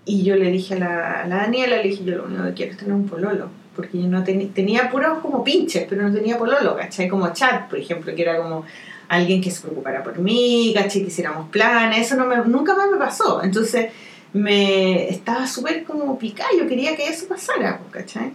y 0.06 0.24
yo 0.24 0.36
le 0.36 0.52
dije 0.52 0.76
a 0.76 0.80
la, 0.80 1.22
a 1.22 1.28
la 1.28 1.36
Daniela, 1.38 1.78
le 1.78 1.90
dije, 1.90 2.04
yo 2.04 2.18
lo 2.18 2.26
único 2.26 2.44
que 2.46 2.54
quiero 2.54 2.72
es 2.74 2.78
tener 2.78 2.94
un 2.94 3.08
pololo. 3.08 3.50
porque 3.76 4.02
yo 4.02 4.08
no 4.08 4.24
teni- 4.24 4.52
tenía 4.54 4.90
puros 4.90 5.20
como 5.22 5.44
pinches, 5.44 5.86
pero 5.90 6.02
no 6.04 6.14
tenía 6.14 6.38
pololo, 6.38 6.76
¿cachai? 6.76 7.08
Como 7.08 7.32
chat, 7.34 7.70
por 7.70 7.80
ejemplo, 7.80 8.14
que 8.16 8.22
era 8.22 8.38
como 8.38 8.66
alguien 9.08 9.42
que 9.42 9.50
se 9.52 9.62
preocupara 9.62 10.04
por 10.04 10.18
mí, 10.20 10.74
¿cachai? 10.76 11.02
Que 11.02 11.08
hiciéramos 11.08 11.50
planes, 11.50 12.08
eso 12.08 12.16
no 12.16 12.26
me, 12.26 12.38
nunca 12.46 12.76
más 12.76 12.90
me 12.92 12.98
pasó. 12.98 13.42
Entonces 13.44 13.88
me 14.34 15.10
estaba 15.10 15.46
súper 15.48 15.84
como 15.84 16.18
picada, 16.20 16.50
yo 16.58 16.68
quería 16.68 16.96
que 16.96 17.08
eso 17.08 17.28
pasara, 17.28 17.80
¿cachai? 17.92 18.32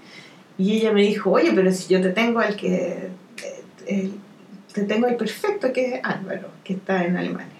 Y 0.58 0.78
ella 0.78 0.92
me 0.92 1.02
dijo, 1.02 1.30
oye, 1.32 1.52
pero 1.54 1.70
si 1.72 1.92
yo 1.92 2.00
te 2.00 2.10
tengo 2.10 2.40
al 2.40 2.56
que... 2.56 3.08
el- 3.86 4.12
te 4.72 4.82
tengo 4.84 5.06
el 5.06 5.16
perfecto, 5.16 5.72
que 5.72 5.94
es 5.94 6.00
Álvaro, 6.04 6.50
que 6.62 6.74
está 6.74 7.04
en 7.04 7.16
Alemania. 7.16 7.50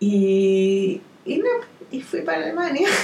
Y, 0.00 1.00
y 1.24 1.38
no, 1.38 1.48
y 1.90 2.00
fui 2.00 2.22
para 2.22 2.38
Alemania. 2.42 2.88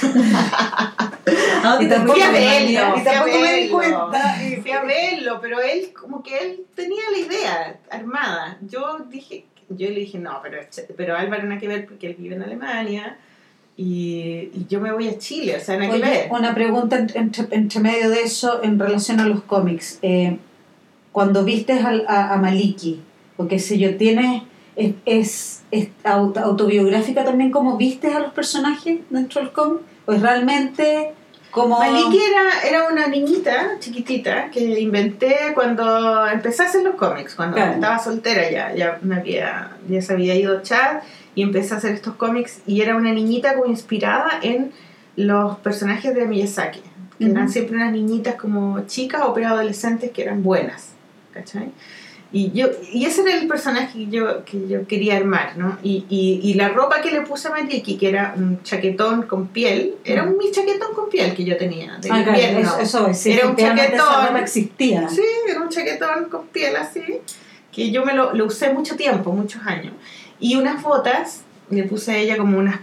Ah, 1.63 1.77
Y 1.81 1.89
tampoco 1.89 2.15
Fui 2.15 2.23
a 2.23 2.31
me- 2.33 2.39
verlo, 2.41 2.97
y 2.97 3.01
fui 3.01 3.01
a 3.01 3.05
tampoco 3.13 3.39
me 3.41 3.53
di 3.55 3.69
cuenta. 3.69 4.43
Y 4.47 4.57
fui 4.57 4.71
a 4.71 4.83
verlo, 4.85 5.39
pero 5.43 5.61
él, 5.61 5.93
como 5.93 6.23
que 6.23 6.39
él 6.39 6.61
tenía 6.75 7.03
la 7.11 7.19
idea 7.19 7.81
armada. 7.91 8.59
Yo 8.63 9.01
dije, 9.11 9.45
yo 9.69 9.89
le 9.91 10.01
dije, 10.01 10.19
no, 10.19 10.41
pero, 10.43 10.61
pero 10.97 11.17
Álvaro 11.17 11.43
nada 11.43 11.61
que 11.61 11.69
ver 11.69 11.85
porque 11.87 12.07
él 12.07 12.17
vive 12.19 12.37
en 12.37 12.43
Alemania 12.45 13.19
y, 13.79 14.51
y 14.53 14.67
yo 14.69 14.81
me 14.81 14.93
voy 14.93 15.09
a 15.09 15.17
Chile, 15.19 15.57
o 15.57 15.61
sea, 15.61 15.77
nada 15.79 15.89
que 15.95 16.03
Oye, 16.03 16.29
una 16.31 16.53
pregunta 16.55 16.99
entre, 16.99 17.47
entre, 17.53 17.81
medio 17.81 18.11
de 18.11 18.23
eso 18.23 18.63
en 18.65 18.79
relación 18.79 19.21
a 19.21 19.27
los 19.27 19.43
cómics. 19.45 19.99
Eh, 20.03 20.37
cuando 21.13 21.45
vistes 21.45 21.85
al- 21.85 22.05
a, 22.09 22.35
a 22.35 22.37
Maliki, 22.39 23.01
o 23.37 23.47
qué 23.47 23.59
sé 23.61 23.79
yo, 23.79 23.97
¿tienes, 23.97 24.43
es, 24.77 24.95
es, 25.07 25.63
es 25.71 25.89
auto- 26.05 26.41
autobiográfica 26.41 27.25
también 27.25 27.51
como 27.53 27.77
vistes 27.77 28.15
a 28.15 28.19
los 28.21 28.33
personajes 28.33 28.99
dentro 29.11 29.41
del 29.41 29.53
cómic? 29.53 29.81
¿O 30.07 30.13
es 30.13 30.23
realmente 30.23 31.13
como... 31.53 31.79
Maliki 31.79 32.19
era, 32.19 32.69
era 32.69 32.89
una 32.93 33.07
niñita 33.07 33.77
chiquitita 33.79 34.51
que 34.51 34.81
inventé 34.81 35.37
cuando 35.55 36.27
empecé 36.27 36.65
a 36.65 36.67
hacer 36.67 36.83
los 36.83 36.97
cómics, 36.97 37.35
cuando 37.37 37.57
Claro. 37.57 37.73
estaba 37.75 37.99
soltera 37.99 38.51
ya, 38.51 38.75
ya 38.75 38.99
me 39.03 39.17
había, 39.17 39.71
ya 39.89 40.03
se 40.03 40.13
había 40.13 40.35
ido 40.35 40.63
Chad 40.63 40.99
y 41.39 41.43
empecé 41.43 41.73
a 41.73 41.77
hacer 41.77 41.93
estos 41.95 42.17
cómics 42.17 42.63
y 42.67 42.81
era 42.81 42.97
una 42.97 43.13
niñita 43.13 43.55
como 43.55 43.67
inspirada 43.71 44.41
en 44.43 44.73
los 45.15 45.57
personajes 45.59 46.13
de 46.13 46.27
Miyazaki, 46.27 46.81
que 47.17 47.27
Ujú. 47.27 47.33
eran 47.33 47.49
siempre 47.49 47.77
unas 47.77 47.93
niñitas 47.93 48.35
como 48.35 48.81
chicas 48.89 49.23
o 49.25 49.33
preadolescentes 49.35 50.11
que 50.11 50.23
eran 50.23 50.43
buenas, 50.43 50.95
¿cachai? 51.33 51.71
Y, 52.33 52.51
yo, 52.51 52.67
y 52.93 53.05
ese 53.05 53.23
era 53.23 53.39
el 53.39 53.47
personaje 53.47 53.97
que 53.97 54.07
yo, 54.09 54.45
que 54.45 54.67
yo 54.67 54.85
quería 54.89 55.17
armar, 55.17 55.57
¿no? 55.57 55.79
Y, 55.85 56.07
y, 56.09 56.41
y 56.43 56.55
la 56.55 56.71
ropa 56.71 57.01
que 57.03 57.13
le 57.13 57.21
puse 57.21 57.47
a 57.47 57.53
Maliki, 57.53 57.97
que 57.97 58.09
era 58.09 58.35
un 58.37 58.61
chaquetón 58.65 59.23
con 59.23 59.47
piel, 59.47 59.95
era 60.05 60.25
un 60.25 60.37
mi 60.39 60.51
chaquetón 60.51 60.93
con 60.93 61.09
piel 61.09 61.35
que 61.37 61.45
yo 61.45 61.57
tenía, 61.57 61.99
de 61.99 62.11
Ah, 62.11 62.25
claro, 62.25 62.59
eso, 62.59 62.81
eso 62.81 63.07
es, 63.07 63.19
sí, 63.21 63.31
Era 63.31 63.47
un 63.47 63.55
chaquetón. 63.55 64.27
ropa 64.27 64.41
existía. 64.41 65.09
Sí, 65.09 65.23
era 65.49 65.61
un 65.61 65.69
chaquetón 65.69 66.25
con 66.29 66.49
piel 66.49 66.75
así, 66.75 67.05
que 67.71 67.93
yo 67.93 68.05
me 68.05 68.13
lo, 68.13 68.35
lo 68.35 68.47
usé 68.47 68.73
mucho 68.73 68.97
tiempo, 68.97 69.31
muchos 69.31 69.63
años. 69.65 69.93
Y 70.41 70.57
unas 70.57 70.83
botas, 70.83 71.43
le 71.71 71.85
puse 71.85 72.13
a 72.13 72.17
ella 72.17 72.37
como 72.37 72.59
unas 72.59 72.81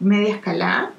medias 0.00 0.38
caladas 0.40 0.90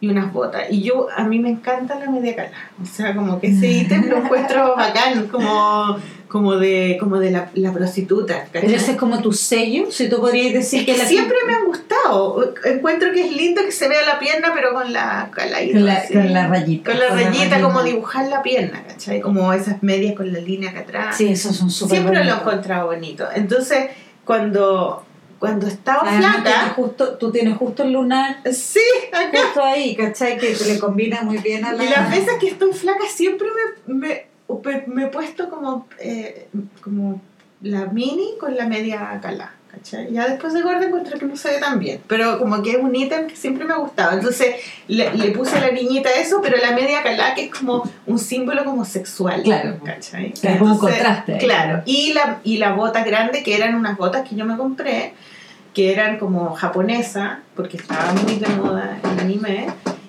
y 0.00 0.08
unas 0.08 0.32
botas. 0.32 0.64
Y 0.68 0.82
yo, 0.82 1.06
a 1.16 1.22
mí 1.24 1.38
me 1.38 1.48
encanta 1.48 1.94
la 1.98 2.10
media 2.10 2.34
calada. 2.34 2.70
O 2.82 2.84
sea, 2.84 3.14
como 3.14 3.40
que 3.40 3.46
ese 3.48 3.68
ítem 3.68 4.08
lo 4.08 4.16
encuentro 4.24 4.74
bacán, 4.76 5.28
como, 5.28 5.96
como 6.26 6.56
de, 6.56 6.96
como 6.98 7.18
de 7.20 7.30
la, 7.30 7.50
la 7.54 7.72
prostituta. 7.72 8.46
¿cachai? 8.46 8.62
Pero 8.62 8.76
ese 8.76 8.90
es 8.92 8.96
como 8.96 9.22
tu 9.22 9.32
sello, 9.32 9.92
si 9.92 10.08
tú 10.08 10.18
podrías 10.18 10.52
decir 10.52 10.80
Es 10.80 10.86
que 10.86 10.92
que 10.92 10.98
la 10.98 11.04
siempre 11.04 11.36
me 11.46 11.54
han 11.54 11.66
gustado. 11.66 12.52
Encuentro 12.64 13.12
que 13.12 13.26
es 13.26 13.36
lindo 13.36 13.62
que 13.64 13.70
se 13.70 13.88
vea 13.88 14.04
la 14.04 14.18
pierna, 14.18 14.50
pero 14.52 14.74
con 14.74 14.92
la 14.92 15.30
caladita. 15.32 15.72
Con 15.78 15.86
la, 15.86 16.02
con 16.12 16.32
la 16.32 16.46
rayita. 16.48 16.90
Con 16.90 17.00
la 17.00 17.08
Con 17.08 17.18
rayita, 17.18 17.60
como 17.60 17.82
dibujar 17.84 18.26
la 18.26 18.42
pierna, 18.42 18.82
¿cachai? 18.82 19.20
Como 19.20 19.52
esas 19.52 19.84
medias 19.84 20.16
con 20.16 20.32
la 20.32 20.40
línea 20.40 20.70
acá 20.70 20.80
atrás. 20.80 21.16
Sí, 21.16 21.28
esos 21.28 21.54
son 21.54 21.70
súper 21.70 21.98
Siempre 21.98 22.16
lo 22.16 22.22
he 22.22 22.24
bonitos. 22.32 22.48
encontrado 22.52 22.86
bonito. 22.86 23.28
Entonces, 23.36 23.86
cuando, 24.24 25.04
cuando 25.42 25.66
estaba 25.66 26.02
Además, 26.02 26.36
tienes 26.36 26.52
flaca, 26.52 26.74
justo, 26.76 27.18
tú 27.18 27.32
tienes 27.32 27.56
justo 27.56 27.82
el 27.82 27.90
lunar 27.90 28.36
sí, 28.52 28.78
acá. 29.12 29.40
justo 29.42 29.60
ahí, 29.60 29.96
¿cachai? 29.96 30.38
Que 30.38 30.54
le 30.68 30.78
combina 30.78 31.22
muy 31.22 31.38
bien 31.38 31.64
a 31.64 31.72
la... 31.72 31.82
Y 31.84 31.88
las 31.88 32.08
veces 32.12 32.34
que 32.38 32.46
estoy 32.46 32.72
flaca 32.72 33.06
siempre 33.12 33.48
me, 33.88 33.92
me, 33.92 34.26
me 34.86 35.02
he 35.02 35.06
puesto 35.08 35.50
como, 35.50 35.88
eh, 35.98 36.46
como 36.80 37.20
la 37.60 37.86
mini 37.86 38.36
con 38.38 38.56
la 38.56 38.68
media 38.68 39.18
cala. 39.20 39.52
¿cachai? 39.72 40.12
Ya 40.12 40.28
después 40.28 40.52
de 40.52 40.62
gorda 40.62 40.84
encuentro 40.84 41.18
que 41.18 41.24
no 41.24 41.34
se 41.34 41.48
ve 41.48 41.58
tan 41.58 41.80
bien, 41.80 42.00
pero 42.06 42.38
como 42.38 42.62
que 42.62 42.72
es 42.72 42.76
un 42.76 42.94
ítem 42.94 43.26
que 43.26 43.34
siempre 43.34 43.64
me 43.64 43.72
ha 43.72 43.78
gustado. 43.78 44.12
Entonces 44.12 44.54
le, 44.86 45.12
le 45.12 45.32
puse 45.32 45.56
a 45.56 45.60
la 45.60 45.72
niñita 45.72 46.08
eso, 46.20 46.40
pero 46.40 46.56
la 46.58 46.70
media 46.70 47.02
calá 47.02 47.34
que 47.34 47.46
es 47.46 47.50
como 47.50 47.82
un 48.06 48.18
símbolo 48.20 48.64
como 48.64 48.84
sexual. 48.84 49.42
Claro. 49.42 49.80
¿cachai? 49.84 50.34
Claro, 50.34 50.58
como 50.60 50.72
un 50.74 50.78
contraste. 50.78 51.38
Claro, 51.38 51.82
y 51.84 52.12
la, 52.12 52.38
y 52.44 52.58
la 52.58 52.74
bota 52.74 53.02
grande, 53.02 53.42
que 53.42 53.56
eran 53.56 53.74
unas 53.74 53.96
botas 53.96 54.28
que 54.28 54.36
yo 54.36 54.44
me 54.44 54.56
compré, 54.56 55.14
que 55.74 55.92
eran 55.92 56.18
como 56.18 56.54
japonesa, 56.54 57.40
porque 57.56 57.76
estaba 57.76 58.12
muy 58.12 58.36
de 58.36 58.48
moda 58.48 58.98
el 59.02 59.20
anime, 59.20 59.66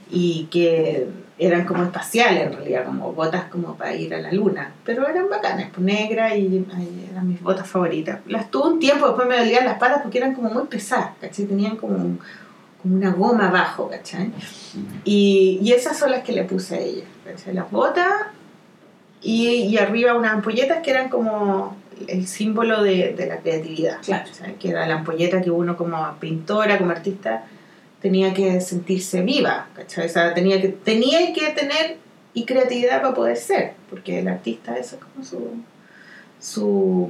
y 0.09 0.47
que 0.51 1.07
eran 1.39 1.65
como 1.65 1.83
espaciales 1.83 2.43
en 2.43 2.53
realidad, 2.53 2.85
como 2.85 3.11
botas 3.13 3.45
como 3.45 3.75
para 3.75 3.95
ir 3.95 4.13
a 4.13 4.21
la 4.21 4.31
luna, 4.31 4.71
pero 4.85 5.07
eran 5.07 5.29
bacanas, 5.29 5.69
pues 5.73 5.85
negra 5.85 6.35
y 6.35 6.65
eran 7.11 7.27
mis 7.27 7.41
botas 7.41 7.67
favoritas. 7.67 8.19
Las 8.27 8.51
tuve 8.51 8.73
un 8.73 8.79
tiempo, 8.79 9.07
después 9.07 9.27
me 9.27 9.37
dolían 9.37 9.65
las 9.65 9.79
patas 9.79 10.01
porque 10.03 10.19
eran 10.19 10.35
como 10.35 10.49
muy 10.49 10.65
pesadas, 10.67 11.11
¿cachai? 11.19 11.45
Tenían 11.45 11.75
como, 11.77 11.97
como 12.81 12.95
una 12.95 13.11
goma 13.11 13.47
abajo, 13.47 13.89
¿cachai? 13.89 14.31
Y, 15.03 15.59
y 15.61 15.71
esas 15.71 15.97
son 15.97 16.11
las 16.11 16.23
que 16.23 16.33
le 16.33 16.43
puse 16.43 16.75
a 16.75 16.79
ella. 16.79 17.05
Las 17.51 17.71
botas 17.71 18.13
y, 19.21 19.47
y 19.47 19.77
arriba 19.77 20.15
unas 20.15 20.33
ampolletas 20.33 20.83
que 20.83 20.91
eran 20.91 21.09
como 21.09 21.75
el 22.07 22.27
símbolo 22.27 22.81
de, 22.83 23.13
de 23.13 23.25
la 23.27 23.37
creatividad, 23.37 23.99
Claro. 24.01 24.29
que 24.59 24.69
era 24.69 24.85
la 24.87 24.95
ampolleta 24.95 25.41
que 25.41 25.51
uno 25.51 25.75
como 25.77 26.15
pintora, 26.19 26.77
como 26.77 26.91
artista, 26.91 27.43
tenía 28.01 28.33
que 28.33 28.59
sentirse 28.61 29.21
viva, 29.21 29.67
¿cachai? 29.75 30.05
O 30.07 30.09
sea, 30.09 30.33
tenía 30.33 30.61
que, 30.61 30.69
tenía 30.69 31.33
que 31.33 31.49
tener 31.51 31.97
y 32.33 32.45
creatividad 32.45 33.01
para 33.01 33.13
poder 33.13 33.37
ser, 33.37 33.73
porque 33.89 34.19
el 34.19 34.27
artista 34.27 34.75
eso 34.77 34.95
es 34.97 35.01
como 35.03 35.23
su... 35.25 35.39
su 36.39 37.09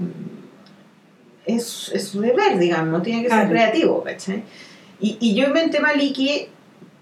es, 1.45 1.91
es 1.93 2.07
su 2.07 2.21
deber, 2.21 2.57
digamos, 2.57 3.03
tiene 3.03 3.21
que 3.23 3.27
Claro. 3.27 3.43
ser 3.43 3.51
creativo, 3.51 4.03
¿cachai? 4.03 4.43
Y, 5.01 5.17
y 5.19 5.35
yo 5.35 5.47
inventé 5.47 5.79
Maliki 5.79 6.47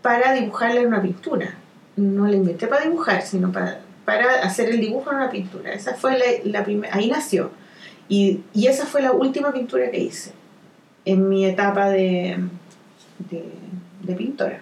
para 0.02 0.34
dibujarle 0.34 0.82
en 0.82 0.88
una 0.88 1.02
pintura. 1.02 1.56
No 1.98 2.26
la 2.28 2.36
inventé 2.36 2.66
para 2.68 2.86
dibujar, 2.86 3.22
sino 3.22 3.52
para, 3.52 3.82
para 4.06 4.42
hacer 4.42 4.70
el 4.70 4.80
dibujo 4.82 5.12
en 5.12 5.18
una 5.18 5.30
pintura. 5.30 5.74
Esa 5.74 5.94
fue 5.94 6.18
la, 6.18 6.26
la 6.46 6.64
primera, 6.64 6.96
ahí 6.96 7.08
nació. 7.12 7.52
Y, 8.12 8.42
y 8.54 8.68
esa 8.68 8.86
fue 8.86 9.02
la 9.02 9.14
última 9.14 9.54
pintura 9.54 9.90
que 9.90 10.00
hice 10.00 10.34
en 11.06 11.30
mi 11.30 11.46
etapa 11.46 11.90
de, 11.90 12.38
de, 13.30 13.44
de 14.04 14.14
pintora. 14.16 14.60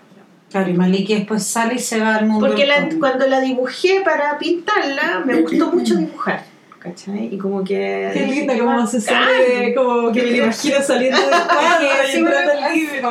Claro, 0.52 0.70
y 0.70 0.74
Maliki 0.74 1.16
después 1.16 1.44
sale 1.46 1.74
y 1.76 1.80
se 1.80 2.00
va 2.00 2.16
al 2.18 2.28
mundo 2.28 2.46
Porque 2.48 2.68
la- 2.68 2.88
cuando 3.00 3.26
la 3.26 3.40
dibujé 3.40 4.02
para 4.06 4.38
pintarla, 4.38 5.24
me 5.26 5.42
gustó 5.42 5.72
mucho 5.72 5.96
dibujar. 5.96 6.44
¿Cachai? 6.78 7.34
Y 7.34 7.38
como 7.38 7.64
que. 7.64 8.10
Qué 8.14 8.26
linda 8.28 8.54
¿qué 8.54 8.60
como 8.62 8.88
se 8.88 9.02
sale, 9.02 9.74
como 9.76 10.12
que 10.14 10.22
me 10.24 10.38
imagino 10.38 10.82
saliendo 10.82 11.20
del 11.20 11.30
cuadro 11.48 11.88
y 12.08 12.12
Sí, 12.12 12.18
entrando 12.20 12.52
bueno, 12.54 12.66
al 12.68 12.74
libro. 12.74 13.10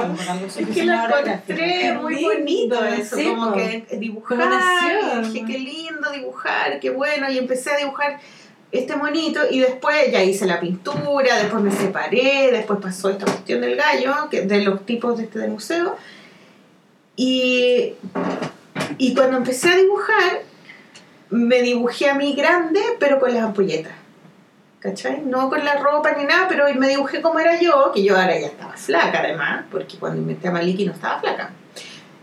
Es 0.57 0.67
que 0.69 0.85
lo 0.85 0.95
encontré 0.95 1.93
muy 2.01 2.15
lindo, 2.15 2.29
bonito 2.31 2.85
eso, 2.85 3.17
sí, 3.17 3.25
como 3.25 3.53
que 3.53 3.87
dibujar, 3.99 4.39
qué 5.33 5.59
lindo 5.59 6.11
dibujar, 6.13 6.81
qué 6.81 6.91
bueno, 6.91 7.31
y 7.31 7.37
empecé 7.39 7.71
a 7.73 7.77
dibujar 7.77 8.19
este 8.71 8.97
monito 8.97 9.41
y 9.51 9.61
después 9.61 10.13
ya 10.13 10.23
hice 10.23 10.47
la 10.47 10.61
pintura, 10.61 11.37
después 11.37 11.63
me 11.63 11.71
separé, 11.71 12.51
después 12.53 12.79
pasó 12.81 13.09
esta 13.09 13.25
cuestión 13.25 13.61
del 13.61 13.77
gallo, 13.77 14.29
que, 14.31 14.43
de 14.43 14.63
los 14.63 14.85
tipos 14.85 15.17
de 15.17 15.25
este 15.25 15.39
del 15.39 15.51
museo, 15.51 15.97
y, 17.17 17.95
y 18.99 19.15
cuando 19.15 19.39
empecé 19.39 19.71
a 19.71 19.77
dibujar, 19.77 20.43
me 21.31 21.63
dibujé 21.63 22.11
a 22.11 22.15
mí 22.15 22.35
grande, 22.35 22.81
pero 22.99 23.19
con 23.19 23.33
las 23.35 23.43
ampolletas. 23.43 23.93
¿Cachai? 24.81 25.23
No 25.23 25.49
con 25.49 25.65
la 25.65 25.75
ropa 25.79 26.13
ni 26.13 26.25
nada, 26.25 26.47
pero 26.49 26.73
me 26.77 26.89
dibujé 26.89 27.21
como 27.21 27.41
era 27.41 27.61
yo, 27.61 27.91
que 27.93 28.05
yo 28.05 28.17
ahora 28.17 28.39
ya 28.39 28.47
estaba 28.47 28.77
flaca 28.77 29.19
además, 29.21 29.65
porque 29.71 29.99
cuando 29.99 30.21
inventé 30.21 30.47
a 30.47 30.53
Maliki 30.53 30.87
no 30.87 30.93
estaba 30.93 31.19
flaca. 31.19 31.51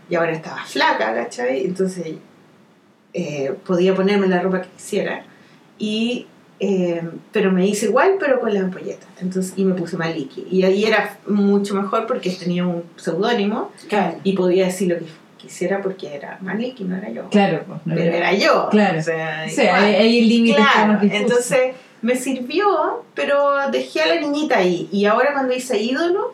Y 0.08 0.14
ahora 0.14 0.32
estaba 0.32 0.64
flaca, 0.64 1.14
¿cachai? 1.14 1.66
Entonces 1.66 2.14
eh, 3.12 3.54
podía 3.66 3.94
ponerme 3.94 4.26
la 4.28 4.40
ropa 4.40 4.62
que 4.62 4.68
quisiera. 4.70 5.24
Y, 5.78 6.26
eh, 6.60 7.02
pero 7.32 7.52
me 7.52 7.66
hice 7.66 7.86
igual, 7.86 8.12
pero 8.18 8.40
con 8.40 8.52
las 8.54 8.62
ampolletas. 8.64 9.08
Entonces, 9.20 9.52
y 9.56 9.64
me 9.64 9.74
puse 9.74 9.96
Maliki. 9.96 10.46
Y 10.50 10.62
ahí 10.64 10.84
era 10.84 11.18
mucho 11.26 11.74
mejor 11.74 12.06
porque 12.06 12.30
tenía 12.30 12.66
un 12.66 12.84
seudónimo 12.96 13.72
Claro. 13.88 14.16
y 14.24 14.32
podía 14.34 14.66
decir 14.66 14.88
lo 14.88 14.98
que 14.98 15.04
quisiera 15.36 15.82
porque 15.82 16.14
era 16.14 16.38
Maliki, 16.40 16.84
no 16.84 16.96
era 16.96 17.10
yo. 17.10 17.28
Claro, 17.30 17.62
pues, 17.66 17.80
no 17.84 17.94
Pero 17.94 18.06
era- 18.08 18.16
era 18.30 18.32
yo. 18.34 18.68
Claro. 18.70 18.98
O 18.98 19.02
sea, 19.02 19.42
ahí, 19.42 20.18
el 20.20 20.28
límite 20.28 20.56
Claro, 20.56 20.98
entonces 21.02 21.74
me 22.02 22.16
sirvió, 22.16 23.04
pero 23.14 23.70
dejé 23.70 24.00
a 24.02 24.06
la 24.14 24.20
niñita 24.20 24.58
ahí. 24.58 24.88
Y 24.92 25.04
ahora 25.04 25.32
cuando 25.34 25.54
hice 25.54 25.78
ídolo, 25.80 26.32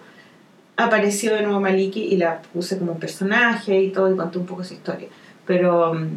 apareció 0.76 1.34
de 1.34 1.42
nuevo 1.42 1.60
Maliki 1.60 2.00
y 2.04 2.16
la 2.16 2.42
puse 2.52 2.78
como 2.78 2.92
un 2.92 2.98
personaje 2.98 3.80
y 3.82 3.90
todo 3.90 4.12
y 4.12 4.16
conté 4.16 4.38
un 4.38 4.46
poco 4.46 4.64
su 4.64 4.74
historia. 4.74 5.08
Pero, 5.46 5.94
mm, 5.94 6.08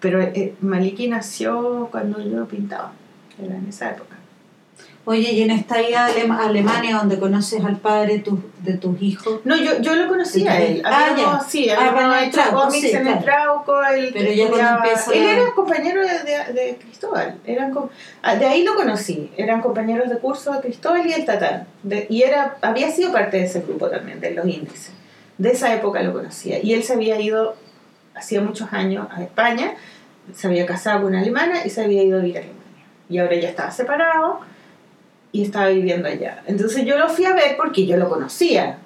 pero 0.00 0.20
eh, 0.20 0.54
Maliki 0.60 1.08
nació 1.08 1.88
cuando 1.90 2.20
yo 2.20 2.46
pintaba, 2.46 2.92
era 3.44 3.56
en 3.56 3.66
esa 3.68 3.90
época. 3.90 4.16
Oye, 5.06 5.32
y 5.32 5.42
en 5.42 5.50
esta 5.50 5.80
ida 5.80 6.04
a 6.06 6.10
Alem- 6.10 6.30
a 6.30 6.46
Alemania 6.46 6.96
donde 6.98 7.18
conoces 7.18 7.64
al 7.64 7.78
padre 7.78 8.14
de 8.14 8.18
tus- 8.20 8.38
de 8.62 8.74
tus 8.74 9.00
hijos, 9.00 9.40
No, 9.44 9.56
yo, 9.56 9.80
yo 9.80 9.94
lo 9.96 10.06
conocía 10.08 10.52
a 10.52 10.60
él. 10.60 10.82
Ah, 10.84 11.14
ya. 11.16 11.40
sí, 11.40 11.70
Ah, 11.70 11.88
habíamos 11.88 12.16
el 12.18 12.24
hecho 12.28 12.40
Trauco, 12.42 12.60
cómics 12.60 12.80
sí, 12.90 12.90
en 12.96 13.06
el. 13.06 13.18
Trauco. 13.24 13.82
Él, 13.82 14.10
Pero 14.12 14.30
ya 14.32 14.48
cuando 14.48 15.12
él 15.14 15.22
era 15.22 15.50
compañero 15.54 16.02
de, 16.02 16.08
de, 16.22 16.52
de 16.52 16.76
Cristóbal. 16.76 17.38
Eran 17.46 17.72
ah, 18.22 18.36
de 18.36 18.46
ahí 18.46 18.62
lo 18.62 18.74
conocí. 18.74 19.30
Eran 19.38 19.62
compañeros 19.62 20.10
de 20.10 20.18
curso 20.18 20.52
de 20.52 20.60
Cristóbal 20.60 21.04
y 21.06 21.12
el 21.14 21.24
Tatán. 21.24 21.66
De- 21.82 22.06
y 22.10 22.22
era, 22.22 22.58
había 22.60 22.90
sido 22.90 23.10
parte 23.10 23.38
de 23.38 23.44
ese 23.44 23.62
grupo 23.62 23.88
también, 23.88 24.20
de 24.20 24.32
los 24.32 24.46
índices. 24.46 24.92
De 25.38 25.50
esa 25.52 25.74
época 25.74 26.02
lo 26.02 26.12
conocía. 26.12 26.58
Y 26.62 26.74
él 26.74 26.82
se 26.84 26.92
había 26.92 27.18
ido, 27.18 27.56
hacía 28.14 28.42
muchos 28.42 28.70
años, 28.74 29.08
a 29.10 29.22
España. 29.22 29.72
Se 30.36 30.46
había 30.46 30.66
casado 30.66 30.98
con 31.00 31.08
una 31.08 31.20
alemana 31.22 31.64
y 31.64 31.70
se 31.70 31.82
había 31.82 32.02
ido 32.02 32.18
a 32.18 32.20
vivir 32.20 32.36
a 32.36 32.40
Alemania. 32.40 32.59
Y 33.10 33.18
ahora 33.18 33.34
ya 33.36 33.48
estaba 33.48 33.70
separado 33.70 34.40
y 35.32 35.42
estaba 35.42 35.68
viviendo 35.68 36.08
allá. 36.08 36.42
Entonces 36.46 36.84
yo 36.86 36.96
lo 36.96 37.08
fui 37.08 37.24
a 37.26 37.34
ver 37.34 37.56
porque 37.56 37.84
yo 37.86 37.96
lo 37.96 38.08
conocía. 38.08 38.78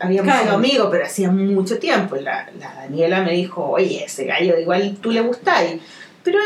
Habíamos 0.00 0.24
Claro. 0.32 0.44
sido 0.44 0.54
amigos, 0.56 0.88
pero 0.90 1.04
hacía 1.04 1.30
mucho 1.30 1.78
tiempo. 1.78 2.16
La, 2.16 2.48
la 2.58 2.74
Daniela 2.74 3.20
me 3.22 3.32
dijo, 3.32 3.62
oye, 3.68 4.04
ese 4.04 4.24
gallo 4.24 4.58
igual 4.58 4.96
tú 5.02 5.10
le 5.10 5.20
gustáis. 5.20 5.80
Pero 6.22 6.38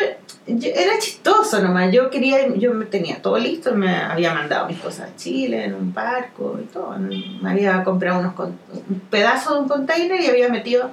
yo- 0.47 0.69
era 0.74 0.98
chistoso 0.98 1.62
nomás. 1.62 1.93
Yo 1.93 2.11
quería, 2.11 2.48
yo 2.57 2.74
me 2.74 2.85
tenía 2.86 3.23
todo 3.23 3.39
listo, 3.39 3.74
me 3.74 3.94
había 3.94 4.35
mandado 4.35 4.66
mis 4.69 4.78
cosas 4.78 5.11
a 5.11 5.16
Chile 5.16 5.65
en 5.65 5.74
un 5.74 5.94
barco 5.94 6.59
y 6.61 6.66
todo. 6.66 6.97
Me 6.98 7.51
había 7.51 7.82
comprado 7.85 8.19
unos 8.20 8.35
con- 8.35 8.59
un 8.89 9.01
pedazo 9.11 9.55
de 9.55 9.61
un 9.61 9.69
container 9.69 10.20
y 10.20 10.27
había 10.27 10.48
metido 10.48 10.90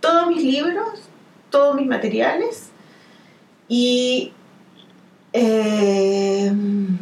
todos 0.00 0.28
mis 0.28 0.42
libros, 0.42 0.88
todos 1.50 1.74
mis 1.76 1.86
materiales 1.86 2.70
y 3.68 4.32
eh, 5.36 6.52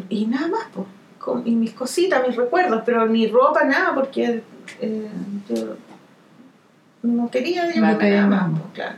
y 0.09 0.27
nada 0.27 0.49
más, 0.49 0.67
pues, 0.75 0.87
con, 1.19 1.47
y 1.47 1.53
mis 1.55 1.73
cositas, 1.73 2.27
mis 2.27 2.37
recuerdos, 2.37 2.83
pero 2.85 3.07
ni 3.07 3.27
ropa, 3.29 3.65
nada, 3.65 3.95
porque 3.95 4.43
eh, 4.81 5.09
yo 5.49 5.77
no 7.03 7.31
quería 7.31 7.71
llevarme 7.71 8.11
nada 8.11 8.27
más. 8.27 8.51
pues, 8.61 8.73
claro. 8.75 8.97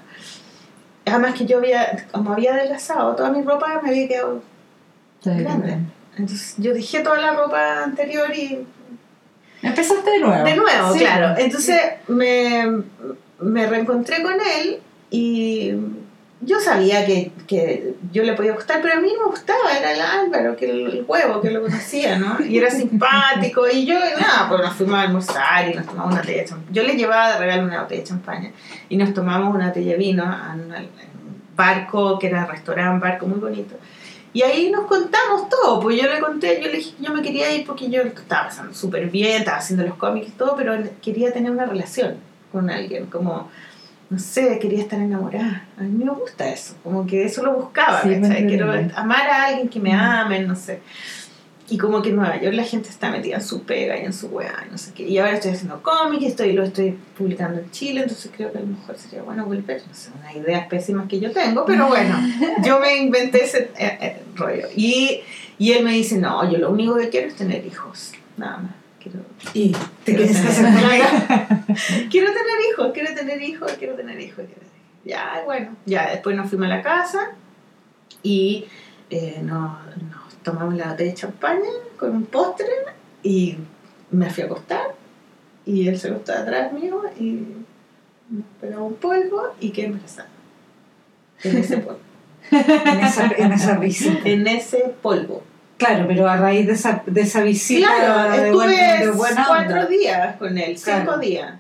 Además 1.05 1.35
que 1.35 1.47
yo 1.47 1.59
había, 1.59 2.07
como 2.11 2.33
había 2.33 2.55
adelgazado, 2.55 3.15
toda 3.15 3.31
mi 3.31 3.43
ropa 3.43 3.81
me 3.83 3.91
había 3.91 4.09
quedado 4.09 4.43
grande. 5.25 5.79
Entonces 6.17 6.55
yo 6.59 6.73
dejé 6.73 7.01
toda 7.01 7.21
la 7.21 7.33
ropa 7.35 7.85
anterior 7.85 8.35
y 8.35 8.67
Empezaste 9.63 10.11
de 10.11 10.21
nuevo. 10.21 10.45
de 10.45 10.57
nuevo, 10.57 10.93
Sí, 10.93 10.99
claro. 11.01 11.35
Entonces 11.39 11.81
me, 12.09 12.83
me 13.41 13.67
reencontré 13.67 14.23
con 14.23 14.35
él 14.35 14.81
y 15.11 15.73
yo 16.41 16.61
sabía 16.61 17.07
que, 17.07 17.33
que 17.47 17.95
yo 18.13 18.23
le 18.23 18.35
podía 18.35 18.53
gustar, 18.53 18.81
pero 18.83 18.99
a 18.99 19.01
mí 19.01 19.09
no 19.17 19.25
me 19.25 19.31
gustaba, 19.31 19.77
era 19.77 19.93
el 19.93 20.01
Álvaro, 20.01 20.55
que 20.55 20.71
el, 20.71 21.05
huevo, 21.07 21.41
que 21.41 21.51
lo 21.51 21.63
conocía, 21.63 22.19
¿no? 22.19 22.45
Y 22.45 22.59
era 22.59 22.71
simpático 22.71 23.67
y 23.69 23.87
yo, 23.87 23.99
nada, 23.99 24.49
pues 24.49 24.61
nos 24.61 24.75
fuimos 24.75 24.97
a 24.97 25.03
almorzar 25.03 25.71
y 25.71 25.75
nos 25.75 25.87
tomamos 25.87 26.13
una 26.13 26.21
botella 26.21 26.43
de 26.43 26.49
champaña. 26.49 26.73
Yo 26.73 26.83
le 26.83 26.97
llevaba 26.97 27.33
de 27.33 27.39
regalo 27.39 27.63
una 27.65 27.83
botella 27.83 28.01
de 28.03 28.07
champaña 28.07 28.51
y 28.89 28.97
nos 28.97 29.15
tomamos 29.15 29.55
una 29.55 29.69
botella 29.69 29.93
de 29.93 29.99
vino 29.99 30.25
en 30.25 30.73
un 30.73 31.43
barco, 31.57 32.19
que 32.19 32.27
era 32.27 32.45
restaurante, 32.45 33.07
barco 33.07 33.27
muy 33.27 33.39
bonito. 33.39 33.77
Y 34.35 34.43
ahí 34.43 34.71
nos 34.71 34.85
contamos 34.85 35.49
todo, 35.49 35.81
pues 35.81 35.97
yo 35.99 36.07
le 36.11 36.21
conté, 36.21 36.61
yo 36.63 36.69
le 36.69 36.77
dije 36.77 36.95
que 36.99 37.05
yo 37.05 37.15
me 37.15 37.23
quería 37.23 37.51
ir 37.55 37.67
porque 37.67 37.89
yo 37.89 38.03
estaba 38.03 38.49
pasando 38.49 38.75
súper 38.75 39.09
bien, 39.09 39.39
estaba 39.39 39.57
haciendo 39.57 39.87
los 39.87 39.95
cómics 39.95 40.29
y 40.29 40.33
todo, 40.33 40.55
pero 40.55 40.77
quería 41.01 41.33
tener 41.33 41.51
una 41.51 41.65
relación 41.65 42.17
con 42.53 42.69
alguien, 42.69 43.07
como, 43.07 43.51
no 44.09 44.19
sé, 44.19 44.59
quería 44.59 44.81
estar 44.81 45.01
enamorada. 45.01 45.65
A 45.79 45.83
mí 45.83 46.05
me 46.05 46.11
gusta 46.13 46.49
eso, 46.49 46.75
como 46.85 47.07
que 47.07 47.25
eso 47.25 47.43
lo 47.45 47.55
buscaba, 47.55 48.03
Sí, 48.03 48.09
Quiero 48.47 48.73
amar 48.95 49.29
a 49.29 49.45
alguien 49.47 49.69
que 49.69 49.81
me 49.81 49.93
Mm. 49.93 49.99
ame, 50.01 50.41
no 50.43 50.55
sé. 50.55 50.81
Y 51.69 51.79
como 51.79 52.01
que 52.01 52.11
en 52.11 52.17
Nueva 52.17 52.41
York 52.41 52.55
la 52.55 52.63
gente 52.63 52.89
está 52.91 53.11
metida 53.11 53.35
en 53.37 53.43
su 53.43 53.65
pega 53.65 53.99
y 53.99 54.05
en 54.05 54.13
su 54.13 54.29
weá, 54.29 54.55
y 54.69 54.71
no 54.71 54.79
sé 54.79 54.93
qué. 54.95 55.03
Y 55.03 55.19
ahora 55.19 55.33
estoy 55.33 55.51
haciendo 55.51 55.83
cómics 55.83 56.23
y 56.23 56.27
estoy, 56.27 56.53
lo 56.53 56.63
estoy 56.63 56.97
publicando 57.19 57.59
en 57.61 57.69
Chile, 57.73 58.03
entonces 58.03 58.31
creo 58.37 58.53
que 58.53 58.59
a 58.59 58.61
lo 58.61 58.69
mejor 58.69 58.97
sería 58.97 59.23
bueno 59.25 59.45
volver. 59.45 59.83
No 59.89 59.93
sé, 59.93 60.11
una 60.17 60.33
idea 60.33 60.69
pésima 60.69 61.09
que 61.09 61.19
yo 61.19 61.33
tengo, 61.33 61.65
pero 61.67 61.89
bueno, 61.89 62.17
yo 62.65 62.79
me 62.79 62.97
inventé 62.99 63.43
ese 63.45 63.71
eh, 63.77 63.99
eh, 64.01 64.23
rollo. 64.37 64.69
Y, 64.77 65.23
y 65.59 65.73
él 65.73 65.85
me 65.85 65.91
dice, 65.91 66.19
no, 66.19 66.49
yo 66.49 66.59
lo 66.59 66.71
único 66.71 66.95
que 66.97 67.09
quiero 67.09 67.27
es 67.27 67.35
tener 67.35 67.67
hijos, 67.67 68.13
nada 68.37 68.59
más. 68.59 68.71
Quiero, 69.11 69.25
y 69.55 69.73
te 70.05 70.17
quieres 70.17 70.41
casar 70.41 70.73
con 70.73 70.91
él. 70.91 71.03
quiero 72.11 72.33
tener 72.33 72.59
hijos, 72.71 72.91
quiero 72.93 73.15
tener 73.15 73.43
hijos, 73.43 73.73
quiero 73.79 73.95
tener 73.95 74.21
hijos. 74.21 74.45
Ya, 75.05 75.43
bueno, 75.45 75.77
ya 75.85 76.11
después 76.11 76.37
nos 76.37 76.49
fuimos 76.49 76.67
a 76.67 76.71
la 76.71 76.83
casa 76.83 77.33
y 78.23 78.67
eh, 79.11 79.41
nos, 79.43 79.79
nos 80.11 80.35
tomamos 80.43 80.75
la 80.75 80.91
botella 80.91 81.11
de 81.11 81.15
champaña 81.15 81.71
con 81.97 82.11
un 82.11 82.27
postre 82.27 82.67
y 83.23 83.57
me 84.11 84.31
fui 84.31 84.43
a 84.43 84.47
acostar 84.47 84.95
y 85.65 85.87
él 85.89 85.99
se 85.99 86.09
acostó 86.09 86.33
atrás 86.33 86.73
mío 86.73 87.03
y 87.19 87.45
nos 88.31 88.47
pegaba 88.61 88.83
un 88.83 88.95
polvo 88.95 89.55
y 89.61 89.71
quedé 89.71 89.87
embarazada. 89.87 90.29
En 91.43 91.57
ese 91.59 91.79
polvo. 91.79 92.01
en 92.51 93.01
esa, 93.01 93.27
en 93.37 93.53
esa 93.53 93.81
en 94.25 94.47
ese 94.47 94.95
polvo. 95.03 95.43
Claro, 95.79 96.07
pero 96.09 96.27
a 96.29 96.37
raíz 96.39 96.67
de 96.67 96.73
esa, 96.73 97.03
de 97.07 97.21
esa 97.21 97.43
visita 97.43 97.87
Claro, 97.87 98.31
de, 98.33 98.37
estuve 98.47 98.53
buen- 98.65 99.01
de 99.01 99.11
buena 99.11 99.45
cuatro 99.47 99.75
onda. 99.77 99.87
días 99.87 100.37
con 100.37 100.57
él, 100.57 100.79
cinco 100.79 101.03
Claro. 101.05 101.19
días. 101.19 101.55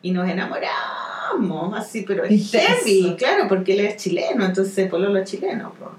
Y 0.00 0.10
nos 0.10 0.28
enamoramos, 0.28 1.78
así, 1.78 2.02
pero 2.06 2.24
es 2.24 2.50
heavy, 2.50 3.14
claro, 3.18 3.46
porque 3.48 3.74
él 3.74 3.80
es 3.80 3.96
chileno, 3.96 4.44
entonces 4.44 4.88
pololo 4.88 5.18
es 5.18 5.30
chileno. 5.30 5.72
po. 5.78 5.92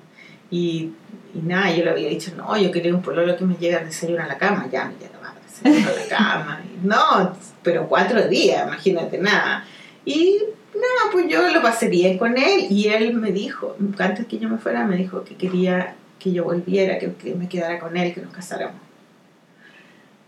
Y, 0.52 0.92
y 1.34 1.40
nada, 1.44 1.72
yo 1.72 1.84
le 1.84 1.92
había 1.92 2.10
dicho, 2.10 2.32
no, 2.36 2.58
yo 2.58 2.72
quería 2.72 2.94
un 2.94 3.02
pololo 3.02 3.36
que 3.38 3.46
me 3.46 3.56
llegue 3.56 3.76
al 3.76 3.86
desayuno 3.86 4.24
a 4.24 4.28
la 4.28 4.38
cama, 4.38 4.68
ya 4.72 4.86
me 4.86 4.94
llegaba 4.96 5.30
al 5.30 5.72
desayuno 5.74 5.90
a 5.90 6.02
la 6.02 6.18
cama. 6.18 6.62
Y 6.66 6.88
no, 6.88 7.38
pero 7.62 7.88
cuatro 7.88 8.28
días, 8.28 8.66
imagínate, 8.68 9.18
nada. 9.20 9.66
Y 10.06 10.40
nada, 10.74 11.12
pues 11.12 11.28
yo 11.30 11.48
lo 11.50 11.62
pasé 11.62 11.88
bien 11.88 12.18
con 12.18 12.36
él 12.38 12.66
y 12.70 12.88
él 12.90 13.14
me 13.14 13.32
dijo, 13.32 13.76
antes 14.00 14.26
que 14.28 14.38
yo 14.40 14.50
me 14.50 14.58
fuera, 14.58 14.84
me 14.86 14.98
dijo 14.98 15.24
que 15.24 15.36
quería 15.36 15.96
que 16.24 16.32
yo 16.32 16.46
volviera, 16.46 16.98
que, 16.98 17.36
me 17.36 17.50
quedara 17.50 17.80
con 17.80 17.98
él, 17.98 18.14
que 18.14 18.22
nos 18.22 18.34
casáramos. 18.34 18.82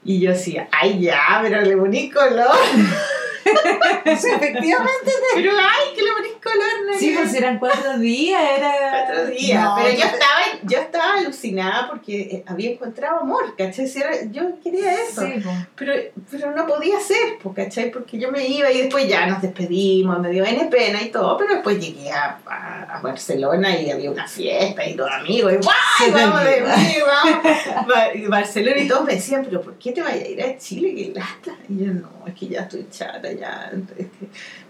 Y 0.04 0.20
yo 0.20 0.32
decía, 0.32 0.68
ay 0.72 1.00
ya, 1.00 1.40
pero 1.42 1.62
le 1.62 1.78
poní 1.78 2.10
color. 2.12 2.52
Efectivamente. 4.06 5.12
Pero 5.36 5.52
ay, 5.52 5.96
que 5.96 6.02
le 6.02 6.12
poní 6.12 6.30
color, 6.42 6.86
¿no? 6.88 6.98
Sí, 6.98 7.14
pues 7.16 7.34
eran 7.34 7.60
cuatro 7.60 7.98
días, 8.00 8.42
era. 8.58 9.06
cuatro 9.06 9.28
días. 9.28 9.64
No, 9.64 9.76
pero 9.78 9.90
yo 9.90 10.06
estaba, 10.06 10.42
yo 10.64 10.80
estaba 10.80 11.14
alucinada 11.16 11.88
porque 11.90 12.22
eh, 12.22 12.44
había 12.48 12.72
encontrado 12.72 13.20
amor, 13.20 13.56
¿cachai? 13.58 13.88
Yo 14.32 14.42
quería 14.64 14.94
eso. 14.94 15.22
Sí, 15.22 15.34
pues. 15.44 15.56
Pero, 15.76 15.94
pero 16.32 16.52
no 16.52 16.66
podía 16.66 17.00
ser, 17.00 17.38
¿cachai? 17.56 17.92
Porque 17.92 18.18
yo 18.18 18.32
me 18.32 18.48
iba 18.48 18.72
y 18.72 18.82
después 18.84 19.08
ya 19.08 19.28
nos 19.28 19.42
despedimos, 19.42 20.20
me 20.20 20.30
dio 20.32 20.44
N 20.46 20.66
pena 20.66 21.02
y 21.02 21.10
todo, 21.10 21.38
pero 21.38 21.54
después 21.54 21.80
llegué 21.80 22.12
a, 22.12 22.40
a, 22.46 22.98
a 22.98 23.02
Barcelona 23.02 23.78
y 23.78 23.92
había 23.92 24.12
una 24.12 24.28
fiesta 24.28 24.86
y 24.86 24.96
todos 24.96 25.12
amigos, 25.12 25.54
y 25.54 26.12
vamos 26.12 26.44
de 26.44 26.62
mí, 26.62 26.96
vamos. 27.06 28.30
Barcelona 28.30 28.78
y 28.78 28.88
todos 28.88 29.06
me 29.06 29.14
decían, 29.14 29.44
pero 29.46 29.62
¿por 29.62 29.76
qué 29.76 29.92
te 29.92 30.02
vayas 30.02 30.24
a 30.24 30.28
ir 30.28 30.44
a 30.44 30.58
Chile? 30.58 30.94
¡Qué 30.96 31.14
lata! 31.20 31.58
Y 31.70 31.86
yo, 31.86 31.94
no, 31.94 32.10
es 32.28 32.34
que 32.34 32.48
ya 32.48 32.62
estoy 32.62 32.88
chata, 32.90 33.32
ya. 33.40 33.72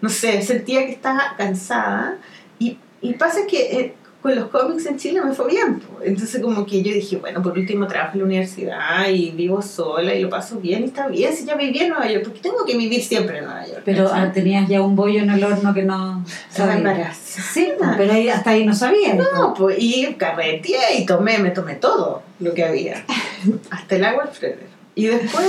no 0.02 0.10
sé, 0.10 0.42
sentía 0.42 0.86
que 0.86 0.92
estaba 0.92 1.36
cansada 1.38 2.18
y, 2.60 2.78
y 3.02 3.14
pasa 3.14 3.40
que... 3.48 3.80
eh, 3.80 3.94
con 4.26 4.36
los 4.36 4.48
cómics 4.48 4.88
en 4.88 4.98
Chile 4.98 5.22
me 5.24 5.34
fue 5.34 5.52
bien. 5.52 5.80
Entonces 6.04 6.42
como 6.42 6.66
que 6.66 6.82
yo 6.82 6.92
dije, 6.92 7.18
bueno, 7.18 7.44
por 7.44 7.56
último 7.56 7.86
trabajo 7.86 8.14
en 8.14 8.22
la 8.22 8.26
universidad 8.26 9.08
y 9.08 9.30
vivo 9.30 9.62
sola 9.62 10.16
y 10.16 10.22
lo 10.24 10.32
paso 10.32 10.60
bien 10.60 10.82
y 10.82 10.86
está 10.86 11.08
bien 11.08 11.32
si 11.32 11.46
ya 11.46 11.54
viví 11.54 11.78
en 11.78 11.90
Nueva 11.90 12.08
York, 12.10 12.24
porque 12.24 12.40
tengo 12.40 12.66
que 12.66 12.76
vivir 12.76 13.04
siempre 13.04 13.38
en 13.38 13.46
Nueva 13.46 13.68
York. 13.68 13.84
Pero 13.86 14.10
ah, 14.12 14.32
tenías 14.34 14.68
ya 14.68 14.82
un 14.82 14.96
bollo 14.96 15.20
en 15.20 15.30
el 15.30 15.44
horno 15.44 15.76
que 15.76 15.84
no 15.84 16.26
sabía. 16.50 17.14
Sí, 17.14 17.72
pero 17.98 18.14
ahí, 18.14 18.28
hasta 18.28 18.50
ahí 18.50 18.66
no 18.66 18.74
sabía. 18.74 19.14
No, 19.14 19.54
pues, 19.54 19.78
y 19.80 20.16
carreteé 20.16 20.98
y 20.98 21.06
tomé, 21.06 21.38
me 21.38 21.52
tomé 21.52 21.76
todo 21.76 22.24
lo 22.40 22.52
que 22.56 22.64
había. 22.64 23.06
Hasta 23.70 23.96
el 23.96 24.06
agua 24.06 24.24
al. 24.24 24.56
Y 24.96 25.06
después 25.06 25.46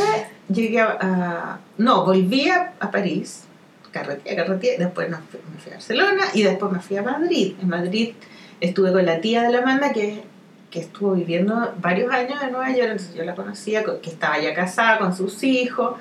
llegué 0.49 0.81
a, 0.81 1.59
No, 1.79 2.05
volví 2.05 2.49
a, 2.49 2.73
París, 2.91 3.45
carreteé, 3.93 4.37
carreteé, 4.37 4.79
después 4.79 5.09
me 5.09 5.17
fui 5.59 5.71
a 5.73 5.75
Barcelona 5.75 6.23
y 6.35 6.43
después 6.43 6.73
me 6.73 6.81
fui 6.81 6.97
a 6.97 7.03
Madrid. 7.03 7.55
En 7.61 7.69
Madrid 7.69 8.15
estuve 8.61 8.93
con 8.93 9.05
la 9.07 9.21
tía 9.21 9.43
de 9.43 9.51
la 9.51 9.59
Amanda 9.59 9.93
que, 9.93 10.23
que 10.71 10.81
estuvo 10.81 11.13
viviendo 11.13 11.75
varios 11.81 12.13
años 12.13 12.43
en 12.43 12.53
Nueva 12.53 12.71
York, 12.71 12.91
entonces 12.93 13.15
yo 13.15 13.25
la 13.25 13.35
conocía, 13.35 13.83
co- 13.85 14.01
que 14.01 14.11
estaba 14.11 14.39
ya 14.39 14.55
casada 14.55 14.99
con 14.99 15.15
sus 15.17 15.43
hijos, 15.45 15.97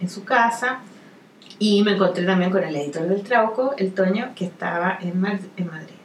en 0.00 0.08
su 0.08 0.24
casa. 0.24 0.80
Y 1.58 1.82
me 1.82 1.92
encontré 1.92 2.26
también 2.26 2.50
con 2.50 2.62
el 2.62 2.76
editor 2.76 3.08
del 3.08 3.22
Trauco, 3.22 3.74
el 3.78 3.92
Toño, 3.94 4.32
que 4.36 4.44
estaba 4.44 4.98
en, 5.00 5.12
en 5.56 5.66
Madrid. 5.66 5.95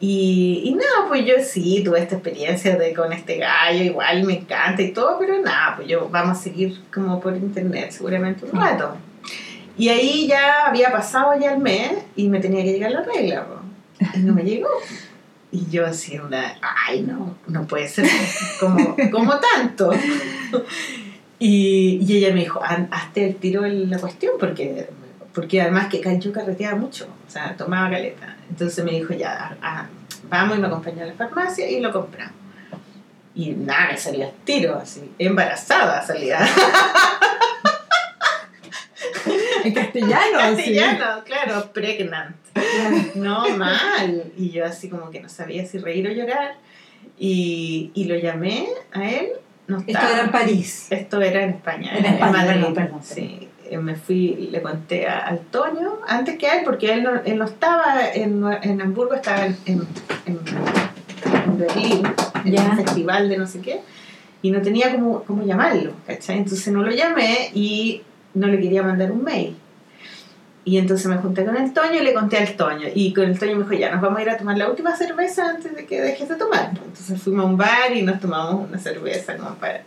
Y, 0.00 0.62
y 0.64 0.74
nada, 0.74 1.08
pues 1.08 1.24
yo 1.26 1.34
sí 1.42 1.82
tuve 1.84 1.98
esta 2.00 2.14
experiencia 2.14 2.76
de 2.76 2.94
con 2.94 3.12
este 3.12 3.36
gallo, 3.38 3.82
igual 3.82 4.22
me 4.24 4.34
encanta 4.34 4.80
y 4.82 4.92
todo, 4.92 5.18
pero 5.18 5.40
nada, 5.42 5.74
pues 5.76 5.88
yo 5.88 6.08
vamos 6.08 6.38
a 6.38 6.40
seguir 6.40 6.80
como 6.94 7.18
por 7.20 7.34
internet 7.36 7.90
seguramente 7.90 8.44
un 8.44 8.60
rato. 8.60 8.96
Y 9.76 9.88
ahí 9.88 10.26
ya 10.28 10.66
había 10.66 10.90
pasado 10.92 11.32
ya 11.40 11.52
el 11.52 11.58
mes 11.58 11.92
y 12.16 12.28
me 12.28 12.38
tenía 12.40 12.62
que 12.64 12.72
llegar 12.72 12.92
la 12.92 13.02
regla. 13.02 13.46
Y 14.14 14.18
no 14.20 14.34
me 14.34 14.42
llegó. 14.42 14.68
Y 15.50 15.66
yo 15.70 15.86
así, 15.86 16.18
una, 16.18 16.58
ay, 16.86 17.02
no, 17.02 17.36
no 17.46 17.66
puede 17.66 17.88
ser 17.88 18.06
como, 18.60 18.96
como 19.10 19.34
tanto. 19.38 19.90
Y, 21.38 22.00
y 22.02 22.16
ella 22.16 22.34
me 22.34 22.40
dijo, 22.40 22.60
"Han- 22.62 22.88
hazte 22.90 23.24
el 23.24 23.36
tiro 23.36 23.64
en 23.64 23.88
la 23.90 23.98
cuestión, 23.98 24.32
porque, 24.38 24.88
porque 25.32 25.60
además 25.62 25.86
que 25.88 26.02
yo 26.20 26.32
carreteaba 26.32 26.76
mucho, 26.76 27.06
o 27.26 27.30
sea, 27.30 27.56
tomaba 27.56 27.90
caleta. 27.90 28.36
Entonces 28.50 28.84
me 28.84 28.92
dijo, 28.92 29.14
ya, 29.14 29.56
ah, 29.62 29.86
vamos 30.28 30.56
y 30.56 30.60
me 30.60 30.66
acompañó 30.66 31.02
a 31.02 31.06
la 31.06 31.12
farmacia 31.14 31.68
y 31.68 31.80
lo 31.80 31.92
compramos. 31.92 32.34
Y 33.34 33.50
nada, 33.50 33.92
me 33.92 33.96
salía 33.96 34.26
el 34.26 34.34
tiro, 34.44 34.76
así, 34.78 35.12
embarazada 35.18 36.02
salía. 36.04 36.38
En 39.64 39.74
castellano, 39.74 40.38
así. 40.38 40.56
Castellano, 40.56 41.24
claro, 41.24 41.72
pregnant. 41.72 42.36
No, 43.16 43.48
mal. 43.56 44.32
Y 44.36 44.50
yo 44.50 44.64
así 44.64 44.88
como 44.88 45.10
que 45.10 45.20
no 45.20 45.28
sabía 45.28 45.66
si 45.66 45.78
reír 45.78 46.08
o 46.08 46.12
llorar. 46.12 46.54
Y, 47.18 47.90
y 47.94 48.04
lo 48.04 48.16
llamé 48.16 48.68
a 48.92 49.08
él. 49.08 49.28
No 49.66 49.78
Esto 49.78 49.90
era 49.98 50.22
en 50.22 50.30
París. 50.30 50.86
Esto 50.90 51.20
era 51.20 51.42
en 51.42 51.50
España, 51.50 51.90
En 51.98 52.04
en, 52.04 52.14
España, 52.14 52.32
Madrid. 52.32 52.54
perdón, 52.54 52.74
perdón, 52.74 53.00
Sí, 53.02 53.47
Eh, 53.70 53.78
me 53.78 53.94
fui, 53.96 54.48
le 54.50 54.62
conté 54.62 55.06
a, 55.06 55.18
al 55.18 55.40
Toño 55.40 55.98
antes 56.06 56.38
que 56.38 56.46
a 56.46 56.58
él, 56.58 56.62
porque 56.64 56.92
él 56.92 57.02
no, 57.02 57.20
él 57.24 57.38
no 57.38 57.44
estaba 57.44 58.10
en, 58.12 58.44
en 58.62 58.80
Hamburgo, 58.80 59.14
estaba 59.14 59.46
en, 59.46 59.56
en, 59.66 60.38
Berlín, 61.58 62.02
en 62.44 62.52
Ya. 62.52 62.62
un 62.70 62.76
festival 62.76 63.28
de 63.28 63.36
no 63.36 63.46
sé 63.46 63.60
qué, 63.60 63.80
y 64.42 64.50
no 64.50 64.62
tenía 64.62 64.92
cómo, 64.92 65.22
cómo 65.24 65.44
llamarlo, 65.44 65.92
¿cachai? 66.06 66.38
Entonces 66.38 66.72
no 66.72 66.82
lo 66.82 66.90
llamé 66.90 67.50
y 67.54 68.02
no 68.34 68.46
le 68.46 68.60
quería 68.60 68.82
mandar 68.82 69.10
un 69.10 69.24
mail. 69.24 69.56
Y 70.64 70.76
entonces 70.76 71.06
me 71.06 71.16
junté 71.16 71.44
con 71.46 71.56
el 71.56 71.72
Toño 71.72 71.94
y 71.94 72.04
le 72.04 72.12
conté 72.12 72.36
al 72.36 72.54
Toño. 72.54 72.88
Y 72.94 73.14
con 73.14 73.24
el 73.24 73.38
Toño 73.38 73.56
me 73.56 73.62
dijo, 73.62 73.72
ya, 73.72 73.90
nos 73.90 74.02
vamos 74.02 74.18
a 74.18 74.22
ir 74.22 74.30
a 74.30 74.36
tomar 74.36 74.58
la 74.58 74.68
última 74.68 74.94
cerveza 74.94 75.48
antes 75.48 75.74
de 75.74 75.86
que 75.86 76.00
dejes 76.00 76.28
de 76.28 76.34
tomar. 76.36 76.70
Entonces 76.72 77.20
fuimos 77.22 77.46
a 77.46 77.48
un 77.48 77.56
bar 77.56 77.90
y 77.94 78.02
nos 78.02 78.20
tomamos 78.20 78.68
una 78.68 78.78
cerveza 78.78 79.36
como 79.36 79.54
para... 79.54 79.82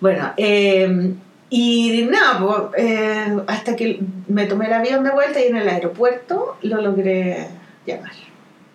Bueno, 0.00 0.32
eh, 0.36 1.14
y 1.50 2.06
nada, 2.10 2.38
pues, 2.38 2.84
eh, 2.84 3.36
hasta 3.46 3.74
que 3.74 4.00
me 4.26 4.46
tomé 4.46 4.66
el 4.66 4.74
avión 4.74 5.02
de 5.02 5.10
vuelta 5.10 5.40
y 5.40 5.46
en 5.46 5.56
el 5.56 5.68
aeropuerto 5.68 6.58
lo 6.62 6.80
logré 6.82 7.48
llamar. 7.86 8.12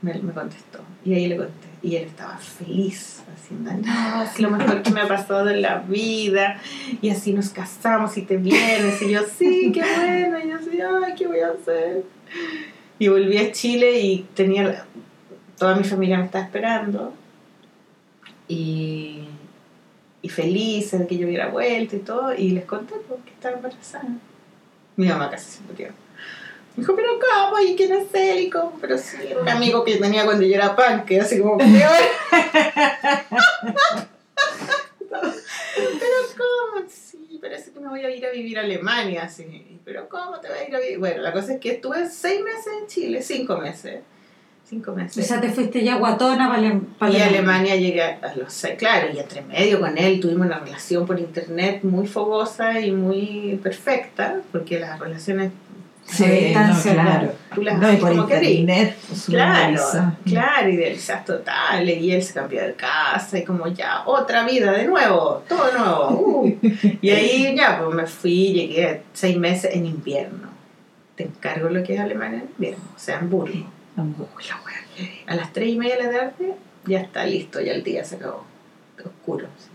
Me, 0.01 0.13
contestó. 0.33 0.79
Y 1.05 1.13
ahí 1.13 1.27
le 1.27 1.37
conté. 1.37 1.67
Y 1.81 1.97
él 1.97 2.05
estaba 2.05 2.37
feliz, 2.37 3.23
haciendo, 3.33 3.71
no, 3.73 4.23
es 4.23 4.39
lo 4.39 4.49
mejor 4.49 4.81
que 4.81 4.91
me 4.91 5.01
ha 5.01 5.07
pasado 5.07 5.49
en 5.49 5.61
la 5.61 5.79
vida. 5.79 6.59
Y 7.01 7.09
así 7.09 7.33
nos 7.33 7.49
casamos 7.49 8.17
y 8.17 8.23
te 8.23 8.37
vienes. 8.37 9.01
Y 9.01 9.11
yo, 9.11 9.21
sí, 9.37 9.71
qué 9.73 9.81
bueno. 9.81 10.39
Y 10.39 10.49
yo, 10.49 10.57
sí, 10.59 10.79
ay, 10.81 11.13
¿qué 11.15 11.27
voy 11.27 11.39
a 11.39 11.49
hacer? 11.49 12.03
Y 12.99 13.07
volví 13.07 13.37
a 13.37 13.51
Chile 13.51 13.99
y 13.99 14.25
tenía, 14.33 14.85
toda 15.57 15.75
mi 15.75 15.83
familia 15.83 16.17
me 16.17 16.25
estaba 16.25 16.45
esperando. 16.45 17.13
Y, 18.47 19.27
y 20.23 20.29
felices 20.29 20.99
de 21.01 21.05
que 21.05 21.17
yo 21.17 21.27
hubiera 21.27 21.49
vuelto 21.49 21.95
y 21.97 21.99
todo. 21.99 22.33
Y 22.33 22.49
les 22.51 22.65
conté 22.65 22.95
pues, 23.07 23.21
que 23.23 23.31
estaba 23.31 23.57
embarazada. 23.57 24.07
Mi 24.95 25.07
mamá 25.07 25.29
casi 25.29 25.57
se 25.57 25.61
murió. 25.61 25.89
Me 26.75 26.81
dijo, 26.81 26.95
pero 26.95 27.09
¿cómo? 27.19 27.59
¿Y 27.59 27.75
quién 27.75 27.91
es 27.91 28.07
él? 28.13 28.39
Y 28.39 28.49
cómo? 28.49 28.79
Pero 28.81 28.97
sí, 28.97 29.17
un 29.39 29.47
amigo 29.47 29.83
que 29.83 29.97
tenía 29.97 30.25
cuando 30.25 30.43
yo 30.43 30.55
era 30.55 30.75
punk, 30.75 31.11
así 31.21 31.39
como 31.39 31.57
peor. 31.57 31.69
pero 35.09 35.27
¿cómo? 36.37 36.87
Sí, 36.89 37.37
parece 37.41 37.71
que 37.71 37.79
me 37.79 37.89
voy 37.89 38.05
a 38.05 38.09
ir 38.09 38.25
a 38.25 38.31
vivir 38.31 38.57
a 38.57 38.61
Alemania, 38.61 39.23
así. 39.23 39.79
Pero 39.83 40.07
¿cómo 40.07 40.39
te 40.39 40.47
vas 40.47 40.59
a 40.59 40.63
ir 40.63 40.75
a 40.75 40.79
vivir? 40.79 40.99
Bueno, 40.99 41.21
la 41.21 41.33
cosa 41.33 41.53
es 41.53 41.59
que 41.59 41.73
estuve 41.73 42.09
seis 42.09 42.41
meses 42.41 42.73
en 42.81 42.87
Chile, 42.87 43.21
cinco 43.21 43.57
meses. 43.57 43.99
Cinco 44.73 44.91
O 44.91 44.95
meses. 44.95 45.27
sea, 45.27 45.39
te 45.39 45.49
fuiste 45.49 45.83
ya 45.83 45.95
guatona 45.97 46.49
para, 46.49 46.79
para 46.97 47.11
Y 47.11 47.21
a 47.21 47.27
Alemania 47.27 47.75
llegué 47.75 48.01
a 48.03 48.33
los 48.35 48.51
seis, 48.51 48.75
claro, 48.77 49.07
y 49.13 49.19
entre 49.19 49.41
medio 49.43 49.79
con 49.79 49.97
él 49.97 50.19
tuvimos 50.19 50.47
una 50.47 50.59
relación 50.59 51.05
por 51.05 51.19
internet 51.19 51.79
muy 51.83 52.07
fogosa 52.07 52.79
y 52.79 52.91
muy 52.91 53.59
perfecta, 53.61 54.37
porque 54.51 54.79
las 54.79 54.99
relaciones 54.99 55.51
Sí, 56.05 56.53
no, 56.53 56.81
claro. 56.93 57.31
tú 57.55 57.61
las 57.61 57.79
No, 57.79 57.91
y 57.93 57.95
por 57.95 58.09
como 58.09 58.23
internet. 58.23 58.97
pues, 59.07 59.23
Claro, 59.25 59.81
claro, 60.25 60.69
idealizas 60.69 61.23
total, 61.23 61.89
y 61.89 62.11
él 62.11 62.21
se 62.21 62.33
cambió 62.33 62.61
de 62.61 62.73
casa 62.73 63.37
y 63.39 63.45
como 63.45 63.67
ya, 63.67 64.03
otra 64.05 64.43
vida 64.45 64.73
de 64.73 64.83
nuevo, 64.85 65.43
todo 65.47 65.71
nuevo. 65.71 66.09
uh. 66.11 66.57
Y 67.01 67.09
ahí 67.09 67.55
ya, 67.55 67.79
pues 67.81 67.95
me 67.95 68.05
fui, 68.05 68.51
llegué 68.51 69.01
seis 69.13 69.37
meses 69.37 69.73
en 69.73 69.85
invierno. 69.85 70.49
Te 71.15 71.23
encargo 71.23 71.69
lo 71.69 71.81
que 71.83 71.93
es 71.93 71.99
Alemania 72.01 72.39
en 72.39 72.49
invierno, 72.49 72.83
o 72.93 72.99
sea, 72.99 73.21
La 73.95 74.03
wea 74.03 74.86
que- 74.95 75.24
A 75.28 75.36
las 75.36 75.53
3 75.53 75.70
y 75.70 75.78
media 75.78 75.98
de 75.98 76.03
la 76.03 76.11
tarde 76.11 76.56
ya 76.86 76.99
está 77.02 77.26
listo, 77.26 77.61
ya 77.61 77.74
el 77.74 77.84
día 77.84 78.03
se 78.03 78.15
acabó. 78.15 78.44
Oscuro. 79.03 79.48
sí. 79.57 79.70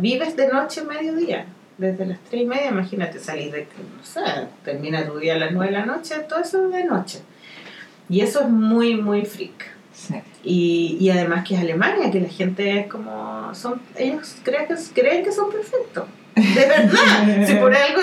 Vives 0.00 0.36
de 0.36 0.48
noche 0.48 0.80
a 0.80 0.84
mediodía. 0.84 1.46
Desde 1.76 2.06
las 2.06 2.18
3 2.30 2.42
y 2.42 2.46
media, 2.46 2.68
imagínate 2.70 3.18
salir 3.18 3.50
de. 3.52 3.66
No 3.98 4.04
sé, 4.04 4.20
termina 4.64 5.04
tu 5.06 5.18
día 5.18 5.34
a 5.34 5.38
las 5.38 5.52
9 5.52 5.72
de 5.72 5.78
la 5.78 5.84
noche, 5.86 6.14
todo 6.28 6.38
eso 6.40 6.66
es 6.66 6.72
de 6.72 6.84
noche. 6.84 7.18
Y 8.08 8.20
eso 8.20 8.40
es 8.42 8.48
muy, 8.48 8.94
muy 8.96 9.24
freak. 9.24 9.72
Sí. 9.92 10.14
Y, 10.42 10.96
y 11.00 11.10
además 11.10 11.46
que 11.46 11.54
es 11.54 11.60
Alemania, 11.60 12.10
que 12.10 12.20
la 12.20 12.28
gente 12.28 12.80
es 12.80 12.86
como. 12.86 13.54
son 13.54 13.80
Ellos 13.96 14.36
creen 14.42 14.66
que, 14.68 14.74
creen 14.94 15.24
que 15.24 15.32
son 15.32 15.50
perfectos. 15.50 16.04
De 16.34 16.66
verdad, 16.66 17.46
si 17.46 17.54
por 17.54 17.74
algo 17.76 18.00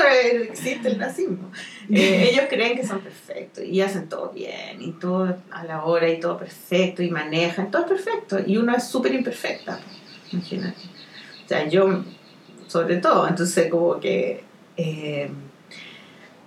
existe 0.50 0.88
el 0.88 0.98
nazismo. 0.98 1.52
Eh, 1.90 2.30
ellos 2.32 2.46
creen 2.50 2.78
que 2.78 2.86
son 2.86 3.02
perfectos 3.02 3.64
y 3.66 3.82
hacen 3.82 4.08
todo 4.08 4.32
bien 4.32 4.82
y 4.82 4.92
todo 4.94 5.38
a 5.52 5.64
la 5.64 5.84
hora 5.84 6.10
y 6.10 6.20
todo 6.20 6.38
perfecto 6.38 7.04
y 7.04 7.10
manejan, 7.10 7.72
todo 7.72 7.84
es 7.84 7.88
perfecto 7.90 8.40
y 8.46 8.58
uno 8.58 8.76
es 8.76 8.88
súper 8.88 9.14
imperfecta, 9.14 9.80
imagínate. 10.32 10.80
O 11.46 11.48
sea, 11.48 11.68
yo 11.68 12.04
sobre 12.68 12.98
todo, 12.98 13.28
entonces 13.28 13.70
como 13.70 14.00
que 14.00 14.44
eh, 14.78 15.30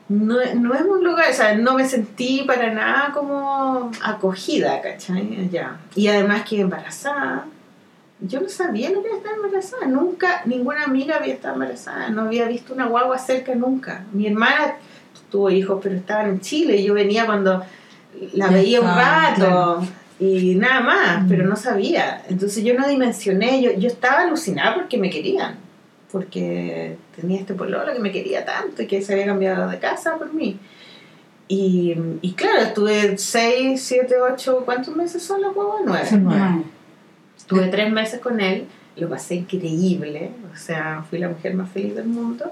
no, 0.08 0.36
no 0.54 0.74
es 0.74 0.82
un 0.82 1.04
lugar, 1.04 1.30
o 1.30 1.34
sea, 1.34 1.54
no 1.54 1.74
me 1.74 1.86
sentí 1.86 2.44
para 2.46 2.72
nada 2.72 3.12
como 3.12 3.90
acogida, 4.02 4.80
¿cachai? 4.80 5.38
Allá. 5.38 5.76
Y 5.94 6.08
además 6.08 6.48
que 6.48 6.60
embarazada, 6.60 7.46
yo 8.26 8.40
no 8.40 8.48
sabía 8.48 8.90
lo 8.90 9.02
que 9.02 9.08
era 9.08 9.16
estar 9.18 9.34
embarazada, 9.34 9.86
nunca, 9.86 10.42
ninguna 10.46 10.84
amiga 10.84 11.16
había 11.16 11.34
estado 11.34 11.54
embarazada, 11.54 12.08
no 12.10 12.22
había 12.22 12.46
visto 12.46 12.72
una 12.74 12.86
guagua 12.86 13.18
cerca 13.18 13.54
nunca. 13.54 14.04
Mi 14.12 14.26
hermana 14.26 14.76
tuvo 15.30 15.50
hijos, 15.50 15.80
pero 15.82 15.94
estaban 15.96 16.28
en 16.30 16.40
Chile 16.40 16.82
yo 16.82 16.94
venía 16.94 17.26
cuando 17.26 17.62
la 18.34 18.46
Ya 18.46 18.52
veía 18.52 18.80
un 18.80 18.86
rato 18.86 19.36
claro. 19.36 19.82
y 20.20 20.54
nada 20.54 20.80
más, 20.80 21.22
Mm. 21.24 21.28
pero 21.28 21.44
no 21.46 21.56
sabía. 21.56 22.22
Entonces 22.28 22.62
yo 22.64 22.74
no 22.78 22.86
dimensioné, 22.88 23.60
yo, 23.60 23.72
yo 23.72 23.88
estaba 23.88 24.22
alucinada 24.22 24.74
porque 24.74 24.96
me 24.98 25.10
querían, 25.10 25.56
porque 26.12 26.96
tenía 27.16 27.40
este 27.40 27.54
pololo 27.54 27.92
que 27.92 27.98
me 27.98 28.12
quería 28.12 28.44
tanto 28.44 28.82
y 28.82 28.86
que 28.86 29.02
se 29.02 29.12
había 29.14 29.26
cambiado 29.26 29.68
de 29.68 29.78
casa 29.78 30.16
por 30.16 30.32
mí. 30.32 30.58
Y, 31.48 31.94
y 32.22 32.32
claro, 32.32 32.60
estuve 32.62 33.18
6, 33.18 33.82
7, 33.82 34.14
8, 34.32 34.62
¿cuántos 34.64 34.94
meses 34.96 35.22
son 35.22 35.42
los 35.42 35.54
huevos? 35.54 35.80
9. 35.84 36.06
Son 36.08 36.24
nueve. 36.24 36.40
No. 36.40 36.73
Estuve 37.36 37.68
tres 37.68 37.92
meses 37.92 38.20
con 38.20 38.40
él, 38.40 38.66
lo 38.96 39.08
pasé 39.08 39.36
increíble, 39.36 40.30
o 40.52 40.56
sea, 40.56 41.04
fui 41.08 41.18
la 41.18 41.28
mujer 41.28 41.54
más 41.54 41.70
feliz 41.70 41.94
del 41.94 42.06
mundo 42.06 42.50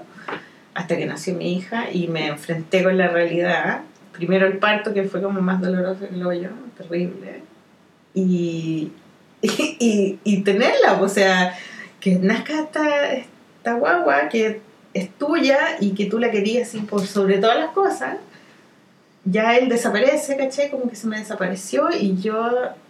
hasta 0.73 0.97
que 0.97 1.05
nació 1.05 1.35
mi 1.35 1.53
hija 1.53 1.91
y 1.91 2.07
me 2.07 2.27
enfrenté 2.27 2.83
con 2.83 2.97
la 2.97 3.07
realidad. 3.07 3.81
Primero 4.11 4.47
el 4.47 4.57
parto, 4.57 4.93
que 4.93 5.03
fue 5.03 5.21
como 5.21 5.41
más 5.41 5.61
doloroso 5.61 6.07
que 6.09 6.15
lo 6.15 6.33
yo, 6.33 6.49
terrible. 6.77 7.41
Y, 8.13 8.91
y, 9.41 9.77
y, 9.79 10.19
y 10.23 10.41
tenerla, 10.41 11.01
o 11.01 11.09
sea, 11.09 11.55
que 11.99 12.15
nazca 12.15 12.61
esta, 12.61 13.13
esta 13.13 13.73
guagua 13.73 14.29
que 14.29 14.61
es 14.93 15.09
tuya 15.11 15.77
y 15.79 15.91
que 15.91 16.05
tú 16.05 16.19
la 16.19 16.31
querías 16.31 16.67
así 16.67 16.79
por 16.79 17.05
sobre 17.05 17.37
todas 17.37 17.57
las 17.57 17.71
cosas. 17.71 18.17
Ya 19.25 19.55
él 19.55 19.69
desaparece, 19.69 20.35
¿caché? 20.35 20.69
Como 20.69 20.89
que 20.89 20.95
se 20.95 21.07
me 21.07 21.17
desapareció 21.17 21.89
y 21.97 22.17
yo 22.17 22.35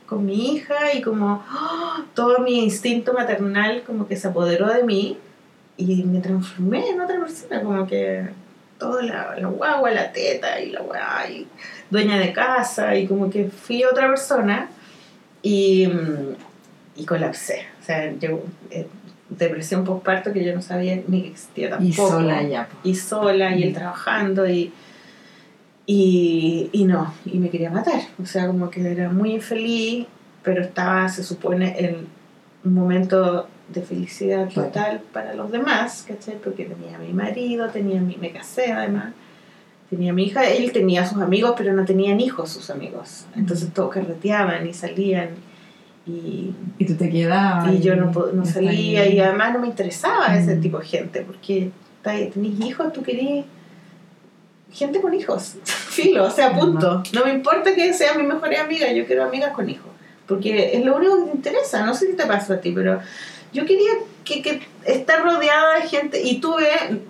con 0.05 0.25
mi 0.25 0.53
hija 0.55 0.93
y 0.93 1.01
como 1.01 1.43
¡oh! 1.51 2.03
todo 2.13 2.39
mi 2.39 2.63
instinto 2.63 3.13
maternal 3.13 3.83
como 3.85 4.07
que 4.07 4.15
se 4.15 4.27
apoderó 4.27 4.67
de 4.67 4.83
mí 4.83 5.17
y 5.77 6.03
me 6.03 6.19
transformé 6.19 6.89
en 6.89 7.01
otra 7.01 7.19
persona, 7.19 7.61
como 7.61 7.87
que 7.87 8.27
todo 8.77 9.01
la, 9.01 9.35
la 9.39 9.47
guagua, 9.47 9.91
la 9.91 10.11
teta 10.11 10.59
y 10.59 10.71
la 10.71 10.81
guagua 10.81 11.27
y 11.29 11.47
dueña 11.89 12.19
de 12.19 12.33
casa 12.33 12.95
y 12.95 13.07
como 13.07 13.29
que 13.29 13.49
fui 13.49 13.83
otra 13.83 14.07
persona 14.07 14.69
y, 15.41 15.87
mm, 15.87 16.35
y 16.97 17.05
colapsé. 17.05 17.65
O 17.81 17.85
sea, 17.85 18.13
yo, 18.19 18.41
eh, 18.71 18.87
depresión 19.29 19.83
postparto 19.83 20.31
que 20.31 20.43
yo 20.43 20.53
no 20.53 20.61
sabía 20.61 21.01
ni 21.07 21.23
que 21.23 21.27
existía 21.29 21.69
tampoco 21.71 21.89
Y 21.89 21.93
sola 21.93 22.43
ya. 22.43 22.67
po. 22.67 22.77
y 22.83 22.95
sola 22.95 23.55
y 23.55 23.63
él 23.63 23.73
trabajando 23.73 24.47
y, 24.47 24.71
y, 25.85 26.69
y 26.71 26.85
no, 26.85 27.13
y 27.25 27.37
me 27.39 27.49
quería 27.49 27.69
matar. 27.69 28.01
O 28.21 28.25
sea, 28.25 28.47
como 28.47 28.69
que 28.69 28.89
era 28.89 29.09
muy 29.09 29.33
infeliz, 29.33 30.05
pero 30.43 30.61
estaba, 30.61 31.09
se 31.09 31.23
supone, 31.23 31.75
en 31.77 32.07
un 32.63 32.73
momento 32.73 33.47
de 33.69 33.81
felicidad 33.81 34.49
total 34.49 35.01
para 35.11 35.33
los 35.33 35.51
demás, 35.51 36.05
¿cachai? 36.07 36.35
Porque 36.41 36.65
tenía 36.65 36.95
a 36.95 36.99
mi 36.99 37.13
marido, 37.13 37.69
tenía 37.69 37.99
a 37.99 38.03
mi, 38.03 38.15
me 38.17 38.31
casé 38.31 38.71
además, 38.71 39.13
Tenía 39.89 40.11
mi 40.11 40.23
hija, 40.23 40.49
él 40.49 40.71
tenía 40.71 41.05
sus 41.05 41.21
amigos, 41.21 41.53
pero 41.55 41.71
no 41.71 41.85
tenían 41.85 42.19
hijos 42.19 42.49
sus 42.49 42.71
amigos. 42.71 43.27
Entonces 43.35 43.71
todos 43.73 43.93
carreteaban 43.93 44.65
y 44.67 44.73
salían. 44.73 45.29
Y, 46.07 46.55
Y 46.79 46.85
tú 46.85 46.95
te 46.95 47.11
quedabas. 47.11 47.71
y 47.71 47.79
yo 47.79 47.95
no, 47.95 48.11
no 48.11 48.43
salía 48.43 49.07
y 49.07 49.19
además 49.19 49.53
no 49.53 49.59
me 49.59 49.67
interesaba 49.67 50.35
ese 50.35 50.55
tipo 50.55 50.79
de 50.79 50.85
gente, 50.85 51.21
porque 51.21 51.69
tenés 52.01 52.59
hijos, 52.59 52.91
tú 52.91 53.03
querías 53.03 53.45
gente 54.73 54.99
con 55.01 55.13
hijos, 55.13 55.55
filo, 55.65 56.25
o 56.25 56.29
sea, 56.29 56.51
punto. 56.57 57.03
No 57.13 57.23
me 57.25 57.31
importa 57.33 57.73
que 57.75 57.93
sea 57.93 58.15
mi 58.15 58.23
mejor 58.23 58.53
amiga, 58.55 58.91
yo 58.91 59.05
quiero 59.05 59.23
amigas 59.23 59.51
con 59.53 59.69
hijos, 59.69 59.91
porque 60.27 60.75
es 60.75 60.83
lo 60.83 60.95
único 60.95 61.17
que 61.25 61.31
te 61.31 61.37
interesa, 61.37 61.85
no 61.85 61.93
sé 61.93 62.07
si 62.07 62.13
te 62.13 62.25
pasa 62.25 62.55
a 62.55 62.61
ti, 62.61 62.71
pero 62.73 62.99
yo 63.53 63.65
quería 63.65 63.91
que, 64.25 64.41
que 64.41 64.61
estar 64.85 65.23
rodeada 65.23 65.75
de 65.75 65.87
gente 65.87 66.21
y 66.23 66.39
tuve, 66.41 66.65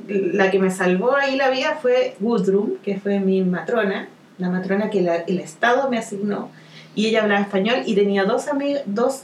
la 0.07 0.51
que 0.51 0.59
me 0.59 0.69
salvó 0.69 1.15
ahí 1.15 1.35
la 1.37 1.49
vida 1.49 1.79
fue 1.81 2.15
Gudrun, 2.19 2.77
que 2.83 2.99
fue 2.99 3.19
mi 3.19 3.41
matrona, 3.43 4.09
la 4.39 4.49
matrona 4.49 4.89
que 4.89 5.01
la- 5.01 5.17
el 5.21 5.39
Estado 5.39 5.89
me 5.89 5.97
asignó, 5.97 6.49
y 6.95 7.07
ella 7.07 7.21
hablaba 7.23 7.41
español 7.41 7.77
y 7.85 7.95
tenía 7.95 8.25
dos 8.25 8.47
amigas, 8.49 8.83
dos, 8.85 9.21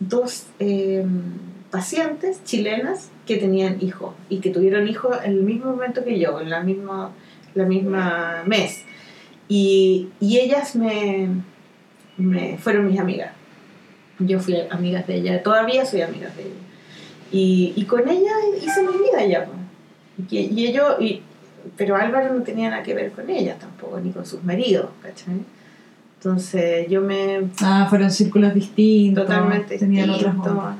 dos 0.00 0.44
eh, 0.58 1.04
pacientes 1.70 2.42
chilenas 2.44 3.10
que 3.26 3.36
tenían 3.36 3.78
hijos 3.82 4.14
y 4.28 4.38
que 4.38 4.50
tuvieron 4.50 4.88
hijos 4.88 5.16
en 5.24 5.32
el 5.32 5.42
mismo 5.42 5.70
momento 5.72 6.04
que 6.04 6.18
yo, 6.18 6.40
en 6.40 6.48
la 6.50 6.60
misma, 6.62 7.10
la 7.56 7.64
misma 7.64 8.42
mes. 8.46 8.84
Y, 9.48 10.08
y 10.20 10.38
ellas 10.38 10.76
me, 10.76 11.28
me 12.16 12.58
fueron 12.58 12.86
mis 12.88 13.00
amigas. 13.00 13.32
Yo 14.18 14.38
fui 14.40 14.56
amiga 14.70 15.02
de 15.02 15.16
ella, 15.16 15.42
todavía 15.42 15.84
soy 15.84 16.02
amiga 16.02 16.28
de 16.30 16.42
ella. 16.42 16.54
Y, 17.32 17.72
y 17.76 17.84
con 17.84 18.08
ella 18.08 18.32
hice 18.62 18.82
mi 18.82 18.96
vida 19.04 19.24
ya. 19.26 19.44
pues. 19.44 20.30
Y, 20.30 20.38
y 20.38 20.76
y, 21.04 21.22
pero 21.76 21.96
Álvaro 21.96 22.32
no 22.32 22.42
tenía 22.42 22.70
nada 22.70 22.82
que 22.82 22.94
ver 22.94 23.10
con 23.10 23.28
ella 23.28 23.56
tampoco, 23.58 23.98
ni 24.00 24.10
con 24.12 24.24
sus 24.24 24.42
maridos, 24.44 24.86
¿cachai? 25.02 25.34
Entonces 26.18 26.88
yo 26.88 27.02
me 27.02 27.42
Ah, 27.60 27.86
fueron 27.90 28.10
círculos 28.10 28.54
distintos. 28.54 29.26
totalmente 29.26 29.78
Tenían 29.78 30.10
otras 30.10 30.34
distinto. 30.34 30.50
ondas. 30.58 30.76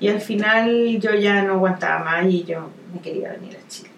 Y 0.00 0.08
al 0.08 0.20
final 0.20 0.98
yo 1.00 1.14
ya 1.14 1.42
no 1.42 1.54
aguantaba 1.54 2.04
más 2.04 2.26
y 2.26 2.44
yo 2.44 2.68
me 2.92 3.00
quería 3.00 3.32
venir 3.32 3.56
a 3.56 3.68
Chile. 3.68 3.90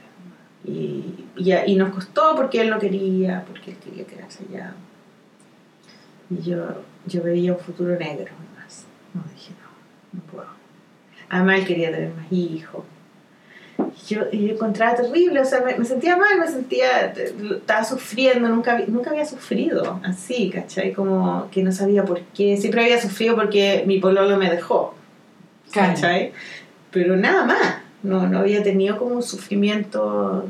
Y, 0.66 1.24
y, 1.36 1.52
y 1.66 1.76
nos 1.76 1.94
costó 1.94 2.34
porque 2.36 2.60
él 2.60 2.70
no 2.70 2.78
quería, 2.78 3.44
porque 3.46 3.70
él 3.72 3.76
quería 3.78 4.04
quedarse 4.04 4.44
allá. 4.50 4.74
Y 6.30 6.42
yo, 6.42 6.82
yo 7.06 7.22
veía 7.22 7.52
un 7.52 7.58
futuro 7.60 7.96
negro 7.96 8.32
más. 8.58 8.84
No 9.14 9.22
dije, 9.32 9.52
no, 10.12 10.18
no 10.20 10.26
puedo. 10.32 10.48
Además 11.28 11.60
él 11.60 11.66
quería 11.66 11.90
tener 11.92 12.10
más 12.14 12.26
hijos. 12.32 12.84
Y 13.78 14.14
yo, 14.14 14.22
y 14.32 14.46
yo 14.48 14.54
encontraba 14.54 14.94
terrible, 14.96 15.38
o 15.40 15.44
sea, 15.44 15.60
me, 15.60 15.76
me 15.76 15.84
sentía 15.84 16.16
mal, 16.16 16.38
me 16.40 16.48
sentía, 16.48 17.12
estaba 17.12 17.84
sufriendo, 17.84 18.48
nunca, 18.48 18.72
había- 18.72 18.86
nunca 18.86 19.10
había 19.10 19.24
sufrido 19.26 20.00
así, 20.02 20.50
¿cachai? 20.50 20.92
Como 20.92 21.48
que 21.50 21.62
no 21.62 21.70
sabía 21.72 22.04
por 22.04 22.20
qué, 22.34 22.56
siempre 22.56 22.82
había 22.84 23.00
sufrido 23.00 23.34
porque 23.36 23.84
mi 23.86 23.98
pololo 23.98 24.36
me 24.38 24.50
dejó, 24.50 24.94
Claro. 25.70 25.94
¿cachai? 25.94 26.32
Pero 26.90 27.16
nada 27.16 27.44
más, 27.44 27.76
no, 28.06 28.28
no 28.28 28.38
había 28.38 28.62
tenido 28.62 28.96
como 28.98 29.16
un 29.16 29.22
sufrimiento 29.22 30.48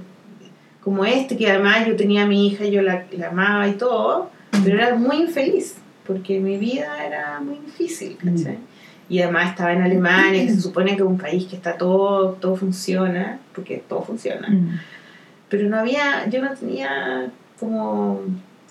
como 0.86 1.04
este, 1.04 1.36
que 1.36 1.50
además 1.50 1.84
yo 1.86 1.96
tenía 1.96 2.22
a 2.22 2.26
mi 2.26 2.46
hija, 2.46 2.64
yo 2.64 2.80
la, 2.80 3.06
la 3.10 3.28
amaba 3.28 3.66
y 3.66 3.72
todo, 3.72 4.30
pero 4.62 4.78
era 4.78 4.94
muy 4.94 5.16
infeliz, 5.16 5.74
porque 6.06 6.38
mi 6.38 6.58
vida 6.58 7.04
era 7.04 7.40
muy 7.40 7.58
difícil, 7.58 8.16
¿cachai? 8.18 8.58
Y 9.08 9.20
además 9.20 9.50
estaba 9.50 9.72
en 9.72 9.82
Alemania, 9.82 10.46
que 10.46 10.52
se 10.52 10.60
supone 10.60 10.90
que 10.90 11.02
es 11.02 11.08
un 11.08 11.18
país 11.18 11.46
que 11.46 11.56
está 11.56 11.76
todo, 11.76 12.34
todo 12.34 12.54
funciona, 12.54 13.40
porque 13.52 13.82
todo 13.88 14.02
funciona. 14.02 14.48
Mm. 14.48 14.78
Pero 15.48 15.68
no 15.68 15.78
había, 15.78 16.28
yo 16.28 16.40
no 16.40 16.54
tenía 16.54 17.32
como 17.58 18.20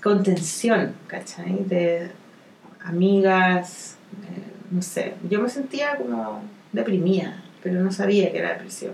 contención, 0.01 0.93
¿cachai? 1.07 1.65
De 1.65 2.11
amigas, 2.81 3.97
eh, 4.23 4.43
no 4.71 4.81
sé, 4.81 5.15
yo 5.29 5.41
me 5.41 5.49
sentía 5.49 5.97
como 5.97 6.41
deprimida, 6.71 7.43
pero 7.65 7.81
no 7.81 7.91
sabía 7.91 8.31
que 8.31 8.37
era 8.37 8.49
depresión. 8.49 8.93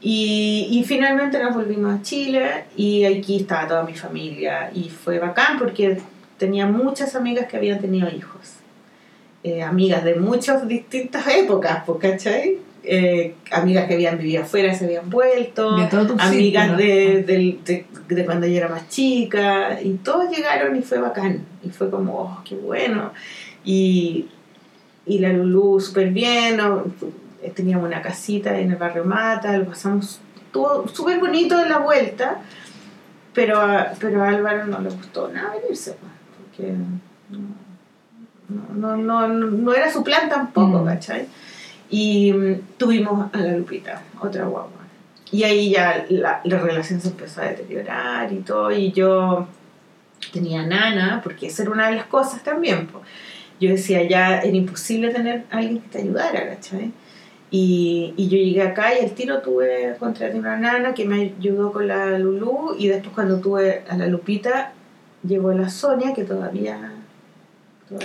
Y, 0.00 0.68
y 0.70 0.84
finalmente 0.84 1.38
nos 1.38 1.54
volvimos 1.54 2.00
a 2.00 2.02
Chile 2.02 2.64
y 2.76 3.04
aquí 3.04 3.36
estaba 3.36 3.68
toda 3.68 3.82
mi 3.84 3.94
familia 3.94 4.70
y 4.74 4.88
fue 4.88 5.18
bacán 5.18 5.58
porque 5.58 5.98
tenía 6.38 6.66
muchas 6.66 7.14
amigas 7.14 7.46
que 7.46 7.58
habían 7.58 7.78
tenido 7.78 8.08
hijos. 8.08 8.54
Eh, 9.44 9.62
amigas 9.62 10.02
de 10.02 10.14
muchas 10.14 10.66
distintas 10.66 11.26
épocas, 11.28 11.82
pues, 11.84 11.98
¿cachai? 11.98 12.56
Eh, 12.84 13.34
amigas 13.50 13.86
que 13.86 13.94
habían 13.94 14.16
vivido 14.16 14.44
afuera, 14.44 14.74
se 14.74 14.86
habían 14.86 15.10
vuelto 15.10 15.76
De 15.76 15.88
amigas 16.18 16.76
de, 16.78 17.22
de, 17.22 17.86
de 18.08 18.24
cuando 18.24 18.46
yo 18.46 18.56
era 18.56 18.68
más 18.68 18.88
chica 18.88 19.78
y 19.80 19.90
todos 19.98 20.34
llegaron 20.34 20.74
y 20.74 20.80
fue 20.80 20.98
bacán 20.98 21.44
y 21.62 21.68
fue 21.68 21.90
como, 21.90 22.14
oh, 22.14 22.42
qué 22.44 22.54
bueno 22.54 23.12
y, 23.62 24.28
y 25.06 25.18
la 25.18 25.32
Lulú 25.32 25.80
súper 25.80 26.10
bien. 26.10 26.58
Teníamos 27.50 27.86
una 27.86 28.02
casita 28.02 28.58
en 28.58 28.70
el 28.70 28.76
barrio 28.76 29.04
Mata 29.04 29.56
lo 29.56 29.66
pasamos 29.66 30.20
todo 30.52 30.86
súper 30.88 31.18
bonito 31.18 31.60
en 31.60 31.68
la 31.68 31.78
vuelta 31.78 32.38
pero 33.34 33.60
a, 33.60 33.92
pero 33.98 34.22
a 34.22 34.28
Álvaro 34.28 34.66
no 34.66 34.80
le 34.80 34.90
gustó 34.90 35.28
nada 35.28 35.54
venirse 35.60 35.92
pues, 35.92 36.12
porque 36.38 36.72
no, 38.48 38.74
no, 38.74 38.96
no, 38.96 39.28
no, 39.28 39.46
no 39.50 39.74
era 39.74 39.90
su 39.90 40.02
plan 40.02 40.28
tampoco 40.28 40.78
Mm. 40.80 40.86
¿cachai? 40.86 41.26
y 41.90 42.32
mm, 42.32 42.60
tuvimos 42.78 43.32
a 43.32 43.38
la 43.38 43.56
Lupita 43.56 44.02
otra 44.20 44.44
guagua 44.44 44.82
y 45.32 45.44
ahí 45.44 45.70
ya 45.70 46.04
la, 46.10 46.42
la 46.44 46.58
relación 46.58 47.00
se 47.00 47.08
empezó 47.08 47.40
a 47.40 47.46
deteriorar 47.46 48.30
y 48.30 48.40
todo, 48.40 48.70
y 48.70 48.92
yo 48.92 49.48
tenía 50.30 50.62
nana, 50.64 51.22
porque 51.24 51.46
esa 51.46 51.62
era 51.62 51.72
una 51.72 51.88
de 51.88 51.96
las 51.96 52.04
cosas 52.04 52.42
también. 52.42 52.86
po. 52.86 53.00
Yo 53.58 53.70
decía, 53.70 54.02
ya 54.06 54.40
era 54.40 54.54
imposible 54.54 55.10
tener 55.10 55.46
a 55.50 55.56
alguien 55.56 55.80
que 55.80 55.88
te 55.88 55.98
ayudara, 56.02 56.48
¿cachai? 56.50 56.92
Y, 57.52 58.14
y 58.16 58.28
yo 58.28 58.38
llegué 58.38 58.62
acá 58.62 58.98
y 58.98 59.04
al 59.04 59.12
tiro 59.12 59.40
tuve, 59.42 59.94
contraté 60.00 60.36
una 60.36 60.56
nana 60.56 60.94
que 60.94 61.04
me 61.04 61.34
ayudó 61.38 61.70
con 61.70 61.86
la 61.86 62.18
Lulú, 62.18 62.74
y 62.76 62.88
después 62.88 63.14
cuando 63.14 63.38
tuve 63.38 63.84
a 63.88 63.96
la 63.96 64.06
Lupita, 64.06 64.72
llegó 65.22 65.52
la 65.52 65.68
Sonia, 65.68 66.12
que 66.12 66.24
todavía... 66.24 66.94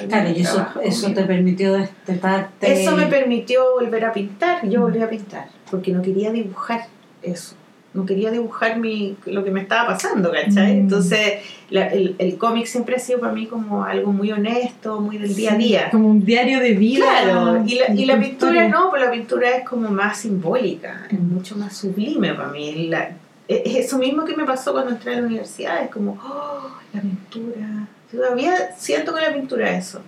Claro, 0.09 0.29
y 0.35 0.41
eso, 0.41 0.67
eso 0.83 1.13
te 1.13 1.23
permitió 1.23 1.73
destetarte. 1.73 2.83
Eso 2.83 2.95
me 2.97 3.05
permitió 3.05 3.71
volver 3.73 4.03
a 4.03 4.11
pintar. 4.11 4.67
Yo 4.67 4.81
volví 4.81 5.01
a 5.01 5.09
pintar 5.09 5.47
porque 5.71 5.91
no 5.93 6.01
quería 6.01 6.29
dibujar 6.31 6.87
eso. 7.21 7.55
No 7.97 8.05
quería 8.05 8.29
dibujar 8.31 8.77
mi, 8.77 9.15
lo 9.25 9.43
que 9.43 9.49
me 9.51 9.61
estaba 9.61 9.87
pasando, 9.87 10.31
¿cachai? 10.31 10.75
Mm. 10.75 10.79
Entonces, 10.81 11.33
la- 11.71 11.87
el, 11.87 12.15
el 12.19 12.37
cómic 12.37 12.67
siempre 12.67 12.95
ha 12.95 12.99
sido 12.99 13.19
para 13.19 13.33
mí 13.33 13.47
como 13.47 13.83
algo 13.83 14.11
muy 14.13 14.31
honesto, 14.31 15.01
muy 15.01 15.17
del 15.17 15.33
día 15.35 15.53
a 15.53 15.55
día. 15.57 15.89
Como 15.89 16.07
un 16.09 16.23
diario 16.23 16.59
de 16.59 16.73
vida. 16.73 17.05
Claro, 17.23 17.63
y 17.65 17.75
la, 17.79 17.93
y 17.93 18.05
la 18.05 18.15
tu 18.15 18.21
pintura 18.21 18.67
no, 18.69 18.89
pues 18.91 19.01
la 19.01 19.11
pintura 19.11 19.49
es 19.57 19.67
como 19.67 19.89
más 19.89 20.19
simbólica, 20.19 21.07
es 21.09 21.19
mucho 21.19 21.55
más 21.57 21.75
sublime 21.75 22.33
para 22.35 22.49
mí. 22.49 22.87
La- 22.87 23.09
es 23.47 23.75
eso 23.85 23.97
mismo 23.97 24.25
que 24.25 24.35
me 24.35 24.43
pasó 24.45 24.73
cuando 24.73 24.91
entré 24.91 25.13
a 25.15 25.21
la 25.21 25.25
universidad, 25.27 25.81
es 25.83 25.89
como, 25.89 26.19
oh, 26.23 26.69
la 26.93 27.01
pintura. 27.01 27.87
Todavía 28.11 28.53
siento 28.77 29.13
que 29.15 29.21
la 29.21 29.33
pintura 29.33 29.71
es 29.75 29.87
eso, 29.87 30.01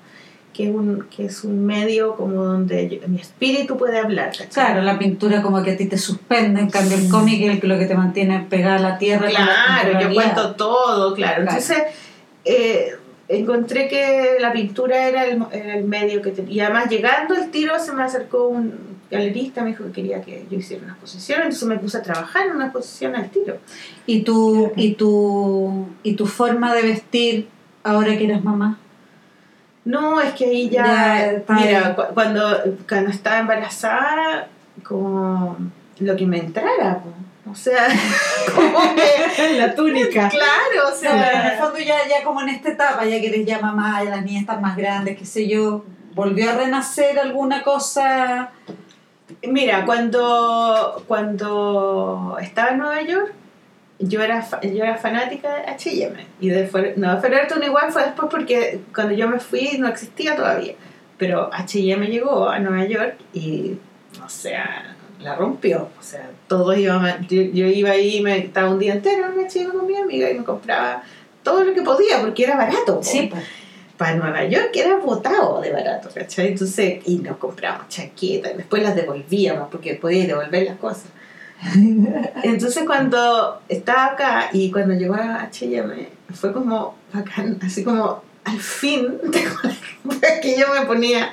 que 0.60 0.68
es 0.68 0.76
un, 0.76 1.06
que 1.16 1.24
es 1.24 1.46
un 1.46 1.66
medio 1.66 2.18
como 2.18 2.44
donde 2.44 2.90
yo- 2.90 3.08
mi 3.08 3.22
espíritu 3.22 3.78
puede 3.78 3.98
hablar, 3.98 4.28
¿cachai? 4.32 4.50
Claro, 4.50 4.82
la 4.82 5.00
pintura 5.00 5.42
como 5.42 5.64
que 5.64 5.72
a 5.72 5.78
ti 5.78 5.86
te 5.86 5.98
suspende, 5.98 6.60
en 6.60 6.70
cambio 6.70 6.98
el 6.98 7.08
cómic 7.08 7.42
es 7.44 7.64
el 7.64 7.70
lo 7.70 7.80
que 7.80 7.86
te 7.86 7.96
mantiene 7.96 8.46
pegada 8.50 8.76
a 8.76 8.80
la 8.80 8.98
tierra. 8.98 9.30
la 9.32 9.46
Claro, 9.46 10.02
yo 10.02 10.14
cuento 10.14 10.56
todo, 10.56 11.14
claro. 11.14 11.44
Claro. 11.44 11.58
Entonces, 11.58 11.78
eh, 12.44 12.90
encontré 13.30 13.88
que 13.88 14.36
la 14.42 14.52
pintura 14.52 15.08
era 15.08 15.24
el, 15.28 15.42
era 15.54 15.78
el 15.78 15.86
medio 15.86 16.22
que 16.22 16.32
tenía. 16.32 16.54
Y 16.54 16.60
además, 16.60 16.90
llegando 16.90 17.36
al 17.36 17.52
tiro, 17.52 17.80
se 17.80 17.94
me 17.94 18.04
acercó 18.04 18.50
un 18.50 18.74
galerista, 19.10 19.62
me 19.64 19.70
dijo 19.70 19.86
que 19.86 19.92
quería 19.94 20.22
que 20.22 20.46
yo 20.52 20.58
hiciera 20.58 20.84
una 20.84 20.92
exposición, 20.92 21.40
entonces 21.44 21.70
me 21.70 21.78
puse 21.78 22.00
a 22.00 22.02
trabajar 22.02 22.48
en 22.48 22.58
una 22.58 22.66
exposición 22.66 23.16
al 23.16 23.30
tiro. 23.30 23.60
¿Y 24.06 24.24
tu, 24.24 24.74
y, 24.76 24.96
tu, 24.96 25.88
¿Y 26.04 26.16
tu 26.16 26.26
forma 26.26 26.76
de 26.76 26.82
vestir 26.82 27.48
ahora 27.86 28.18
que 28.18 28.26
eres 28.26 28.44
mamá? 28.44 28.78
No, 29.90 30.22
es 30.22 30.34
que 30.34 30.46
ahí 30.46 30.70
ya, 30.70 31.42
mira, 31.50 31.96
cu- 31.96 32.14
cuando, 32.14 32.42
cuando 32.88 33.10
estaba 33.10 33.40
embarazada, 33.40 34.48
como 34.84 35.58
lo 36.00 36.16
que 36.16 36.26
me 36.28 36.38
entrara, 36.40 37.00
po. 37.00 37.52
o 37.52 37.56
sea, 37.56 37.88
como 38.56 38.96
que, 38.96 39.54
la 39.58 39.74
túnica. 39.74 40.30
claro, 40.30 40.88
o 40.88 40.92
No, 40.92 40.98
pero 41.02 41.14
en 41.16 41.20
el 41.24 41.42
sea, 41.52 41.58
fondo 41.60 41.80
ya, 41.80 41.98
ya 42.08 42.24
como 42.24 42.42
en 42.42 42.50
esta 42.50 42.70
etapa, 42.70 43.04
ya 43.06 43.20
que 43.20 43.28
eres 43.28 43.46
ya 43.46 43.60
mamá, 43.60 44.04
ya 44.04 44.12
las 44.12 44.24
niñas 44.24 44.42
están 44.42 44.62
más 44.62 44.78
grandes, 44.78 45.18
qué 45.18 45.26
sé 45.26 45.48
yo, 45.48 45.84
¿volvió 46.14 46.52
a 46.52 46.56
renacer 46.56 47.18
alguna 47.20 47.64
cosa? 47.64 48.50
mira, 49.48 49.86
cuando, 49.86 51.04
cuando 51.08 52.38
estaba 52.42 52.70
en 52.70 52.78
Nueva 52.80 53.02
York, 53.02 53.32
yo 54.00 54.22
era, 54.22 54.48
yo 54.62 54.84
era 54.84 54.96
fanática 54.96 55.56
de 55.56 55.62
H&M, 55.64 56.26
y 56.40 56.50
de 56.50 56.68
Forever, 56.68 56.98
no, 56.98 57.20
Forever 57.20 57.48
21 57.50 57.92
fue 57.92 58.04
después 58.04 58.28
porque 58.32 58.80
cuando 58.96 59.14
yo 59.14 59.28
me 59.28 59.40
fui 59.40 59.78
no 59.78 59.88
existía 59.88 60.36
todavía, 60.36 60.76
pero 61.18 61.50
H&M 61.54 62.08
llegó 62.08 62.48
a 62.48 62.60
Nueva 62.60 62.86
York 62.86 63.18
y, 63.34 63.78
o 64.24 64.30
sea, 64.30 64.96
la 65.20 65.36
rompió. 65.36 65.90
O 66.00 66.04
sea, 66.04 66.30
todos 66.48 66.78
íbamos, 66.78 67.12
yo, 67.28 67.42
yo 67.42 67.68
iba 67.68 67.92
ahí, 67.92 68.22
me 68.22 68.38
estaba 68.38 68.70
un 68.70 68.80
día 68.80 68.94
entero 68.94 69.26
en 69.38 69.48
chica 69.48 69.72
con 69.72 69.86
mi 69.86 69.96
amiga 69.96 70.32
y 70.32 70.36
me 70.36 70.44
compraba 70.44 71.04
todo 71.44 71.64
lo 71.64 71.74
que 71.74 71.82
podía 71.82 72.22
porque 72.22 72.46
era 72.46 72.56
barato. 72.56 73.00
Sí, 73.04 73.28
pues. 73.30 73.44
Para 73.98 74.16
Nueva 74.16 74.46
York 74.46 74.70
era 74.76 74.96
botado 74.96 75.60
de 75.60 75.74
barato, 75.74 76.10
¿cachai? 76.14 76.48
Entonces, 76.48 77.02
y 77.06 77.18
nos 77.18 77.36
compramos 77.36 77.90
chaquetas, 77.90 78.56
después 78.56 78.82
las 78.82 78.96
devolvíamos 78.96 79.68
porque 79.70 79.96
podía 79.96 80.26
devolver 80.26 80.64
las 80.64 80.78
cosas. 80.78 81.08
Entonces 82.44 82.84
cuando 82.86 83.62
estaba 83.68 84.14
acá 84.14 84.50
y 84.54 84.72
cuando 84.72 84.94
llegó 84.94 85.16
a 85.16 85.42
H&M 85.44 86.08
fue 86.34 86.54
como 86.54 86.96
bacán, 87.14 87.58
así 87.62 87.84
como 87.84 88.24
al 88.46 88.60
fin 88.60 89.20
que 90.42 90.58
yo 90.58 90.68
me 90.74 90.86
ponía. 90.86 91.32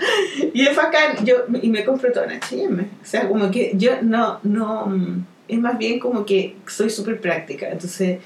Y 0.53 0.66
es 0.66 0.77
bacán, 0.77 1.24
yo 1.24 1.44
y 1.62 1.69
me 1.69 1.85
compro 1.85 2.12
todo 2.12 2.24
en 2.24 2.32
H&M, 2.32 2.82
o 2.82 3.07
sea 3.07 3.28
como 3.28 3.51
que 3.51 3.73
yo 3.77 4.03
no, 4.03 4.40
no, 4.43 4.86
mm, 4.86 5.24
es 5.48 5.59
más 5.59 5.78
bien 5.78 6.01
como 6.01 6.24
que 6.27 6.57
soy 6.66 6.90
súper 6.90 7.20
práctica, 7.20 7.69
entonces 7.69 8.19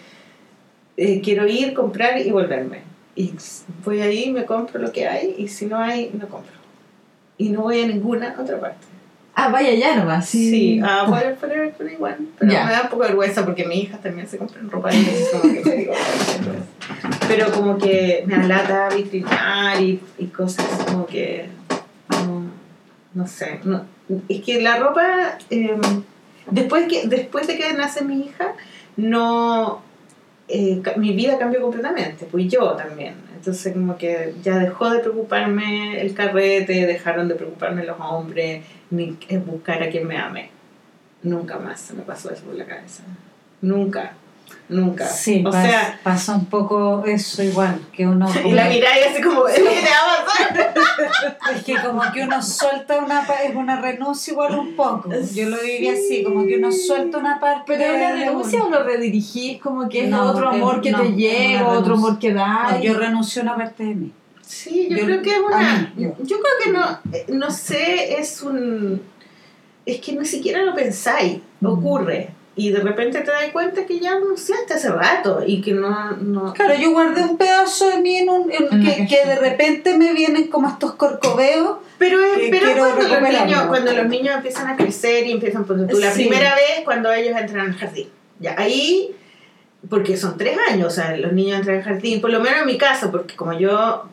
eh, 0.97 1.21
quiero 1.23 1.47
ir, 1.47 1.75
comprar 1.75 2.19
y 2.19 2.31
volverme. 2.31 2.83
Y 3.17 3.33
voy 3.85 4.01
ahí, 4.01 4.31
me 4.31 4.47
compro 4.47 4.81
lo 4.81 4.93
que 4.93 5.07
hay 5.07 5.35
y 5.37 5.49
si 5.49 5.67
no 5.67 5.79
hay, 5.79 6.11
no 6.13 6.29
compro. 6.29 6.53
Y 7.37 7.49
no 7.49 7.63
voy 7.63 7.81
a 7.83 7.87
ninguna 7.87 8.37
otra 8.39 8.61
parte. 8.61 8.87
Ah, 9.43 9.49
vaya 9.49 9.73
ya 9.75 9.97
nomás. 9.97 10.27
Sí. 10.29 10.51
Sí, 10.51 10.81
ah, 10.85 11.05
poner 11.09 11.73
por 11.73 11.91
igual. 11.91 12.17
Pero 12.39 12.53
Ya. 12.53 12.65
me 12.67 12.73
da 12.73 12.83
un 12.83 12.89
poco 12.89 13.03
de 13.03 13.09
vergüenza 13.09 13.45
porque 13.45 13.65
mi 13.65 13.81
hija 13.83 13.99
también 13.99 14.29
se 14.29 14.39
compra 14.39 14.61
ropa 14.69 14.91
y 14.95 15.05
como 15.33 15.43
que 15.55 15.63
me 15.65 15.77
digo. 15.77 15.93
Pero 17.29 17.51
como 17.53 17.79
que 17.79 18.25
me 18.27 18.35
alata 18.35 18.89
vitrinar 18.95 19.81
y, 19.81 20.01
y 20.19 20.27
cosas 20.27 20.67
como 20.87 21.07
que. 21.07 21.47
No, 22.11 22.43
no 23.15 23.27
sé. 23.27 23.61
No, 23.65 23.85
es 24.29 24.43
que 24.43 24.61
la 24.61 24.77
ropa. 24.79 25.39
eh, 25.51 25.77
después, 26.51 26.87
que, 26.89 27.07
después 27.07 27.47
de 27.47 27.57
que 27.57 27.73
nace 27.73 28.05
mi 28.05 28.21
hija, 28.27 28.55
no. 28.97 29.83
eh, 30.49 30.83
mi 30.97 31.13
vida 31.13 31.39
cambió 31.39 31.61
completamente, 31.63 32.27
pues 32.31 32.49
yo 32.49 32.73
también. 32.73 33.15
Entonces, 33.37 33.73
como 33.73 33.97
que 33.97 34.35
ya 34.43 34.59
dejó 34.59 34.91
de 34.91 34.99
preocuparme 34.99 35.99
el 36.01 36.13
carrete, 36.13 36.85
dejaron 36.87 37.27
de 37.29 37.37
preocuparme 37.37 37.85
los 37.85 37.99
hombres, 37.99 38.63
ni 38.91 39.17
buscar 39.47 39.83
a 39.83 39.91
quien 39.91 40.07
me 40.07 40.19
ame. 40.19 40.51
Nunca 41.23 41.59
más 41.59 41.81
se 41.81 41.95
me 41.95 42.03
pasó 42.03 42.31
eso 42.31 42.43
por 42.45 42.55
la 42.55 42.65
cabeza. 42.65 43.03
Nunca, 43.61 44.13
nunca. 44.69 45.07
Sí, 45.07 45.45
o 45.47 45.51
pas- 45.51 45.63
sea, 45.63 46.01
pasa 46.03 46.35
un 46.35 46.47
poco 46.47 47.05
eso 47.05 47.43
igual, 47.43 47.81
que 47.93 48.07
uno 48.07 48.27
y 48.45 48.53
la 48.53 48.69
mirada 48.69 48.99
y 48.99 49.03
así 49.03 49.23
como, 49.23 49.47
es 49.47 49.57
que 49.57 49.63
te 49.63 49.69
va 49.69 50.15
a 50.15 50.25
pasar. 50.25 50.75
es 51.57 51.63
que 51.65 51.77
como 51.77 52.01
que 52.13 52.23
uno 52.23 52.43
suelta 52.43 52.99
una 52.99 53.23
es 53.45 53.55
una 53.55 53.81
renuncia 53.81 54.33
igual 54.33 54.59
un 54.59 54.75
poco. 54.75 55.11
Yo 55.35 55.49
lo 55.51 55.59
viví 55.61 55.89
así, 55.89 56.25
como 56.25 56.47
que 56.47 56.57
uno 56.57 56.73
suelta 56.73 57.19
una 57.19 57.39
parte 57.39 57.75
Pero 57.77 57.85
es 57.85 57.97
una 57.97 58.13
renuncia 58.13 58.65
o 58.65 58.71
lo 58.71 58.83
redirigís 58.83 59.61
como 59.61 59.89
que 59.89 60.05
es 60.05 60.11
No, 60.11 60.31
otro 60.31 60.49
amor 60.49 60.81
que 60.81 60.91
no, 60.91 61.03
te 61.03 61.13
llega, 61.13 61.69
otro 61.69 61.95
amor 61.95 62.19
que 62.19 62.33
da. 62.33 62.73
No, 62.73 62.81
yo 62.81 62.95
renuncio 62.95 63.43
a 63.43 63.45
una 63.45 63.57
parte 63.57 63.85
de 63.85 63.95
mí. 63.95 64.13
Sí, 64.51 64.89
yo, 64.91 64.97
Yo- 64.99 65.05
creo 65.05 65.23
que 65.23 65.31
es 65.31 65.39
una. 65.39 65.93
mí, 65.95 66.03
Yo, 66.05 66.15
yo. 66.25 66.37
creo 66.41 66.55
que 66.65 66.71
no, 66.73 66.99
eh, 67.17 67.27
no 67.29 67.51
sé, 67.53 68.19
es 68.19 68.43
un. 68.43 69.01
Es 69.87 70.01
que 70.01 70.13
ni 70.13 70.25
siquiera 70.27 70.63
lo 70.65 70.75
pensáis, 70.75 71.39
Mm. 71.61 71.67
ocurre. 71.67 72.31
Y 72.57 72.71
de 72.71 72.81
repente 72.81 73.21
te 73.21 73.31
das 73.31 73.45
cuenta 73.53 73.87
que 73.87 74.01
ya 74.01 74.13
anunciaste 74.13 74.75
hace 74.75 74.91
rato 74.91 75.43
y 75.47 75.63
que 75.63 75.73
no. 75.73 76.17
no 76.17 76.53
Claro, 76.53 76.75
yo 76.75 76.91
guardé 76.91 77.23
un 77.23 77.39
pedazo 77.39 77.89
de 77.91 77.99
mí 77.99 78.17
en 78.17 78.29
un, 78.29 78.51
en- 78.51 78.65
En 78.73 78.81
una 78.81 78.95
que, 78.97 79.07
que 79.07 79.25
de 79.25 79.37
repente 79.37 79.97
me 79.97 80.13
vienen 80.13 80.49
como 80.49 80.69
estos 80.69 80.95
corcoveos. 80.95 81.79
Pero, 81.99 82.21
es- 82.21 82.51
pero 82.51 82.75
cuando, 82.77 83.09
los 83.09 83.23
niños, 83.23 83.63
cuando 83.69 83.93
los 83.93 84.07
niños 84.09 84.35
empiezan 84.35 84.67
a 84.67 84.77
crecer 84.77 85.27
y 85.29 85.33
empiezan, 85.33 85.65
por 85.65 85.87
tú, 85.87 85.99
la 85.99 86.11
Sí. 86.11 86.25
primera 86.25 86.57
vez 86.57 86.85
cuando 86.85 87.13
ellos 87.13 87.37
entran 87.39 87.67
al 87.69 87.75
jardín. 87.77 88.09
Ya, 88.41 88.57
ahí, 88.59 89.15
porque 89.89 90.17
son 90.17 90.37
tres 90.37 90.59
años, 90.71 90.89
o 90.89 90.91
sea, 90.91 91.17
los 91.17 91.33
niños 91.33 91.59
entran 91.61 91.77
al 91.79 91.85
jardín, 91.85 92.21
por 92.21 92.31
lo 92.31 92.41
menos 92.41 92.61
en 92.63 92.67
mi 92.67 92.77
caso, 92.79 93.11
porque 93.13 93.37
como 93.37 93.53
yo 93.53 94.05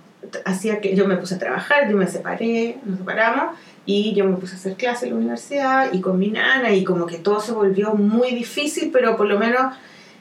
hacía 0.45 0.81
que 0.81 0.95
yo 0.95 1.07
me 1.07 1.17
puse 1.17 1.35
a 1.35 1.39
trabajar, 1.39 1.89
yo 1.89 1.97
me 1.97 2.07
separé, 2.07 2.77
nos 2.85 2.99
separamos, 2.99 3.55
y 3.85 4.13
yo 4.13 4.25
me 4.25 4.37
puse 4.37 4.55
a 4.55 4.57
hacer 4.57 4.75
clases 4.75 5.03
en 5.03 5.09
la 5.11 5.15
universidad 5.15 5.93
y 5.93 6.01
con 6.01 6.19
mi 6.19 6.29
nana, 6.29 6.73
y 6.73 6.83
como 6.83 7.05
que 7.05 7.17
todo 7.17 7.39
se 7.39 7.51
volvió 7.51 7.93
muy 7.93 8.31
difícil, 8.31 8.89
pero 8.91 9.15
por 9.17 9.27
lo 9.27 9.39
menos 9.39 9.73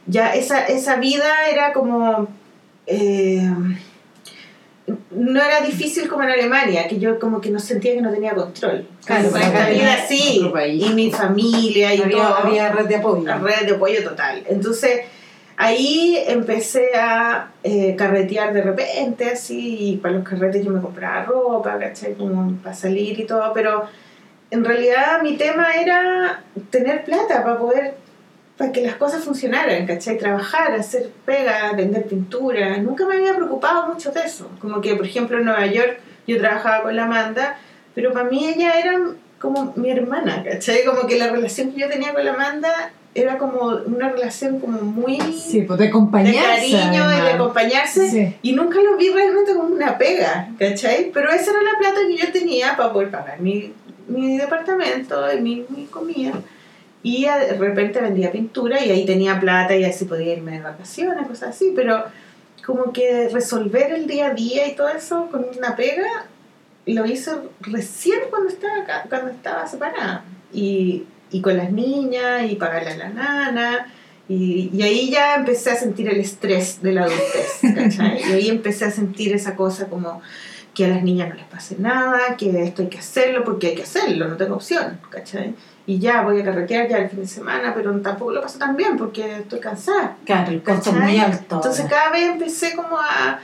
ya 0.07 0.35
esa, 0.35 0.66
esa 0.66 0.97
vida 0.97 1.49
era 1.51 1.73
como... 1.73 2.28
eh, 2.87 3.51
no 5.11 5.43
era 5.43 5.61
difícil 5.62 6.09
como 6.09 6.23
en 6.23 6.31
Alemania, 6.31 6.87
que 6.87 6.99
yo 6.99 7.19
como 7.19 7.41
que 7.41 7.51
no 7.51 7.59
sentía 7.59 7.95
que 7.95 8.01
no 8.01 8.12
tenía 8.12 8.35
control. 8.35 8.87
Claro, 9.05 9.27
esta 9.27 9.69
vida 9.69 10.07
sí, 10.07 10.41
y 10.41 10.89
mi 10.91 11.11
familia 11.11 11.93
y 11.95 12.03
había, 12.03 12.16
todo, 12.16 12.37
había 12.37 12.73
red 12.73 12.87
de 12.87 12.97
apoyo. 12.97 13.24
la 13.24 13.39
red 13.39 13.66
de 13.66 13.74
apoyo 13.74 14.05
total. 14.05 14.45
Entonces 14.49 15.01
ahí 15.57 16.23
empecé 16.27 16.91
a 16.95 17.51
eh, 17.62 17.95
carretear 17.97 18.53
de 18.53 18.62
repente, 18.62 19.31
así, 19.31 19.93
y 19.93 19.97
para 19.97 20.15
los 20.15 20.28
carretes 20.28 20.65
yo 20.65 20.70
me 20.70 20.81
compraba 20.81 21.24
ropa, 21.24 21.78
¿cachai? 21.78 22.15
Como 22.15 22.57
para 22.62 22.74
salir 22.74 23.19
y 23.19 23.24
todo, 23.24 23.53
pero 23.53 23.85
en 24.51 24.65
realidad 24.65 25.23
mi 25.23 25.37
tema 25.37 25.73
era 25.74 26.43
tener 26.70 27.05
plata 27.05 27.43
para 27.43 27.59
poder 27.59 27.95
para 28.57 28.73
que 28.73 28.81
las 28.81 28.95
cosas 28.95 29.23
funcionaran, 29.23 29.87
¿cachai? 29.87 30.16
Trabajar, 30.16 30.73
hacer 30.73 31.11
pega, 31.27 31.73
vender 31.73 32.07
pintura. 32.07 32.78
Nunca 32.78 33.07
me 33.07 33.16
había 33.16 33.35
preocupado 33.35 33.87
mucho 33.87 34.12
de 34.12 34.23
eso. 34.23 34.51
Como 34.61 34.81
que, 34.81 34.97
por 34.97 35.05
ejemplo, 35.05 35.39
en 35.39 35.45
Nueva 35.45 35.66
York 35.66 35.99
yo 36.27 36.39
trabajaba 36.39 36.85
con 36.85 36.97
la 36.97 37.05
Amanda, 37.05 37.59
pero 37.95 38.15
para 38.15 38.31
mí 38.31 38.47
ella 38.49 38.78
era 38.78 38.99
como 39.39 39.74
mi 39.77 39.91
hermana, 39.91 40.43
¿cachai? 40.43 40.85
Como 40.85 41.07
que 41.07 41.19
la 41.19 41.28
relación 41.28 41.73
que 41.73 41.81
yo 41.81 41.89
tenía 41.91 42.15
con 42.15 42.24
la 42.24 42.33
Amanda 42.33 42.93
era 43.17 43.39
como 43.39 43.61
una 43.87 44.11
relación 44.11 44.61
como 44.61 44.81
muy 44.83 45.19
Sí, 45.33 45.63
pues 45.63 45.79
de 45.79 45.85
de 45.85 45.89
acompañarse. 45.91 46.41
cariño 46.43 47.13
y 47.13 47.21
de 47.23 47.31
acompañarse. 47.33 48.11
Sí. 48.11 48.37
Y 48.43 48.53
nunca 48.53 48.81
lo 48.81 48.97
vi 48.97 49.09
realmente 49.11 49.55
como 49.55 49.75
una 49.75 49.97
pega, 49.99 50.49
¿cachai? 50.59 51.11
Pero 51.13 51.31
esa 51.31 51.51
era 51.51 51.63
la 51.63 51.79
plata 51.79 52.01
que 52.07 52.17
yo 52.17 52.33
tenía 52.33 52.77
para 52.77 52.93
poder 52.93 53.11
pagar 53.11 53.41
mi, 53.41 53.73
mi 54.09 54.37
departamento 54.37 55.33
y 55.33 55.41
mi, 55.41 55.65
mi 55.69 55.87
comida. 55.87 56.33
Y 57.03 57.25
de 57.25 57.55
repente 57.55 58.01
vendía 58.01 58.33
pintura 58.33 58.85
y 58.85 58.91
ahí 58.91 59.07
tenía 59.07 59.39
plata 59.39 59.77
y 59.77 59.85
así 59.85 60.05
podía 60.07 60.35
irme 60.35 60.53
de 60.53 60.61
vacaciones, 60.61 61.27
cosas 61.27 61.51
así. 61.51 61.73
Pero 61.75 62.05
como 62.65 62.93
que 62.93 63.29
resolver 63.29 63.93
el 63.93 64.07
día 64.09 64.27
a 64.29 64.35
día 64.35 64.67
y 64.67 64.75
todo 64.75 64.89
eso 64.89 65.29
con 65.31 65.47
una 65.57 65.77
pega, 65.77 66.27
lo 66.87 67.07
hice 67.07 67.31
recién 67.61 68.19
cuando 68.31 68.49
estaba, 68.49 68.77
acá- 68.83 69.07
cuando 69.09 69.31
estaba 69.31 69.67
separada. 69.67 70.25
Y, 70.53 71.05
y 71.31 71.40
con 71.40 71.57
las 71.57 71.73
niñas 71.73 72.51
y 72.51 72.57
pagarle 72.57 72.90
a 72.90 72.97
la 72.97 73.09
nana. 73.09 73.93
Y, 74.28 74.70
y 74.73 74.82
ahí 74.82 75.11
ya 75.11 75.36
empecé 75.36 75.70
a 75.70 75.77
sentir 75.77 76.09
el 76.09 76.19
estrés 76.19 76.82
de 76.82 76.93
la 76.93 77.05
adultez, 77.05 77.61
¿cachai? 77.74 78.20
Y 78.28 78.32
ahí 78.32 78.48
empecé 78.48 78.85
a 78.85 78.90
sentir 78.90 79.35
esa 79.35 79.55
cosa 79.55 79.86
como 79.86 80.20
que 80.77 80.85
a 80.85 80.89
las 80.89 81.03
niñas 81.03 81.31
no 81.31 81.36
les 81.36 81.47
pase 81.47 81.77
nada, 81.78 82.36
que 82.36 82.62
esto 82.62 82.82
hay 82.82 82.89
que 82.89 82.98
hacerlo 82.98 83.44
porque 83.44 83.69
hay 83.69 83.74
que 83.74 83.85
hacerlo, 83.85 84.28
no 84.28 84.36
tengo 84.36 84.57
opción, 84.57 85.01
¿cachai? 85.09 85.55
Y 85.86 85.98
ya 86.01 86.20
voy 86.20 86.40
a 86.40 86.44
carretear 86.44 86.86
ya 86.86 86.98
el 86.98 87.09
fin 87.09 87.20
de 87.20 87.27
semana, 87.27 87.73
pero 87.74 87.98
tampoco 88.01 88.32
lo 88.32 88.43
paso 88.43 88.59
tan 88.59 88.77
bien 88.77 88.98
porque 88.98 89.39
estoy 89.39 89.59
cansada. 89.59 90.16
Claro, 90.27 90.53
el 90.53 90.62
costo 90.62 90.93
muy 90.93 91.16
alto. 91.19 91.57
Entonces 91.57 91.85
ahora. 91.85 91.97
cada 91.97 92.11
vez 92.11 92.28
empecé 92.32 92.74
como 92.74 92.98
a... 92.98 93.40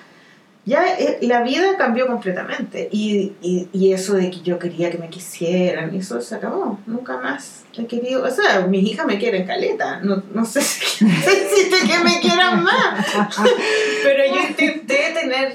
Ya 0.65 0.95
eh, 0.97 1.19
la 1.23 1.43
vida 1.43 1.77
cambió 1.77 2.07
completamente. 2.07 2.89
Y, 2.93 3.33
y, 3.43 3.69
y 3.73 3.93
eso 3.93 4.15
de 4.15 4.31
que 4.31 4.41
yo 4.43 4.59
quería 4.59 4.91
que 4.91 4.99
me 4.99 5.09
quisieran, 5.09 5.95
eso 5.95 6.21
se 6.21 6.35
acabó, 6.35 6.79
nunca 6.87 7.19
más 7.19 7.63
he 7.81 7.87
querido, 7.87 8.23
o 8.25 8.31
sea, 8.31 8.67
mis 8.67 8.85
hijas 8.85 9.07
me 9.07 9.19
quieren 9.19 9.47
caleta, 9.47 10.01
no, 10.01 10.23
no 10.35 10.45
sé 10.45 10.61
si 10.61 11.05
necesito 11.05 11.77
que 11.87 12.05
me 12.05 12.21
quieran 12.21 12.63
más, 12.63 13.07
pero 14.03 14.25
yo 14.27 14.49
intenté 14.49 15.15
tener, 15.15 15.55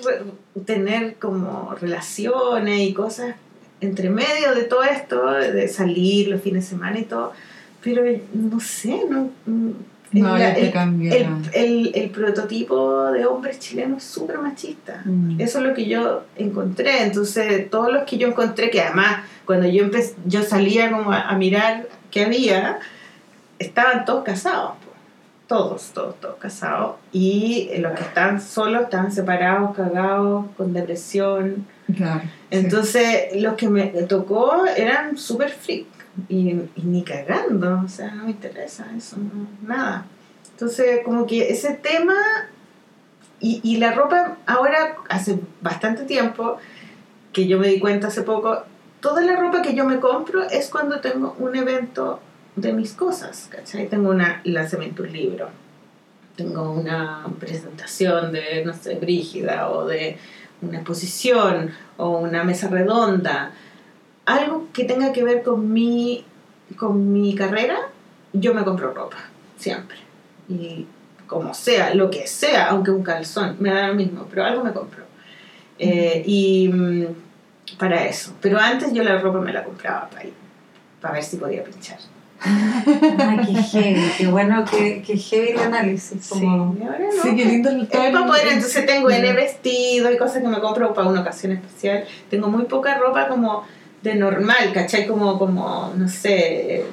tener 0.65 1.15
como 1.17 1.75
relaciones 1.75 2.79
y 2.79 2.93
cosas 2.93 3.35
entre 3.79 4.09
medio 4.09 4.55
de 4.55 4.63
todo 4.63 4.83
esto, 4.83 5.31
de 5.31 5.67
salir 5.67 6.29
los 6.29 6.41
fines 6.41 6.63
de 6.63 6.69
semana 6.69 6.99
y 6.99 7.03
todo, 7.03 7.33
pero 7.83 8.03
no 8.33 8.59
sé, 8.59 9.01
no... 9.07 9.29
No, 10.13 10.37
la- 10.37 10.53
el- 10.53 10.71
el, 11.11 11.27
el, 11.53 11.91
el 11.95 12.09
prototipo 12.11 13.05
de 13.11 13.25
hombres 13.25 13.59
chilenos 13.59 14.03
es 14.03 14.09
súper 14.09 14.39
machista. 14.39 15.01
Mm. 15.05 15.39
Eso 15.41 15.59
es 15.59 15.65
lo 15.65 15.73
que 15.73 15.85
yo 15.87 16.23
encontré. 16.37 17.03
Entonces, 17.03 17.69
todos 17.69 17.91
los 17.91 18.03
que 18.03 18.17
yo 18.17 18.29
encontré, 18.29 18.69
que 18.69 18.81
además, 18.81 19.21
cuando 19.45 19.67
yo, 19.67 19.85
empe- 19.85 20.13
yo 20.25 20.43
salía 20.43 20.91
como 20.91 21.11
a, 21.11 21.27
a 21.29 21.35
mirar 21.37 21.87
qué 22.09 22.23
había, 22.25 22.79
estaban 23.59 24.05
todos 24.05 24.23
casados. 24.23 24.71
Todos, 25.47 25.91
todos, 25.93 26.19
todos 26.19 26.35
casados. 26.39 26.95
Y 27.13 27.69
los 27.79 27.93
que 27.93 28.01
están 28.03 28.41
solos 28.41 28.83
estaban 28.83 29.11
separados, 29.13 29.75
cagados, 29.75 30.45
con 30.57 30.73
depresión. 30.73 31.65
Claro. 31.95 32.21
Entonces, 32.51 33.27
los 33.35 33.53
que 33.55 33.69
me 33.69 33.87
tocó 34.09 34.65
eran 34.75 35.17
súper 35.17 35.49
freak 35.51 35.85
y, 36.29 36.49
y 36.49 36.81
ni 36.83 37.03
cagando, 37.03 37.81
o 37.85 37.87
sea, 37.87 38.11
no 38.11 38.25
me 38.25 38.31
interesa 38.31 38.87
eso, 38.95 39.17
no, 39.17 39.47
nada. 39.67 40.05
Entonces, 40.51 41.01
como 41.05 41.25
que 41.25 41.49
ese 41.51 41.73
tema 41.73 42.15
y, 43.39 43.61
y 43.63 43.77
la 43.77 43.91
ropa 43.91 44.37
ahora, 44.45 44.97
hace 45.09 45.39
bastante 45.61 46.03
tiempo, 46.03 46.57
que 47.33 47.47
yo 47.47 47.59
me 47.59 47.67
di 47.67 47.79
cuenta 47.79 48.07
hace 48.07 48.23
poco, 48.23 48.63
toda 48.99 49.21
la 49.21 49.35
ropa 49.35 49.61
que 49.61 49.75
yo 49.75 49.85
me 49.85 49.99
compro 49.99 50.43
es 50.49 50.69
cuando 50.69 50.99
tengo 51.01 51.35
un 51.39 51.55
evento 51.55 52.19
de 52.55 52.73
mis 52.73 52.93
cosas, 52.93 53.47
¿cachai? 53.51 53.87
Tengo 53.87 54.09
una 54.09 54.41
lanzamiento 54.43 55.03
de 55.03 55.09
un 55.09 55.15
libro, 55.15 55.49
tengo 56.35 56.71
una 56.71 57.25
presentación 57.39 58.31
de, 58.31 58.63
no 58.65 58.73
sé, 58.73 58.95
Brígida 58.95 59.69
o 59.69 59.85
de 59.85 60.17
una 60.61 60.79
exposición 60.79 61.71
o 61.97 62.17
una 62.17 62.43
mesa 62.43 62.67
redonda, 62.67 63.51
algo 64.27 64.67
que 64.73 64.83
tenga 64.83 65.13
que 65.13 65.23
ver 65.23 65.41
con 65.41 65.71
mi, 65.71 66.23
con 66.75 67.13
mi 67.13 67.33
carrera, 67.33 67.77
yo 68.33 68.53
me 68.53 68.63
compro 68.63 68.93
ropa, 68.93 69.17
siempre. 69.57 69.97
Y 70.49 70.85
como 71.25 71.53
sea, 71.53 71.95
lo 71.95 72.09
que 72.09 72.27
sea, 72.27 72.69
aunque 72.69 72.91
un 72.91 73.03
calzón, 73.03 73.55
me 73.59 73.73
da 73.73 73.87
lo 73.87 73.95
mismo, 73.95 74.27
pero 74.29 74.43
algo 74.43 74.63
me 74.65 74.73
compro. 74.73 75.05
Eh, 75.79 76.23
y 76.25 76.67
mm, 76.67 77.05
para 77.79 78.05
eso. 78.05 78.33
Pero 78.41 78.59
antes 78.59 78.93
yo 78.93 79.01
la 79.01 79.17
ropa 79.17 79.39
me 79.39 79.53
la 79.53 79.63
compraba 79.63 80.09
para, 80.09 80.25
ir, 80.25 80.33
para 81.01 81.13
ver 81.13 81.23
si 81.23 81.37
podía 81.37 81.63
pinchar. 81.63 81.97
Ay, 82.39 83.45
qué 83.45 83.63
heavy, 83.63 84.11
qué 84.17 84.27
bueno, 84.27 84.65
qué, 84.69 85.01
qué 85.07 85.17
heavy 85.17 85.49
el 85.51 85.59
análisis. 85.59 86.27
Como... 86.27 86.73
Sí, 86.73 86.83
ahora 86.83 86.99
no. 86.99 87.23
Sí, 87.23 87.35
qué 87.35 87.45
lindo 87.45 87.69
el 87.69 87.81
Es 87.83 87.87
para 87.87 88.25
poder, 88.25 88.47
entonces 88.49 88.85
tengo 88.85 89.09
N 89.09 89.33
vestido 89.33 90.11
y 90.11 90.17
cosas 90.17 90.41
que 90.41 90.49
me 90.49 90.59
compro 90.59 90.93
para 90.93 91.07
una 91.07 91.21
ocasión 91.21 91.53
especial. 91.53 92.03
Tengo 92.29 92.49
muy 92.49 92.65
poca 92.65 92.97
ropa 92.97 93.29
como 93.29 93.65
de 94.01 94.15
normal, 94.15 94.71
¿cachai? 94.73 95.07
Como, 95.07 95.37
como 95.39 95.93
no 95.95 96.07
sé, 96.07 96.85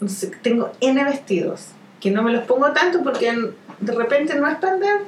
no 0.00 0.08
sé, 0.08 0.30
tengo 0.42 0.70
N 0.80 1.04
vestidos 1.04 1.68
que 2.00 2.10
no 2.10 2.22
me 2.22 2.32
los 2.32 2.44
pongo 2.44 2.72
tanto 2.72 3.02
porque 3.02 3.32
de 3.80 3.92
repente 3.94 4.34
no 4.34 4.48
es 4.48 4.56
para 4.56 4.72
andar 4.74 4.98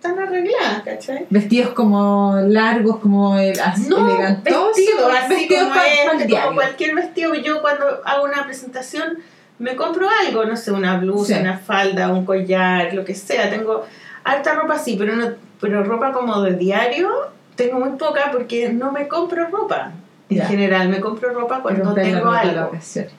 tan 0.00 0.18
arreglada, 0.18 0.82
¿cachai? 0.84 1.26
Vestidos 1.30 1.70
como 1.70 2.36
largos, 2.48 2.98
como 2.98 3.34
así 3.34 3.88
No, 3.88 4.06
elegantosos. 4.10 4.76
vestido, 4.76 5.08
así 5.08 5.34
vestidos 5.34 5.68
como, 5.68 5.80
este, 6.20 6.40
como 6.40 6.54
cualquier 6.56 6.94
vestido. 6.94 7.34
Yo 7.34 7.62
cuando 7.62 7.86
hago 8.04 8.24
una 8.24 8.44
presentación 8.44 9.18
me 9.60 9.76
compro 9.76 10.08
algo, 10.26 10.44
no 10.44 10.56
sé, 10.56 10.72
una 10.72 10.98
blusa, 10.98 11.36
Sí. 11.36 11.40
una 11.40 11.56
falda, 11.56 12.12
un 12.12 12.26
collar, 12.26 12.92
lo 12.92 13.04
que 13.04 13.14
sea. 13.14 13.48
Tengo 13.48 13.84
harta 14.24 14.54
ropa 14.54 14.74
así, 14.74 14.96
pero, 14.98 15.14
no, 15.16 15.28
pero 15.60 15.84
ropa 15.84 16.12
como 16.12 16.42
de 16.42 16.54
diario 16.54 17.08
tengo 17.56 17.78
muy 17.80 17.96
poca 17.98 18.30
porque 18.32 18.70
no 18.72 18.92
me 18.92 19.08
compro 19.08 19.48
ropa. 19.48 19.92
En 20.30 20.40
general, 20.40 20.88
me 20.88 21.00
compro 21.00 21.32
ropa 21.32 21.60
cuando 21.60 21.92
tengo 21.94 22.30
algo. 22.30 22.72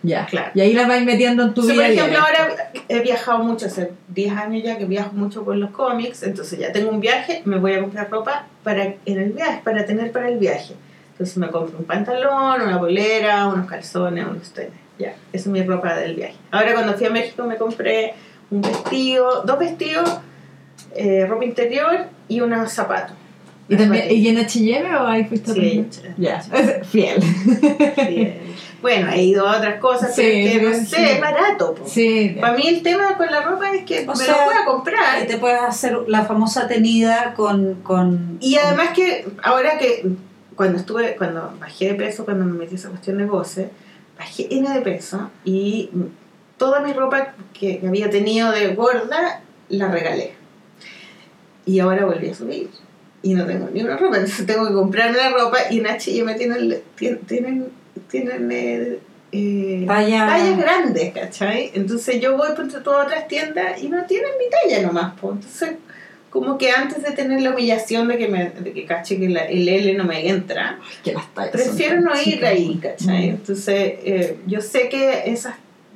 Ya. 0.04 0.26
Claro. 0.26 0.52
Y 0.56 0.62
ahí 0.62 0.74
la 0.74 0.88
vais 0.88 1.06
metiendo 1.06 1.44
en 1.44 1.54
tu 1.54 1.62
So, 1.62 1.68
vida. 1.72 1.84
por 1.84 1.92
ejemplo, 1.92 2.20
ahora 2.20 2.72
he 2.90 3.00
viajado 3.00 3.40
mucho, 3.40 3.68
hace 3.68 3.92
10 4.10 4.36
años 4.36 4.64
ya 4.64 4.78
que 4.78 4.86
viajo 4.86 5.14
mucho 5.14 5.46
con 5.46 5.60
los 5.60 5.70
cómics, 5.70 6.24
entonces 6.24 6.60
ya 6.60 6.72
tengo 6.72 6.90
un 6.90 7.00
viaje, 7.00 7.42
me 7.46 7.58
voy 7.58 7.74
a 7.74 7.80
comprar 7.82 8.10
ropa 8.10 8.48
para 8.64 8.84
en 8.84 9.20
el 9.20 9.32
viaje, 9.32 9.62
para 9.64 9.86
tener 9.86 10.12
para 10.12 10.28
el 10.30 10.40
viaje. 10.40 10.74
Entonces 11.12 11.38
me 11.38 11.50
compro 11.50 11.78
un 11.78 11.86
pantalón, 11.86 12.62
una 12.64 12.78
bolera, 12.78 13.48
unos 13.48 13.68
calzones, 13.68 14.26
unos 14.26 14.50
tenis. 14.52 14.74
Ya, 14.98 15.10
esa 15.32 15.44
es 15.44 15.48
mi 15.48 15.64
ropa 15.64 15.96
del 15.96 16.16
viaje. 16.16 16.36
Ahora 16.52 16.74
cuando 16.74 16.94
fui 16.96 17.06
a 17.06 17.12
México 17.12 17.44
me 17.46 17.56
compré 17.58 18.14
un 18.50 18.62
vestido, 18.62 19.44
dos 19.44 19.60
vestidos, 19.60 20.20
eh, 20.96 21.26
ropa 21.30 21.46
interior 21.46 22.08
y 22.28 22.42
unos 22.42 22.72
zapatos. 22.72 23.16
¿Y, 23.68 23.76
también. 23.78 24.06
¿Y 24.12 24.28
en 24.28 24.38
H&M 24.38 24.96
o 24.96 25.08
ahí 25.08 25.24
fuiste 25.26 25.52
a 25.52 25.54
Sí, 25.54 25.60
aprender? 25.88 26.14
Ya, 26.18 26.42
fiel. 26.84 27.24
Bien. 28.10 28.40
Bueno, 28.82 29.10
he 29.12 29.24
ido 29.24 29.48
a 29.48 29.58
otras 29.58 29.80
cosas, 29.80 30.14
Sí, 30.16 30.22
pero 30.54 30.72
que 30.72 30.78
no 30.78 30.84
sí. 30.84 30.86
sé, 30.86 31.14
es 31.14 31.22
barato. 31.22 31.74
po. 31.74 31.88
Sí. 31.88 32.38
Para 32.40 32.56
mí 32.56 32.68
el 32.68 32.84
tema 32.84 33.18
con 33.18 33.26
la 33.32 33.42
ropa 33.42 33.72
es 33.74 33.84
que 33.84 34.04
O 34.08 34.12
me 34.12 34.16
sea, 34.16 34.38
lo 34.38 34.52
puedo 34.52 34.66
comprar. 34.66 35.24
Y 35.24 35.28
te 35.28 35.38
puedes 35.38 35.62
hacer 35.62 35.98
la 36.08 36.26
famosa 36.26 36.68
tenida 36.68 37.34
con... 37.36 37.76
con 37.82 38.38
Y 38.42 38.58
además 38.58 38.90
que 38.96 39.26
ahora 39.42 39.80
que 39.80 40.06
cuando 40.56 40.78
estuve, 40.78 41.16
cuando 41.16 41.52
bajé 41.60 41.88
de 41.88 41.96
peso, 41.96 42.26
cuando 42.26 42.46
me 42.46 42.54
metí 42.54 42.76
esa 42.76 42.90
cuestión 42.90 43.18
de 43.18 43.26
goce, 43.26 43.70
bajé 44.20 44.48
N 44.56 44.70
de 44.72 44.82
peso 44.82 45.32
y 45.44 45.90
toda 46.58 46.80
mi 46.82 46.94
ropa 46.94 47.34
que 47.60 47.82
había 47.86 48.10
tenido 48.12 48.52
de 48.52 48.76
gorda 48.76 49.42
la 49.70 49.88
regalé. 49.88 50.34
Y 51.66 51.80
ahora 51.80 52.06
volví 52.06 52.30
a 52.30 52.36
subir. 52.36 52.70
Y 53.26 53.34
no 53.34 53.46
tengo 53.46 53.68
ni 53.74 53.82
una 53.82 53.98
ropa, 53.98 54.18
entonces 54.18 54.46
tengo 54.46 54.68
que 54.68 54.74
comprarme 54.74 55.18
la 55.18 55.30
ropa 55.30 55.58
y 55.72 55.80
en 55.80 55.88
H&M 55.88 56.34
tienen, 56.36 56.76
tienen, 56.96 57.66
tienen, 58.10 58.52
eh, 58.52 59.00
eh, 59.32 59.84
Talla- 59.88 60.28
tallas 60.28 60.58
grandes, 60.60 61.12
¿cachai? 61.14 61.72
Entonces 61.74 62.22
yo 62.22 62.38
voy 62.38 62.50
por 62.56 62.68
todas 62.84 63.08
otras 63.08 63.28
tiendas 63.28 63.82
y 63.82 63.90
no 63.90 64.06
tienen 64.06 64.30
mi 64.38 64.46
talla 64.50 64.86
nomás, 64.86 65.14
pues. 65.20 65.36
Entonces, 65.38 65.72
como 66.30 66.58
que 66.60 66.70
antes 66.70 67.02
de 67.02 67.12
tener 67.14 67.42
la 67.42 67.50
humillación 67.52 68.08
de 68.08 68.18
que 68.18 68.28
me 68.28 68.50
de 68.52 68.74
que 68.74 68.86
que 68.86 69.30
la- 69.30 69.46
el 69.46 69.68
L 69.68 69.94
no 69.96 70.04
me 70.04 70.28
entra, 70.30 70.80
Que 71.04 71.14
las 71.14 71.26
prefiero 71.52 72.02
no 72.02 72.14
ir 72.16 72.24
chicas. 72.36 72.50
ahí, 72.52 72.80
¿cachai? 72.82 73.28
Mm. 73.28 73.36
Entonces, 73.36 73.94
eh, 74.04 74.38
yo 74.46 74.62
sé 74.62 74.88
que 74.90 75.24
esas, 75.32 75.56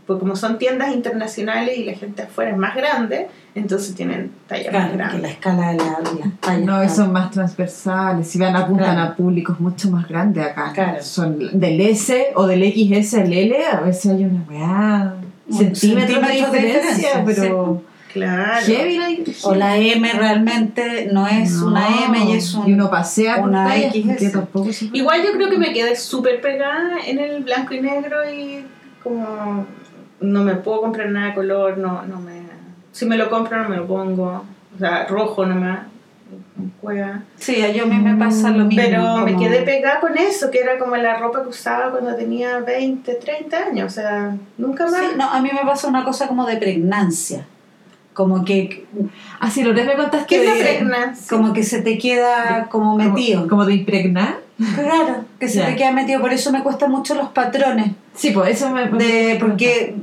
pues 0.09 0.19
como 0.19 0.35
son 0.35 0.57
tiendas 0.57 0.91
internacionales 0.91 1.77
y 1.77 1.83
la 1.83 1.93
gente 1.93 2.23
afuera 2.23 2.49
es 2.49 2.57
más 2.57 2.75
grande, 2.75 3.27
entonces 3.53 3.93
tienen 3.93 4.31
tallas 4.47 4.73
más 4.73 4.89
Claro, 4.89 4.91
que 4.91 4.97
la 4.97 5.07
grandes. 5.09 5.31
escala 5.31 5.71
de 5.71 5.77
la, 5.77 5.83
las 5.85 6.39
tallas. 6.41 6.65
No, 6.65 6.83
y 6.83 6.89
son 6.89 7.11
más 7.11 7.29
transversales. 7.29 8.27
Si 8.27 8.39
van 8.39 8.55
apuntan 8.55 8.95
Claro. 8.95 9.11
a 9.11 9.15
públicos 9.15 9.59
mucho 9.59 9.91
más 9.91 10.07
grandes 10.07 10.47
acá. 10.47 10.71
Claro. 10.73 11.03
Son 11.03 11.37
del 11.59 11.79
S 11.79 12.25
o 12.33 12.47
del 12.47 12.63
XS 12.63 13.13
al 13.19 13.31
L, 13.33 13.55
a 13.71 13.81
veces 13.81 14.11
hay 14.11 14.23
una 14.25 14.43
weá. 14.49 15.13
Centímetros 15.47 15.71
de 15.71 15.75
centímetro 15.75 16.51
de 16.51 16.59
diferencia, 16.59 17.23
pero. 17.23 17.83
Claro. 18.11 18.65
Heavy 18.65 18.97
la. 18.97 19.07
O 19.43 19.53
la 19.53 19.77
M 19.77 20.11
realmente 20.13 21.09
no 21.13 21.27
es 21.27 21.51
No, 21.51 21.67
una 21.67 21.87
M 22.07 22.25
y 22.25 22.31
es 22.31 22.55
un... 22.55 22.67
Y 22.67 22.73
uno 22.73 22.89
pasea 22.89 23.37
una 23.37 23.71
XS. 23.71 24.01
porque 24.07 24.29
tampoco 24.29 24.69
Igual 24.93 25.21
yo 25.23 25.31
creo 25.33 25.47
que 25.51 25.57
me 25.59 25.71
quedé 25.71 25.95
súper 25.95 26.41
pegada 26.41 26.97
en 27.05 27.19
el 27.19 27.43
blanco 27.43 27.75
y 27.75 27.81
negro 27.81 28.17
y 28.27 28.65
como 29.03 29.67
no 30.21 30.43
me 30.43 30.55
puedo 30.55 30.81
comprar 30.81 31.09
nada 31.09 31.27
de 31.27 31.33
color, 31.33 31.77
no, 31.77 32.03
no 32.03 32.19
me... 32.19 32.41
Si 32.91 33.05
me 33.05 33.17
lo 33.17 33.29
compro 33.29 33.61
no 33.61 33.69
me 33.69 33.77
lo 33.77 33.87
pongo, 33.87 34.43
o 34.75 34.79
sea, 34.79 35.05
rojo 35.05 35.45
nomás, 35.45 35.81
juega. 36.81 37.23
Sí, 37.37 37.61
a 37.61 37.71
yo 37.71 37.83
a 37.83 37.87
mí 37.87 37.97
me 37.97 38.15
pasa 38.15 38.49
lo 38.51 38.65
mismo. 38.65 38.83
Pero 38.83 39.17
me 39.17 39.37
quedé 39.37 39.61
pegada 39.61 39.99
con 39.99 40.17
eso, 40.17 40.49
que 40.51 40.59
era 40.59 40.77
como 40.77 40.95
la 40.95 41.17
ropa 41.17 41.43
que 41.43 41.49
usaba 41.49 41.91
cuando 41.91 42.15
tenía 42.15 42.59
20, 42.59 43.13
30 43.15 43.57
años, 43.57 43.87
o 43.87 43.95
sea, 43.95 44.35
nunca 44.57 44.85
más. 44.85 44.99
Sí, 44.99 45.05
no, 45.17 45.29
a 45.29 45.41
mí 45.41 45.49
me 45.53 45.61
pasa 45.61 45.87
una 45.87 46.03
cosa 46.03 46.27
como 46.27 46.45
de 46.45 46.57
pregnancia. 46.57 47.45
Como 48.13 48.43
que, 48.43 48.85
Ah, 49.39 49.49
sí, 49.49 49.63
Lourdes 49.63 49.85
me 49.85 49.95
contaste 49.95 50.27
¿Qué 50.27 50.43
es 50.43 50.57
la 50.57 50.63
pregnancia? 50.63 51.37
como 51.37 51.53
que 51.53 51.63
se 51.63 51.81
te 51.81 51.97
queda 51.97 52.67
como 52.69 52.95
metido. 52.95 53.41
Como, 53.41 53.49
como 53.49 53.65
de 53.65 53.75
impregnar. 53.75 54.48
Claro, 54.75 55.25
que 55.39 55.47
se 55.47 55.59
Ya. 55.59 55.67
te 55.67 55.75
queda 55.75 55.91
metido. 55.91 56.19
Por 56.21 56.33
eso 56.33 56.51
me 56.51 56.61
cuestan 56.63 56.91
mucho 56.91 57.15
los 57.15 57.29
patrones. 57.29 57.91
Sí, 58.15 58.31
pues 58.31 58.57
eso 58.57 58.69
me. 58.71 58.89
De, 58.89 59.37
porque 59.39 59.95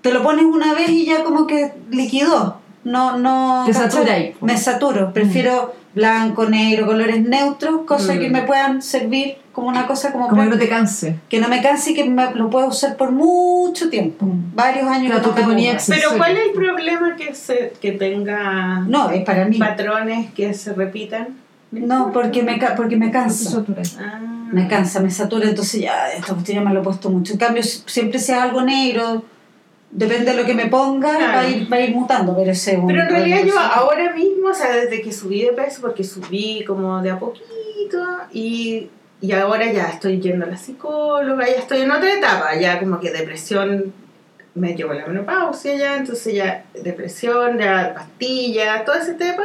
te 0.00 0.12
lo 0.12 0.22
pones 0.22 0.44
una 0.44 0.72
vez 0.74 0.88
y 0.90 1.04
ya 1.04 1.22
como 1.24 1.46
que 1.46 1.72
liquidó. 1.90 2.58
No, 2.84 3.16
no. 3.18 3.64
Te 3.66 3.72
satura 3.74 4.14
ahí, 4.14 4.34
po. 4.38 4.46
Me 4.46 4.56
saturo. 4.58 5.12
Prefiero 5.12 5.74
blanco, 5.94 6.46
negro, 6.46 6.86
colores 6.86 7.22
neutros, 7.22 7.82
cosas 7.86 8.16
Mm. 8.16 8.18
que 8.20 8.28
me 8.30 8.42
puedan 8.42 8.82
servir 8.82 9.36
como 9.52 9.68
una 9.68 9.86
cosa 9.86 10.10
como, 10.12 10.28
Como 10.28 10.42
que 10.42 10.48
no 10.50 10.58
te 10.58 10.68
canse. 10.68 11.16
que 11.28 11.38
no 11.38 11.48
me 11.48 11.62
canse 11.62 11.92
y 11.92 11.94
que 11.94 12.04
me, 12.04 12.32
lo 12.34 12.50
pueda 12.50 12.66
usar 12.66 12.96
por 12.96 13.12
mucho 13.12 13.88
tiempo. 13.90 14.26
Mm. 14.26 14.54
Varios 14.54 14.86
años 14.88 15.06
Claro, 15.12 15.22
que 15.22 15.28
no 15.28 15.34
tú 15.34 15.40
te 15.40 15.46
ponías. 15.46 15.86
Pero 15.88 16.10
¿cuál 16.16 16.36
es 16.36 16.46
el 16.46 16.52
problema 16.52 17.16
que, 17.16 17.34
se, 17.34 17.72
que 17.80 17.92
tenga 17.92 18.80
No, 18.88 19.10
es 19.10 19.24
para 19.24 19.44
mí. 19.46 19.56
patrones 19.58 20.32
que 20.32 20.52
se 20.52 20.72
repitan? 20.74 21.28
No, 21.80 22.12
porque 22.12 22.42
me, 22.42 22.58
ca- 22.58 22.74
porque 22.76 22.96
me 22.96 23.10
cansa. 23.10 23.50
Satura. 23.50 23.82
Ah. 23.98 24.20
Me 24.52 24.68
cansa, 24.68 25.00
me 25.00 25.10
satura, 25.10 25.48
entonces 25.48 25.80
ya, 25.80 26.10
esta 26.12 26.32
cuestión 26.34 26.58
ya 26.58 26.64
me 26.68 26.72
lo 26.74 26.80
he 26.80 26.84
puesto 26.84 27.10
mucho. 27.10 27.32
En 27.32 27.38
cambio, 27.38 27.62
si- 27.62 27.82
siempre 27.86 28.18
sea 28.18 28.44
algo 28.44 28.62
negro, 28.62 29.24
depende 29.90 30.32
de 30.32 30.36
lo 30.36 30.44
que 30.46 30.54
me 30.54 30.66
ponga, 30.66 31.16
Claro. 31.16 31.32
va, 31.34 31.40
a 31.40 31.48
ir, 31.48 31.72
va 31.72 31.76
a 31.76 31.80
ir 31.80 31.94
mutando, 31.94 32.36
pero 32.36 32.50
ese 32.52 32.80
Pero 32.86 33.02
en 33.02 33.08
realidad 33.08 33.44
yo 33.44 33.58
ahora 33.58 34.12
mismo, 34.14 34.48
o 34.48 34.54
sea, 34.54 34.74
desde 34.74 35.02
que 35.02 35.12
subí 35.12 35.42
de 35.42 35.52
peso, 35.52 35.80
porque 35.80 36.04
subí 36.04 36.64
como 36.66 37.00
de 37.02 37.10
a 37.10 37.18
poquito 37.18 37.98
y, 38.32 38.88
y 39.20 39.32
ahora 39.32 39.70
ya 39.72 39.84
estoy 39.88 40.20
yendo 40.20 40.44
a 40.46 40.48
la 40.48 40.56
psicóloga, 40.56 41.46
ya 41.46 41.54
estoy 41.56 41.80
en 41.82 41.90
otra 41.90 42.12
etapa, 42.12 42.54
ya 42.56 42.78
como 42.78 43.00
que 43.00 43.10
depresión, 43.10 43.92
me 44.56 44.74
llevo 44.74 44.92
la 44.94 45.06
menopausia 45.06 45.74
ya, 45.76 45.96
entonces 45.96 46.32
ya 46.34 46.64
depresión, 46.80 47.58
ya 47.58 47.92
pastillas, 47.94 48.84
todo 48.84 48.94
ese 48.96 49.14
tema. 49.14 49.42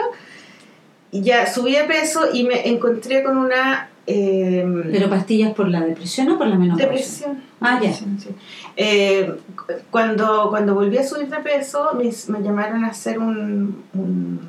Ya 1.12 1.52
subí 1.52 1.76
de 1.76 1.84
peso 1.86 2.28
y 2.34 2.44
me 2.44 2.68
encontré 2.68 3.24
con 3.24 3.38
una... 3.38 3.90
eh, 4.06 4.66
¿Pero 4.92 5.10
pastillas 5.10 5.54
por 5.54 5.68
la 5.68 5.82
depresión 5.82 6.30
o 6.32 6.38
por 6.38 6.48
la 6.48 6.56
menopausia? 6.56 6.88
Depresión. 6.88 7.44
Ah, 7.62 7.74
ya. 7.82 7.90
Depresión, 7.90 8.20
sí. 8.20 8.30
Eh, 8.78 9.34
cu- 9.56 9.74
cuando, 9.90 10.48
cuando 10.50 10.76
volví 10.76 10.98
a 10.98 11.04
subir 11.04 11.28
de 11.30 11.38
peso, 11.38 11.92
me, 11.96 12.12
me 12.28 12.44
llamaron 12.44 12.86
a 12.86 12.90
hacer 12.90 13.18
un, 13.20 13.84
un- 13.94 14.40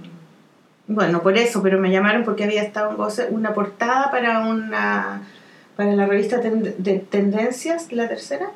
Bueno, 0.86 1.22
por 1.22 1.36
eso, 1.38 1.62
pero 1.62 1.78
me 1.80 1.90
llamaron 1.90 2.24
porque 2.24 2.44
había 2.44 2.62
estado 2.62 2.90
en 2.90 2.96
Goce 2.96 3.28
una 3.30 3.54
portada 3.54 4.10
para 4.10 4.40
una 4.46 5.22
para 5.76 5.92
la 5.94 6.04
revista 6.04 6.38
de 6.38 6.98
Tendencias, 7.10 7.90
la 7.90 8.06
tercera, 8.06 8.50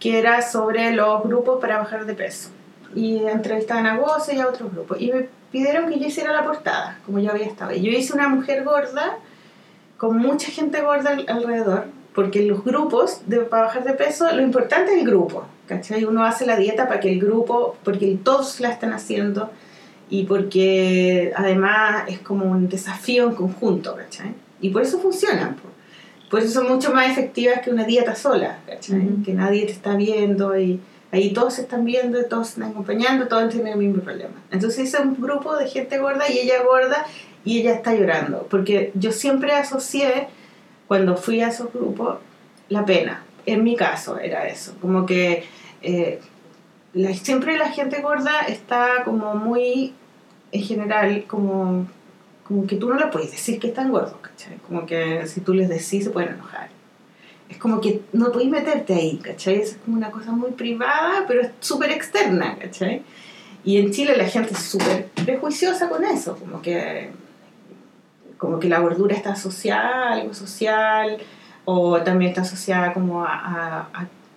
que 0.00 0.18
era 0.18 0.42
sobre 0.42 0.92
los 0.92 1.22
grupos 1.22 1.60
para 1.62 1.78
bajar 1.78 2.04
de 2.04 2.12
peso. 2.12 2.50
Y 2.94 3.18
entrevistaban 3.24 3.86
a 3.86 3.96
Goce 3.96 4.34
y 4.36 4.40
a 4.40 4.48
otros 4.48 4.70
grupos. 4.72 5.00
Y 5.00 5.10
me 5.12 5.28
pidieron 5.52 5.88
que 5.90 5.98
yo 5.98 6.06
hiciera 6.06 6.32
la 6.32 6.44
portada, 6.44 6.98
como 7.06 7.18
yo 7.18 7.30
había 7.30 7.46
estado. 7.46 7.72
Y 7.72 7.80
yo 7.82 7.90
hice 7.90 8.12
una 8.12 8.28
mujer 8.28 8.64
gorda, 8.64 9.18
con 9.96 10.16
mucha 10.18 10.50
gente 10.50 10.80
gorda 10.82 11.10
al- 11.10 11.26
alrededor, 11.28 11.86
porque 12.14 12.42
los 12.42 12.64
grupos 12.64 13.20
de, 13.26 13.38
para 13.40 13.64
bajar 13.64 13.84
de 13.84 13.94
peso 13.94 14.30
lo 14.32 14.42
importante 14.42 14.92
es 14.94 15.00
el 15.00 15.06
grupo, 15.06 15.44
¿cachai? 15.66 16.04
Uno 16.04 16.24
hace 16.24 16.46
la 16.46 16.56
dieta 16.56 16.86
para 16.88 17.00
que 17.00 17.10
el 17.12 17.20
grupo, 17.20 17.76
porque 17.84 18.18
todos 18.22 18.60
la 18.60 18.70
están 18.70 18.92
haciendo 18.92 19.50
y 20.10 20.24
porque 20.24 21.32
además 21.36 22.04
es 22.08 22.18
como 22.20 22.46
un 22.46 22.68
desafío 22.68 23.28
en 23.28 23.34
conjunto, 23.34 23.94
¿cachai? 23.96 24.34
Y 24.60 24.70
por 24.70 24.82
eso 24.82 24.98
funcionan, 24.98 25.54
po. 25.54 25.68
por 26.30 26.40
eso 26.40 26.60
son 26.60 26.68
mucho 26.68 26.92
más 26.92 27.10
efectivas 27.10 27.60
que 27.60 27.70
una 27.70 27.84
dieta 27.84 28.14
sola, 28.14 28.58
¿cachai? 28.66 28.98
Ujú. 29.00 29.22
Que 29.24 29.34
nadie 29.34 29.64
te 29.66 29.72
está 29.72 29.94
viendo 29.94 30.58
y 30.58 30.80
ahí 31.12 31.32
todos 31.32 31.54
se 31.54 31.62
están 31.62 31.84
viendo, 31.84 32.22
todos 32.26 32.48
se 32.48 32.52
están 32.54 32.70
acompañando, 32.70 33.28
todos 33.28 33.48
tienen 33.50 33.72
el 33.74 33.78
mismo 33.78 34.02
problema. 34.02 34.34
Entonces 34.50 34.86
hice 34.86 35.00
un 35.00 35.20
grupo 35.20 35.56
de 35.56 35.68
gente 35.68 35.98
gorda 35.98 36.30
y 36.30 36.38
ella 36.38 36.62
gorda 36.62 37.06
y 37.44 37.60
ella 37.60 37.74
está 37.74 37.94
llorando, 37.94 38.46
porque 38.50 38.92
yo 38.94 39.12
siempre 39.12 39.52
asocié, 39.52 40.28
cuando 40.86 41.16
fui 41.16 41.40
a 41.40 41.48
esos 41.48 41.72
grupos, 41.72 42.18
la 42.68 42.84
pena. 42.84 43.22
En 43.46 43.64
mi 43.64 43.76
caso 43.76 44.18
era 44.18 44.46
eso, 44.46 44.74
como 44.80 45.06
que 45.06 45.44
eh, 45.80 46.20
siempre 47.14 47.56
la 47.56 47.70
gente 47.70 48.02
gorda 48.02 48.40
está 48.46 49.04
como 49.04 49.34
muy, 49.34 49.94
en 50.52 50.62
general, 50.62 51.24
como, 51.26 51.86
como 52.44 52.66
que 52.66 52.76
tú 52.76 52.90
no 52.90 52.96
le 52.96 53.06
puedes 53.06 53.30
decir 53.30 53.58
que 53.58 53.68
están 53.68 53.90
gordos, 53.90 54.16
¿cachai? 54.20 54.58
Como 54.66 54.84
que 54.84 55.26
si 55.26 55.40
tú 55.40 55.54
les 55.54 55.68
decís 55.68 56.04
se 56.04 56.10
pueden 56.10 56.34
enojar. 56.34 56.68
Es 57.48 57.56
como 57.58 57.80
que 57.80 58.02
no 58.12 58.30
podéis 58.30 58.50
meterte 58.50 58.94
ahí, 58.94 59.16
¿cachai? 59.18 59.56
Es 59.56 59.78
como 59.84 59.96
una 59.96 60.10
cosa 60.10 60.32
muy 60.32 60.50
privada, 60.50 61.24
pero 61.26 61.40
es 61.42 61.50
súper 61.60 61.90
externa, 61.90 62.56
¿cachai? 62.58 63.02
Y 63.64 63.78
en 63.78 63.90
Chile 63.90 64.16
la 64.16 64.26
gente 64.26 64.52
es 64.52 64.60
súper 64.60 65.06
prejuiciosa 65.24 65.88
con 65.88 66.04
eso, 66.04 66.36
como 66.36 66.60
que, 66.62 67.10
como 68.36 68.58
que 68.60 68.68
la 68.68 68.78
gordura 68.80 69.16
está 69.16 69.32
asociada 69.32 70.10
a 70.10 70.12
algo 70.14 70.34
social, 70.34 71.18
o 71.64 72.00
también 72.02 72.30
está 72.30 72.42
asociada 72.42 72.92
como 72.92 73.24
a, 73.24 73.32
a, 73.34 73.88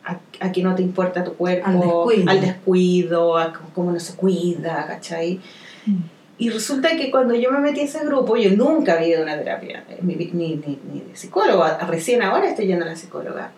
a- 0.05 0.19
a- 0.39 0.51
que 0.51 0.63
no 0.63 0.73
te 0.75 0.81
importa 0.81 1.23
tu 1.23 1.33
cuerpo, 1.35 1.67
Al 1.67 1.79
descuido. 1.79 2.31
al 2.31 2.41
descuido, 2.41 3.37
a 3.37 3.53
cómo- 3.75 3.91
no 3.91 3.99
se 3.99 4.15
cuida, 4.15 4.85
¿cachai? 4.87 5.39
Y 6.41 6.49
resulta 6.49 6.97
que 6.97 7.11
cuando 7.11 7.35
yo 7.35 7.51
me 7.51 7.59
metí 7.59 7.81
a 7.81 7.83
ese 7.83 8.03
grupo, 8.03 8.35
yo 8.35 8.49
nunca 8.49 8.93
había 8.93 9.09
ido 9.09 9.19
a 9.19 9.23
una 9.25 9.37
terapia, 9.37 9.85
ni, 10.01 10.15
ni, 10.15 10.55
ni, 10.55 11.01
de 11.07 11.15
psicóloga, 11.15 11.77
recién 11.85 12.23
ahora 12.23 12.49
estoy 12.49 12.65
yendo 12.65 12.83
a 12.83 12.87
la 12.87 12.95
psicóloga. 12.95 13.51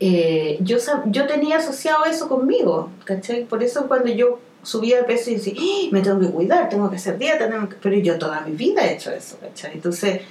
Eh, 0.00 0.56
yo, 0.62 0.78
yo 1.08 1.26
tenía 1.26 1.58
asociado 1.58 2.06
eso 2.06 2.30
conmigo, 2.30 2.88
¿cachai? 3.04 3.44
Por 3.44 3.62
eso 3.62 3.88
cuando 3.88 4.08
yo 4.08 4.40
subía 4.62 4.96
de 4.96 5.02
peso 5.02 5.30
y 5.30 5.34
decía, 5.34 5.52
"¡Ah! 5.58 5.88
me 5.92 6.00
tengo 6.00 6.18
que 6.18 6.30
cuidar, 6.30 6.70
tengo 6.70 6.88
que 6.88 6.96
hacer 6.96 7.18
dieta, 7.18 7.46
tengo 7.46 7.68
que-". 7.68 7.76
pero 7.82 7.94
yo 7.96 8.16
toda 8.16 8.40
mi 8.40 8.52
vida 8.52 8.86
he 8.86 8.94
hecho 8.94 9.10
eso, 9.10 9.36
¿cachai? 9.38 9.74
Entonces, 9.74 10.22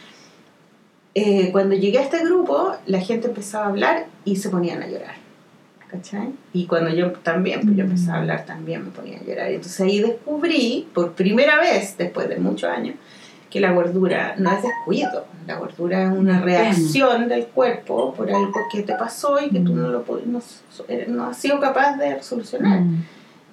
eh, 1.13 1.51
cuando 1.51 1.75
llegué 1.75 1.99
a 1.99 2.01
este 2.01 2.23
grupo, 2.25 2.75
la 2.87 3.01
gente 3.01 3.27
empezaba 3.27 3.65
a 3.65 3.69
hablar 3.69 4.07
y 4.23 4.37
se 4.37 4.49
ponían 4.49 4.81
a 4.81 4.87
llorar. 4.87 5.24
¿Cachai? 5.89 6.29
Y 6.53 6.65
cuando 6.65 6.89
yo 6.89 7.11
también, 7.11 7.61
pues 7.61 7.75
yo 7.75 7.83
empecé 7.83 8.11
a 8.11 8.15
hablar, 8.15 8.45
también 8.45 8.83
me 8.85 8.91
ponía 8.91 9.19
a 9.19 9.23
llorar. 9.23 9.51
Y 9.51 9.55
entonces 9.55 9.79
ahí 9.81 9.99
descubrí, 9.99 10.87
por 10.93 11.13
primera 11.13 11.59
vez, 11.59 11.97
después 11.97 12.27
de 12.27 12.37
muchos 12.37 12.69
años, 12.69 12.95
que 13.49 13.59
la 13.61 13.71
gordura 13.71 14.35
no 14.37 14.51
es 14.51 14.63
descuido. 14.63 15.25
La 15.47 15.57
gordura 15.57 16.03
es 16.03 16.11
una 16.11 16.41
reacción 16.41 17.29
del 17.29 17.45
cuerpo 17.45 18.13
por 18.13 18.29
algo 18.29 18.51
que 18.71 18.81
te 18.81 18.95
pasó 18.95 19.39
y 19.41 19.49
que 19.49 19.59
tú 19.59 19.73
no, 19.75 19.89
lo, 19.89 20.03
no, 20.25 20.41
no 21.07 21.23
has 21.25 21.37
sido 21.37 21.59
capaz 21.61 21.95
de 21.97 22.21
solucionar 22.21 22.81
Mm. 22.81 23.03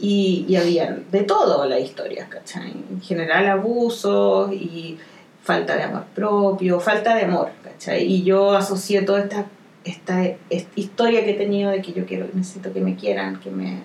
y, 0.01 0.47
y 0.49 0.57
habían 0.57 1.05
de 1.13 1.23
todo 1.23 1.67
las 1.67 1.81
historias, 1.81 2.29
¿cachai? 2.29 2.73
En 2.91 3.01
general 3.01 3.47
abusos 3.47 4.53
y 4.53 4.99
falta 5.43 5.77
de 5.77 5.83
amor 5.85 6.05
propio, 6.15 6.81
falta 6.81 7.15
de 7.15 7.25
amor, 7.25 7.51
¿cachai? 7.63 8.03
Y 8.05 8.25
yo 8.25 8.57
asocié 8.57 9.03
toda 9.03 9.21
esta, 9.21 9.47
esta, 9.85 10.25
esta 10.51 10.71
historia 10.81 11.25
que 11.25 11.33
he 11.33 11.35
tenido 11.35 11.71
de 11.71 11.83
que 11.83 11.93
yo 11.93 12.07
quiero, 12.07 12.27
necesito 12.35 12.73
que 12.73 12.81
me 12.81 12.97
quieran, 12.97 13.41
que 13.41 13.51
me... 13.51 13.81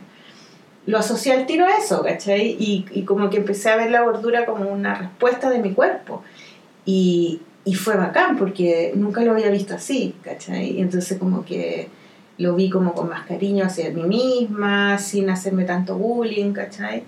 Lo 0.85 0.97
asocié 0.97 1.33
al 1.33 1.45
tiro 1.45 1.65
a 1.65 1.77
eso, 1.77 2.01
¿cachai? 2.03 2.55
Y, 2.59 2.85
y 2.91 3.03
como 3.03 3.29
que 3.29 3.37
empecé 3.37 3.69
a 3.69 3.75
ver 3.75 3.91
la 3.91 4.03
gordura 4.03 4.45
como 4.45 4.69
una 4.69 4.95
respuesta 4.95 5.49
de 5.49 5.59
mi 5.59 5.73
cuerpo. 5.73 6.23
Y, 6.85 7.41
y 7.65 7.73
fue 7.73 7.97
bacán 7.97 8.37
porque 8.37 8.93
nunca 8.95 9.21
lo 9.21 9.31
había 9.31 9.49
visto 9.49 9.75
así, 9.75 10.15
¿cachai? 10.23 10.77
Y 10.77 10.81
entonces 10.81 11.17
como 11.17 11.43
que 11.43 11.89
lo 12.37 12.55
vi 12.55 12.69
como 12.69 12.93
con 12.93 13.09
más 13.09 13.25
cariño 13.25 13.65
hacia 13.65 13.89
mí 13.89 14.03
misma, 14.03 14.97
sin 14.97 15.29
hacerme 15.29 15.65
tanto 15.65 15.97
bullying, 15.97 16.53
¿cachai? 16.53 17.03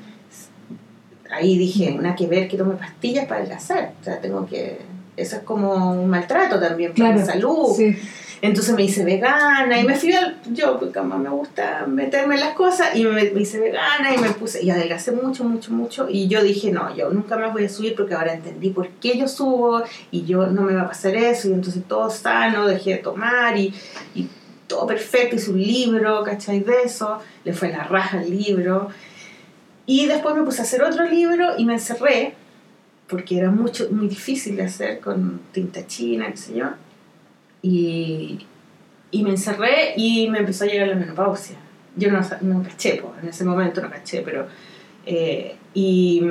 Ahí 1.32 1.58
dije, 1.58 1.92
nada 1.92 2.16
que 2.16 2.28
ver 2.28 2.48
que 2.48 2.58
tome 2.58 2.76
pastillas 2.76 3.26
para 3.28 3.42
adelgazar, 3.42 3.94
o 4.02 4.04
sea, 4.04 4.20
tengo 4.20 4.46
que... 4.46 4.80
Eso 5.16 5.36
es 5.38 5.44
como 5.44 5.94
un 6.02 6.10
maltrato 6.10 6.60
también 6.60 6.94
para 6.94 7.14
Claro. 7.14 7.20
mi 7.20 7.26
salud. 7.26 7.76
Sí. 7.76 7.96
Entonces 8.42 8.74
me 8.74 8.84
hice 8.84 9.04
vegana 9.04 9.80
y 9.80 9.84
me 9.84 9.96
fui 9.96 10.14
al... 10.14 10.38
Yo, 10.54 10.80
porque 10.80 10.98
como 10.98 11.18
me 11.18 11.30
gusta 11.30 11.86
meterme 11.88 12.36
en 12.36 12.42
las 12.42 12.54
cosas, 12.54 12.96
y 12.96 13.04
me, 13.04 13.32
me 13.32 13.42
hice 13.42 13.60
vegana 13.60 14.16
y 14.16 14.18
me 14.18 14.30
puse... 14.30 14.64
Y 14.64 14.70
adelgacé 14.70 15.12
mucho, 15.12 15.44
mucho, 15.44 15.72
mucho. 15.72 16.08
Y 16.10 16.28
yo 16.28 16.42
dije, 16.42 16.72
no, 16.72 16.96
yo 16.96 17.10
nunca 17.10 17.38
más 17.38 17.52
voy 17.52 17.66
a 17.66 17.70
subir 17.70 17.96
porque 17.96 18.14
ahora 18.14 18.34
entendí 18.34 18.70
por 18.70 18.88
qué 18.88 19.18
yo 19.18 19.28
subo 19.28 19.84
y 20.12 20.26
yo 20.26 20.48
no 20.48 20.62
me 20.62 20.74
va 20.74 20.84
a 20.84 20.88
pasar 20.88 21.16
eso. 21.16 21.50
Y 21.50 21.54
entonces 21.54 21.84
todo 21.86 22.10
sano, 22.10 22.66
dejé 22.66 22.92
de 22.92 22.98
tomar 23.00 23.58
y, 23.58 23.74
y 24.16 24.30
todo 24.68 24.88
perfecto. 24.88 25.36
Hice 25.36 25.52
un 25.52 25.62
libro, 25.62 26.24
¿cachai? 26.24 26.62
De 26.62 26.84
eso. 26.86 27.20
Le 27.44 27.54
fue 27.54 27.70
la 27.70 27.84
raja 27.84 28.22
el 28.22 28.38
libro. 28.38 28.90
Y 29.86 30.06
después 30.06 30.36
me 30.36 30.44
puse 30.44 30.62
a 30.62 30.64
hacer 30.64 30.82
otro 30.84 31.04
libro 31.04 31.58
y 31.58 31.66
me 31.66 31.74
encerré 31.74 32.36
porque 33.10 33.40
era 33.40 33.50
mucho, 33.50 33.88
muy 33.92 34.08
difícil 34.08 34.56
de 34.56 34.64
hacer 34.64 35.00
con 35.00 35.42
tinta 35.52 35.86
china, 35.88 36.28
qué 36.30 36.38
sé 36.38 36.54
yo. 36.54 36.68
Y, 37.62 38.46
y 39.12 39.24
me 39.24 39.32
encerré 39.32 39.94
y 39.98 40.30
me 40.30 40.40
empezó 40.40 40.64
a 40.64 40.68
llegar 40.68 40.88
la 40.88 40.96
menopausia. 40.96 41.58
Yo 41.96 42.12
no, 42.12 42.22
no 42.42 42.64
caché, 42.64 42.96
po, 42.96 43.14
en 43.22 43.30
ese 43.30 43.44
momento 43.44 43.82
no 43.82 43.90
caché, 43.90 44.22
pero... 44.22 44.48
eh, 45.06 45.56
y, 45.74 46.22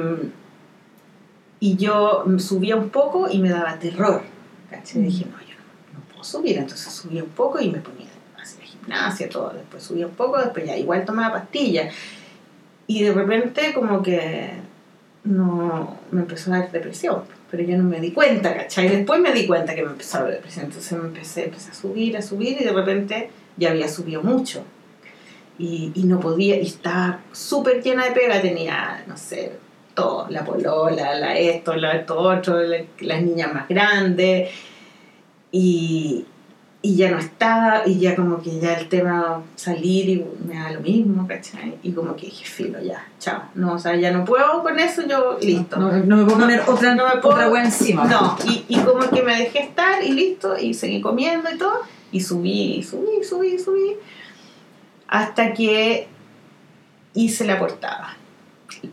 y 1.60 1.76
yo 1.76 2.24
subía 2.38 2.76
un 2.76 2.90
poco 2.90 3.28
y 3.30 3.38
me 3.38 3.50
daba 3.50 3.78
terror. 3.78 4.22
¿caché? 4.70 5.00
Dije, 5.00 5.24
no, 5.24 5.38
yo 5.40 5.54
no, 5.56 5.98
no 5.98 6.04
puedo 6.10 6.24
subir. 6.24 6.58
Entonces 6.58 6.92
subía 6.92 7.24
un 7.24 7.30
poco 7.30 7.60
y 7.60 7.70
me 7.70 7.78
ponía 7.78 8.06
a 8.38 8.42
hacer 8.42 8.62
gimnasia, 8.62 9.28
todo. 9.28 9.50
Después 9.50 9.82
subía 9.82 10.06
un 10.06 10.14
poco, 10.14 10.38
después 10.38 10.66
ya 10.66 10.76
igual 10.76 11.04
tomaba 11.04 11.34
pastillas. 11.40 11.94
Y 12.86 13.02
de 13.02 13.12
repente 13.12 13.74
como 13.74 14.02
que 14.02 14.52
no 15.24 15.98
me 16.10 16.22
empezó 16.22 16.52
a 16.52 16.58
dar 16.58 16.72
depresión, 16.72 17.22
pero 17.50 17.62
yo 17.62 17.76
no 17.78 17.84
me 17.84 18.00
di 18.00 18.12
cuenta, 18.12 18.54
¿cachai? 18.54 18.88
Después 18.88 19.20
me 19.20 19.32
di 19.32 19.46
cuenta 19.46 19.74
que 19.74 19.82
me 19.82 19.90
empezó 19.90 20.18
a 20.18 20.24
depresión, 20.24 20.66
entonces 20.66 20.92
me 20.98 21.06
empecé, 21.08 21.44
empecé 21.44 21.70
a 21.70 21.74
subir, 21.74 22.16
a 22.16 22.22
subir 22.22 22.56
y 22.60 22.64
de 22.64 22.72
repente 22.72 23.30
ya 23.56 23.70
había 23.70 23.88
subido 23.88 24.22
mucho. 24.22 24.64
Y, 25.58 25.90
y 25.94 26.04
no 26.04 26.20
podía, 26.20 26.56
y 26.60 26.66
estaba 26.66 27.20
súper 27.32 27.82
llena 27.82 28.04
de 28.04 28.10
pega, 28.12 28.40
tenía, 28.40 29.02
no 29.08 29.16
sé, 29.16 29.52
todo, 29.94 30.26
la 30.30 30.44
polola, 30.44 31.14
la 31.18 31.36
esto, 31.36 31.74
la 31.74 31.96
esto 31.96 32.16
otro, 32.18 32.60
la- 32.62 32.84
las 33.00 33.22
niñas 33.22 33.52
más 33.52 33.66
grandes, 33.68 34.50
y, 35.50 36.24
y 36.88 36.96
ya 36.96 37.10
no 37.10 37.18
estaba, 37.18 37.82
y 37.84 37.98
ya 37.98 38.16
como 38.16 38.40
que 38.40 38.58
ya 38.60 38.72
el 38.72 38.88
tema 38.88 39.42
salir 39.56 40.08
y 40.08 40.24
me 40.46 40.54
da 40.54 40.70
lo 40.72 40.80
mismo, 40.80 41.28
¿cachai? 41.28 41.74
Y 41.82 41.92
como 41.92 42.16
que 42.16 42.24
dije, 42.26 42.46
filo, 42.46 42.80
ya, 42.82 43.06
chao, 43.18 43.42
no, 43.54 43.74
o 43.74 43.78
sea, 43.78 43.94
ya 43.96 44.10
no 44.10 44.24
puedo 44.24 44.62
con 44.62 44.78
eso, 44.78 45.02
yo, 45.06 45.36
listo. 45.42 45.76
No, 45.76 45.92
no 45.92 46.16
me 46.16 46.24
puedo 46.24 46.38
poner 46.38 46.62
otra, 46.66 46.94
no 46.94 47.04
me 47.04 47.20
puedo- 47.20 47.34
otra 47.34 47.50
wea 47.50 47.64
encima. 47.64 48.06
No, 48.06 48.38
y, 48.46 48.64
y 48.68 48.78
como 48.78 49.00
que 49.10 49.22
me 49.22 49.36
dejé 49.36 49.58
estar 49.64 50.02
y 50.02 50.12
listo, 50.12 50.56
y 50.58 50.72
seguí 50.72 51.02
comiendo 51.02 51.50
y 51.54 51.58
todo, 51.58 51.80
y 52.10 52.22
subí, 52.22 52.76
y 52.76 52.82
subí, 52.82 53.18
y 53.20 53.24
subí, 53.24 53.48
y 53.48 53.58
subí, 53.58 53.96
hasta 55.08 55.52
que 55.52 56.08
hice 57.12 57.44
la 57.44 57.58
portada. 57.58 58.16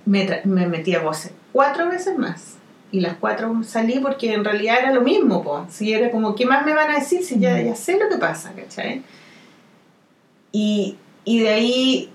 Me, 0.05 0.41
me 0.43 0.67
metí 0.67 0.95
a 0.95 1.01
voces 1.01 1.31
cuatro 1.53 1.87
veces 1.87 2.17
más, 2.17 2.55
y 2.91 2.99
las 3.01 3.15
cuatro 3.17 3.53
salí 3.63 3.99
porque 3.99 4.33
en 4.33 4.43
realidad 4.45 4.77
era 4.79 4.91
lo 4.93 5.01
mismo, 5.01 5.43
po. 5.43 5.65
Si 5.69 5.91
era 5.93 6.11
como, 6.11 6.35
¿qué 6.35 6.45
más 6.45 6.65
me 6.65 6.73
van 6.73 6.91
a 6.91 6.95
decir 6.99 7.23
si 7.23 7.39
ya, 7.39 7.59
ya 7.61 7.75
sé 7.75 7.97
lo 7.97 8.07
que 8.09 8.17
pasa, 8.17 8.53
¿cachai? 8.55 9.01
Y, 10.51 10.95
y 11.25 11.39
de 11.41 11.49
ahí 11.49 12.09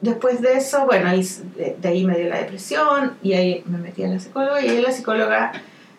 después 0.00 0.40
de 0.40 0.54
eso, 0.54 0.86
bueno, 0.86 1.08
ahí, 1.08 1.26
de, 1.56 1.76
de 1.80 1.88
ahí 1.88 2.04
me 2.04 2.16
dio 2.16 2.28
la 2.28 2.38
depresión 2.38 3.14
y 3.22 3.32
ahí 3.34 3.62
me 3.66 3.78
metí 3.78 4.02
a 4.04 4.08
la 4.08 4.18
psicóloga 4.18 4.60
y 4.64 4.68
ahí 4.68 4.80
la 4.80 4.92
psicóloga 4.92 5.52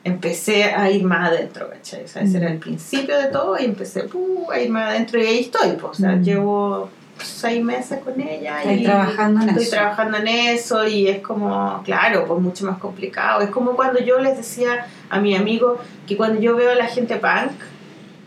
empecé 0.04 0.64
a 0.66 0.90
ir 0.90 1.04
más 1.04 1.30
adentro, 1.30 1.70
¿cachai? 1.70 2.04
O 2.06 2.08
sea, 2.08 2.22
ese 2.24 2.40
Mm. 2.40 2.42
era 2.44 2.52
el 2.54 2.60
principio 2.60 3.18
de 3.18 3.28
todo 3.28 3.58
y 3.60 3.66
empecé 3.66 4.04
¡pum! 4.04 4.50
a 4.52 4.60
ir 4.60 4.70
más 4.70 4.90
adentro 4.90 5.22
y 5.22 5.26
ahí 5.26 5.40
estoy, 5.42 5.72
pues, 5.74 5.84
o 5.84 5.94
sea, 5.94 6.16
Mm. 6.16 6.24
llevo 6.24 6.90
seis 7.24 7.64
meses 7.64 8.00
con 8.04 8.20
ella 8.20 8.60
Estoy 8.62 8.76
y 8.76 8.84
trabajando 8.84 9.42
en 9.44 9.50
estoy 9.50 9.64
eso. 9.64 9.72
trabajando 9.76 10.18
en 10.18 10.28
eso 10.28 10.88
y 10.88 11.08
es 11.08 11.20
como, 11.22 11.82
claro, 11.84 12.26
pues 12.28 12.40
mucho 12.42 12.66
más 12.66 12.78
complicado. 12.78 13.42
Es 13.42 13.50
como 13.50 13.76
cuando 13.76 14.00
yo 14.00 14.20
les 14.20 14.38
decía 14.38 14.86
a 15.10 15.20
mi 15.20 15.36
amigo 15.36 15.78
que 16.08 16.16
cuando 16.18 16.40
yo 16.40 16.56
veo 16.56 16.72
a 16.72 16.76
la 16.76 16.88
gente 16.88 17.16
punk 17.18 17.52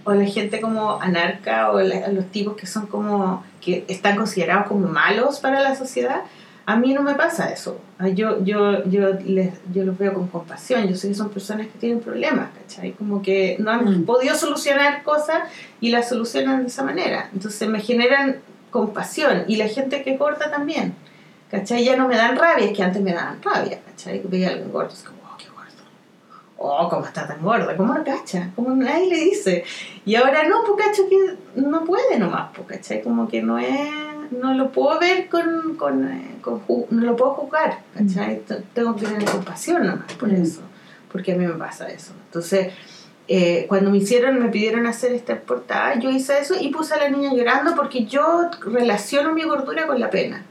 o 0.05 0.13
la 0.15 0.25
gente 0.27 0.61
como 0.61 1.01
anarca 1.01 1.71
o 1.71 1.81
la- 1.81 2.09
los 2.09 2.27
tipos 2.33 2.57
que 2.57 2.67
son 2.67 2.87
como, 2.87 3.45
que 3.61 3.85
están 3.89 4.17
considerados 4.17 4.67
como 4.67 4.89
malos 4.89 5.39
para 5.41 5.61
la 5.61 5.75
sociedad, 5.75 6.23
A 6.65 6.77
mí 6.77 6.95
no 6.95 7.03
me 7.03 7.17
pasa 7.17 7.51
eso. 7.51 7.81
Ah, 7.99 8.07
Yo, 8.09 8.45
yo, 8.45 8.85
yo, 8.85 9.15
les, 9.27 9.53
yo 9.75 9.83
los 9.83 9.99
veo 9.99 10.15
con 10.15 10.29
compasión. 10.29 10.87
Yo 10.87 10.95
sé 10.95 11.09
que 11.09 11.15
son 11.17 11.29
personas 11.31 11.67
que 11.67 11.77
tienen 11.77 11.99
problemas, 11.99 12.51
¿cachai? 12.57 12.93
Como 12.93 13.21
que 13.21 13.57
no 13.59 13.73
han 13.73 14.03
Mm. 14.03 14.05
podido 14.05 14.37
solucionar 14.37 15.03
cosas 15.03 15.41
y 15.81 15.91
las 15.91 16.09
solucionan 16.09 16.61
de 16.63 16.69
esa 16.69 16.85
manera. 16.85 17.29
Entonces 17.35 17.69
me 17.69 17.81
generan 17.81 18.37
compasión. 18.73 19.45
Y 19.47 19.55
la 19.57 19.69
gente 19.69 20.03
que 20.03 20.19
corta 20.19 20.51
también. 20.51 20.95
¿Cachai? 21.51 21.85
Ya 21.85 21.97
no 21.97 22.09
me 22.09 22.17
dan 22.17 22.37
rabia, 22.37 22.65
es 22.67 22.77
que 22.77 22.83
antes 22.83 23.01
me 23.03 23.13
daban 23.13 23.41
rabia, 23.43 23.79
¿cachai? 23.87 24.21
Que 24.23 24.27
veía 24.29 24.49
a 24.49 24.51
alguien 24.53 24.73
gordo, 24.73 24.89
es 24.93 25.03
como, 25.03 25.19
oh, 25.23 25.37
qué 25.37 25.47
gordo. 25.51 25.85
Oh, 26.57 26.89
cómo 26.89 27.05
está 27.05 27.27
tan 27.29 27.43
gorda, 27.43 27.77
cómo 27.77 27.93
no 27.93 28.03
cacha, 28.03 28.49
cómo 28.57 28.71
nadie 28.75 29.09
le 29.11 29.17
dice. 29.19 29.63
Y 30.07 30.15
ahora 30.15 30.45
no, 30.49 30.63
pues 30.65 30.87
cacho 30.87 31.03
que 31.11 31.37
no 31.61 31.85
puede 31.85 32.19
nomás, 32.19 32.51
pues, 32.55 32.67
¿cachai? 32.69 33.03
Como 33.03 33.29
que 33.29 33.43
no 33.43 33.59
es, 33.59 33.91
no 34.31 34.55
lo 34.55 34.71
puedo 34.73 34.99
ver 34.99 35.29
con, 35.29 35.77
con, 35.77 36.09
eh, 36.11 36.37
con 36.41 36.63
no 36.89 37.03
lo 37.03 37.15
puedo 37.17 37.33
jugar, 37.35 37.81
¿cachai? 37.95 38.41
T- 38.41 38.63
Tengo 38.73 38.97
que 38.97 39.05
tener 39.05 39.25
compasión 39.27 39.87
nomás 39.87 40.11
por 40.15 40.31
Mm. 40.31 40.43
eso, 40.43 40.63
porque 41.13 41.33
a 41.33 41.37
mí 41.37 41.47
me 41.47 41.53
pasa 41.55 41.87
eso. 41.89 42.13
Entonces, 42.29 42.73
eh, 43.29 43.67
cuando 43.69 43.91
me 43.91 43.99
hicieron, 43.99 44.39
me 44.41 44.49
pidieron 44.49 44.87
hacer 44.87 45.13
esta 45.13 45.39
portada, 45.41 45.99
yo 45.99 46.11
hice 46.11 46.39
eso 46.41 46.55
y 46.61 46.71
puse 46.71 46.95
a 46.95 46.99
la 46.99 47.09
niña 47.09 47.33
llorando 47.33 47.75
porque 47.77 48.05
yo 48.05 48.51
relaciono 48.67 49.33
mi 49.33 49.45
gordura 49.45 49.87
con 49.87 50.01
la 50.01 50.11
pena. 50.11 50.45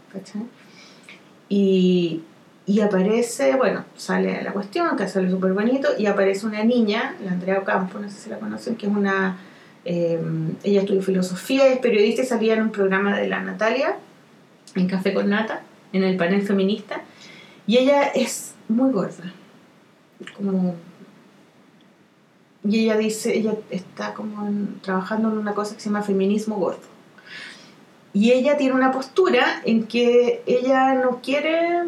Y, 1.50 2.22
y 2.66 2.80
aparece, 2.80 3.56
bueno, 3.56 3.84
sale 3.98 4.42
la 4.42 4.54
cuestión, 4.54 4.96
que 4.96 5.08
sale 5.08 5.30
súper 5.30 5.52
bonito, 5.54 5.90
y 5.98 6.06
aparece 6.06 6.46
una 6.46 6.64
niña, 6.64 7.16
la 7.24 7.32
Andrea 7.32 7.60
Ocampo, 7.60 8.00
no 8.00 8.10
sé 8.10 8.18
si 8.18 8.30
la 8.30 8.40
conocen, 8.40 8.78
que 8.78 8.88
es 8.88 8.92
una, 8.92 9.38
eh, 9.84 10.20
ella 10.64 10.82
estudió 10.82 11.02
filosofía, 11.02 11.68
es 11.68 11.80
periodista 11.80 12.22
y 12.22 12.26
salía 12.26 12.54
en 12.54 12.64
un 12.64 12.72
programa 12.72 13.18
de 13.18 13.28
la 13.28 13.42
Natalia, 13.42 13.98
en 14.76 14.88
Café 14.88 15.14
con 15.14 15.30
Nata, 15.30 15.62
en 15.92 16.04
el 16.04 16.16
panel 16.16 16.44
feminista, 16.44 17.02
y 17.68 17.78
ella 17.78 18.04
es 18.04 18.54
muy 18.70 18.92
gorda, 18.94 19.34
como... 20.38 20.76
Y 22.64 22.84
ella 22.84 22.98
dice, 22.98 23.36
ella 23.36 23.54
está 23.70 24.14
como 24.14 24.46
en- 24.48 24.80
trabajando 24.82 25.30
en 25.30 25.38
una 25.40 25.54
cosa 25.54 25.74
que 25.76 25.82
se 25.82 25.90
llama 25.90 26.04
feminismo 26.04 26.56
gordo. 26.58 26.80
Y 28.14 28.32
ella 28.32 28.58
tiene 28.58 28.74
una 28.74 28.92
postura 28.92 29.62
en 29.66 29.86
que 29.88 30.44
ella 30.46 30.94
no 30.96 31.22
quiere 31.22 31.84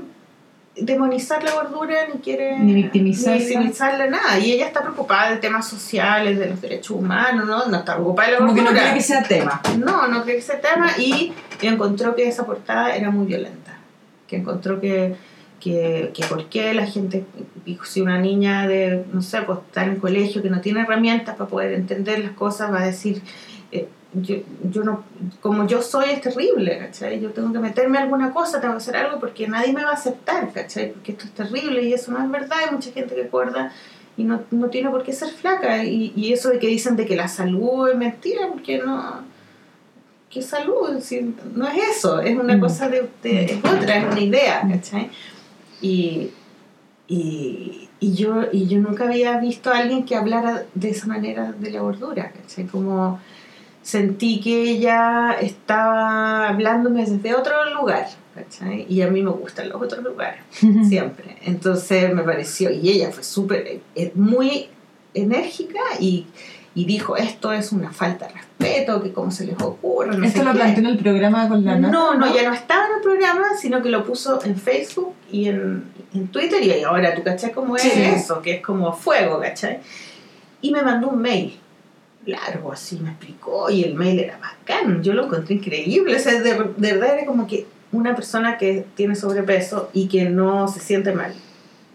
demonizar 0.76 1.44
la 1.44 1.52
gordura 1.54 2.08
ni 2.12 2.20
quiere 2.22 2.58
Ni 2.60 2.74
victimizarla. 2.74 3.38
ni 3.38 3.46
victimizarla, 3.46 4.08
nada. 4.08 4.40
Y 4.40 4.54
ella 4.54 4.66
está 4.68 4.82
preocupada 4.82 5.30
de 5.32 5.38
temas 5.38 5.68
sociales, 5.68 6.40
de 6.40 6.48
los 6.50 6.60
derechos 6.62 6.98
humanos, 6.98 7.46
¿no? 7.46 7.66
No 7.68 7.78
está 7.78 7.94
preocupada 7.94 8.28
de 8.30 8.34
la 8.34 8.40
Como 8.40 8.54
que 8.56 8.62
gordura. 8.62 8.74
no 8.80 8.84
quiere 8.84 8.98
que 8.98 9.04
sea 9.04 9.22
tema. 9.24 9.62
No, 9.78 10.08
no 10.08 10.24
cree 10.24 10.36
que 10.36 10.42
ese 10.42 10.56
tema 10.56 10.90
y 10.98 11.34
encontró 11.62 12.16
que 12.16 12.28
esa 12.28 12.46
portada 12.46 12.96
era 12.96 13.12
muy 13.12 13.28
violenta. 13.28 13.78
Que 14.28 14.38
encontró 14.38 14.82
que, 14.82 15.16
que, 15.64 16.12
que 16.14 16.26
por 16.26 16.50
qué 16.50 16.74
la 16.74 16.86
gente, 16.86 17.24
si 17.86 18.02
una 18.02 18.20
niña 18.20 18.68
de, 18.68 19.06
no 19.14 19.22
sé, 19.22 19.42
pues 19.44 19.60
está 19.66 19.84
en 19.86 19.92
el 19.92 19.98
colegio 19.98 20.42
que 20.42 20.50
no 20.50 20.60
tiene 20.60 20.82
herramientas 20.82 21.36
para 21.38 21.50
poder 21.50 21.74
entender 21.74 22.20
las 22.20 22.32
cosas, 22.34 22.72
va 22.72 22.82
a 22.82 22.86
decir, 22.86 23.22
eh, 23.72 23.88
yo, 24.14 24.36
yo 24.70 24.84
no, 24.84 25.04
como 25.42 25.66
yo 25.66 25.82
soy 25.82 26.10
es 26.10 26.22
terrible, 26.22 26.78
¿cachai? 26.80 27.20
Yo 27.22 27.32
tengo 27.32 27.54
que 27.54 27.60
meterme 27.60 27.98
a 27.98 28.02
alguna 28.02 28.32
cosa, 28.32 28.60
tengo 28.60 28.74
que 28.74 28.78
hacer 28.80 28.98
algo 28.98 29.20
porque 29.20 29.48
nadie 29.48 29.72
me 29.72 29.84
va 29.84 29.92
a 29.92 29.94
aceptar, 29.94 30.52
¿cachai? 30.52 30.92
Porque 30.92 31.14
esto 31.14 31.26
es 31.26 31.32
terrible 31.32 31.82
y 31.82 31.94
eso 31.94 32.12
no 32.12 32.22
es 32.24 32.30
verdad, 32.30 32.58
hay 32.68 32.76
mucha 32.76 32.92
gente 32.92 33.16
que 33.16 33.24
acuerda 33.24 33.72
y 34.18 34.26
no, 34.26 34.42
no 34.52 34.68
tiene 34.68 34.90
por 34.90 35.02
qué 35.04 35.14
ser 35.14 35.30
flaca 35.30 35.84
y, 35.84 36.12
y 36.16 36.34
eso 36.34 36.50
de 36.50 36.60
que 36.60 36.68
dicen 36.68 36.96
de 36.96 37.06
que 37.06 37.16
la 37.16 37.28
salud 37.28 37.90
es 37.90 37.98
mentira 37.98 38.48
porque 38.52 38.78
no 38.80 39.22
¿qué 40.30 40.42
salud? 40.42 41.00
Si 41.00 41.34
no 41.56 41.68
es 41.68 41.98
eso, 41.98 42.20
es 42.20 42.36
una 42.38 42.58
Mm. 42.58 42.60
cosa 42.60 42.90
de, 42.90 43.08
de- 43.24 43.46
es 43.46 43.58
otra, 43.60 43.98
es 43.98 44.06
una 44.12 44.20
idea, 44.20 44.68
¿cachai? 44.68 45.10
Y, 45.84 46.32
y, 47.08 47.90
y 48.00 48.14
yo, 48.16 48.46
y 48.52 48.68
yo 48.68 48.80
nunca 48.80 49.04
había 49.04 49.38
visto 49.38 49.70
a 49.70 49.78
alguien 49.78 50.06
que 50.06 50.16
hablara 50.16 50.66
de 50.74 50.90
esa 50.90 51.08
manera 51.08 51.52
de 51.52 51.70
la 51.72 51.82
gordura, 51.82 52.32
¿cachai? 52.32 52.66
Como 52.66 53.20
sentí 53.84 54.40
que 54.40 54.72
ella 54.72 55.38
estaba 55.40 56.48
hablándome 56.48 57.06
desde 57.06 57.36
otro 57.36 57.54
lugar, 57.76 58.08
¿cachai? 58.34 58.86
Y 58.90 59.02
a 59.02 59.08
mí 59.08 59.22
me 59.22 59.32
gustan 59.32 59.70
los 59.70 59.82
otros 59.82 60.04
lugares 60.04 60.42
siempre. 60.88 61.38
Entonces 61.44 62.14
me 62.14 62.24
pareció, 62.24 62.72
y 62.72 62.90
ella 62.90 63.12
fue 63.12 63.24
súper, 63.24 63.82
eh, 63.96 64.12
muy 64.16 64.68
enérgica 65.14 65.82
y, 66.00 66.26
y 66.76 66.86
dijo, 66.86 67.16
esto 67.18 67.54
es 67.54 67.72
una 67.72 67.92
falta 67.92 68.28
de 68.28 68.34
respeto, 68.34 69.02
que 69.04 69.12
cómo 69.14 69.30
se 69.30 69.46
les 69.46 69.56
ocurre, 69.62 70.18
no 70.18 70.26
Esto 70.26 70.44
lo 70.44 70.52
qué". 70.54 70.58
planteó 70.58 70.84
en 70.84 70.90
el 70.90 70.98
programa 70.98 71.48
con 71.48 71.64
la 71.64 71.78
No, 71.78 72.16
no, 72.16 72.34
ya 72.34 72.48
no 72.48 72.54
estaba 72.54 72.88
en 72.88 72.94
el 72.96 73.02
programa, 73.02 73.44
sino 73.60 73.82
que 73.84 73.90
lo 73.90 74.04
puso 74.04 74.44
en 74.44 74.56
Facebook 74.58 75.14
y 75.32 75.50
en, 75.50 75.84
en 76.16 76.28
Twitter 76.30 76.64
y 76.64 76.84
ahora 76.84 77.14
tú 77.14 77.22
cachai 77.24 77.52
cómo 77.52 77.76
es 77.76 77.84
Sí. 77.84 77.92
eso, 77.96 78.42
que 78.42 78.56
es 78.56 78.62
como 78.62 78.92
fuego, 78.94 79.40
¿cachai? 79.40 79.80
Y 80.62 80.72
me 80.72 80.82
mandó 80.82 81.10
un 81.10 81.22
mail 81.22 81.60
largo, 82.26 82.72
así 82.72 82.98
me 83.00 83.10
explicó 83.12 83.70
y 83.70 83.84
el 83.84 83.96
mail 83.96 84.20
era 84.22 84.38
bacán, 84.40 85.04
yo 85.04 85.14
lo 85.14 85.26
encontré 85.26 85.56
increíble, 85.56 86.16
o 86.16 86.20
sea, 86.20 86.40
de, 86.42 86.54
de 86.78 86.94
verdad 86.94 87.18
era 87.18 87.26
como 87.26 87.46
que 87.48 87.68
una 87.92 88.16
persona 88.16 88.58
que 88.58 88.86
tiene 88.96 89.16
sobrepeso 89.16 89.90
y 89.94 90.08
que 90.08 90.30
no 90.30 90.68
se 90.68 90.80
siente 90.80 91.12
mal 91.14 91.34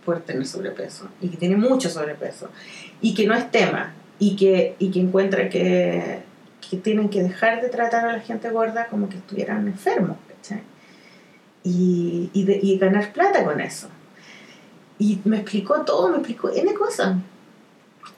por 0.04 0.20
tener 0.20 0.46
sobrepeso 0.46 1.08
y 1.20 1.28
que 1.28 1.36
tiene 1.36 1.56
mucho 1.56 1.88
sobrepeso 1.90 2.48
y 3.00 3.14
que 3.14 3.26
no 3.26 3.34
es 3.34 3.50
tema 3.50 3.94
y 4.18 4.36
que, 4.36 4.74
y 4.78 4.90
que 4.90 5.00
encuentra 5.00 5.48
que, 5.48 6.20
que 6.68 6.76
tienen 6.76 7.08
que 7.08 7.22
dejar 7.22 7.60
de 7.60 7.68
tratar 7.68 8.06
a 8.06 8.12
la 8.12 8.20
gente 8.20 8.50
gorda 8.50 8.86
como 8.88 9.08
que 9.08 9.16
estuvieran 9.16 9.66
enfermos, 9.66 10.16
¿cachai? 10.28 10.62
Y, 11.64 12.30
y, 12.32 12.78
ganar 12.78 13.12
plata 13.12 13.44
con 13.44 13.60
eso. 13.60 13.88
Y 14.98 15.20
me 15.24 15.38
explicó 15.38 15.82
todo, 15.82 16.08
me 16.08 16.18
explicó 16.18 16.50
N 16.50 16.72
cosas. 16.74 17.16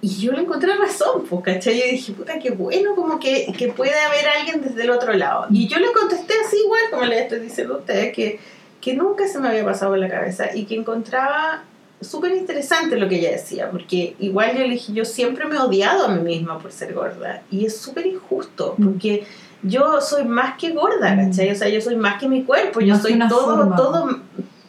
Y 0.01 0.09
yo 0.09 0.33
le 0.33 0.43
encontré 0.43 0.75
razón, 0.77 1.25
pues, 1.29 1.43
¿cachai? 1.43 1.79
Yo 1.79 1.85
dije, 1.91 2.13
puta, 2.13 2.39
qué 2.39 2.51
bueno, 2.51 2.95
como 2.95 3.19
que, 3.19 3.53
que 3.59 3.69
puede 3.69 3.99
haber 3.99 4.29
alguien 4.29 4.63
desde 4.63 4.85
el 4.85 4.91
otro 4.91 5.13
lado. 5.13 5.47
Y 5.51 5.67
yo 5.67 5.79
le 5.79 5.93
contesté 5.93 6.35
así 6.47 6.57
igual, 6.65 6.83
como 6.91 7.05
le 7.05 7.21
estoy 7.21 7.41
diciendo 7.41 7.75
a 7.75 7.79
ustedes, 7.79 8.15
que, 8.15 8.39
que 8.81 8.95
nunca 8.95 9.27
se 9.27 9.39
me 9.41 9.49
había 9.49 9.65
pasado 9.65 9.93
por 9.93 9.99
la 9.99 10.09
cabeza 10.09 10.55
y 10.55 10.65
que 10.65 10.77
encontraba 10.77 11.65
súper 12.01 12.33
interesante 12.37 12.97
lo 12.99 13.09
que 13.09 13.19
ella 13.19 13.31
decía, 13.33 13.71
porque 13.71 14.17
igual 14.21 14.53
yo 14.57 14.61
le 14.65 14.71
dije, 14.71 14.93
yo 14.93 15.05
siempre 15.05 15.47
me 15.47 15.57
he 15.57 15.59
odiado 15.59 16.07
a 16.07 16.09
mí 16.09 16.23
misma 16.23 16.59
por 16.59 16.73
ser 16.73 16.95
gorda 16.95 17.43
y 17.51 17.67
es 17.67 17.77
súper 17.77 18.07
injusto, 18.07 18.75
Mm. 18.79 18.85
porque 18.85 19.27
yo 19.63 20.01
soy 20.01 20.25
más 20.25 20.57
que 20.57 20.71
gorda, 20.71 21.15
Mm. 21.15 21.31
¿cachai? 21.31 21.51
O 21.51 21.55
sea, 21.55 21.69
yo 21.69 21.81
soy 21.81 21.97
más 21.97 22.19
que 22.19 22.29
mi 22.29 22.45
cuerpo, 22.45 22.81
yo 22.81 22.95
Más 22.95 23.03
soy 23.03 23.19
todo, 23.29 23.57
forma. 23.57 23.77
todo, 23.77 24.19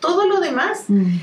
todo 0.02 0.28
lo 0.28 0.40
demás, 0.42 0.86
Mm. 0.90 1.20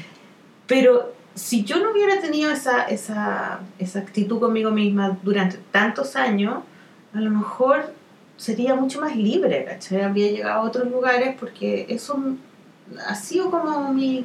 pero 0.66 1.12
si 1.34 1.62
yo 1.64 1.78
no 1.78 1.92
hubiera 1.92 2.20
tenido 2.20 2.50
esa, 2.50 2.82
esa, 2.84 3.60
esa 3.78 3.98
actitud 4.00 4.40
conmigo 4.40 4.70
misma 4.70 5.18
durante 5.22 5.58
tantos 5.70 6.16
años, 6.16 6.64
a 7.14 7.20
lo 7.20 7.30
mejor 7.30 7.92
sería 8.36 8.74
mucho 8.74 9.00
más 9.00 9.14
libre, 9.16 9.64
¿cachai? 9.64 10.02
Habría 10.02 10.30
llegado 10.30 10.62
a 10.62 10.64
otros 10.64 10.88
lugares 10.90 11.36
porque 11.38 11.86
eso 11.88 12.18
ha 13.06 13.14
sido 13.14 13.50
como 13.50 13.92
mi... 13.92 14.24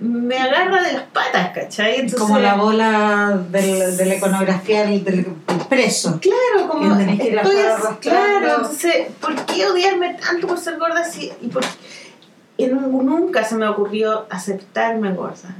me 0.00 0.36
agarra 0.38 0.82
de 0.82 0.92
las 0.94 1.02
patas, 1.04 1.50
¿cachai? 1.54 1.96
Entonces, 1.96 2.18
como 2.20 2.38
la 2.38 2.54
bola 2.54 3.38
del- 3.50 3.96
de 3.96 4.04
la 4.06 4.14
iconografía 4.16 4.86
del, 4.86 5.04
del 5.04 5.26
preso. 5.68 6.18
Claro, 6.20 6.68
como 6.68 6.96
Que 6.98 7.04
que 7.18 7.36
estoy 7.36 7.56
claro, 8.00 8.46
entonces, 8.56 9.08
¿por 9.20 9.34
qué 9.46 9.66
odiarme 9.66 10.14
tanto 10.14 10.46
por 10.46 10.58
ser 10.58 10.78
gorda 10.78 11.00
así? 11.00 11.30
Y 11.42 11.48
por, 11.48 11.62
en 12.58 12.76
un- 12.76 13.04
nunca 13.06 13.44
se 13.44 13.54
me 13.56 13.68
ocurrió 13.68 14.26
aceptarme 14.30 15.12
gorda. 15.12 15.54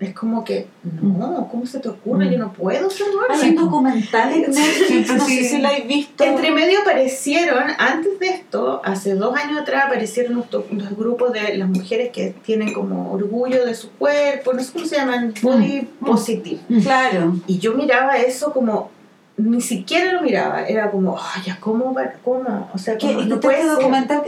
Es 0.00 0.14
como 0.14 0.42
que, 0.44 0.66
no, 1.02 1.46
¿cómo 1.50 1.66
se 1.66 1.78
te 1.78 1.90
ocurre? 1.90 2.24
Mm. 2.24 2.30
Yo 2.32 2.38
no 2.38 2.52
puedo 2.54 2.88
ser 2.88 3.08
gorda. 3.12 3.34
Hay 3.38 3.50
un 3.50 3.56
documental 3.56 4.32
en 4.32 4.50
Netflix, 4.50 5.14
no 5.14 5.24
sé 5.26 5.44
si 5.44 5.58
lo 5.60 5.68
habéis 5.68 5.86
visto. 5.86 6.24
Entre 6.24 6.50
medio 6.52 6.80
aparecieron, 6.80 7.64
antes 7.78 8.18
de 8.18 8.28
esto, 8.28 8.80
hace 8.82 9.14
dos 9.14 9.36
años 9.36 9.60
atrás, 9.60 9.84
aparecieron 9.88 10.36
los, 10.36 10.96
grupos 10.96 11.34
de 11.34 11.58
las 11.58 11.68
mujeres 11.68 12.08
que 12.14 12.30
tienen 12.42 12.72
como 12.72 13.12
orgullo 13.12 13.66
de 13.66 13.74
su 13.74 13.90
cuerpo, 13.90 14.54
no 14.54 14.62
sé 14.62 14.72
cómo 14.72 14.86
se 14.86 14.96
llaman, 14.96 15.34
body 15.42 15.86
Mm. 16.00 16.06
positive. 16.06 16.60
Claro. 16.82 17.36
Y 17.46 17.58
yo 17.58 17.74
miraba 17.74 18.16
eso 18.16 18.54
como, 18.54 18.90
ni 19.36 19.60
siquiera 19.60 20.14
lo 20.14 20.22
miraba, 20.22 20.66
era 20.66 20.90
como, 20.90 21.18
ay, 21.20 21.42
ya, 21.44 21.58
¿cómo? 21.60 21.94
¿Cómo? 22.24 22.70
O 22.72 22.78
sea, 22.78 22.96
Que, 22.96 23.08
¿cómo? 23.08 23.20
este 23.20 23.34
no 23.34 23.40
puede 23.40 23.66
documental, 23.66 24.22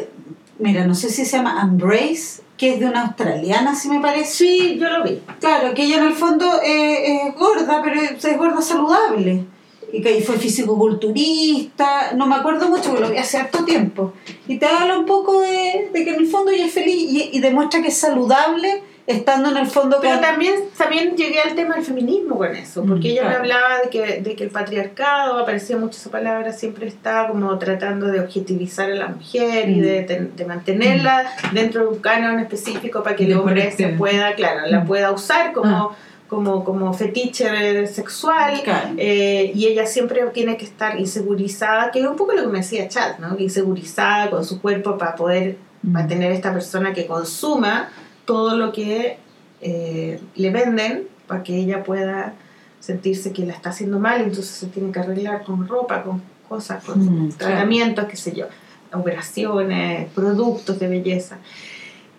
mira, 0.58 0.86
no 0.86 0.94
sé 0.94 1.08
si 1.08 1.24
se 1.24 1.38
llama 1.38 1.60
Embrace, 1.62 2.41
que 2.62 2.74
es 2.74 2.78
de 2.78 2.86
una 2.86 3.06
australiana, 3.06 3.74
si 3.74 3.89
me 3.89 3.98
parece. 3.98 4.30
Sí, 4.30 4.78
yo 4.78 4.89
lo 4.89 5.02
vi. 5.02 5.20
Claro, 5.40 5.74
que 5.74 5.82
ella 5.82 5.97
en 5.97 6.06
el 6.06 6.14
fondo 6.14 6.47
eh, 6.62 7.26
es 7.26 7.34
gorda, 7.34 7.82
pero 7.82 8.01
es 8.01 8.39
gorda 8.39 8.62
saludable. 8.62 9.47
Y 9.93 10.01
que 10.01 10.10
ahí 10.10 10.22
fue 10.22 10.39
fisicoculturista, 10.39 12.12
no 12.14 12.28
me 12.28 12.36
acuerdo 12.36 12.68
mucho, 12.68 12.90
porque 12.90 13.01
lo 13.01 13.10
vi 13.10 13.16
hace 13.16 13.39
harto 13.39 13.64
tiempo. 13.64 14.12
Y 14.47 14.59
te 14.59 14.66
habla 14.66 14.97
un 14.97 15.06
poco 15.06 15.40
de, 15.40 15.90
de 15.93 16.05
que 16.05 16.10
en 16.10 16.20
el 16.20 16.28
fondo 16.28 16.52
ella 16.52 16.66
es 16.66 16.72
feliz 16.72 16.94
y, 17.10 17.30
y 17.36 17.40
demuestra 17.40 17.82
que 17.82 17.89
es 17.89 17.97
saludable 17.97 18.84
estando 19.06 19.50
en 19.50 19.56
el 19.56 19.66
fondo 19.66 19.98
Pero 20.00 20.14
con- 20.14 20.22
también, 20.22 20.54
también 20.78 21.16
llegué 21.16 21.40
al 21.40 21.54
tema 21.54 21.74
del 21.74 21.84
feminismo 21.84 22.36
con 22.38 22.54
eso, 22.54 22.84
porque 22.84 23.08
Mm, 23.08 23.10
ella 23.12 23.28
me 23.28 23.34
hablaba 23.34 23.78
de 23.82 23.90
que, 23.90 24.20
de 24.22 24.36
que 24.36 24.44
el 24.44 24.50
patriarcado, 24.50 25.38
aparecía 25.38 25.76
mucho 25.76 25.96
esa 25.98 26.10
palabra, 26.10 26.52
siempre 26.52 26.86
está 26.86 27.26
como 27.28 27.58
tratando 27.58 28.06
de 28.06 28.20
objetivizar 28.20 28.90
a 28.90 28.94
la 28.94 29.08
mujer 29.08 29.68
y 29.68 29.76
Mm. 29.80 29.82
de, 29.82 30.02
ten- 30.02 30.36
de 30.36 30.44
mantenerla 30.44 31.24
dentro 31.52 31.82
de 31.82 31.88
un 31.88 31.98
canon 31.98 32.38
específico 32.40 33.02
para 33.02 33.16
que 33.16 33.24
el 33.24 33.36
hombre 33.36 33.70
se 33.72 33.88
pueda, 33.88 34.34
claro, 34.34 34.66
la 34.66 34.80
Mm. 34.80 34.86
pueda 34.86 35.10
usar 35.10 35.52
como, 35.52 35.76
Ah. 35.92 35.96
como, 36.28 36.64
como 36.64 36.94
fetiche 36.94 37.86
sexual. 37.88 38.60
Claro. 38.64 38.90
eh, 38.96 39.52
y 39.54 39.66
ella 39.66 39.84
siempre 39.86 40.22
tiene 40.32 40.56
que 40.56 40.64
estar 40.64 40.98
insegurizada, 40.98 41.90
que 41.90 42.00
es 42.00 42.06
un 42.06 42.16
poco 42.16 42.32
lo 42.32 42.42
que 42.42 42.48
me 42.48 42.58
decía 42.58 42.88
Chad, 42.88 43.18
¿no? 43.18 43.36
Insegurizada 43.38 44.30
con 44.30 44.44
su 44.44 44.60
cuerpo 44.62 44.96
para 44.96 45.14
poder 45.16 45.56
Mm. 45.82 45.96
va 45.96 46.00
a 46.00 46.06
tener 46.06 46.30
esta 46.32 46.52
persona 46.52 46.92
que 46.94 47.06
consuma 47.06 47.90
todo 48.24 48.56
lo 48.56 48.72
que 48.72 49.18
eh, 49.60 50.20
le 50.34 50.50
venden 50.50 51.08
para 51.26 51.42
que 51.42 51.56
ella 51.56 51.82
pueda 51.82 52.34
sentirse 52.80 53.32
que 53.32 53.46
la 53.46 53.52
está 53.52 53.70
haciendo 53.70 53.98
mal, 54.00 54.20
entonces 54.22 54.46
se 54.54 54.66
tiene 54.66 54.90
que 54.92 54.98
arreglar 55.00 55.44
con 55.44 55.66
ropa, 55.68 56.02
con 56.02 56.20
cosas, 56.48 56.82
con 56.84 57.26
Mm, 57.28 57.32
tratamientos, 57.32 58.06
qué 58.06 58.16
sé 58.16 58.32
yo, 58.34 58.46
operaciones, 58.92 60.08
productos 60.14 60.78
de 60.78 60.88
belleza. 60.88 61.38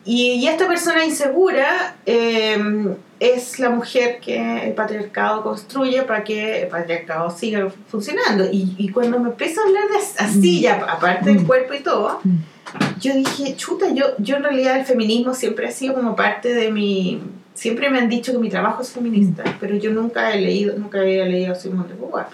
Y, 0.05 0.33
y 0.33 0.47
esta 0.47 0.67
persona 0.67 1.05
insegura 1.05 1.95
eh, 2.05 2.57
es 3.21 3.57
la 3.59 3.69
mujer 3.69 4.19
que 4.19 4.67
el 4.67 4.73
patriarcado 4.73 5.43
construye 5.43 6.01
para 6.03 6.23
que 6.25 6.63
el 6.63 6.67
patriarcado 6.67 7.29
siga 7.29 7.69
funcionando. 7.87 8.43
Y, 8.51 8.75
y 8.77 8.89
cuando 8.89 9.17
me 9.19 9.29
empieza 9.29 9.61
a 9.61 9.65
hablar 9.65 9.83
de 9.89 9.97
as- 9.97 10.19
así, 10.19 10.59
Mm. 10.59 10.61
ya, 10.61 10.75
aparte 10.89 11.29
del 11.29 11.41
Mm. 11.43 11.45
cuerpo 11.47 11.73
y 11.73 11.79
todo, 11.83 12.19
Mm. 12.23 12.35
Yo 12.99 13.13
dije, 13.15 13.55
chuta, 13.55 13.91
yo, 13.93 14.05
yo 14.17 14.37
en 14.37 14.43
realidad 14.43 14.79
el 14.79 14.85
feminismo 14.85 15.33
siempre 15.33 15.67
ha 15.67 15.71
sido 15.71 15.93
como 15.93 16.15
parte 16.15 16.53
de 16.53 16.71
mi... 16.71 17.21
Siempre 17.53 17.89
me 17.89 17.99
han 17.99 18.09
dicho 18.09 18.31
que 18.31 18.39
mi 18.39 18.49
trabajo 18.49 18.81
es 18.81 18.89
feminista, 18.91 19.43
pero 19.59 19.75
yo 19.75 19.91
nunca 19.91 20.33
he 20.33 20.41
leído, 20.41 20.75
nunca 20.77 21.01
había 21.01 21.25
leído 21.25 21.51
a 21.51 21.55
Simone 21.55 21.87
de 21.89 21.93
Beauvoir, 21.95 22.25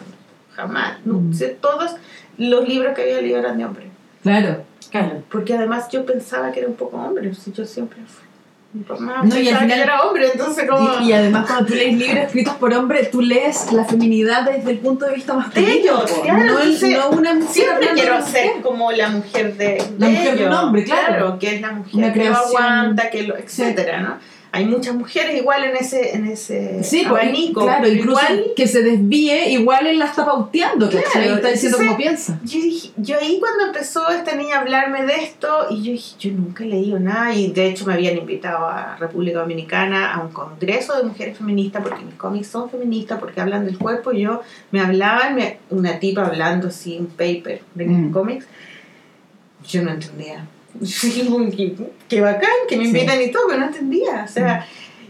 jamás. 0.55 0.97
No, 1.05 1.15
Mm. 1.15 1.33
todos 1.59 1.95
los 2.37 2.67
libros 2.67 2.93
que 2.95 3.01
había 3.01 3.19
leído 3.21 3.39
eran 3.39 3.57
de 3.57 3.65
hombres. 3.65 3.87
Claro. 4.23 4.63
Claro. 4.91 5.21
Porque 5.29 5.53
además 5.53 5.89
yo 5.91 6.05
pensaba 6.05 6.51
que 6.51 6.61
era 6.61 6.69
un 6.69 6.75
poco 6.75 6.97
hombre, 6.97 7.31
yo 7.53 7.65
siempre 7.65 7.99
fui. 8.07 8.28
Mamá 8.71 9.21
No, 9.23 9.35
y 9.35 9.49
al 9.49 9.57
final- 9.61 9.67
que 9.67 9.81
era 9.81 10.01
hombre, 10.03 10.29
entonces 10.31 10.69
como... 10.69 11.01
Y, 11.01 11.05
y 11.09 11.13
además 11.13 11.47
cuando 11.47 11.65
tú 11.65 11.73
lees 11.73 11.97
libros 11.97 12.25
escritos 12.25 12.53
por 12.55 12.71
hombres, 12.73 13.09
tú 13.09 13.19
lees 13.21 13.71
la 13.71 13.83
feminidad 13.83 14.43
desde 14.43 14.69
el 14.69 14.77
punto 14.77 15.05
de 15.07 15.15
vista 15.15 15.33
masculino. 15.33 15.71
ellos, 15.71 16.11
claro, 16.23 16.43
no, 16.45 16.59
entonces, 16.59 16.97
no 16.97 17.09
una 17.09 17.33
mujer 17.33 17.49
Siempre 17.51 17.87
quiero 17.95 18.21
ser 18.25 18.45
mujer. 18.45 18.61
como 18.61 18.91
la 18.91 19.09
mujer 19.09 19.57
de, 19.57 19.83
La 19.97 20.07
de 20.09 20.45
un 20.45 20.53
hombre, 20.53 20.83
claro. 20.83 21.39
que 21.39 21.55
es 21.55 21.61
la 21.61 21.71
mujer 21.71 22.13
que 22.13 22.29
lo 22.29 22.35
aguanta, 22.37 23.09
que 23.09 23.23
lo, 23.23 23.35
etcétera, 23.37 24.01
¿no? 24.01 24.17
Hay 24.51 24.65
muchas 24.65 24.95
mujeres 24.95 25.37
igual 25.37 25.63
en 25.63 25.75
ese, 25.75 26.15
en 26.15 26.25
ese 26.25 26.83
Sí, 26.83 27.05
pues, 27.07 27.21
abanico. 27.21 27.61
claro, 27.61 27.87
incluso 27.87 28.19
igual 28.19 28.45
que 28.55 28.67
se 28.67 28.81
desvíe, 28.81 29.51
igual 29.51 29.85
él 29.85 29.99
la 29.99 30.05
está 30.05 30.25
pauteando, 30.25 30.89
Claro, 30.89 31.05
¿cachai? 31.05 31.29
Está 31.35 31.49
diciendo 31.51 31.77
cómo 31.77 31.95
piensa. 31.95 32.39
yo, 32.43 32.59
dije- 32.59 32.89
yo 32.97 33.19
ahí 33.19 33.37
cuando 33.39 33.67
empezó 33.67 34.09
esta 34.09 34.33
niña 34.35 34.55
a 34.55 34.61
hablarme 34.61 35.03
de 35.05 35.17
esto, 35.17 35.67
y 35.69 35.83
yo 35.83 35.91
dije, 35.91 36.15
yo 36.19 36.31
nunca 36.31 36.63
he 36.63 36.67
leído 36.67 36.99
nada, 36.99 37.35
y 37.35 37.51
de 37.51 37.67
hecho 37.67 37.85
me 37.85 37.93
habían 37.93 38.17
invitado 38.17 38.65
a 38.67 38.95
República 38.97 39.39
Dominicana 39.39 40.15
a 40.15 40.19
un 40.19 40.31
congreso 40.31 40.97
de 40.97 41.03
mujeres 41.03 41.37
feministas, 41.37 41.83
porque 41.87 42.03
mis 42.03 42.15
cómics 42.15 42.47
son 42.47 42.71
feministas, 42.71 43.19
porque 43.19 43.39
hablan 43.41 43.65
del 43.65 43.77
cuerpo, 43.77 44.11
y 44.13 44.21
yo 44.21 44.41
me 44.71 44.81
hablaban, 44.81 45.35
me- 45.35 45.59
una 45.69 45.99
tipa 45.99 46.25
hablando 46.25 46.69
así, 46.69 46.97
un 46.97 47.05
paper 47.05 47.61
de 47.75 47.85
mis 47.85 47.99
Mm. 47.99 48.11
cómics, 48.11 48.47
yo 49.67 49.83
no 49.83 49.91
entendía. 49.91 50.47
qué 52.09 52.21
bacán, 52.21 52.49
que 52.67 52.77
me 52.77 52.83
Sí. 52.83 52.89
invitan 52.89 53.21
y 53.21 53.31
todo, 53.31 53.43
pero 53.47 53.59
no 53.59 53.65
entendía, 53.67 54.23
o 54.25 54.31
sea... 54.31 54.65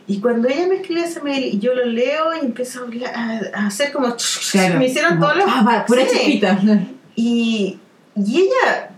Y 0.08 0.20
cuando 0.22 0.48
ella 0.48 0.66
me 0.68 0.78
escribe 0.78 1.02
ese 1.04 1.22
mail 1.22 1.60
yo 1.60 1.76
lo 1.76 1.86
leo 1.86 2.36
y 2.42 2.44
empiezo 2.44 2.80
a, 2.80 2.84
hablar- 2.88 3.14
a- 3.16 3.42
a 3.60 3.68
hacer 3.68 3.92
como... 3.92 4.16
Claro. 4.52 4.80
Me 4.80 4.88
hicieron 4.88 5.12
Como, 5.18 5.28
todos 5.28 5.38
los... 5.38 5.46
Ah, 5.48 5.64
va, 5.68 5.86
pura 5.86 6.02
Sí. 6.08 6.18
chispita. 6.18 6.60
Y, 7.16 7.78
y 8.16 8.38
ella 8.42 8.89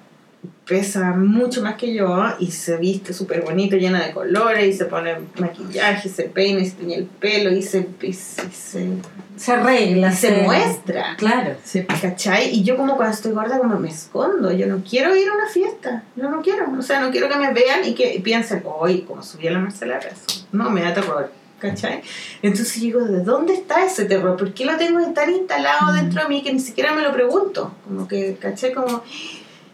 pesa 0.71 1.11
mucho 1.11 1.61
más 1.61 1.75
que 1.75 1.93
yo 1.93 2.07
y 2.39 2.49
se 2.49 2.77
viste 2.77 3.13
súper 3.13 3.41
bonito, 3.41 3.75
llena 3.75 4.05
de 4.05 4.13
colores 4.13 4.73
y 4.73 4.77
se 4.77 4.85
pone 4.85 5.17
maquillaje, 5.37 6.07
se 6.07 6.23
peina, 6.23 6.61
y 6.61 6.65
se 6.65 6.77
tiñe 6.77 6.95
el 6.95 7.07
pelo 7.07 7.51
y 7.51 7.61
se, 7.61 7.89
y 8.01 8.13
se, 8.13 8.49
se, 8.51 8.87
Se 9.35 9.51
arregla, 9.51 10.13
y 10.13 10.15
se 10.15 10.31
muestra. 10.43 11.17
Claro. 11.17 11.57
Sí. 11.65 11.83
¿Cachai? 11.83 12.55
Y 12.55 12.63
yo 12.63 12.77
como 12.77 12.95
cuando 12.95 13.13
estoy 13.13 13.33
gorda 13.33 13.59
como 13.59 13.77
me 13.79 13.89
escondo, 13.89 14.49
yo 14.53 14.65
no 14.67 14.81
quiero 14.89 15.13
ir 15.13 15.27
a 15.27 15.33
una 15.33 15.49
fiesta, 15.49 16.05
yo 16.15 16.29
no 16.29 16.41
quiero, 16.41 16.71
o 16.71 16.81
sea, 16.81 17.01
no 17.01 17.11
quiero 17.11 17.27
que 17.27 17.35
me 17.35 17.51
vean 17.51 17.83
y 17.83 17.93
que 17.93 18.21
piensen, 18.23 18.63
hoy 18.63 19.01
como 19.01 19.23
subí 19.23 19.49
a 19.49 19.51
la 19.51 19.59
Marcela 19.59 19.99
Rezo, 19.99 20.47
no, 20.53 20.69
me 20.69 20.83
da 20.83 20.93
terror, 20.93 21.33
¿cachai? 21.59 22.01
Entonces 22.41 22.79
digo, 22.79 23.01
¿de 23.01 23.25
dónde 23.25 23.55
está 23.55 23.85
ese 23.85 24.05
terror? 24.05 24.37
¿Por 24.37 24.53
qué 24.53 24.63
lo 24.63 24.77
tengo 24.77 25.05
tan 25.11 25.31
instalado 25.31 25.91
dentro 25.91 26.23
de 26.23 26.29
mí 26.29 26.41
que 26.41 26.53
ni 26.53 26.61
siquiera 26.61 26.95
me 26.95 27.01
lo 27.01 27.11
pregunto? 27.11 27.73
Como 27.85 28.07
que, 28.07 28.37
¿cachai? 28.39 28.73
Como... 28.73 29.03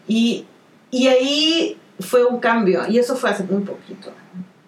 Y, 0.08 0.46
y 0.90 1.08
ahí 1.08 1.76
fue 2.00 2.24
un 2.24 2.38
cambio, 2.40 2.82
y 2.88 2.98
eso 2.98 3.16
fue 3.16 3.30
hace 3.30 3.44
muy 3.44 3.62
poquito, 3.62 4.12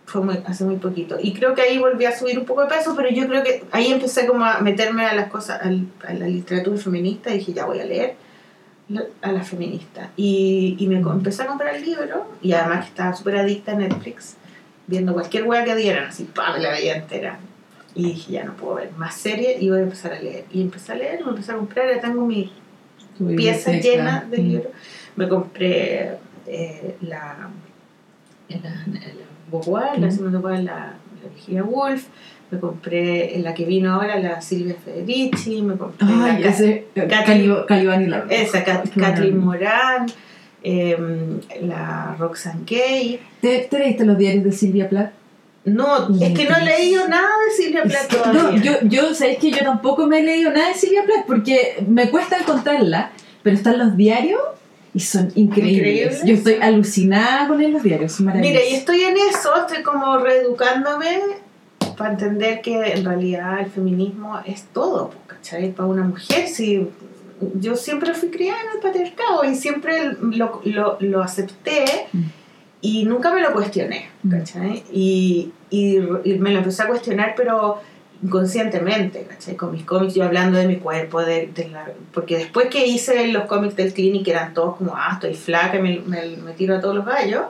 fue 0.06 0.22
muy, 0.22 0.38
hace 0.44 0.64
muy 0.64 0.76
poquito. 0.76 1.16
Y 1.22 1.32
creo 1.32 1.54
que 1.54 1.62
ahí 1.62 1.78
volví 1.78 2.04
a 2.04 2.16
subir 2.16 2.38
un 2.38 2.44
poco 2.44 2.62
de 2.62 2.68
peso, 2.68 2.94
pero 2.96 3.08
yo 3.10 3.26
creo 3.28 3.42
que 3.42 3.64
ahí 3.70 3.92
empecé 3.92 4.26
como 4.26 4.44
a 4.44 4.60
meterme 4.60 5.04
a 5.06 5.14
las 5.14 5.30
cosas, 5.30 5.60
a 5.62 6.12
la 6.12 6.26
literatura 6.26 6.76
feminista, 6.76 7.32
y 7.32 7.38
dije, 7.38 7.52
ya 7.52 7.66
voy 7.66 7.80
a 7.80 7.84
leer 7.84 8.14
a 9.22 9.30
la 9.30 9.44
feminista. 9.44 10.10
Y, 10.16 10.76
y 10.78 10.88
me 10.88 10.96
empecé 10.96 11.42
a 11.42 11.46
comprar 11.46 11.76
el 11.76 11.84
libro, 11.84 12.26
y 12.42 12.52
además 12.52 12.88
estaba 12.88 13.14
súper 13.14 13.36
adicta 13.36 13.72
a 13.72 13.76
Netflix, 13.76 14.36
viendo 14.88 15.12
cualquier 15.12 15.44
wea 15.44 15.64
que 15.64 15.76
dieran, 15.76 16.08
así, 16.08 16.24
pa, 16.24 16.52
me 16.52 16.58
la 16.58 16.72
veía 16.72 16.96
entera. 16.96 17.38
Y 17.94 18.04
dije, 18.04 18.32
ya 18.32 18.44
no 18.44 18.54
puedo 18.54 18.74
ver 18.74 18.90
más 18.96 19.14
series, 19.14 19.62
y 19.62 19.70
voy 19.70 19.78
a 19.78 19.82
empezar 19.82 20.12
a 20.12 20.20
leer. 20.20 20.44
Y 20.52 20.60
empecé 20.60 20.92
a 20.92 20.96
leer, 20.96 21.24
me 21.24 21.30
empecé 21.30 21.52
a 21.52 21.56
comprar, 21.56 21.94
ya 21.94 22.00
tengo 22.00 22.26
mi 22.26 22.50
pieza 23.36 23.72
llena 23.72 24.26
de 24.28 24.38
Mm. 24.38 24.62
Me 25.20 25.28
compré 25.28 26.12
eh, 26.46 26.96
la, 27.02 27.48
la, 28.48 28.56
la 28.58 28.70
la 29.98 30.10
segunda 30.10 30.38
Beauvoir, 30.38 30.62
la, 30.64 30.94
la 31.22 31.28
Virginia 31.34 31.62
Woolf. 31.62 32.06
Me 32.50 32.58
compré 32.58 33.38
la 33.44 33.52
que 33.54 33.64
vino 33.64 33.92
ahora, 33.92 34.18
la 34.18 34.40
Silvia 34.40 34.74
Federici. 34.84 35.60
Me 35.62 35.76
compré 35.76 36.06
Ay, 36.08 36.42
la, 36.42 36.48
ese 36.48 36.86
Cat- 36.94 37.66
Calibán 37.68 38.02
y 38.02 38.06
la 38.06 38.24
esa, 38.30 38.64
Cat- 38.64 38.88
Kathleen. 38.98 39.38
Moran. 39.38 40.06
em, 40.62 41.40
la 41.62 42.16
Roxane 42.18 42.62
Gay. 42.66 43.20
¿Te, 43.40 43.60
te 43.70 43.78
leíste 43.78 44.04
los 44.04 44.16
diarios 44.18 44.44
de 44.44 44.52
Silvia 44.52 44.88
Plath? 44.88 45.12
No, 45.66 46.08
es 46.20 46.32
que 46.32 46.48
no 46.48 46.56
he 46.56 46.64
leído 46.64 47.06
nada 47.08 47.28
de 47.46 47.54
Silvia 47.62 47.82
Plath 47.82 48.10
No, 48.26 48.32
todavía. 48.32 48.62
yo, 48.62 48.72
yo, 48.88 49.14
sabéis 49.14 49.38
que 49.38 49.50
yo 49.50 49.58
tampoco 49.58 50.06
me 50.06 50.20
he 50.20 50.22
leído 50.22 50.50
nada 50.50 50.68
de 50.68 50.74
Silvia 50.74 51.04
Plath 51.04 51.26
porque 51.26 51.84
me 51.86 52.08
cuesta 52.10 52.38
encontrarla, 52.38 53.10
pero 53.42 53.54
están 53.56 53.78
los 53.78 53.94
diarios 53.96 54.40
y 54.94 55.00
son 55.00 55.30
increíbles. 55.34 55.76
Increíbles. 55.78 56.22
Yo 56.24 56.34
estoy 56.34 56.54
alucinada 56.54 57.48
con 57.48 57.60
él, 57.60 57.72
los 57.72 57.82
diarios, 57.82 58.12
son 58.12 58.26
maravillosos. 58.26 58.62
Mira, 58.62 58.70
y 58.70 58.74
estoy 58.78 59.02
en 59.02 59.16
eso, 59.16 59.50
estoy 59.56 59.82
como 59.82 60.18
reeducándome 60.18 61.20
para 61.96 62.12
entender 62.12 62.60
que 62.62 62.92
en 62.94 63.04
realidad 63.04 63.60
el 63.60 63.70
feminismo 63.70 64.38
es 64.46 64.64
todo, 64.72 65.10
pues, 65.10 65.38
¿cachai? 65.38 65.72
Para 65.72 65.88
una 65.88 66.02
mujer, 66.02 66.48
si 66.48 66.88
yo 67.58 67.76
siempre 67.76 68.14
fui 68.14 68.30
criada 68.30 68.58
en 68.62 68.76
el 68.76 68.82
patriarcado 68.82 69.44
y 69.44 69.54
siempre 69.54 70.12
lo, 70.20 70.60
lo, 70.64 70.96
lo 71.00 71.22
acepté 71.22 71.84
Mm. 72.12 72.22
y 72.82 73.04
nunca 73.04 73.32
me 73.32 73.40
lo 73.42 73.52
cuestioné, 73.52 74.08
Mm. 74.22 74.30
¿cachai? 74.30 74.82
Y, 74.92 75.52
y, 75.70 75.98
y 76.24 76.34
me 76.38 76.50
lo 76.50 76.58
empecé 76.58 76.82
a 76.82 76.88
cuestionar, 76.88 77.34
pero 77.36 77.80
inconscientemente, 78.22 79.24
¿cachai? 79.28 79.56
Con 79.56 79.72
mis 79.72 79.84
cómics, 79.84 80.14
yo 80.14 80.24
hablando 80.24 80.58
de 80.58 80.66
mi 80.66 80.76
cuerpo, 80.76 81.22
de, 81.22 81.50
de 81.54 81.70
porque 82.12 82.36
después 82.36 82.66
que 82.68 82.86
hice 82.86 83.28
los 83.28 83.44
cómics 83.44 83.76
del 83.76 83.92
clinic, 83.94 84.28
eran 84.28 84.52
todos 84.54 84.76
como, 84.76 84.94
ah, 84.94 85.10
estoy 85.14 85.34
flaca, 85.34 85.78
me, 85.78 86.00
me, 86.00 86.36
me 86.36 86.52
tiro 86.52 86.76
a 86.76 86.80
todos 86.80 86.94
los 86.94 87.06
gallos, 87.06 87.44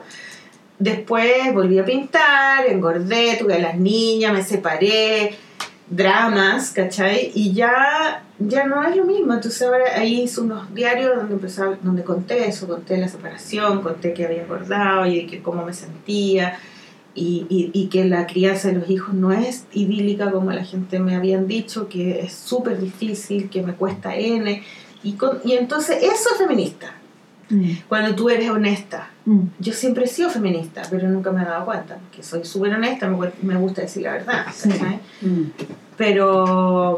después 0.79 1.53
volví 1.53 1.77
a 1.79 1.85
pintar, 1.85 2.65
engordé, 2.67 3.37
tuve 3.39 3.55
a 3.55 3.59
las 3.59 3.77
niñas, 3.77 4.33
me 4.33 4.43
separé, 4.43 5.35
dramas, 5.89 6.71
¿cachai? 6.71 7.31
Y 7.35 7.51
ya, 7.53 8.23
ya 8.39 8.65
no 8.65 8.81
es 8.87 8.95
lo 8.95 9.03
mismo, 9.03 9.33
entonces 9.33 9.61
ahora 9.61 9.83
ahí 9.95 10.21
hice 10.21 10.39
unos 10.41 10.73
diarios 10.73 11.17
donde, 11.17 11.33
empecé 11.33 11.61
a- 11.63 11.77
donde 11.81 12.03
conté 12.03 12.47
eso, 12.47 12.65
conté 12.67 12.95
la 12.97 13.09
separación, 13.09 13.81
conté 13.81 14.13
que 14.13 14.25
había 14.25 14.43
engordado 14.43 15.05
y 15.05 15.27
que 15.27 15.41
cómo 15.41 15.65
me 15.65 15.73
sentía. 15.73 16.57
Y, 17.13 17.45
y, 17.49 17.71
y 17.73 17.87
que 17.87 18.05
la 18.05 18.25
crianza 18.25 18.69
de 18.69 18.75
los 18.75 18.89
hijos 18.89 19.13
no 19.13 19.33
es 19.33 19.65
idílica 19.73 20.31
como 20.31 20.51
la 20.51 20.63
gente 20.63 20.97
me 20.99 21.15
habían 21.15 21.45
dicho, 21.45 21.89
que 21.89 22.21
es 22.21 22.31
súper 22.33 22.79
difícil, 22.79 23.49
que 23.49 23.61
me 23.63 23.73
cuesta 23.73 24.15
N. 24.15 24.63
Y, 25.03 25.13
con, 25.13 25.39
y 25.43 25.53
entonces 25.53 25.97
eso 26.01 26.29
es 26.31 26.37
feminista, 26.37 26.95
Mm, 27.49 27.71
cuando 27.89 28.15
tú 28.15 28.29
eres 28.29 28.49
honesta. 28.49 29.09
mm. 29.25 29.41
Yo 29.59 29.73
siempre 29.73 30.05
he 30.05 30.07
sido 30.07 30.29
feminista, 30.29 30.83
pero 30.89 31.09
nunca 31.09 31.33
me 31.33 31.41
he 31.41 31.45
dado 31.45 31.65
cuenta, 31.65 31.99
que 32.15 32.23
soy 32.23 32.45
súper 32.45 32.73
honesta, 32.75 33.09
me, 33.09 33.31
me 33.41 33.57
gusta 33.57 33.81
decir 33.81 34.03
la 34.03 34.13
verdad. 34.13 34.45
Sí. 34.53 34.69
Mm. 35.21 35.51
Pero, 35.97 36.97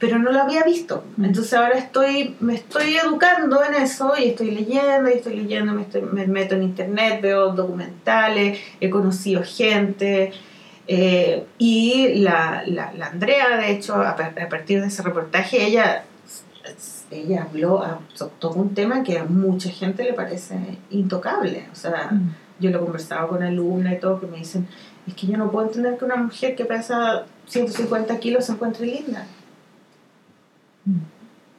pero 0.00 0.18
no 0.18 0.32
lo 0.32 0.40
había 0.42 0.64
visto. 0.64 1.04
Entonces 1.22 1.52
ahora 1.54 1.78
estoy, 1.78 2.34
me 2.40 2.54
estoy 2.54 2.96
educando 2.96 3.62
en 3.62 3.74
eso 3.74 4.14
y 4.18 4.24
estoy 4.30 4.50
leyendo 4.50 5.08
y 5.10 5.12
estoy 5.12 5.36
leyendo, 5.36 5.72
me, 5.74 5.82
estoy- 5.82 6.02
me 6.02 6.26
meto 6.26 6.54
en 6.56 6.62
internet, 6.64 7.20
veo 7.20 7.52
documentales, 7.52 8.58
he 8.80 8.88
conocido 8.90 9.42
gente. 9.44 10.32
eh, 10.88 11.44
y 11.58 12.14
la, 12.16 12.64
la, 12.66 12.92
la 12.94 13.06
Andrea, 13.08 13.56
de 13.58 13.70
hecho, 13.70 13.94
a, 13.94 14.16
par- 14.16 14.34
a 14.42 14.48
partir 14.48 14.80
de 14.80 14.88
ese 14.88 15.02
reportaje, 15.02 15.64
ella, 15.64 16.02
ella 17.10 17.42
habló, 17.48 18.00
tocó 18.38 18.58
un 18.60 18.74
tema 18.74 19.02
que 19.02 19.18
a 19.18 19.24
mucha 19.24 19.70
gente 19.70 20.02
le 20.04 20.14
parece 20.14 20.56
intocable. 20.90 21.66
O 21.72 21.76
sea, 21.76 22.08
Mm. 22.10 22.34
yo 22.58 22.70
lo 22.70 22.78
he 22.78 22.80
conversado 22.80 23.28
con 23.28 23.42
alumnas 23.42 23.92
y 23.94 23.96
todo 24.00 24.18
que 24.20 24.26
me 24.26 24.38
dicen, 24.38 24.66
es 25.06 25.14
que 25.14 25.26
yo 25.26 25.36
no 25.36 25.50
puedo 25.50 25.66
entender 25.66 25.96
que 25.98 26.04
una 26.06 26.16
mujer 26.16 26.56
que 26.56 26.64
pesa 26.64 27.24
150 27.46 28.18
kilos 28.18 28.46
se 28.46 28.52
encuentre 28.52 28.86
linda. 28.86 29.26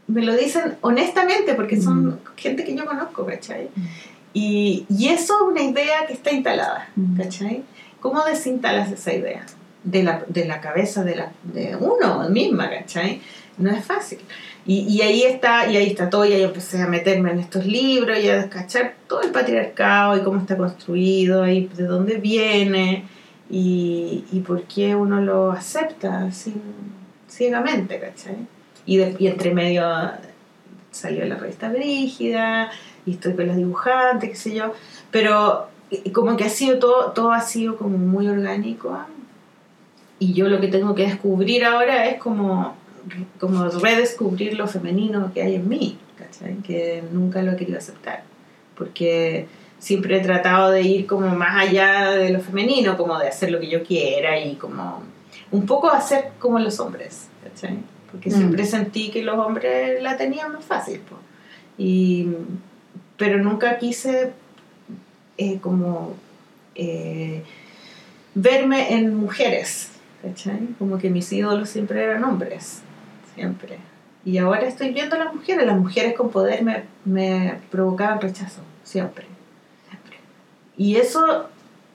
Me 0.07 0.23
lo 0.23 0.35
dicen 0.35 0.75
honestamente 0.81 1.53
porque 1.53 1.79
son 1.81 2.05
Mm. 2.07 2.17
gente 2.35 2.63
que 2.63 2.75
yo 2.75 2.85
conozco, 2.85 3.25
¿cachai? 3.25 3.69
Mm. 3.75 3.85
Y, 4.33 4.85
y 4.89 5.07
eso 5.09 5.33
es 5.35 5.41
una 5.51 5.61
idea 5.61 6.05
que 6.07 6.13
está 6.13 6.31
instalada, 6.31 6.89
Mm. 6.95 7.17
¿cachai? 7.17 7.63
¿Cómo 7.99 8.23
desinstalas 8.23 8.91
esa 8.91 9.13
idea? 9.13 9.45
De 9.83 10.03
la, 10.03 10.23
de 10.27 10.45
la 10.45 10.61
cabeza 10.61 11.03
de, 11.03 11.15
la, 11.15 11.31
de 11.43 11.75
uno 11.75 12.29
misma, 12.29 12.69
¿cachai? 12.69 13.21
No 13.57 13.71
es 13.71 13.83
fácil. 13.83 14.19
Y, 14.65 14.81
y 14.81 15.01
ahí 15.01 15.23
está, 15.23 15.67
y 15.71 15.75
ahí 15.77 15.87
está 15.87 16.09
todo, 16.09 16.23
y 16.25 16.33
ahí 16.33 16.43
empecé 16.43 16.81
a 16.81 16.87
meterme 16.87 17.31
en 17.31 17.39
estos 17.39 17.65
libros 17.65 18.19
y 18.19 18.29
a 18.29 18.35
descachar 18.37 18.93
todo 19.07 19.21
el 19.23 19.31
patriarcado 19.31 20.17
y 20.17 20.21
cómo 20.23 20.39
está 20.39 20.55
construido 20.55 21.47
y 21.47 21.65
de 21.67 21.83
dónde 21.85 22.17
viene 22.17 23.05
y, 23.49 24.23
y 24.31 24.39
por 24.41 24.63
qué 24.63 24.95
uno 24.95 25.19
lo 25.21 25.51
acepta 25.51 26.25
así 26.25 26.53
ciegamente, 27.27 27.99
¿cachai? 27.99 28.35
Y, 28.91 28.97
de- 28.97 29.15
y 29.19 29.27
entre 29.27 29.53
medio 29.53 29.83
salió 30.91 31.23
la 31.25 31.35
revista 31.35 31.69
Brígida 31.69 32.69
y 33.05 33.11
estoy 33.11 33.33
con 33.35 33.47
los 33.47 33.55
dibujantes, 33.55 34.29
qué 34.31 34.35
sé 34.35 34.53
yo, 34.53 34.73
pero 35.11 35.67
como 36.13 36.35
que 36.35 36.43
ha 36.43 36.49
sido 36.49 36.77
todo, 36.79 37.11
todo 37.11 37.31
ha 37.31 37.39
sido 37.41 37.77
como 37.77 37.97
muy 37.97 38.27
orgánico 38.27 38.97
y 40.19 40.33
yo 40.33 40.49
lo 40.49 40.59
que 40.59 40.67
tengo 40.67 40.93
que 40.93 41.03
descubrir 41.03 41.63
ahora 41.63 42.05
es 42.07 42.17
como, 42.19 42.75
como 43.39 43.63
redescubrir 43.69 44.57
lo 44.57 44.67
femenino 44.67 45.31
que 45.33 45.41
hay 45.41 45.55
en 45.55 45.69
mí, 45.69 45.97
¿cachai? 46.17 46.55
Que 46.57 47.01
nunca 47.13 47.41
lo 47.41 47.53
he 47.53 47.55
querido 47.55 47.77
aceptar, 47.77 48.23
porque 48.77 49.47
siempre 49.79 50.17
he 50.17 50.21
tratado 50.21 50.69
de 50.71 50.81
ir 50.81 51.07
como 51.07 51.27
más 51.29 51.65
allá 51.67 52.11
de 52.11 52.29
lo 52.29 52.41
femenino, 52.41 52.97
como 52.97 53.17
de 53.17 53.29
hacer 53.29 53.51
lo 53.51 53.59
que 53.61 53.69
yo 53.69 53.83
quiera 53.83 54.37
y 54.37 54.55
como 54.55 55.01
un 55.51 55.65
poco 55.65 55.89
hacer 55.89 56.31
como 56.39 56.59
los 56.59 56.79
hombres, 56.81 57.29
¿cachai? 57.43 57.77
Porque 58.11 58.29
Mm. 58.29 58.33
siempre 58.33 58.65
sentí 58.65 59.09
que 59.11 59.23
los 59.23 59.37
hombres 59.37 60.01
la 60.01 60.17
tenían 60.17 60.51
más 60.53 60.65
fácil, 60.65 60.99
po. 60.99 61.15
Y, 61.77 62.27
pero 63.17 63.37
nunca 63.39 63.77
quise 63.77 64.31
eh, 65.37 65.59
como 65.59 66.13
eh, 66.75 67.43
verme 68.35 68.93
en 68.93 69.15
mujeres, 69.15 69.91
¿cachai? 70.21 70.59
Como 70.77 70.97
que 70.97 71.09
mis 71.09 71.31
ídolos 71.31 71.69
siempre 71.69 72.03
eran 72.03 72.23
hombres, 72.23 72.81
siempre. 73.35 73.77
Y 74.23 74.37
ahora 74.37 74.67
estoy 74.67 74.91
viendo 74.93 75.15
a 75.15 75.19
las 75.19 75.33
mujeres, 75.33 75.65
las 75.65 75.77
mujeres 75.79 76.13
con 76.15 76.29
poder 76.29 76.63
me, 76.63 76.83
me 77.05 77.55
provocaban 77.71 78.21
rechazo, 78.21 78.61
siempre, 78.83 79.25
siempre. 79.89 80.17
Y 80.77 80.97
eso 80.97 81.47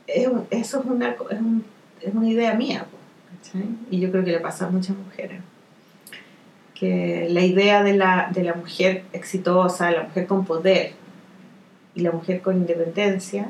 es, 0.07 0.29
eso 0.51 0.81
es, 0.81 0.87
una, 0.87 1.11
es, 1.11 1.41
un- 1.41 1.65
es 2.01 2.15
una 2.15 2.29
idea 2.29 2.55
mía, 2.55 2.85
¿cachai? 3.43 3.65
Y 3.91 4.01
yo 4.01 4.11
creo 4.11 4.25
que 4.25 4.33
le 4.33 4.41
pasa 4.41 4.67
a 4.67 4.71
muchas 4.71 4.97
mujeres. 4.97 5.41
Que 6.79 7.27
la 7.31 7.41
idea 7.41 7.83
de 7.83 7.95
la, 7.95 8.29
de 8.33 8.43
la 8.45 8.53
mujer 8.55 9.05
exitosa, 9.13 9.91
la 9.91 10.03
mujer 10.05 10.27
con 10.27 10.45
poder 10.45 10.93
y 11.95 12.01
la 12.03 12.13
mujer 12.13 12.43
con 12.43 12.57
independencia 12.59 13.49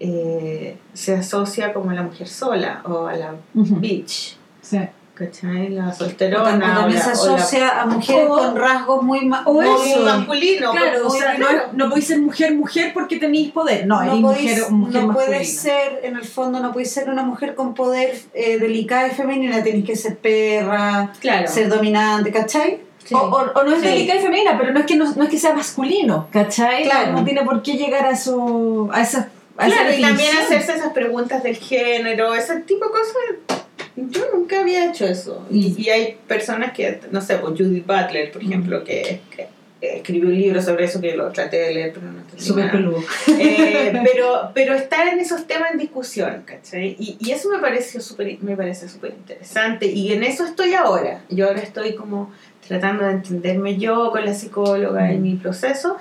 eh, 0.00 0.76
se 0.94 1.14
asocia 1.14 1.72
como 1.72 1.90
a 1.90 1.94
la 1.94 2.02
mujer 2.02 2.26
sola 2.26 2.82
o 2.84 3.06
a 3.06 3.14
la 3.14 3.34
Ujú. 3.54 3.76
bitch, 3.76 4.36
Sí. 4.60 4.78
¿Cachai? 5.14 5.68
La 5.70 5.88
O 5.88 5.92
solterona. 5.92 6.44
también, 6.44 6.70
o 6.70 6.74
también 6.74 6.98
la- 6.98 7.14
se 7.14 7.20
o 7.22 7.26
la- 7.26 7.34
asocia 7.36 7.80
a 7.82 7.86
mujeres 7.86 8.26
o- 8.30 8.34
con 8.36 8.56
rasgos 8.56 9.02
muy, 9.02 9.24
ma- 9.26 9.42
o 9.46 9.52
muy 9.54 9.66
muy 9.68 9.90
eso. 9.90 10.00
masculino. 10.02 10.70
Claro, 10.72 11.06
o 11.06 11.10
sea, 11.10 11.38
no, 11.38 11.46
claro. 11.48 11.62
no 11.74 11.88
podéis 11.88 12.06
ser 12.06 12.20
mujer, 12.20 12.54
mujer 12.54 12.90
porque 12.94 13.16
tenéis 13.16 13.50
poder. 13.52 13.86
No, 13.86 14.02
no, 14.02 14.16
mujer, 14.16 14.58
podéis- 14.58 14.70
mujer 14.70 15.02
no 15.02 15.06
masculina. 15.08 15.14
puedes 15.14 15.56
ser, 15.58 16.00
en 16.02 16.16
el 16.16 16.24
fondo, 16.24 16.60
no 16.60 16.72
puedes 16.72 16.90
ser 16.92 17.08
una 17.10 17.22
mujer 17.24 17.54
con 17.54 17.74
poder 17.74 18.18
eh, 18.34 18.58
delicada 18.58 19.08
y 19.08 19.10
femenina, 19.10 19.62
tenés 19.62 19.84
que 19.84 19.96
ser 19.96 20.16
perra, 20.18 21.12
Claro. 21.20 21.46
ser 21.48 21.68
dominante, 21.68 22.32
¿cachai? 22.32 22.80
Sí. 23.04 23.14
O, 23.14 23.18
o- 23.18 23.52
o 23.60 23.64
no 23.64 23.72
es 23.74 23.80
Sí. 23.82 23.88
delicada 23.88 24.18
y 24.20 24.22
femenina, 24.22 24.56
pero 24.58 24.72
no 24.72 24.80
es 24.80 24.86
que 24.86 24.94
no, 24.96 25.12
no 25.14 25.24
es 25.24 25.28
que 25.30 25.38
sea 25.38 25.52
masculino, 25.54 26.28
¿cachai? 26.32 26.84
Claro. 26.84 27.12
No 27.12 27.24
tiene 27.24 27.42
por 27.44 27.60
qué 27.62 27.72
llegar 27.74 28.06
a 28.06 28.10
eso, 28.10 28.88
a 28.92 29.02
esa, 29.02 29.28
a 29.58 29.66
esa 29.66 29.76
Claro, 29.76 29.94
y 29.98 30.00
también 30.00 30.36
hacerse 30.38 30.72
esas 30.74 30.92
preguntas 30.92 31.42
del 31.42 31.56
género, 31.56 32.34
ese 32.34 32.60
tipo 32.60 32.86
de 32.86 32.90
cosas. 32.92 33.61
Yo 33.96 34.22
nunca 34.34 34.60
había 34.60 34.90
hecho 34.90 35.06
eso. 35.06 35.46
Y, 35.50 35.74
y 35.80 35.90
hay 35.90 36.16
personas 36.26 36.72
que, 36.72 37.00
no 37.10 37.20
sé, 37.20 37.36
pues 37.36 37.58
Judith 37.58 37.86
Butler, 37.86 38.32
por 38.32 38.42
ejemplo, 38.42 38.82
que, 38.84 39.20
que 39.34 39.48
escribió 39.82 40.28
un 40.28 40.36
libro 40.36 40.62
sobre 40.62 40.84
eso 40.84 41.00
que 41.00 41.16
lo 41.16 41.30
traté 41.32 41.58
de 41.58 41.74
leer, 41.74 41.92
pero 41.92 42.10
no 42.10 42.20
entendí 42.20 42.44
Súper 42.44 42.70
peludo. 42.70 43.02
Eh, 43.26 43.92
pero, 44.04 44.50
pero 44.54 44.74
estar 44.74 45.08
en 45.08 45.18
esos 45.18 45.46
temas 45.46 45.72
en 45.72 45.78
discusión, 45.78 46.42
¿cachai? 46.44 46.96
Y, 46.98 47.16
y 47.18 47.32
eso 47.32 47.50
me 47.50 47.58
pareció 47.58 48.00
súper 48.00 48.38
me 48.42 48.56
parece 48.56 48.88
súper 48.88 49.12
interesante 49.12 49.86
y 49.86 50.12
en 50.12 50.22
eso 50.22 50.44
estoy 50.44 50.74
ahora. 50.74 51.24
Yo 51.28 51.48
ahora 51.48 51.60
estoy 51.60 51.94
como 51.94 52.30
tratando 52.66 53.04
de 53.04 53.12
entenderme 53.12 53.76
yo 53.76 54.10
con 54.12 54.24
la 54.24 54.34
psicóloga 54.34 55.10
en 55.10 55.22
mi 55.22 55.34
proceso 55.34 55.96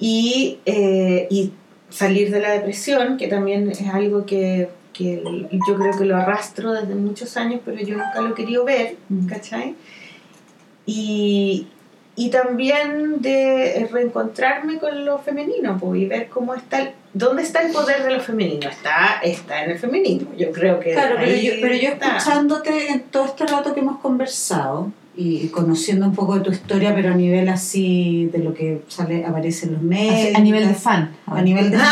y, 0.00 0.58
eh, 0.66 1.28
y 1.30 1.52
salir 1.90 2.32
de 2.32 2.40
la 2.40 2.50
depresión, 2.50 3.16
que 3.16 3.28
también 3.28 3.70
es 3.70 3.82
algo 3.82 4.26
que, 4.26 4.68
que 4.94 5.22
yo 5.68 5.74
creo 5.76 5.98
que 5.98 6.04
lo 6.06 6.16
arrastro 6.16 6.72
desde 6.72 6.94
muchos 6.94 7.36
años, 7.36 7.60
pero 7.64 7.78
yo 7.78 7.98
nunca 7.98 8.20
lo 8.22 8.30
he 8.30 8.34
querido 8.34 8.64
ver. 8.64 8.96
¿cachai? 9.28 9.74
Y, 10.86 11.66
y 12.16 12.30
también 12.30 13.20
de 13.20 13.88
reencontrarme 13.90 14.78
con 14.78 15.04
lo 15.04 15.18
femenino 15.18 15.76
pues, 15.78 16.00
y 16.00 16.06
ver 16.06 16.28
cómo 16.28 16.54
está 16.54 16.80
el, 16.80 16.90
dónde 17.12 17.42
está 17.42 17.62
el 17.62 17.72
poder 17.72 18.02
de 18.04 18.10
lo 18.12 18.20
femenino 18.20 18.68
está 18.68 19.20
está 19.22 19.64
en 19.64 19.70
el 19.72 19.78
feminismo 19.78 20.30
yo 20.36 20.52
creo 20.52 20.78
que 20.78 20.92
Claro, 20.92 21.16
pero 21.18 21.34
yo, 21.34 21.52
pero 21.60 21.74
yo 21.74 21.88
está. 21.88 22.18
escuchándote 22.18 22.88
en 22.88 23.00
todo 23.04 23.24
este 23.24 23.46
rato 23.46 23.72
que 23.74 23.80
hemos 23.80 23.98
conversado 24.00 24.92
y 25.16 25.48
conociendo 25.48 26.06
un 26.06 26.14
poco 26.14 26.34
de 26.34 26.40
tu 26.40 26.50
historia, 26.50 26.94
pero 26.94 27.12
a 27.12 27.16
nivel 27.16 27.48
así 27.48 28.26
de 28.32 28.38
lo 28.38 28.52
que 28.52 28.82
sale 28.88 29.24
aparece 29.24 29.66
en 29.66 29.74
los 29.74 29.82
medios. 29.82 30.34
a 30.36 30.40
nivel 30.40 30.66
de 30.66 30.74
fan. 30.74 31.16
a 31.26 31.40
nivel 31.42 31.70
de 31.70 31.78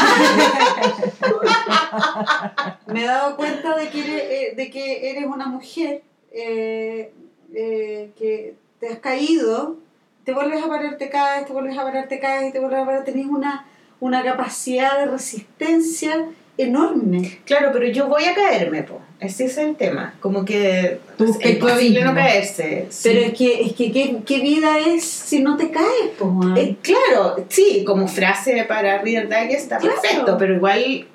me 2.87 3.05
he 3.05 3.07
dado 3.07 3.37
cuenta 3.37 3.77
de 3.77 3.89
que 3.91 4.01
eres, 4.01 4.23
eh, 4.23 4.55
de 4.57 4.71
que 4.71 5.11
eres 5.11 5.27
una 5.27 5.47
mujer 5.47 6.03
eh, 6.33 7.13
eh, 7.55 8.11
que 8.19 8.57
te 8.81 8.89
has 8.89 8.99
caído, 8.99 9.77
te 10.25 10.33
vuelves 10.33 10.63
a 10.63 10.69
parar, 10.69 10.97
te 10.99 11.09
caes, 11.09 11.47
te 11.47 11.53
vuelves 11.53 11.79
a 11.79 11.83
parar, 11.83 12.09
te 12.09 12.19
caes, 12.19 12.49
y 12.49 12.53
te 12.53 12.59
vuelves 12.59 12.81
a 12.81 12.85
parar, 12.85 13.05
tenés 13.05 13.27
una, 13.27 13.67
una 14.01 14.25
capacidad 14.25 14.99
de 14.99 15.07
resistencia 15.07 16.29
enorme. 16.59 17.39
claro 17.45 17.71
pero 17.73 17.87
yo 17.89 18.09
voy 18.09 18.25
a 18.25 18.35
caerme 18.35 18.83
po. 18.83 19.01
ese 19.21 19.47
es 19.47 19.57
el 19.59 19.75
tema 19.77 20.15
como 20.21 20.45
que 20.45 21.01
Tú, 21.17 21.25
es 21.41 21.51
imposible 21.51 22.05
no 22.05 22.15
caerse 22.15 22.87
sí. 22.91 23.01
Pero 23.09 23.21
es 23.27 23.33
que, 23.35 23.63
es 23.63 23.73
que 23.73 23.91
¿qué, 23.93 24.19
qué 24.27 24.41
vida 24.41 24.79
es 24.79 25.05
si 25.05 25.41
no 25.41 25.57
te 25.57 25.71
caes, 25.71 26.11
po? 26.19 26.41
Eh, 26.57 26.77
claro, 26.83 27.45
sí, 27.49 27.85
como 27.87 28.07
frase 28.09 28.65
para 28.69 28.99
Reader 29.01 29.29
Digest 29.29 29.63
está 29.63 29.79
Claro. 29.79 29.97
perfecto, 30.01 30.37
pero 30.39 30.55
igual 30.57 31.07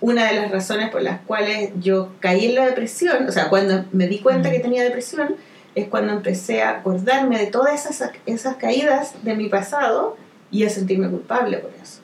una 0.00 0.26
de 0.30 0.40
las 0.40 0.50
razones 0.50 0.88
por 0.90 1.02
las 1.02 1.20
cuales 1.22 1.70
yo 1.80 2.08
caí 2.20 2.46
en 2.46 2.54
la 2.54 2.64
depresión, 2.66 3.26
o 3.28 3.32
sea, 3.32 3.48
cuando 3.50 3.84
me 3.92 4.06
di 4.08 4.20
cuenta 4.20 4.48
Mm. 4.48 4.52
que 4.52 4.58
tenía 4.60 4.82
depresión, 4.84 5.36
es 5.74 5.88
cuando 5.88 6.14
empecé 6.14 6.62
a 6.62 6.70
acordarme 6.70 7.38
de 7.38 7.46
todas 7.48 7.84
esas, 7.84 8.10
esas 8.24 8.56
caídas 8.56 9.12
de 9.22 9.34
mi 9.34 9.50
pasado 9.50 10.16
y 10.50 10.64
a 10.64 10.70
sentirme 10.70 11.10
culpable 11.10 11.58
por 11.58 11.70
eso. 11.82 12.00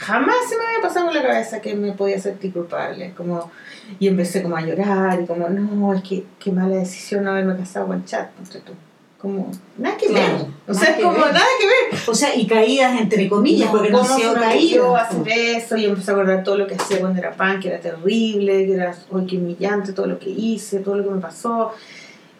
Jamás 0.00 0.34
se 0.48 0.56
me 0.56 0.64
había 0.64 0.80
pasado 0.80 1.08
en 1.08 1.14
la 1.14 1.22
cabeza 1.22 1.60
que 1.60 1.74
me 1.74 1.92
podía 1.92 2.18
sentir 2.18 2.52
culpable, 2.54 3.12
como, 3.14 3.50
y 3.98 4.08
empecé 4.08 4.42
como 4.42 4.56
a 4.56 4.62
llorar 4.62 5.20
y 5.20 5.26
como, 5.26 5.48
no, 5.50 5.92
es 5.92 6.02
que 6.02 6.24
qué 6.38 6.50
mala 6.50 6.76
decisión 6.76 7.24
no 7.24 7.32
haberme 7.32 7.54
casado 7.56 7.86
con 7.86 8.02
chat, 8.06 8.30
ponte 8.30 8.60
tú. 8.60 8.72
Como, 9.20 9.50
nada 9.76 9.98
que 9.98 10.06
Claro, 10.06 10.32
ver. 10.38 10.46
O 10.66 10.72
nada 10.72 10.86
sea, 10.86 10.96
que 10.96 11.02
como 11.02 11.16
ver. 11.18 11.34
nada 11.34 11.46
que 11.60 11.66
ver. 11.66 12.00
O 12.08 12.14
sea, 12.14 12.34
y 12.34 12.46
caídas 12.46 12.98
entre 12.98 13.28
comillas, 13.28 13.66
No, 13.66 13.72
porque 13.72 13.90
no 13.90 13.98
han 14.00 14.04
¿cómo 14.06 14.18
sido 14.18 14.32
se 14.32 14.40
caídas. 14.40 15.10
hacer 15.10 15.28
eso? 15.28 15.76
Y 15.76 15.84
empecé 15.84 16.10
a 16.10 16.14
acordar 16.14 16.42
todo 16.42 16.56
lo 16.56 16.66
que 16.66 16.76
hacía 16.76 17.00
cuando 17.00 17.18
era 17.18 17.32
pan, 17.32 17.60
que 17.60 17.68
era 17.68 17.80
terrible, 17.80 18.64
que 18.64 18.72
era 18.72 18.94
hoy 19.10 19.26
que 19.26 19.36
humillante, 19.36 19.92
todo 19.92 20.06
lo 20.06 20.18
que 20.18 20.30
hice, 20.30 20.78
todo 20.80 20.94
lo 20.96 21.04
que 21.04 21.10
me 21.10 21.20
pasó. 21.20 21.72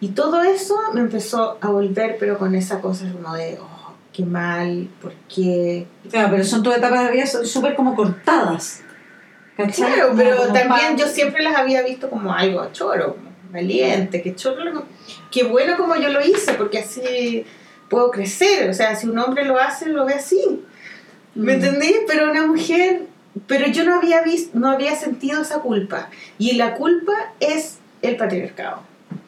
Y 0.00 0.08
todo 0.08 0.42
eso 0.42 0.74
me 0.94 1.00
empezó 1.00 1.58
a 1.60 1.68
volver, 1.68 2.16
pero 2.18 2.38
con 2.38 2.54
esa 2.54 2.80
cosa 2.80 3.04
como 3.12 3.34
de, 3.34 3.58
oh, 3.60 3.79
qué 4.12 4.24
mal, 4.24 4.88
¿por 5.00 5.12
qué? 5.34 5.86
Claro, 6.10 6.28
pero 6.32 6.44
son 6.44 6.62
todas 6.62 6.78
etapas 6.78 7.06
de 7.06 7.12
vida 7.12 7.26
súper 7.26 7.74
como 7.76 7.94
cortadas. 7.94 8.82
¿Cachai? 9.56 9.92
Claro, 9.94 10.12
pero 10.16 10.36
como 10.36 10.52
también 10.52 10.96
yo 10.96 11.06
siempre 11.06 11.42
las 11.42 11.56
había 11.56 11.82
visto 11.82 12.08
como 12.08 12.32
algo 12.32 12.66
choro, 12.72 13.16
como 13.16 13.30
valiente, 13.52 14.22
qué 14.22 14.34
chorro, 14.34 14.64
lo- 14.64 14.84
qué 15.30 15.44
bueno 15.44 15.76
como 15.76 15.96
yo 15.96 16.08
lo 16.08 16.24
hice, 16.24 16.54
porque 16.54 16.78
así 16.78 17.44
puedo 17.88 18.10
crecer. 18.10 18.70
O 18.70 18.74
sea, 18.74 18.94
si 18.96 19.06
un 19.08 19.18
hombre 19.18 19.44
lo 19.44 19.58
hace, 19.58 19.88
lo 19.88 20.06
ve 20.06 20.14
así. 20.14 20.62
¿Me 21.34 21.52
Mm. 21.56 21.64
entendí? 21.64 21.94
Pero 22.06 22.30
una 22.30 22.46
mujer, 22.46 23.02
pero 23.46 23.66
yo 23.66 23.84
no 23.84 23.96
había 23.96 24.22
visto, 24.22 24.58
no 24.58 24.70
había 24.70 24.94
sentido 24.96 25.42
esa 25.42 25.60
culpa. 25.60 26.08
Y 26.38 26.52
la 26.54 26.74
culpa 26.74 27.12
es 27.40 27.78
el 28.02 28.16
patriarcado. 28.16 28.80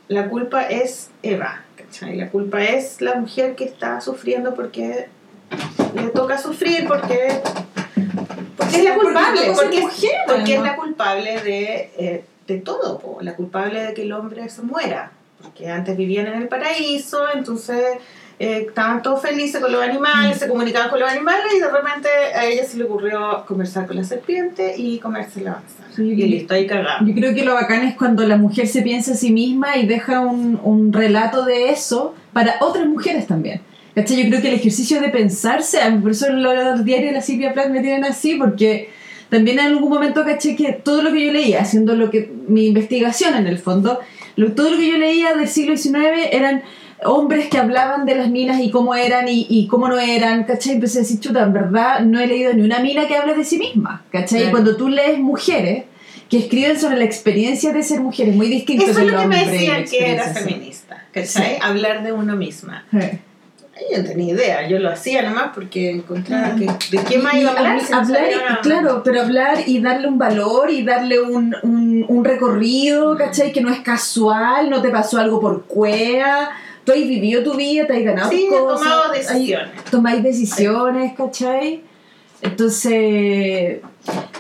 La 0.08 0.28
culpa 0.28 0.62
es 0.62 1.10
Eva, 1.22 1.62
¿cachai? 1.92 2.16
La 2.16 2.30
culpa 2.30 2.62
es 2.62 3.00
la 3.02 3.16
mujer 3.16 3.54
que 3.54 3.64
está 3.64 4.00
sufriendo 4.00 4.54
porque 4.54 5.08
le 5.94 6.08
toca 6.08 6.38
sufrir, 6.38 6.86
porque, 6.88 7.40
porque 8.56 8.76
es 8.78 8.84
la 8.84 8.94
culpable, 8.94 9.40
porque, 9.54 9.76
es- 9.78 9.82
mujer, 9.82 10.10
porque 10.26 10.42
es 10.54 10.58
además. 10.58 10.70
la 10.70 10.76
culpable 10.76 11.40
de, 11.42 11.90
eh, 11.98 12.24
de 12.46 12.58
todo, 12.60 12.98
po. 12.98 13.18
la 13.20 13.34
culpable 13.36 13.82
de 13.84 13.94
que 13.94 14.02
el 14.02 14.12
hombre 14.12 14.48
se 14.48 14.62
muera. 14.62 15.12
Porque 15.42 15.68
antes 15.68 15.96
vivían 15.96 16.28
en 16.28 16.34
el 16.40 16.48
paraíso, 16.48 17.24
entonces 17.34 17.84
eh, 18.44 18.64
estaban 18.68 19.02
todos 19.02 19.22
felices 19.22 19.60
con 19.60 19.70
los 19.70 19.80
animales, 19.82 20.38
se 20.38 20.48
comunicaban 20.48 20.90
con 20.90 20.98
los 20.98 21.08
animales 21.08 21.46
y 21.56 21.60
de 21.60 21.70
repente 21.70 22.08
a 22.34 22.44
ella 22.44 22.64
se 22.64 22.76
le 22.76 22.84
ocurrió 22.84 23.44
conversar 23.46 23.86
con 23.86 23.96
la 23.96 24.04
serpiente 24.04 24.74
y 24.76 24.98
comerse 24.98 25.40
la 25.42 25.52
manzana. 25.52 25.88
Sí, 25.94 26.02
y 26.10 26.26
listo, 26.26 26.54
ahí 26.54 26.66
cagado. 26.66 27.06
Yo 27.06 27.14
creo 27.14 27.34
que 27.34 27.44
lo 27.44 27.54
bacán 27.54 27.84
es 27.86 27.94
cuando 27.94 28.26
la 28.26 28.36
mujer 28.36 28.66
se 28.66 28.82
piensa 28.82 29.12
a 29.12 29.14
sí 29.14 29.30
misma 29.30 29.76
y 29.76 29.86
deja 29.86 30.20
un, 30.20 30.58
un 30.64 30.92
relato 30.92 31.44
de 31.44 31.70
eso 31.70 32.14
para 32.32 32.56
otras 32.60 32.86
mujeres 32.86 33.26
también. 33.28 33.60
¿Cachai? 33.94 34.22
Yo 34.22 34.28
creo 34.30 34.40
que 34.42 34.48
el 34.48 34.54
ejercicio 34.54 35.00
de 35.02 35.08
pensarse, 35.10 35.78
por 36.00 36.10
eso 36.12 36.28
los 36.32 36.84
diarios 36.84 37.10
de 37.10 37.16
la 37.16 37.20
Silvia 37.22 37.52
Plath 37.52 37.68
me 37.70 37.80
tienen 37.80 38.04
así, 38.06 38.36
porque 38.36 38.88
también 39.28 39.58
en 39.60 39.66
algún 39.66 39.90
momento 39.90 40.24
caché 40.24 40.56
que 40.56 40.72
todo 40.72 41.02
lo 41.02 41.12
que 41.12 41.26
yo 41.26 41.32
leía, 41.32 41.60
haciendo 41.60 41.94
lo 41.94 42.10
que 42.10 42.28
mi 42.48 42.66
investigación 42.66 43.34
en 43.34 43.46
el 43.46 43.58
fondo, 43.58 44.00
lo- 44.36 44.52
todo 44.52 44.70
lo 44.70 44.76
que 44.78 44.90
yo 44.90 44.96
leía 44.98 45.34
del 45.34 45.46
siglo 45.46 45.76
XIX 45.76 46.28
eran 46.32 46.62
hombres 47.04 47.48
que 47.48 47.58
hablaban 47.58 48.06
de 48.06 48.14
las 48.14 48.28
minas 48.28 48.60
y 48.60 48.70
cómo 48.70 48.94
eran 48.94 49.28
y, 49.28 49.46
y 49.48 49.66
cómo 49.66 49.88
no 49.88 49.98
eran, 49.98 50.44
¿cachai? 50.44 50.74
Empecé 50.74 50.98
a 50.98 51.02
decir, 51.02 51.20
chuta, 51.20 51.42
en 51.42 51.52
verdad 51.52 52.00
no 52.00 52.20
he 52.20 52.26
leído 52.26 52.52
ni 52.52 52.62
una 52.62 52.80
mina 52.80 53.06
que 53.06 53.16
hable 53.16 53.34
de 53.34 53.44
sí 53.44 53.58
misma, 53.58 54.04
¿cachai? 54.10 54.40
Claro. 54.40 54.50
Cuando 54.52 54.76
tú 54.76 54.88
lees 54.88 55.18
mujeres 55.18 55.84
que 56.28 56.38
escriben 56.38 56.78
sobre 56.78 56.96
la 56.96 57.04
experiencia 57.04 57.72
de 57.72 57.82
ser 57.82 58.00
mujeres, 58.00 58.34
muy 58.34 58.48
distinto 58.48 58.86
Eso 58.86 59.00
es 59.00 59.12
lo 59.12 59.20
que 59.20 59.26
me 59.26 59.44
decían 59.44 59.84
que 59.84 60.12
era 60.12 60.24
feminista, 60.24 61.04
¿cachai? 61.12 61.58
Hablar 61.60 62.02
de 62.02 62.12
uno 62.12 62.36
misma. 62.36 62.84
Sí. 62.90 63.18
Yo 63.90 63.98
no 63.98 64.04
tenía 64.04 64.34
idea, 64.34 64.68
yo 64.68 64.78
lo 64.78 64.90
hacía 64.90 65.22
nomás 65.22 65.50
porque 65.54 65.90
encontraba 65.90 66.54
que 66.54 66.66
de 66.66 67.04
qué 67.04 67.18
más 67.18 67.34
iba 67.34 67.50
a 67.50 67.58
hablar. 67.58 67.80
hablar 67.92 68.22
nada. 68.30 68.60
claro, 68.62 69.02
pero 69.02 69.22
hablar 69.22 69.58
y 69.66 69.80
darle 69.80 70.08
un 70.08 70.18
valor 70.18 70.70
y 70.70 70.84
darle 70.84 71.20
un, 71.20 71.54
un, 71.62 72.04
un 72.06 72.24
recorrido, 72.24 73.16
¿cachai? 73.16 73.52
Que 73.52 73.60
no 73.60 73.70
es 73.70 73.80
casual, 73.80 74.70
no 74.70 74.82
te 74.82 74.90
pasó 74.90 75.18
algo 75.18 75.40
por 75.40 75.64
cuea, 75.64 76.50
tú 76.84 76.92
has 76.92 76.98
vivido 76.98 77.42
tu 77.42 77.54
vida, 77.54 77.86
te 77.86 77.96
has 77.96 78.02
ganado 78.02 78.30
Sí, 78.30 78.46
cosas, 78.50 78.80
tomado 78.80 79.12
hay- 79.12 79.18
decisiones. 79.20 79.84
tomáis 79.90 80.22
decisiones, 80.22 81.12
¿cachai? 81.16 81.82
Entonces, 82.42 83.80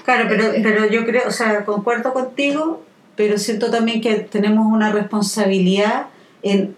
Claro, 0.04 0.24
pero, 0.28 0.44
Eh, 0.52 0.60
pero 0.62 0.86
yo 0.88 1.04
creo, 1.06 1.28
o 1.28 1.30
sea, 1.30 1.64
concuerdo 1.64 2.12
contigo, 2.12 2.82
pero 3.14 3.38
siento 3.38 3.70
también 3.70 4.00
que 4.00 4.14
tenemos 4.16 4.66
una 4.66 4.90
responsabilidad 4.90 6.06
en 6.42 6.74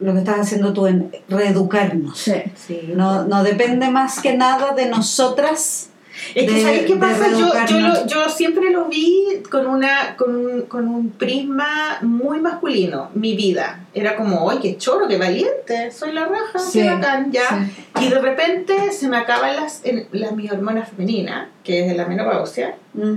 lo 0.00 0.12
que 0.12 0.18
estás 0.18 0.40
haciendo 0.40 0.74
tú, 0.74 0.86
en 0.86 1.10
reeducarnos. 1.28 2.18
sí. 2.18 2.34
Sí. 2.54 2.92
No, 2.94 3.24
no 3.24 3.42
depende 3.42 3.88
más 3.90 4.20
que 4.20 4.34
nada 4.36 4.74
de 4.74 4.86
nosotras. 4.90 5.88
Es 6.34 6.44
que, 6.46 6.50
de- 6.52 6.62
¿sabéis 6.62 6.82
qué 6.86 6.96
pasa? 6.96 7.30
Yo, 7.30 7.52
yo, 7.68 7.78
lo- 7.80 8.06
yo 8.06 8.28
siempre 8.28 8.70
lo 8.70 8.86
vi 8.86 9.42
con, 9.50 9.66
una, 9.66 10.16
con, 10.16 10.34
un, 10.34 10.62
con 10.62 10.88
un 10.88 11.10
prisma 11.10 11.98
muy 12.02 12.40
masculino, 12.40 13.10
mi 13.14 13.36
vida. 13.36 13.84
Era 13.94 14.16
como, 14.16 14.50
¡ay, 14.50 14.58
qué 14.62 14.76
choro, 14.76 15.06
qué 15.08 15.18
valiente! 15.18 15.90
Soy 15.90 16.12
la 16.12 16.24
raja, 16.26 16.58
Sí, 16.58 16.80
qué 16.80 16.90
bacán, 16.90 17.30
ya. 17.32 17.48
sí. 17.96 18.04
Y 18.06 18.08
de 18.10 18.18
repente 18.20 18.92
se 18.92 19.08
me 19.08 19.16
acaban 19.16 19.56
las, 19.56 19.84
en, 19.84 20.06
la, 20.12 20.30
mi 20.32 20.48
hormona 20.50 20.84
femenina, 20.84 21.50
que 21.64 21.86
es 21.90 21.96
la 21.96 22.06
menopausia, 22.06 22.76
Mm. 22.94 23.14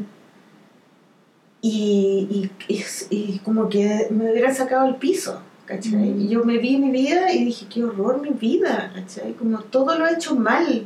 y, 1.61 2.49
y, 2.67 2.73
y, 2.73 2.84
y 3.09 3.39
como 3.39 3.67
que 3.69 4.07
me 4.11 4.31
hubieran 4.31 4.55
sacado 4.55 4.85
al 4.88 4.95
piso, 4.97 5.41
¿cachai? 5.65 5.91
Mm. 5.93 6.21
Y 6.21 6.27
yo 6.30 6.43
me 6.45 6.57
vi 6.57 6.77
mi 6.77 6.89
vida 6.91 7.31
y 7.34 7.43
dije, 7.45 7.65
qué 7.73 7.84
horror 7.84 8.21
mi 8.21 8.30
vida, 8.30 8.91
¿cachai? 8.95 9.34
Como 9.34 9.59
todo 9.59 9.97
lo 9.97 10.07
he 10.07 10.13
hecho 10.13 10.35
mal. 10.35 10.85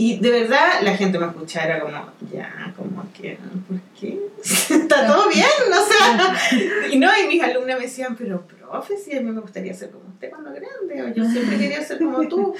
Y 0.00 0.16
de 0.16 0.30
verdad 0.30 0.80
la 0.80 0.96
gente 0.96 1.18
me 1.18 1.26
escuchaba, 1.26 1.78
como, 1.78 1.92
ya, 2.32 2.72
como 2.74 3.06
que, 3.12 3.36
¿por 3.68 3.78
qué? 4.00 4.18
Está 4.42 5.06
todo 5.06 5.28
bien, 5.28 5.44
sea. 5.90 6.88
Y 6.90 6.98
no, 6.98 7.10
y 7.22 7.28
mis 7.28 7.42
alumnas 7.42 7.76
me 7.76 7.84
decían, 7.84 8.16
pero 8.16 8.40
profe, 8.46 8.96
si 8.96 9.14
a 9.14 9.20
mí 9.20 9.30
me 9.30 9.42
gustaría 9.42 9.74
ser 9.74 9.90
como 9.90 10.04
usted 10.08 10.30
cuando 10.30 10.52
grande, 10.52 11.02
o 11.02 11.14
yo 11.14 11.30
siempre 11.30 11.58
quería 11.58 11.84
ser 11.84 11.98
como 11.98 12.26
tú. 12.28 12.54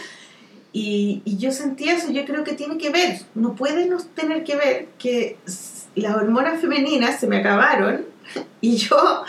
Y, 0.75 1.23
y 1.25 1.39
yo 1.39 1.51
sentí 1.51 1.89
eso, 1.89 2.13
yo 2.13 2.27
creo 2.27 2.45
que 2.45 2.53
tiene 2.53 2.77
que 2.77 2.91
ver, 2.91 3.19
no 3.35 3.55
puede 3.55 3.87
no 3.87 3.97
tener 4.15 4.45
que 4.45 4.57
ver 4.57 4.89
que 4.99 5.39
las 5.95 6.17
hormonas 6.17 6.61
femeninas 6.61 7.21
se 7.21 7.27
me 7.27 7.39
acabaron 7.39 8.05
y 8.61 8.77
yo, 8.77 9.25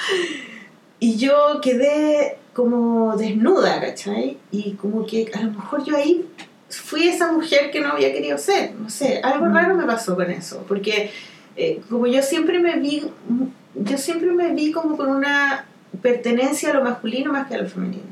y 0.99 1.15
yo 1.15 1.61
quedé 1.61 2.39
como 2.51 3.15
desnuda, 3.15 3.79
¿cachai? 3.79 4.37
Y 4.51 4.73
como 4.73 5.05
que 5.05 5.31
a 5.33 5.43
lo 5.43 5.51
mejor 5.51 5.85
yo 5.85 5.95
ahí 5.95 6.25
fui 6.71 7.07
esa 7.07 7.31
mujer 7.31 7.71
que 7.71 7.81
no 7.81 7.89
había 7.89 8.11
querido 8.13 8.37
ser, 8.37 8.73
no 8.73 8.89
sé, 8.89 9.19
algo 9.23 9.47
raro 9.47 9.75
me 9.75 9.85
pasó 9.85 10.15
con 10.15 10.29
eso, 10.31 10.63
porque 10.67 11.11
eh, 11.57 11.81
como 11.89 12.07
yo 12.07 12.21
siempre 12.21 12.59
me 12.59 12.77
vi, 12.79 13.03
yo 13.75 13.97
siempre 13.97 14.31
me 14.31 14.53
vi 14.53 14.71
como 14.71 14.97
con 14.97 15.09
una 15.09 15.65
pertenencia 16.01 16.71
a 16.71 16.73
lo 16.73 16.83
masculino 16.83 17.31
más 17.31 17.47
que 17.47 17.55
a 17.55 17.57
lo 17.59 17.69
femenino, 17.69 18.03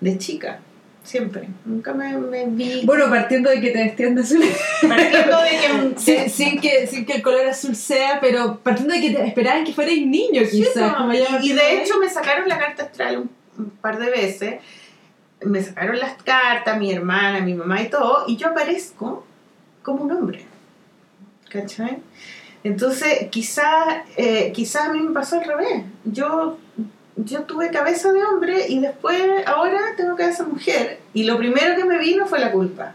de 0.00 0.18
chica, 0.18 0.60
siempre, 1.02 1.48
nunca 1.64 1.92
me, 1.92 2.16
me 2.16 2.46
vi 2.46 2.82
Bueno, 2.86 3.10
partiendo 3.10 3.50
de 3.50 3.60
que 3.60 3.70
te 3.70 3.84
vestían 3.84 4.14
de 4.14 4.22
azul. 4.22 4.42
partiendo 4.88 5.38
de 5.42 5.50
que... 5.50 5.94
sin, 6.00 6.30
sin 6.30 6.60
que, 6.60 6.86
sin 6.86 7.04
que 7.04 7.14
el 7.14 7.22
color 7.22 7.46
azul 7.46 7.74
sea, 7.74 8.18
pero 8.20 8.60
partiendo 8.62 8.94
de 8.94 9.00
que 9.00 9.10
te 9.10 9.26
esperaban 9.26 9.64
que 9.64 9.72
fueras 9.72 9.94
niño, 9.96 10.42
Sí, 10.48 10.58
quizás. 10.62 10.92
no, 10.92 10.96
como 10.96 11.12
y, 11.12 11.52
de 11.52 11.82
hecho 11.82 11.98
me 11.98 12.08
sacaron 12.08 12.48
la 12.48 12.58
carta 12.58 12.84
astral 12.84 13.18
un, 13.18 13.30
un 13.58 13.70
par 13.70 13.98
de 13.98 14.10
veces. 14.10 14.54
Me 15.44 15.62
sacaron 15.62 15.98
las 15.98 16.22
cartas, 16.22 16.78
mi 16.78 16.92
hermana, 16.92 17.40
mi 17.40 17.54
mamá 17.54 17.82
y 17.82 17.88
todo, 17.90 18.24
y 18.26 18.36
yo 18.36 18.48
aparezco 18.48 19.24
como 19.82 20.04
un 20.04 20.12
hombre. 20.12 20.44
¿Cachai? 21.50 21.98
Entonces, 22.64 23.28
quizás 23.30 23.98
eh, 24.16 24.50
quizá 24.52 24.86
a 24.86 24.92
mí 24.92 25.00
me 25.00 25.12
pasó 25.12 25.38
al 25.38 25.44
revés. 25.44 25.84
Yo, 26.04 26.56
yo 27.16 27.42
tuve 27.42 27.70
cabeza 27.70 28.12
de 28.12 28.24
hombre 28.24 28.66
y 28.68 28.80
después, 28.80 29.20
ahora 29.46 29.78
tengo 29.96 30.16
cabeza 30.16 30.44
de 30.44 30.50
mujer. 30.50 31.00
Y 31.12 31.24
lo 31.24 31.36
primero 31.36 31.76
que 31.76 31.84
me 31.84 31.98
vino 31.98 32.26
fue 32.26 32.38
la 32.40 32.50
culpa. 32.50 32.92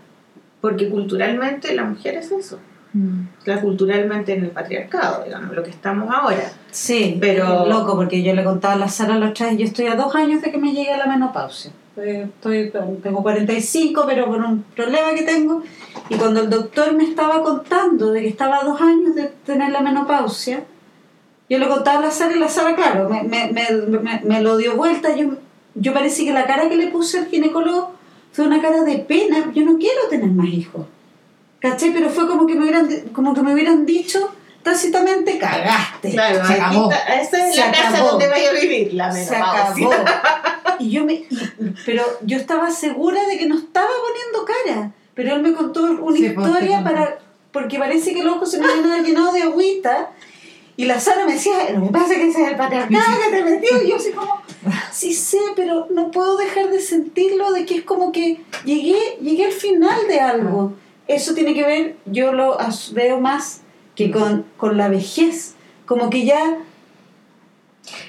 Porque 0.59 0.89
culturalmente 0.89 1.73
la 1.75 1.83
mujer 1.83 2.15
es 2.15 2.31
eso. 2.31 2.59
Mm. 2.93 3.21
La 3.45 3.61
culturalmente 3.61 4.33
en 4.33 4.45
el 4.45 4.49
patriarcado, 4.49 5.23
digamos, 5.23 5.55
lo 5.55 5.61
que 5.61 5.69
estamos 5.69 6.13
ahora. 6.13 6.51
Sí, 6.71 7.17
Pero- 7.21 7.67
loco, 7.67 7.95
porque 7.95 8.23
yo 8.23 8.33
le 8.33 8.43
contaba 8.43 8.73
a 8.73 8.77
la 8.77 8.87
Sara 8.87 9.15
otra 9.17 9.47
vez, 9.47 9.57
yo 9.57 9.65
estoy 9.65 9.85
a 9.85 9.95
dos 9.95 10.15
años 10.15 10.41
de 10.41 10.51
que 10.51 10.57
me 10.57 10.73
llegue 10.73 10.97
la 10.97 11.05
menopausia. 11.05 11.71
Estoy, 12.03 12.71
tengo 13.03 13.21
45, 13.23 14.03
pero 14.07 14.25
por 14.27 14.37
un 14.43 14.63
problema 14.75 15.13
que 15.13 15.23
tengo. 15.23 15.63
Y 16.09 16.15
cuando 16.15 16.41
el 16.41 16.49
doctor 16.49 16.93
me 16.93 17.03
estaba 17.03 17.41
contando 17.43 18.11
de 18.11 18.21
que 18.21 18.27
estaba 18.27 18.57
a 18.59 18.63
dos 18.63 18.79
años 18.81 19.15
de 19.15 19.31
tener 19.45 19.71
la 19.71 19.81
menopausia, 19.81 20.63
yo 21.49 21.57
le 21.59 21.67
contaba 21.67 21.99
a 21.99 22.01
la 22.03 22.11
Sara 22.11 22.35
y 22.35 22.39
la 22.39 22.47
Sara, 22.49 22.75
claro, 22.75 23.09
me, 23.09 23.23
me, 23.23 23.51
me- 23.51 24.21
me 24.23 24.41
lo 24.41 24.57
dio 24.57 24.75
vuelta. 24.75 25.15
Yo, 25.15 25.31
yo 25.75 25.93
parecía 25.93 26.25
que 26.27 26.33
la 26.39 26.45
cara 26.45 26.69
que 26.69 26.75
le 26.77 26.87
puse 26.87 27.19
al 27.19 27.25
ginecólogo 27.27 27.91
fue 28.31 28.45
una 28.45 28.61
cara 28.61 28.83
de 28.83 28.97
pena. 28.99 29.51
Yo 29.53 29.65
no 29.65 29.77
quiero 29.77 30.01
tener 30.09 30.29
más 30.29 30.47
hijos. 30.47 30.85
¿Cachai? 31.59 31.91
Pero 31.91 32.09
fue 32.09 32.27
como 32.27 32.45
que 32.45 32.55
me 32.55 32.61
hubieran, 32.63 32.87
como 33.13 33.33
que 33.33 33.41
me 33.41 33.53
hubieran 33.53 33.85
dicho 33.85 34.29
tácitamente, 34.63 35.37
cagaste. 35.37 36.11
Claro, 36.11 36.45
se 36.45 36.53
acabó. 36.53 36.91
está- 36.91 37.21
esa 37.21 37.47
es 37.47 37.55
Se 37.55 37.61
la 37.61 37.71
casa 37.71 37.99
donde 37.99 38.27
vaya 38.27 38.49
a 38.49 38.53
vivir 38.53 38.93
la 38.93 39.11
se 39.11 39.31
menopausia. 39.31 39.87
acabó. 39.87 40.05
Y 40.79 40.91
yo 40.91 41.03
me, 41.03 41.13
y- 41.13 41.27
pero 41.85 42.03
yo 42.21 42.37
estaba 42.37 42.71
segura 42.71 43.25
de 43.27 43.37
que 43.37 43.45
no 43.47 43.57
estaba 43.57 43.87
poniendo 43.87 44.45
cara. 44.45 44.91
Pero 45.13 45.35
él 45.35 45.41
me 45.41 45.51
contó 45.53 45.83
una 45.83 46.15
Sí, 46.15 46.29
pues, 46.29 46.47
historia 46.47 46.81
para, 46.83 47.19
porque 47.51 47.77
parece 47.77 48.13
que 48.13 48.21
el 48.21 48.29
ojo 48.29 48.45
se 48.45 48.59
me 48.59 48.65
había 48.71 49.01
llenado 49.05 49.33
de 49.33 49.41
agüita. 49.43 50.11
Y 50.77 50.85
la 50.85 50.97
Sara 50.97 51.25
me 51.25 51.33
decía, 51.33 51.71
lo 51.75 51.83
que 51.87 51.89
pasa 51.91 52.13
es 52.13 52.19
que 52.19 52.27
ese 52.29 52.41
es 52.43 52.47
el 52.51 52.55
patriarcado 52.55 53.03
que 53.29 53.35
te 53.35 53.43
metió. 53.43 53.81
Y 53.83 53.89
yo 53.89 53.97
así 53.97 54.11
como, 54.11 54.41
sí 54.93 55.13
sé, 55.13 55.39
pero 55.57 55.87
no 55.89 56.09
puedo 56.11 56.37
dejar 56.37 56.69
de 56.69 56.79
sentirlo, 56.79 57.51
de 57.51 57.65
que 57.65 57.75
es 57.75 57.83
como 57.83 58.13
que 58.13 58.39
llegué, 58.63 59.17
llegué 59.21 59.47
al 59.47 59.51
final 59.51 60.07
de 60.07 60.21
algo. 60.21 60.71
Eso 61.09 61.33
tiene 61.33 61.53
que 61.53 61.63
ver, 61.65 61.95
yo 62.05 62.31
lo 62.31 62.57
veo 62.93 63.19
más 63.19 63.59
que 63.99 64.11
con, 64.11 64.45
con 64.55 64.77
la 64.77 64.87
vejez. 64.87 65.55
Como 65.85 66.09
que 66.09 66.23
ya 66.25 66.57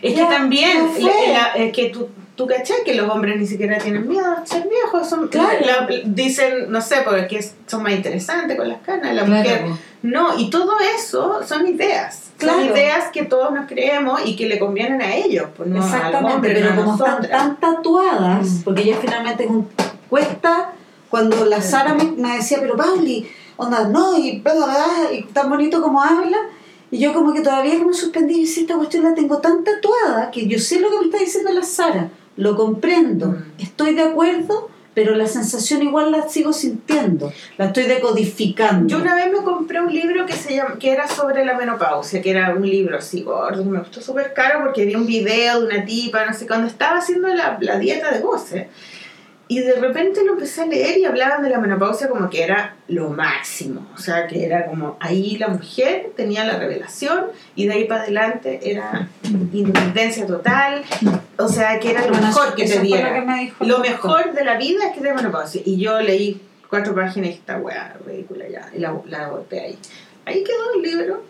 Es 0.02 0.12
que 0.14 0.20
Ya, 0.20 0.28
también, 0.28 0.88
ya 0.88 0.92
fue. 0.92 1.02
la- 1.28 1.32
la- 1.32 1.64
es 1.64 1.72
que 1.72 1.86
tú, 1.88 2.08
tú 2.36 2.46
cachai 2.46 2.84
que 2.84 2.94
los 2.94 3.08
hombres 3.10 3.38
ni 3.40 3.46
siquiera 3.46 3.78
tienen 3.78 4.06
miedo 4.06 4.26
a 4.26 4.44
ser 4.46 4.68
viejos. 4.68 5.08
Son, 5.08 5.28
Claro. 5.28 5.58
la- 5.64 5.88
dicen, 6.04 6.70
no 6.70 6.80
sé, 6.82 6.96
porque 7.04 7.42
son 7.66 7.82
más 7.82 7.92
interesantes 7.92 8.56
con 8.58 8.68
las 8.68 8.80
canas. 8.82 9.14
La 9.14 9.24
Claro. 9.24 9.42
mujer. 9.42 9.64
No, 10.02 10.38
y 10.38 10.48
todo 10.50 10.72
eso 10.96 11.40
son 11.46 11.66
ideas 11.66 12.26
Claro. 12.38 12.58
Son 12.60 12.68
ideas 12.70 13.04
que 13.12 13.24
todos 13.24 13.52
nos 13.52 13.66
creemos 13.66 14.20
y 14.24 14.34
que 14.36 14.46
le 14.48 14.58
convienen 14.58 15.02
a 15.02 15.14
ellos, 15.14 15.48
pues 15.56 15.68
no 15.68 15.76
al 15.82 15.84
Exactamente, 15.86 16.34
hombre, 16.36 16.54
pero 16.54 16.74
no 16.74 16.84
como 16.84 16.94
están 17.04 17.28
tan 17.28 17.60
tatuadas, 17.60 18.46
Mm. 18.48 18.62
porque 18.62 18.84
ya 18.84 18.96
finalmente 18.96 19.46
cuesta, 20.08 20.72
cuando 21.10 21.44
la 21.44 21.60
Sara 21.60 21.92
me, 21.94 22.04
me 22.04 22.36
decía, 22.36 22.58
pero 22.60 22.76
Pauli, 22.76 23.28
onda, 23.60 23.88
no, 23.88 24.18
y 24.18 24.40
bla, 24.40 24.54
bla, 24.54 24.64
bla, 24.66 25.12
y 25.12 25.22
tan 25.32 25.48
bonito 25.48 25.80
como 25.82 26.02
habla, 26.02 26.38
y 26.90 26.98
yo 26.98 27.12
como 27.14 27.32
que 27.32 27.40
todavía 27.40 27.78
como 27.78 27.92
suspendí, 27.94 28.34
y 28.34 28.40
decía, 28.42 28.62
esta 28.62 28.76
cuestión 28.76 29.04
la 29.04 29.14
tengo 29.14 29.38
tan 29.38 29.62
tatuada, 29.64 30.30
que 30.30 30.46
yo 30.46 30.58
sé 30.58 30.80
lo 30.80 30.90
que 30.90 30.98
me 30.98 31.04
está 31.06 31.18
diciendo 31.18 31.52
la 31.52 31.62
Sara, 31.62 32.10
lo 32.36 32.56
comprendo, 32.56 33.26
Mm. 33.28 33.44
estoy 33.58 33.94
de 33.94 34.02
acuerdo, 34.02 34.68
pero 34.92 35.14
la 35.14 35.26
sensación 35.28 35.82
igual 35.82 36.10
la 36.10 36.28
sigo 36.28 36.52
sintiendo, 36.52 37.32
la 37.58 37.66
estoy 37.66 37.84
decodificando. 37.84 38.88
Yo 38.88 39.00
una 39.00 39.14
vez 39.14 39.30
me 39.32 39.44
compré 39.44 39.80
un 39.80 39.92
libro 39.92 40.26
que 40.26 40.32
se 40.32 40.56
llama, 40.56 40.78
que 40.80 40.90
era 40.90 41.06
sobre 41.06 41.44
la 41.44 41.54
menopausia, 41.56 42.20
que 42.20 42.30
era 42.30 42.52
un 42.54 42.68
libro 42.68 42.98
así 42.98 43.22
gordo, 43.22 43.64
me 43.64 43.78
costó 43.78 44.00
súper 44.00 44.34
caro 44.34 44.60
porque 44.64 44.84
vi 44.84 44.96
un 44.96 45.06
video 45.06 45.60
de 45.60 45.66
una 45.66 45.84
tipa, 45.84 46.26
no 46.26 46.34
sé, 46.34 46.46
cuando 46.46 46.66
estaba 46.66 46.98
haciendo 46.98 47.28
la, 47.28 47.56
la 47.60 47.78
dieta 47.78 48.10
de 48.10 48.18
goce. 48.20 48.68
Y 49.50 49.58
de 49.58 49.74
repente 49.74 50.24
lo 50.24 50.34
empecé 50.34 50.62
a 50.62 50.66
leer 50.66 50.98
y 50.98 51.04
hablaban 51.06 51.42
de 51.42 51.50
la 51.50 51.58
menopausia 51.58 52.08
como 52.08 52.30
que 52.30 52.44
era 52.44 52.76
lo 52.86 53.10
máximo. 53.10 53.84
O 53.96 53.98
sea, 53.98 54.28
que 54.28 54.46
era 54.46 54.66
como 54.66 54.96
ahí 55.00 55.38
la 55.38 55.48
mujer 55.48 56.12
tenía 56.14 56.44
la 56.44 56.56
revelación 56.56 57.24
y 57.56 57.66
de 57.66 57.72
ahí 57.72 57.84
para 57.86 58.02
adelante 58.02 58.60
era 58.62 59.08
independencia 59.24 60.24
total. 60.24 60.84
O 61.36 61.48
sea, 61.48 61.80
que 61.80 61.90
era 61.90 62.06
lo 62.06 62.14
mejor 62.14 62.54
que 62.54 62.64
te 62.64 62.78
diera. 62.78 63.24
lo 63.58 63.80
mejor 63.80 64.32
de 64.34 64.44
la 64.44 64.56
vida 64.56 64.86
es 64.86 64.94
que 64.94 65.00
te 65.00 65.12
menopausia. 65.12 65.62
Y 65.64 65.78
yo 65.78 66.00
leí 66.00 66.40
cuatro 66.68 66.94
páginas 66.94 67.30
y 67.30 67.32
esta 67.32 67.56
weá 67.56 67.96
ridícula 68.06 68.48
ya. 68.48 68.70
Y 68.72 68.78
la, 68.78 68.96
la 69.06 69.30
boté 69.30 69.62
ahí. 69.62 69.78
Ahí 70.26 70.44
quedó 70.44 70.74
el 70.76 70.82
libro. 70.82 71.24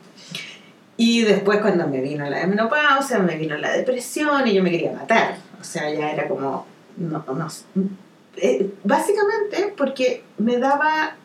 Y 0.98 1.22
después 1.22 1.62
cuando 1.62 1.88
me 1.88 2.02
vino 2.02 2.28
la 2.28 2.46
menopausia, 2.46 3.18
me 3.20 3.38
vino 3.38 3.56
la 3.56 3.72
depresión 3.72 4.46
y 4.46 4.52
yo 4.52 4.62
me 4.62 4.70
quería 4.70 4.92
matar. 4.92 5.36
O 5.58 5.64
sea, 5.64 5.90
ya 5.90 6.12
era 6.12 6.28
como... 6.28 6.66
No, 6.98 7.24
no, 7.26 7.48
eh, 8.36 8.70
básicamente 8.84 9.72
porque 9.76 10.22
me 10.38 10.58
daba... 10.58 11.16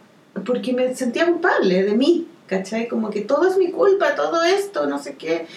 Porque 0.45 0.73
me 0.73 0.93
sentía 0.95 1.25
culpable 1.25 1.83
de 1.83 1.93
mí. 1.93 2.27
¿Cachai? 2.47 2.87
Como 2.87 3.09
que 3.09 3.21
todo 3.21 3.47
es 3.47 3.57
mi 3.57 3.71
culpa, 3.71 4.15
todo 4.15 4.43
esto, 4.43 4.85
no 4.85 4.99
sé 4.99 5.15
qué. 5.15 5.47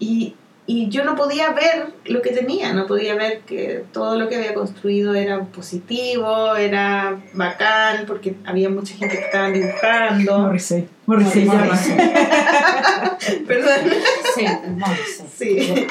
Y, 0.00 0.34
y 0.66 0.88
yo 0.88 1.04
no 1.04 1.14
podía 1.14 1.50
ver 1.52 1.92
lo 2.06 2.22
que 2.22 2.30
tenía, 2.30 2.72
no 2.72 2.86
podía 2.86 3.14
ver 3.14 3.40
que 3.40 3.84
todo 3.92 4.18
lo 4.18 4.28
que 4.28 4.36
había 4.36 4.54
construido 4.54 5.14
era 5.14 5.44
positivo, 5.44 6.56
era 6.56 7.22
bacán, 7.34 8.04
porque 8.06 8.34
había 8.44 8.68
mucha 8.70 8.94
gente 8.94 9.16
que 9.16 9.24
estaba 9.24 9.50
dibujando. 9.50 10.38
Morrissey. 10.38 10.88
Morrissey 11.06 11.44
llama. 11.44 11.66
Morrissey. 11.66 11.96
Perdón. 13.46 13.92
Sí, 14.34 14.46
Morrissey. 14.76 15.26
Sí. 15.36 15.86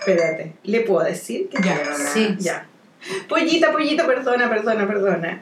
Espérate, 0.00 0.56
¿le 0.64 0.80
puedo 0.80 1.04
decir 1.04 1.48
que 1.48 1.62
Ya, 1.62 1.78
sí. 1.94 2.36
Ya. 2.38 2.66
Pollita, 3.28 3.72
pollita, 3.72 4.06
perdona, 4.06 4.48
perdona, 4.50 4.86
perdona. 4.86 5.40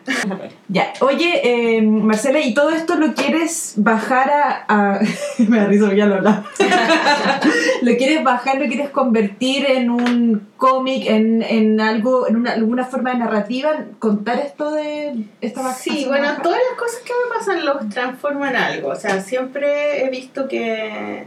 Ya, 0.69 0.93
oye, 1.01 1.41
eh, 1.77 1.83
Marcela, 1.83 2.39
¿y 2.41 2.55
todo 2.55 2.71
esto 2.71 2.95
lo 2.95 3.15
quieres 3.15 3.75
bajar 3.77 4.31
a... 4.31 4.65
a- 4.69 5.01
Me 5.49 5.59
da 5.59 5.67
risa, 5.67 5.93
ya 5.93 6.07
lo 6.07 6.17
hablaba. 6.17 6.45
¿Lo 7.83 7.97
quieres 7.97 8.23
bajar, 8.23 8.59
lo 8.61 8.67
quieres 8.67 8.91
convertir 8.91 9.67
en 9.67 9.91
un 9.91 10.47
cómic, 10.57 11.05
en, 11.09 11.43
en 11.43 11.81
algo, 11.81 12.29
en 12.29 12.37
una, 12.37 12.53
alguna 12.53 12.85
forma 12.85 13.11
de 13.11 13.19
narrativa? 13.19 13.71
¿Contar 13.99 14.39
esto 14.39 14.71
de 14.73 15.25
esta 15.41 15.73
Sí, 15.75 16.05
bueno, 16.07 16.29
baja? 16.29 16.43
todas 16.43 16.59
las 16.71 16.79
cosas 16.79 17.01
que 17.01 17.13
me 17.13 17.37
pasan 17.39 17.65
los 17.65 17.89
transformo 17.89 18.47
en 18.47 18.57
algo. 18.57 18.89
O 18.91 18.97
sea, 18.97 19.21
siempre 19.21 20.05
he 20.05 20.11
visto 20.11 20.47
que, 20.49 21.25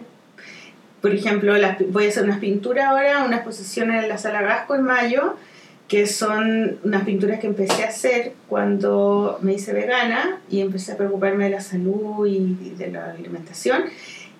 por 1.01 1.13
ejemplo, 1.13 1.57
las, 1.57 1.77
voy 1.91 2.05
a 2.05 2.09
hacer 2.09 2.23
unas 2.23 2.39
pinturas 2.39 2.85
ahora, 2.87 3.23
una 3.25 3.37
exposición 3.37 3.91
en 3.91 4.07
la 4.07 4.17
Sala 4.17 4.41
Gasco 4.41 4.75
en 4.75 4.83
mayo, 4.83 5.35
que 5.91 6.07
son 6.07 6.79
unas 6.85 7.03
pinturas 7.03 7.41
que 7.41 7.47
empecé 7.47 7.83
a 7.83 7.87
hacer 7.89 8.31
cuando 8.47 9.37
me 9.41 9.51
hice 9.55 9.73
vegana 9.73 10.39
y 10.49 10.61
empecé 10.61 10.93
a 10.93 10.95
preocuparme 10.97 11.43
de 11.43 11.49
la 11.49 11.59
salud 11.59 12.25
y 12.25 12.69
de 12.77 12.87
la 12.91 13.11
alimentación. 13.11 13.83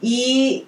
Y, 0.02 0.64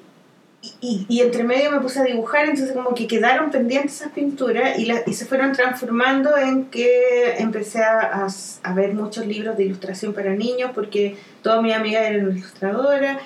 y, 0.82 1.06
y 1.08 1.22
entre 1.22 1.46
medio 1.46 1.72
me 1.72 1.80
puse 1.80 2.02
a 2.02 2.04
dibujar, 2.04 2.44
entonces 2.50 2.74
como 2.76 2.94
que 2.96 3.08
quedaron 3.08 3.50
pendientes 3.50 3.96
esas 4.02 4.12
pinturas 4.12 4.78
y, 4.78 4.84
la- 4.86 5.04
y 5.08 5.14
se 5.14 5.26
fueron 5.26 5.54
transformando 5.54 6.36
en 6.38 6.66
que 6.66 7.36
empecé 7.38 7.82
a, 7.82 8.26
a, 8.26 8.28
a 8.64 8.74
ver 8.74 8.94
muchos 8.94 9.26
libros 9.26 9.56
de 9.56 9.64
ilustración 9.64 10.12
para 10.14 10.32
niños 10.36 10.72
porque 10.76 11.16
todas 11.44 11.64
mis 11.64 11.74
amigas 11.74 12.04
eran 12.10 12.30
ilustradoras. 12.38 13.20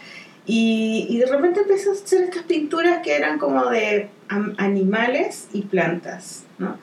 Y, 0.45 1.07
y 1.09 1.17
de 1.17 1.25
repente 1.25 1.61
empecé 1.61 1.89
a 1.89 1.93
hacer 1.93 2.21
estas 2.21 2.43
pinturas 2.43 2.99
que 3.03 3.15
eran 3.15 3.39
como 3.39 3.65
de 3.65 4.09
animales 4.57 5.47
y 5.53 5.63
plantas, 5.63 6.43
¿no? 6.59 6.77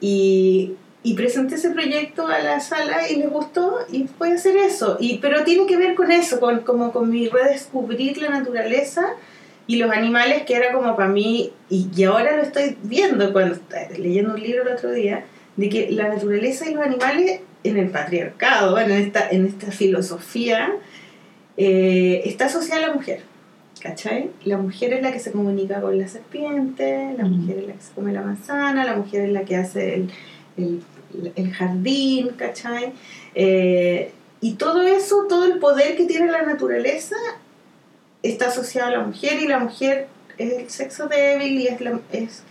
Y, 0.00 0.72
y 1.02 1.14
presenté 1.14 1.54
ese 1.54 1.70
proyecto 1.70 2.26
a 2.26 2.40
la 2.40 2.60
sala 2.60 3.08
y 3.10 3.16
les 3.16 3.30
gustó 3.30 3.78
y 3.90 4.08
voy 4.18 4.32
hacer 4.32 4.56
eso. 4.56 4.96
Y, 5.00 5.18
pero 5.18 5.44
tiene 5.44 5.66
que 5.66 5.76
ver 5.76 5.94
con 5.94 6.10
eso, 6.10 6.40
con, 6.40 6.60
como 6.60 6.92
con 6.92 7.10
mi 7.10 7.28
redescubrir 7.28 8.18
la 8.18 8.30
naturaleza 8.30 9.14
y 9.66 9.76
los 9.76 9.90
animales 9.90 10.42
que 10.42 10.54
era 10.54 10.72
como 10.72 10.94
para 10.96 11.08
mí, 11.08 11.52
y, 11.68 11.88
y 11.94 12.04
ahora 12.04 12.36
lo 12.36 12.42
estoy 12.42 12.76
viendo 12.82 13.32
cuando 13.32 13.58
leyendo 13.98 14.34
un 14.34 14.40
libro 14.40 14.62
el 14.62 14.76
otro 14.76 14.92
día, 14.92 15.24
de 15.56 15.68
que 15.68 15.90
la 15.90 16.08
naturaleza 16.08 16.68
y 16.68 16.74
los 16.74 16.84
animales 16.84 17.40
en 17.64 17.76
el 17.76 17.90
patriarcado, 17.90 18.78
en 18.78 18.90
esta, 18.92 19.28
en 19.28 19.46
esta 19.46 19.72
filosofía, 19.72 20.72
eh, 21.56 22.22
está 22.24 22.46
asociada 22.46 22.84
a 22.84 22.88
la 22.88 22.94
mujer. 22.94 23.22
¿Cachai? 23.80 24.30
La 24.44 24.56
mujer 24.56 24.94
es 24.94 25.02
la 25.02 25.12
que 25.12 25.20
se 25.20 25.32
comunica 25.32 25.80
con 25.80 25.98
la 25.98 26.08
serpiente, 26.08 27.14
la 27.16 27.24
mujer 27.24 27.58
es 27.58 27.66
la 27.66 27.72
que 27.74 27.82
se 27.82 27.92
come 27.92 28.12
la 28.12 28.22
manzana, 28.22 28.84
la 28.84 28.96
mujer 28.96 29.26
es 29.26 29.32
la 29.32 29.44
que 29.44 29.56
hace 29.56 29.94
el, 29.94 30.10
el, 30.56 30.82
el 31.34 31.52
jardín, 31.52 32.30
¿cachai? 32.36 32.92
Eh, 33.34 34.12
y 34.40 34.54
todo 34.54 34.82
eso, 34.82 35.26
todo 35.28 35.44
el 35.44 35.58
poder 35.58 35.96
que 35.96 36.06
tiene 36.06 36.30
la 36.30 36.42
naturaleza 36.42 37.16
está 38.22 38.48
asociado 38.48 38.88
a 38.88 38.98
la 38.98 39.04
mujer 39.04 39.40
y 39.40 39.46
la 39.46 39.58
mujer 39.58 40.08
es 40.38 40.52
el 40.52 40.70
sexo 40.70 41.06
débil 41.06 41.60
y 41.60 41.66
es, 41.68 41.80
la, 41.80 42.00
es 42.12 42.42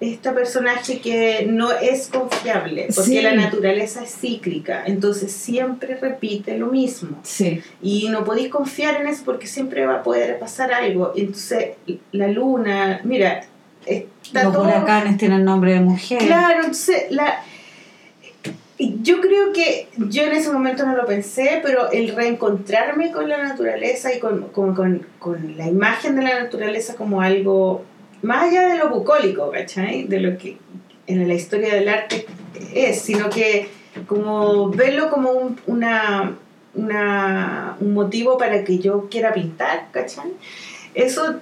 este 0.00 0.30
personaje 0.32 1.00
que 1.00 1.46
no 1.48 1.70
es 1.72 2.08
confiable 2.08 2.88
porque 2.94 3.10
Sí. 3.10 3.20
la 3.22 3.34
naturaleza 3.34 4.02
es 4.02 4.14
cíclica, 4.20 4.82
entonces 4.86 5.30
siempre 5.32 5.94
repite 5.96 6.58
lo 6.58 6.66
mismo 6.66 7.18
Sí, 7.22 7.62
y 7.80 8.08
no 8.08 8.24
podéis 8.24 8.48
confiar 8.48 9.00
en 9.00 9.06
eso 9.06 9.22
porque 9.24 9.46
siempre 9.46 9.86
va 9.86 9.96
a 9.96 10.02
poder 10.02 10.38
pasar 10.38 10.72
algo. 10.72 11.12
Entonces, 11.16 11.70
la 12.12 12.28
luna, 12.28 13.00
mira, 13.04 13.44
está 13.86 14.44
Los 14.44 14.52
todo. 14.54 14.64
huracanes 14.64 15.16
tienen 15.16 15.44
nombre 15.44 15.72
de 15.74 15.80
mujer. 15.80 16.18
Claro, 16.18 16.56
entonces, 16.60 17.04
la. 17.10 17.42
Yo 18.76 19.20
creo 19.20 19.52
que 19.52 19.86
yo 19.96 20.24
en 20.24 20.32
ese 20.32 20.50
momento 20.50 20.84
no 20.84 20.96
lo 20.96 21.06
pensé, 21.06 21.60
pero 21.62 21.92
el 21.92 22.08
reencontrarme 22.14 23.12
con 23.12 23.28
la 23.28 23.38
naturaleza 23.38 24.12
y 24.12 24.18
con, 24.18 24.48
con, 24.48 24.74
con, 24.74 25.06
con 25.20 25.56
la 25.56 25.68
imagen 25.68 26.16
de 26.16 26.22
la 26.22 26.40
naturaleza 26.42 26.96
como 26.96 27.20
algo 27.22 27.84
más 28.24 28.44
allá 28.50 28.68
de 28.68 28.78
lo 28.78 28.88
bucólico, 28.90 29.50
¿cachai? 29.50 30.04
De 30.04 30.20
lo 30.20 30.36
que 30.38 30.56
en 31.06 31.26
la 31.28 31.34
historia 31.34 31.74
del 31.74 31.88
arte 31.88 32.26
es, 32.74 33.00
sino 33.00 33.30
que 33.30 33.68
como 34.06 34.70
verlo 34.70 35.10
como 35.10 35.30
un, 35.30 35.60
una, 35.66 36.34
una, 36.74 37.76
un 37.80 37.94
motivo 37.94 38.36
para 38.38 38.64
que 38.64 38.78
yo 38.78 39.08
quiera 39.10 39.32
pintar, 39.32 39.88
¿cachai? 39.92 40.32
Eso 40.94 41.36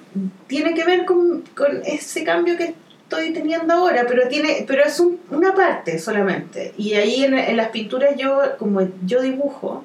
tiene 0.46 0.74
que 0.74 0.84
ver 0.84 1.04
con, 1.04 1.44
con 1.56 1.82
ese 1.84 2.24
cambio 2.24 2.56
que 2.56 2.74
estoy 3.02 3.32
teniendo 3.32 3.74
ahora, 3.74 4.04
pero 4.08 4.26
tiene 4.28 4.64
pero 4.66 4.82
es 4.84 4.98
un- 5.00 5.18
una 5.30 5.54
parte 5.54 5.98
solamente. 5.98 6.72
Y 6.78 6.94
ahí 6.94 7.24
en, 7.24 7.34
en 7.34 7.56
las 7.56 7.68
pinturas 7.68 8.16
yo, 8.16 8.40
como 8.58 8.80
yo 9.04 9.20
dibujo, 9.22 9.84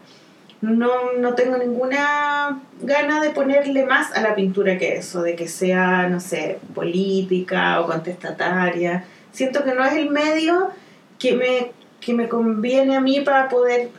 no, 0.62 1.14
no 1.14 1.36
tengo 1.36 1.58
ninguna 1.58 2.62
gana 2.82 3.22
de 3.22 3.30
ponerle 3.30 3.86
más 3.86 4.12
a 4.16 4.22
la 4.22 4.36
pintura 4.36 4.78
que 4.78 4.98
eso, 4.98 5.22
de 5.22 5.36
que 5.36 5.48
sea, 5.48 6.08
no 6.10 6.20
sé, 6.20 6.60
política 6.74 7.80
o 7.82 7.88
contestataria. 7.88 9.06
Siento 9.32 9.64
que 9.64 9.74
no 9.74 9.84
es 9.84 9.94
el 9.94 10.10
medio 10.10 10.70
que 11.20 11.34
me, 11.34 11.72
que 12.00 12.14
me 12.14 12.28
conviene 12.28 12.96
a 12.96 13.02
mí 13.02 13.22
para 13.22 13.50
poder 13.50 13.90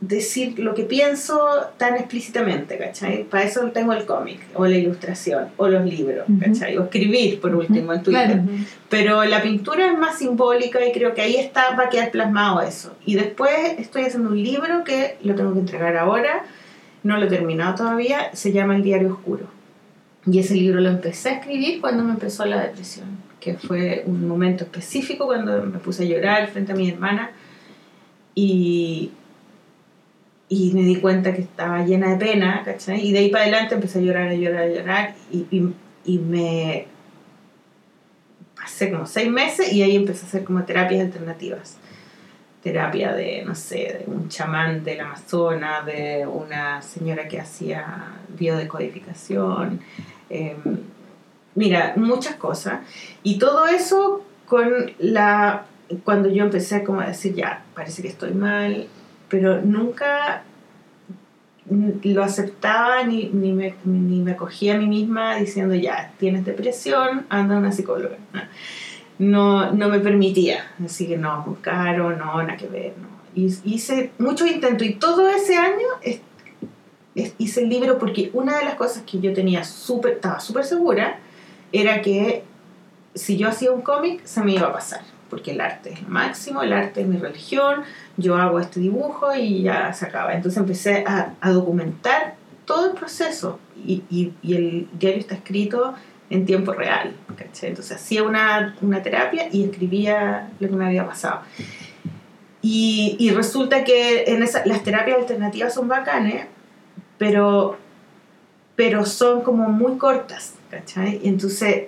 decir 0.00 0.58
lo 0.58 0.74
que 0.74 0.82
pienso 0.82 1.40
tan 1.78 1.96
explícitamente, 1.96 2.76
¿cachai? 2.76 3.24
Para 3.24 3.44
eso 3.44 3.62
tengo 3.70 3.92
el 3.92 4.04
cómic, 4.04 4.40
o 4.54 4.66
la 4.66 4.76
ilustración, 4.76 5.48
o 5.56 5.68
los 5.68 5.84
libros. 5.84 6.26
¿cachai? 6.40 6.76
O 6.76 6.84
escribir, 6.84 7.40
por 7.40 7.54
último, 7.54 7.92
en 7.92 8.02
Twitter. 8.02 8.26
claro. 8.26 8.42
Pero 8.90 9.24
la 9.24 9.42
pintura 9.42 9.90
es 9.90 9.98
más 9.98 10.18
simbólica 10.18 10.84
y 10.86 10.92
creo 10.92 11.14
que 11.14 11.22
ahí 11.22 11.36
está, 11.36 11.74
va 11.76 11.84
a 11.84 11.88
quedar 11.88 12.10
plasmado 12.10 12.60
eso. 12.60 12.94
Y 13.06 13.14
después 13.14 13.52
estoy 13.78 14.02
haciendo 14.02 14.30
un 14.30 14.42
libro 14.42 14.84
que 14.84 15.16
lo 15.22 15.34
tengo 15.34 15.54
que 15.54 15.60
entregar 15.60 15.96
ahora, 15.96 16.44
no 17.02 17.16
lo 17.16 17.26
he 17.26 17.28
terminado 17.28 17.74
todavía, 17.74 18.30
se 18.34 18.52
llama 18.52 18.76
El 18.76 18.82
Diario 18.82 19.12
Oscuro. 19.14 19.46
Y 20.30 20.40
ese 20.40 20.54
libro 20.54 20.80
lo 20.80 20.90
empecé 20.90 21.30
a 21.30 21.32
escribir 21.34 21.80
cuando 21.80 22.04
me 22.04 22.10
empezó 22.10 22.44
la 22.44 22.60
depresión, 22.60 23.06
que 23.40 23.54
fue 23.54 24.02
un 24.06 24.28
momento 24.28 24.64
específico 24.64 25.24
cuando 25.26 25.62
me 25.62 25.78
puse 25.78 26.02
a 26.02 26.06
llorar 26.06 26.48
frente 26.48 26.72
a 26.72 26.74
mi 26.74 26.90
hermana 26.90 27.30
y, 28.34 29.12
y 30.48 30.72
me 30.74 30.82
di 30.82 30.96
cuenta 30.96 31.34
que 31.34 31.42
estaba 31.42 31.84
llena 31.84 32.10
de 32.10 32.16
pena, 32.16 32.62
¿cachai? 32.64 33.04
Y 33.04 33.12
de 33.12 33.18
ahí 33.18 33.30
para 33.30 33.44
adelante 33.44 33.74
empecé 33.74 33.98
a 33.98 34.02
llorar, 34.02 34.28
a 34.28 34.34
llorar, 34.34 34.62
a 34.62 34.68
llorar 34.68 35.14
y, 35.32 35.46
y, 35.50 35.74
y 36.04 36.18
me 36.18 36.86
pasé 38.54 38.90
como 38.90 39.06
seis 39.06 39.30
meses 39.30 39.72
y 39.72 39.82
ahí 39.82 39.96
empecé 39.96 40.24
a 40.24 40.28
hacer 40.28 40.44
como 40.44 40.64
terapias 40.64 41.00
alternativas. 41.00 41.78
Terapia 42.62 43.12
de, 43.12 43.44
no 43.44 43.54
sé, 43.54 43.76
de 43.76 44.04
un 44.06 44.28
chamán 44.28 44.82
del 44.82 45.00
Amazonas, 45.00 45.86
de 45.86 46.26
una 46.26 46.82
señora 46.82 47.28
que 47.28 47.40
hacía 47.40 48.12
biodecodificación. 48.36 49.80
eh, 50.30 50.56
mira, 51.54 51.92
muchas 51.96 52.36
cosas. 52.36 52.80
Y 53.22 53.38
todo 53.38 53.66
eso 53.66 54.24
con 54.46 54.92
la... 54.98 55.66
Cuando 56.04 56.28
yo 56.28 56.42
empecé 56.42 56.82
como 56.82 57.00
a 57.00 57.06
decir, 57.06 57.34
ya, 57.34 57.62
parece 57.74 58.02
que 58.02 58.08
estoy 58.08 58.32
mal, 58.32 58.88
pero 59.28 59.60
nunca 59.60 60.42
lo 61.68 62.22
aceptaba 62.22 63.02
ni, 63.04 63.30
ni, 63.32 63.52
me, 63.52 63.74
ni 63.84 64.20
me 64.20 64.36
cogía 64.36 64.74
a 64.74 64.78
mí 64.78 64.86
misma 64.86 65.36
diciendo, 65.36 65.74
ya, 65.74 66.12
tienes 66.18 66.44
depresión, 66.44 67.26
anda 67.28 67.56
a 67.56 67.58
una 67.58 67.72
psicóloga. 67.72 68.16
No, 69.18 69.72
no 69.72 69.88
me 69.88 69.98
permitía, 69.98 70.64
así 70.84 71.06
que 71.08 71.16
no, 71.16 71.42
buscar 71.42 72.00
o 72.00 72.10
no, 72.10 72.42
nada 72.42 72.56
que 72.56 72.68
ver. 72.68 72.94
No. 73.00 73.16
Hice 73.34 74.12
muchos 74.18 74.50
intentos 74.50 74.86
y 74.86 74.94
todo 74.94 75.28
ese 75.28 75.56
año 75.56 75.86
hice 77.38 77.62
el 77.62 77.68
libro 77.68 77.98
porque 77.98 78.30
una 78.32 78.58
de 78.58 78.64
las 78.64 78.74
cosas 78.74 79.02
que 79.04 79.20
yo 79.20 79.32
tenía 79.32 79.64
súper, 79.64 80.14
estaba 80.14 80.40
súper 80.40 80.64
segura 80.64 81.18
era 81.72 82.02
que 82.02 82.44
si 83.14 83.36
yo 83.36 83.48
hacía 83.48 83.72
un 83.72 83.82
cómic 83.82 84.24
se 84.24 84.42
me 84.42 84.52
iba 84.52 84.68
a 84.68 84.72
pasar, 84.72 85.00
porque 85.28 85.52
el 85.52 85.60
arte 85.60 85.92
es 85.92 86.02
lo 86.02 86.08
máximo, 86.08 86.62
el 86.62 86.72
arte 86.72 87.02
es 87.02 87.06
mi 87.06 87.16
religión, 87.16 87.82
yo 88.16 88.36
hago 88.36 88.60
este 88.60 88.80
dibujo 88.80 89.34
y 89.34 89.62
ya 89.62 89.92
se 89.92 90.06
acaba. 90.06 90.34
Entonces 90.34 90.58
empecé 90.58 91.04
a, 91.06 91.34
a 91.40 91.50
documentar 91.50 92.34
todo 92.64 92.90
el 92.90 92.92
proceso 92.92 93.58
y, 93.76 94.02
y, 94.10 94.32
y, 94.42 94.54
el 94.54 94.88
diario 94.98 95.20
está 95.20 95.36
escrito 95.36 95.94
en 96.30 96.46
tiempo 96.46 96.72
real. 96.72 97.14
¿cachai? 97.36 97.70
Entonces 97.70 97.96
hacía 97.96 98.22
una, 98.22 98.76
una, 98.80 99.02
terapia 99.02 99.48
y 99.52 99.64
escribía 99.64 100.50
lo 100.58 100.68
que 100.68 100.74
me 100.74 100.86
había 100.86 101.06
pasado. 101.06 101.40
Y, 102.62 103.16
y 103.20 103.30
resulta 103.30 103.84
que 103.84 104.24
en 104.26 104.42
esa, 104.42 104.66
las 104.66 104.82
terapias 104.82 105.18
alternativas 105.18 105.72
son 105.72 105.86
bacanes, 105.86 106.46
pero, 107.18 107.76
pero 108.74 109.06
son 109.06 109.42
como 109.42 109.68
muy 109.68 109.98
cortas. 109.98 110.54
Y 111.22 111.28
entonces 111.28 111.84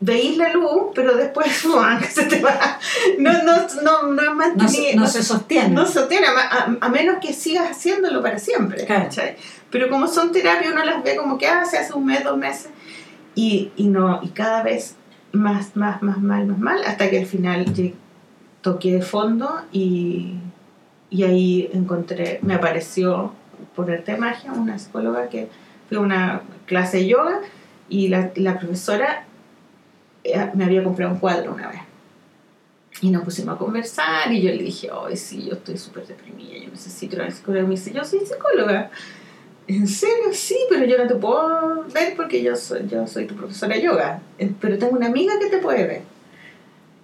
veis 0.00 0.36
la 0.36 0.52
luz, 0.52 0.92
pero 0.94 1.16
después 1.16 1.48
se 2.10 2.24
te 2.24 2.40
va. 2.40 2.78
No, 3.18 3.32
no, 3.42 3.66
no, 3.82 4.02
no 4.12 4.22
es 4.22 4.34
más 4.34 4.56
no, 4.56 4.68
se, 4.68 4.96
no, 4.96 5.06
se 5.06 5.22
sostiene. 5.22 5.70
No 5.70 5.86
se 5.86 5.94
sostiene, 5.94 6.26
a, 6.26 6.76
a, 6.80 6.88
menos 6.88 7.16
que 7.20 7.32
sigas 7.32 7.70
haciéndolo 7.70 8.22
para 8.22 8.38
siempre. 8.38 8.84
Claro. 8.84 9.08
Pero 9.70 9.88
como 9.88 10.06
son 10.06 10.32
terapias, 10.32 10.72
uno 10.72 10.84
las 10.84 11.02
ve 11.02 11.16
como 11.16 11.38
que 11.38 11.46
ah, 11.46 11.64
se 11.64 11.78
hace 11.78 11.92
un 11.92 12.06
mes, 12.06 12.24
dos 12.24 12.38
meses, 12.38 12.70
y, 13.34 13.70
y, 13.76 13.86
no, 13.86 14.20
y 14.22 14.28
cada 14.28 14.62
vez 14.62 14.96
más, 15.32 15.76
más, 15.76 16.02
más 16.02 16.18
mal, 16.20 16.46
más 16.46 16.58
mal, 16.58 16.82
hasta 16.84 17.10
que 17.10 17.18
al 17.18 17.26
final 17.26 17.66
toqué 18.62 18.92
de 18.94 19.02
fondo 19.02 19.62
y, 19.72 20.34
y 21.10 21.22
ahí 21.22 21.70
encontré, 21.72 22.40
me 22.42 22.54
apareció 22.54 23.32
por 23.76 23.90
arte 23.90 24.12
de 24.12 24.18
magia 24.18 24.52
una 24.52 24.78
psicóloga 24.78 25.28
que 25.28 25.48
fue 25.88 25.98
a 25.98 26.00
una 26.00 26.42
clase 26.66 26.98
de 26.98 27.08
yoga 27.08 27.40
y 27.88 28.08
la, 28.08 28.30
la 28.34 28.58
profesora 28.58 29.24
me 30.54 30.64
había 30.64 30.82
comprado 30.84 31.12
un 31.12 31.18
cuadro 31.18 31.54
una 31.54 31.68
vez. 31.68 31.80
Y 33.00 33.10
nos 33.10 33.22
pusimos 33.22 33.54
a 33.54 33.58
conversar 33.58 34.32
y 34.32 34.42
yo 34.42 34.50
le 34.50 34.62
dije, 34.62 34.88
ay, 34.92 35.16
sí, 35.16 35.46
yo 35.46 35.54
estoy 35.54 35.78
súper 35.78 36.06
deprimida, 36.06 36.56
yo 36.58 36.70
necesito 36.70 37.16
una 37.16 37.30
psicóloga. 37.30 37.64
Y 37.64 37.66
me 37.66 37.74
dice, 37.74 37.92
yo 37.92 38.04
soy 38.04 38.20
psicóloga. 38.20 38.90
¿En 39.68 39.86
serio? 39.86 40.32
Sí, 40.32 40.56
pero 40.68 40.84
yo 40.86 40.98
no 40.98 41.06
te 41.06 41.14
puedo 41.14 41.84
ver 41.92 42.16
porque 42.16 42.42
yo 42.42 42.56
soy, 42.56 42.88
yo 42.88 43.06
soy 43.06 43.26
tu 43.26 43.36
profesora 43.36 43.76
de 43.76 43.82
yoga. 43.82 44.20
Pero 44.60 44.78
tengo 44.78 44.96
una 44.96 45.06
amiga 45.06 45.38
que 45.38 45.46
te 45.46 45.58
puede 45.58 45.86
ver. 45.86 46.02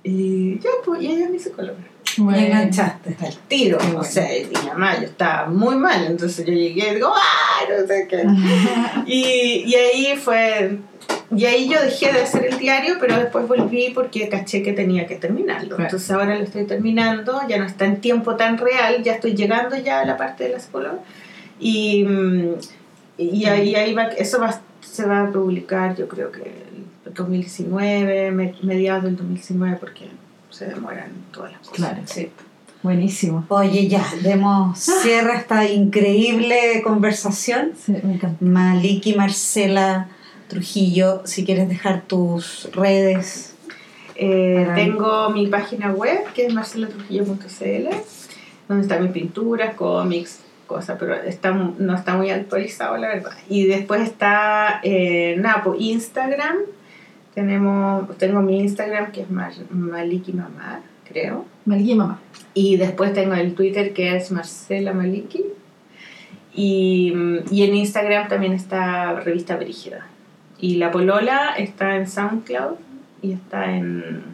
Y 0.03 0.59
ya, 0.59 0.71
pues, 0.85 1.03
y 1.03 1.13
ella 1.13 1.27
es 1.27 1.31
mi 1.31 1.39
psicóloga. 1.39 1.79
Bueno. 2.17 2.39
Me 2.39 2.47
enganchaste. 2.47 3.17
Al 3.21 3.37
tiro. 3.49 3.79
Bueno. 3.79 4.01
O 4.01 4.05
sea, 4.05 4.37
y 4.37 4.51
además 4.55 5.01
yo 5.01 5.07
estaba 5.07 5.49
muy 5.49 5.77
mal, 5.77 6.07
entonces 6.07 6.45
yo 6.47 6.53
llegué 6.53 6.91
y 6.91 6.95
digo, 6.95 7.13
¡ah! 7.15 7.61
No 7.69 7.87
sé 7.87 8.07
qué. 8.09 8.25
y, 9.07 9.65
y 9.67 9.75
ahí 9.75 10.17
fue 10.17 10.79
y 11.37 11.45
ahí 11.47 11.69
yo 11.69 11.81
dejé 11.81 12.13
de 12.13 12.23
hacer 12.23 12.47
el 12.47 12.59
diario, 12.59 12.97
pero 13.01 13.17
después 13.17 13.47
volví 13.49 13.91
porque 13.95 14.29
caché 14.29 14.63
que 14.63 14.73
tenía 14.73 15.07
que 15.07 15.17
terminarlo. 15.17 15.77
Claro. 15.77 15.85
Entonces 15.85 16.11
ahora 16.11 16.37
lo 16.37 16.45
estoy 16.45 16.65
terminando, 16.65 17.41
ya 17.49 17.59
no 17.59 17.65
está 17.65 17.85
en 17.85 18.01
tiempo 18.01 18.37
tan 18.37 18.59
real, 18.59 19.03
ya 19.03 19.15
estoy 19.15 19.35
llegando 19.35 19.77
ya 19.77 20.01
a 20.01 20.05
la 20.05 20.17
parte 20.17 20.45
de 20.45 20.51
la 20.51 20.61
psicóloga. 20.61 20.99
Y, 21.61 22.07
y 23.17 23.45
ahí, 23.47 23.75
ahí 23.75 23.95
va, 23.95 24.05
eso 24.05 24.41
va, 24.41 24.61
se 24.81 25.07
va 25.07 25.23
a 25.23 25.33
publicar, 25.33 25.97
yo 25.97 26.09
creo 26.09 26.31
que 26.31 26.43
el 27.07 27.15
2019, 27.15 28.31
mediados 28.63 29.05
del 29.05 29.17
2019, 29.17 29.77
porque 29.79 30.09
se 30.51 30.67
demoran 30.67 31.11
todas 31.33 31.53
las 31.53 31.61
cosas. 31.61 31.75
Claro, 31.75 32.03
sí. 32.07 32.31
Buenísimo. 32.83 33.47
Oye, 33.49 33.89
ya, 33.89 34.05
demos 34.23 34.79
cierre 34.79 35.33
a 35.33 35.39
esta 35.39 35.65
increíble 35.67 36.83
conversación. 36.85 37.73
Sí, 37.83 37.93
me 38.03 38.15
encanta. 38.15 38.45
Maliki, 38.45 39.15
Marcela. 39.15 40.09
Trujillo, 40.49 41.23
si 41.25 41.45
quieres 41.45 41.69
dejar 41.69 42.03
tus 42.03 42.69
redes. 42.73 43.55
Eh, 44.17 44.69
tengo 44.75 45.31
mi 45.31 45.47
página 45.49 45.91
web 45.91 46.21
que 46.35 46.47
es 46.47 46.55
marcelatrujillo.cl, 46.55 47.89
donde 48.69 48.83
están 48.83 49.03
mis 49.03 49.13
pinturas, 49.13 49.75
cómics, 49.75 50.41
cosas, 50.67 50.97
pero 50.99 51.15
está, 51.15 51.53
no 51.53 51.95
está 51.95 52.17
muy 52.17 52.31
actualizado, 52.31 52.97
la 52.97 53.09
verdad. 53.09 53.33
Y 53.49 53.67
después 53.67 54.03
está 54.03 54.81
eh, 54.83 55.37
Napo, 55.39 55.75
Instagram. 55.79 56.57
Tenemos, 57.35 58.17
tengo 58.19 58.41
mi 58.43 58.61
Instagram 58.61 59.11
que 59.11 59.23
es 59.23 59.31
Maliki 59.31 60.33
Mamá, 60.33 60.81
creo. 61.09 61.47
Maliki 61.65 61.95
Mamá. 61.95 62.21
Y 62.53 62.77
después 62.77 63.13
tengo 63.13 63.35
el 63.35 63.55
Twitter 63.55 63.93
que 63.93 64.17
es 64.17 64.31
Marcela 64.31 64.93
Maliki. 64.93 65.45
Y, 66.55 67.13
y 67.51 67.63
en 67.65 67.75
Instagram 67.75 68.29
también 68.29 68.53
está 68.53 69.19
Revista 69.19 69.57
Brígida. 69.57 70.07
Y 70.65 70.77
La 70.77 70.91
Polola 70.91 71.57
está 71.59 71.95
en 71.95 72.09
SoundCloud 72.09 72.77
y 73.21 73.35
está 73.35 73.71
en, 73.71 74.25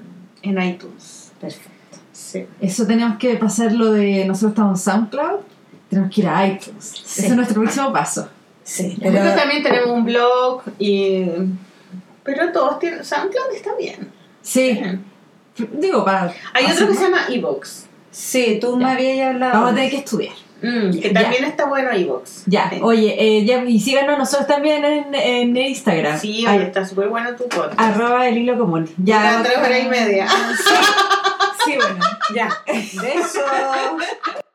en 0.43 0.63
iTunes. 0.63 1.33
Perfecto. 1.41 1.99
Sí. 2.13 2.47
Eso 2.61 2.87
tenemos 2.87 3.19
que 3.19 3.35
pasar 3.35 3.73
lo 3.73 3.91
de 3.91 4.25
nosotros 4.27 4.53
estamos 4.53 4.87
en 4.87 4.93
SoundCloud, 4.93 5.41
tenemos 5.89 6.15
que 6.15 6.21
ir 6.21 6.29
a 6.29 6.47
iTunes. 6.47 6.85
Sí. 6.85 7.23
Ese 7.23 7.27
es 7.27 7.35
nuestro 7.35 7.61
próximo 7.61 7.93
paso. 7.93 8.29
Sí, 8.63 8.97
pero 9.01 9.11
nosotros 9.11 9.41
también 9.41 9.63
tenemos 9.65 9.91
un 9.91 10.05
blog 10.05 10.63
y 10.79 11.27
pero 12.23 12.53
todos 12.53 12.79
tienen 12.79 13.05
SoundCloud 13.05 13.53
está 13.53 13.75
bien. 13.75 14.13
Sí. 14.41 14.75
Bien. 14.75 15.05
Digo 15.81 16.05
para 16.05 16.33
Hay 16.53 16.71
otro 16.71 16.87
que 16.87 16.95
se 16.95 17.03
llama 17.03 17.27
Evox. 17.29 17.87
Sí, 18.13 18.59
tú 18.61 18.79
ya. 18.79 18.87
me 18.87 18.93
habías 18.93 19.35
hablado. 19.35 19.53
Vamos 19.55 19.73
a 19.73 19.75
tener 19.75 19.91
que 19.91 19.97
estudiar. 19.97 20.35
Mm, 20.63 21.01
que 21.01 21.11
también 21.11 21.43
ya. 21.43 21.49
está 21.49 21.65
bueno 21.67 21.97
iVoox. 21.97 22.45
Ya, 22.47 22.69
sí. 22.71 22.81
oye, 22.83 23.17
eh, 23.19 23.45
ya, 23.45 23.65
y 23.65 23.81
síganos 23.81 24.19
nosotros 24.19 24.47
también 24.47 24.85
en, 24.85 25.15
en 25.15 25.57
Instagram. 25.57 26.19
Sí, 26.19 26.47
oye, 26.47 26.65
está 26.65 26.85
súper 26.87 27.09
bueno 27.09 27.35
tu 27.35 27.49
podcast. 27.49 27.79
Arroba 27.81 28.29
el 28.29 28.39
hilo 28.39 28.59
común. 28.59 28.89
Ya. 29.03 29.37
Una 29.37 29.43
tres 29.43 29.59
horas 29.59 29.81
y 29.85 29.89
media. 29.89 30.29
sí, 30.29 30.73
sí 31.65 31.77
bueno, 31.77 32.05
ya. 32.35 32.51
Besos. 32.67 33.43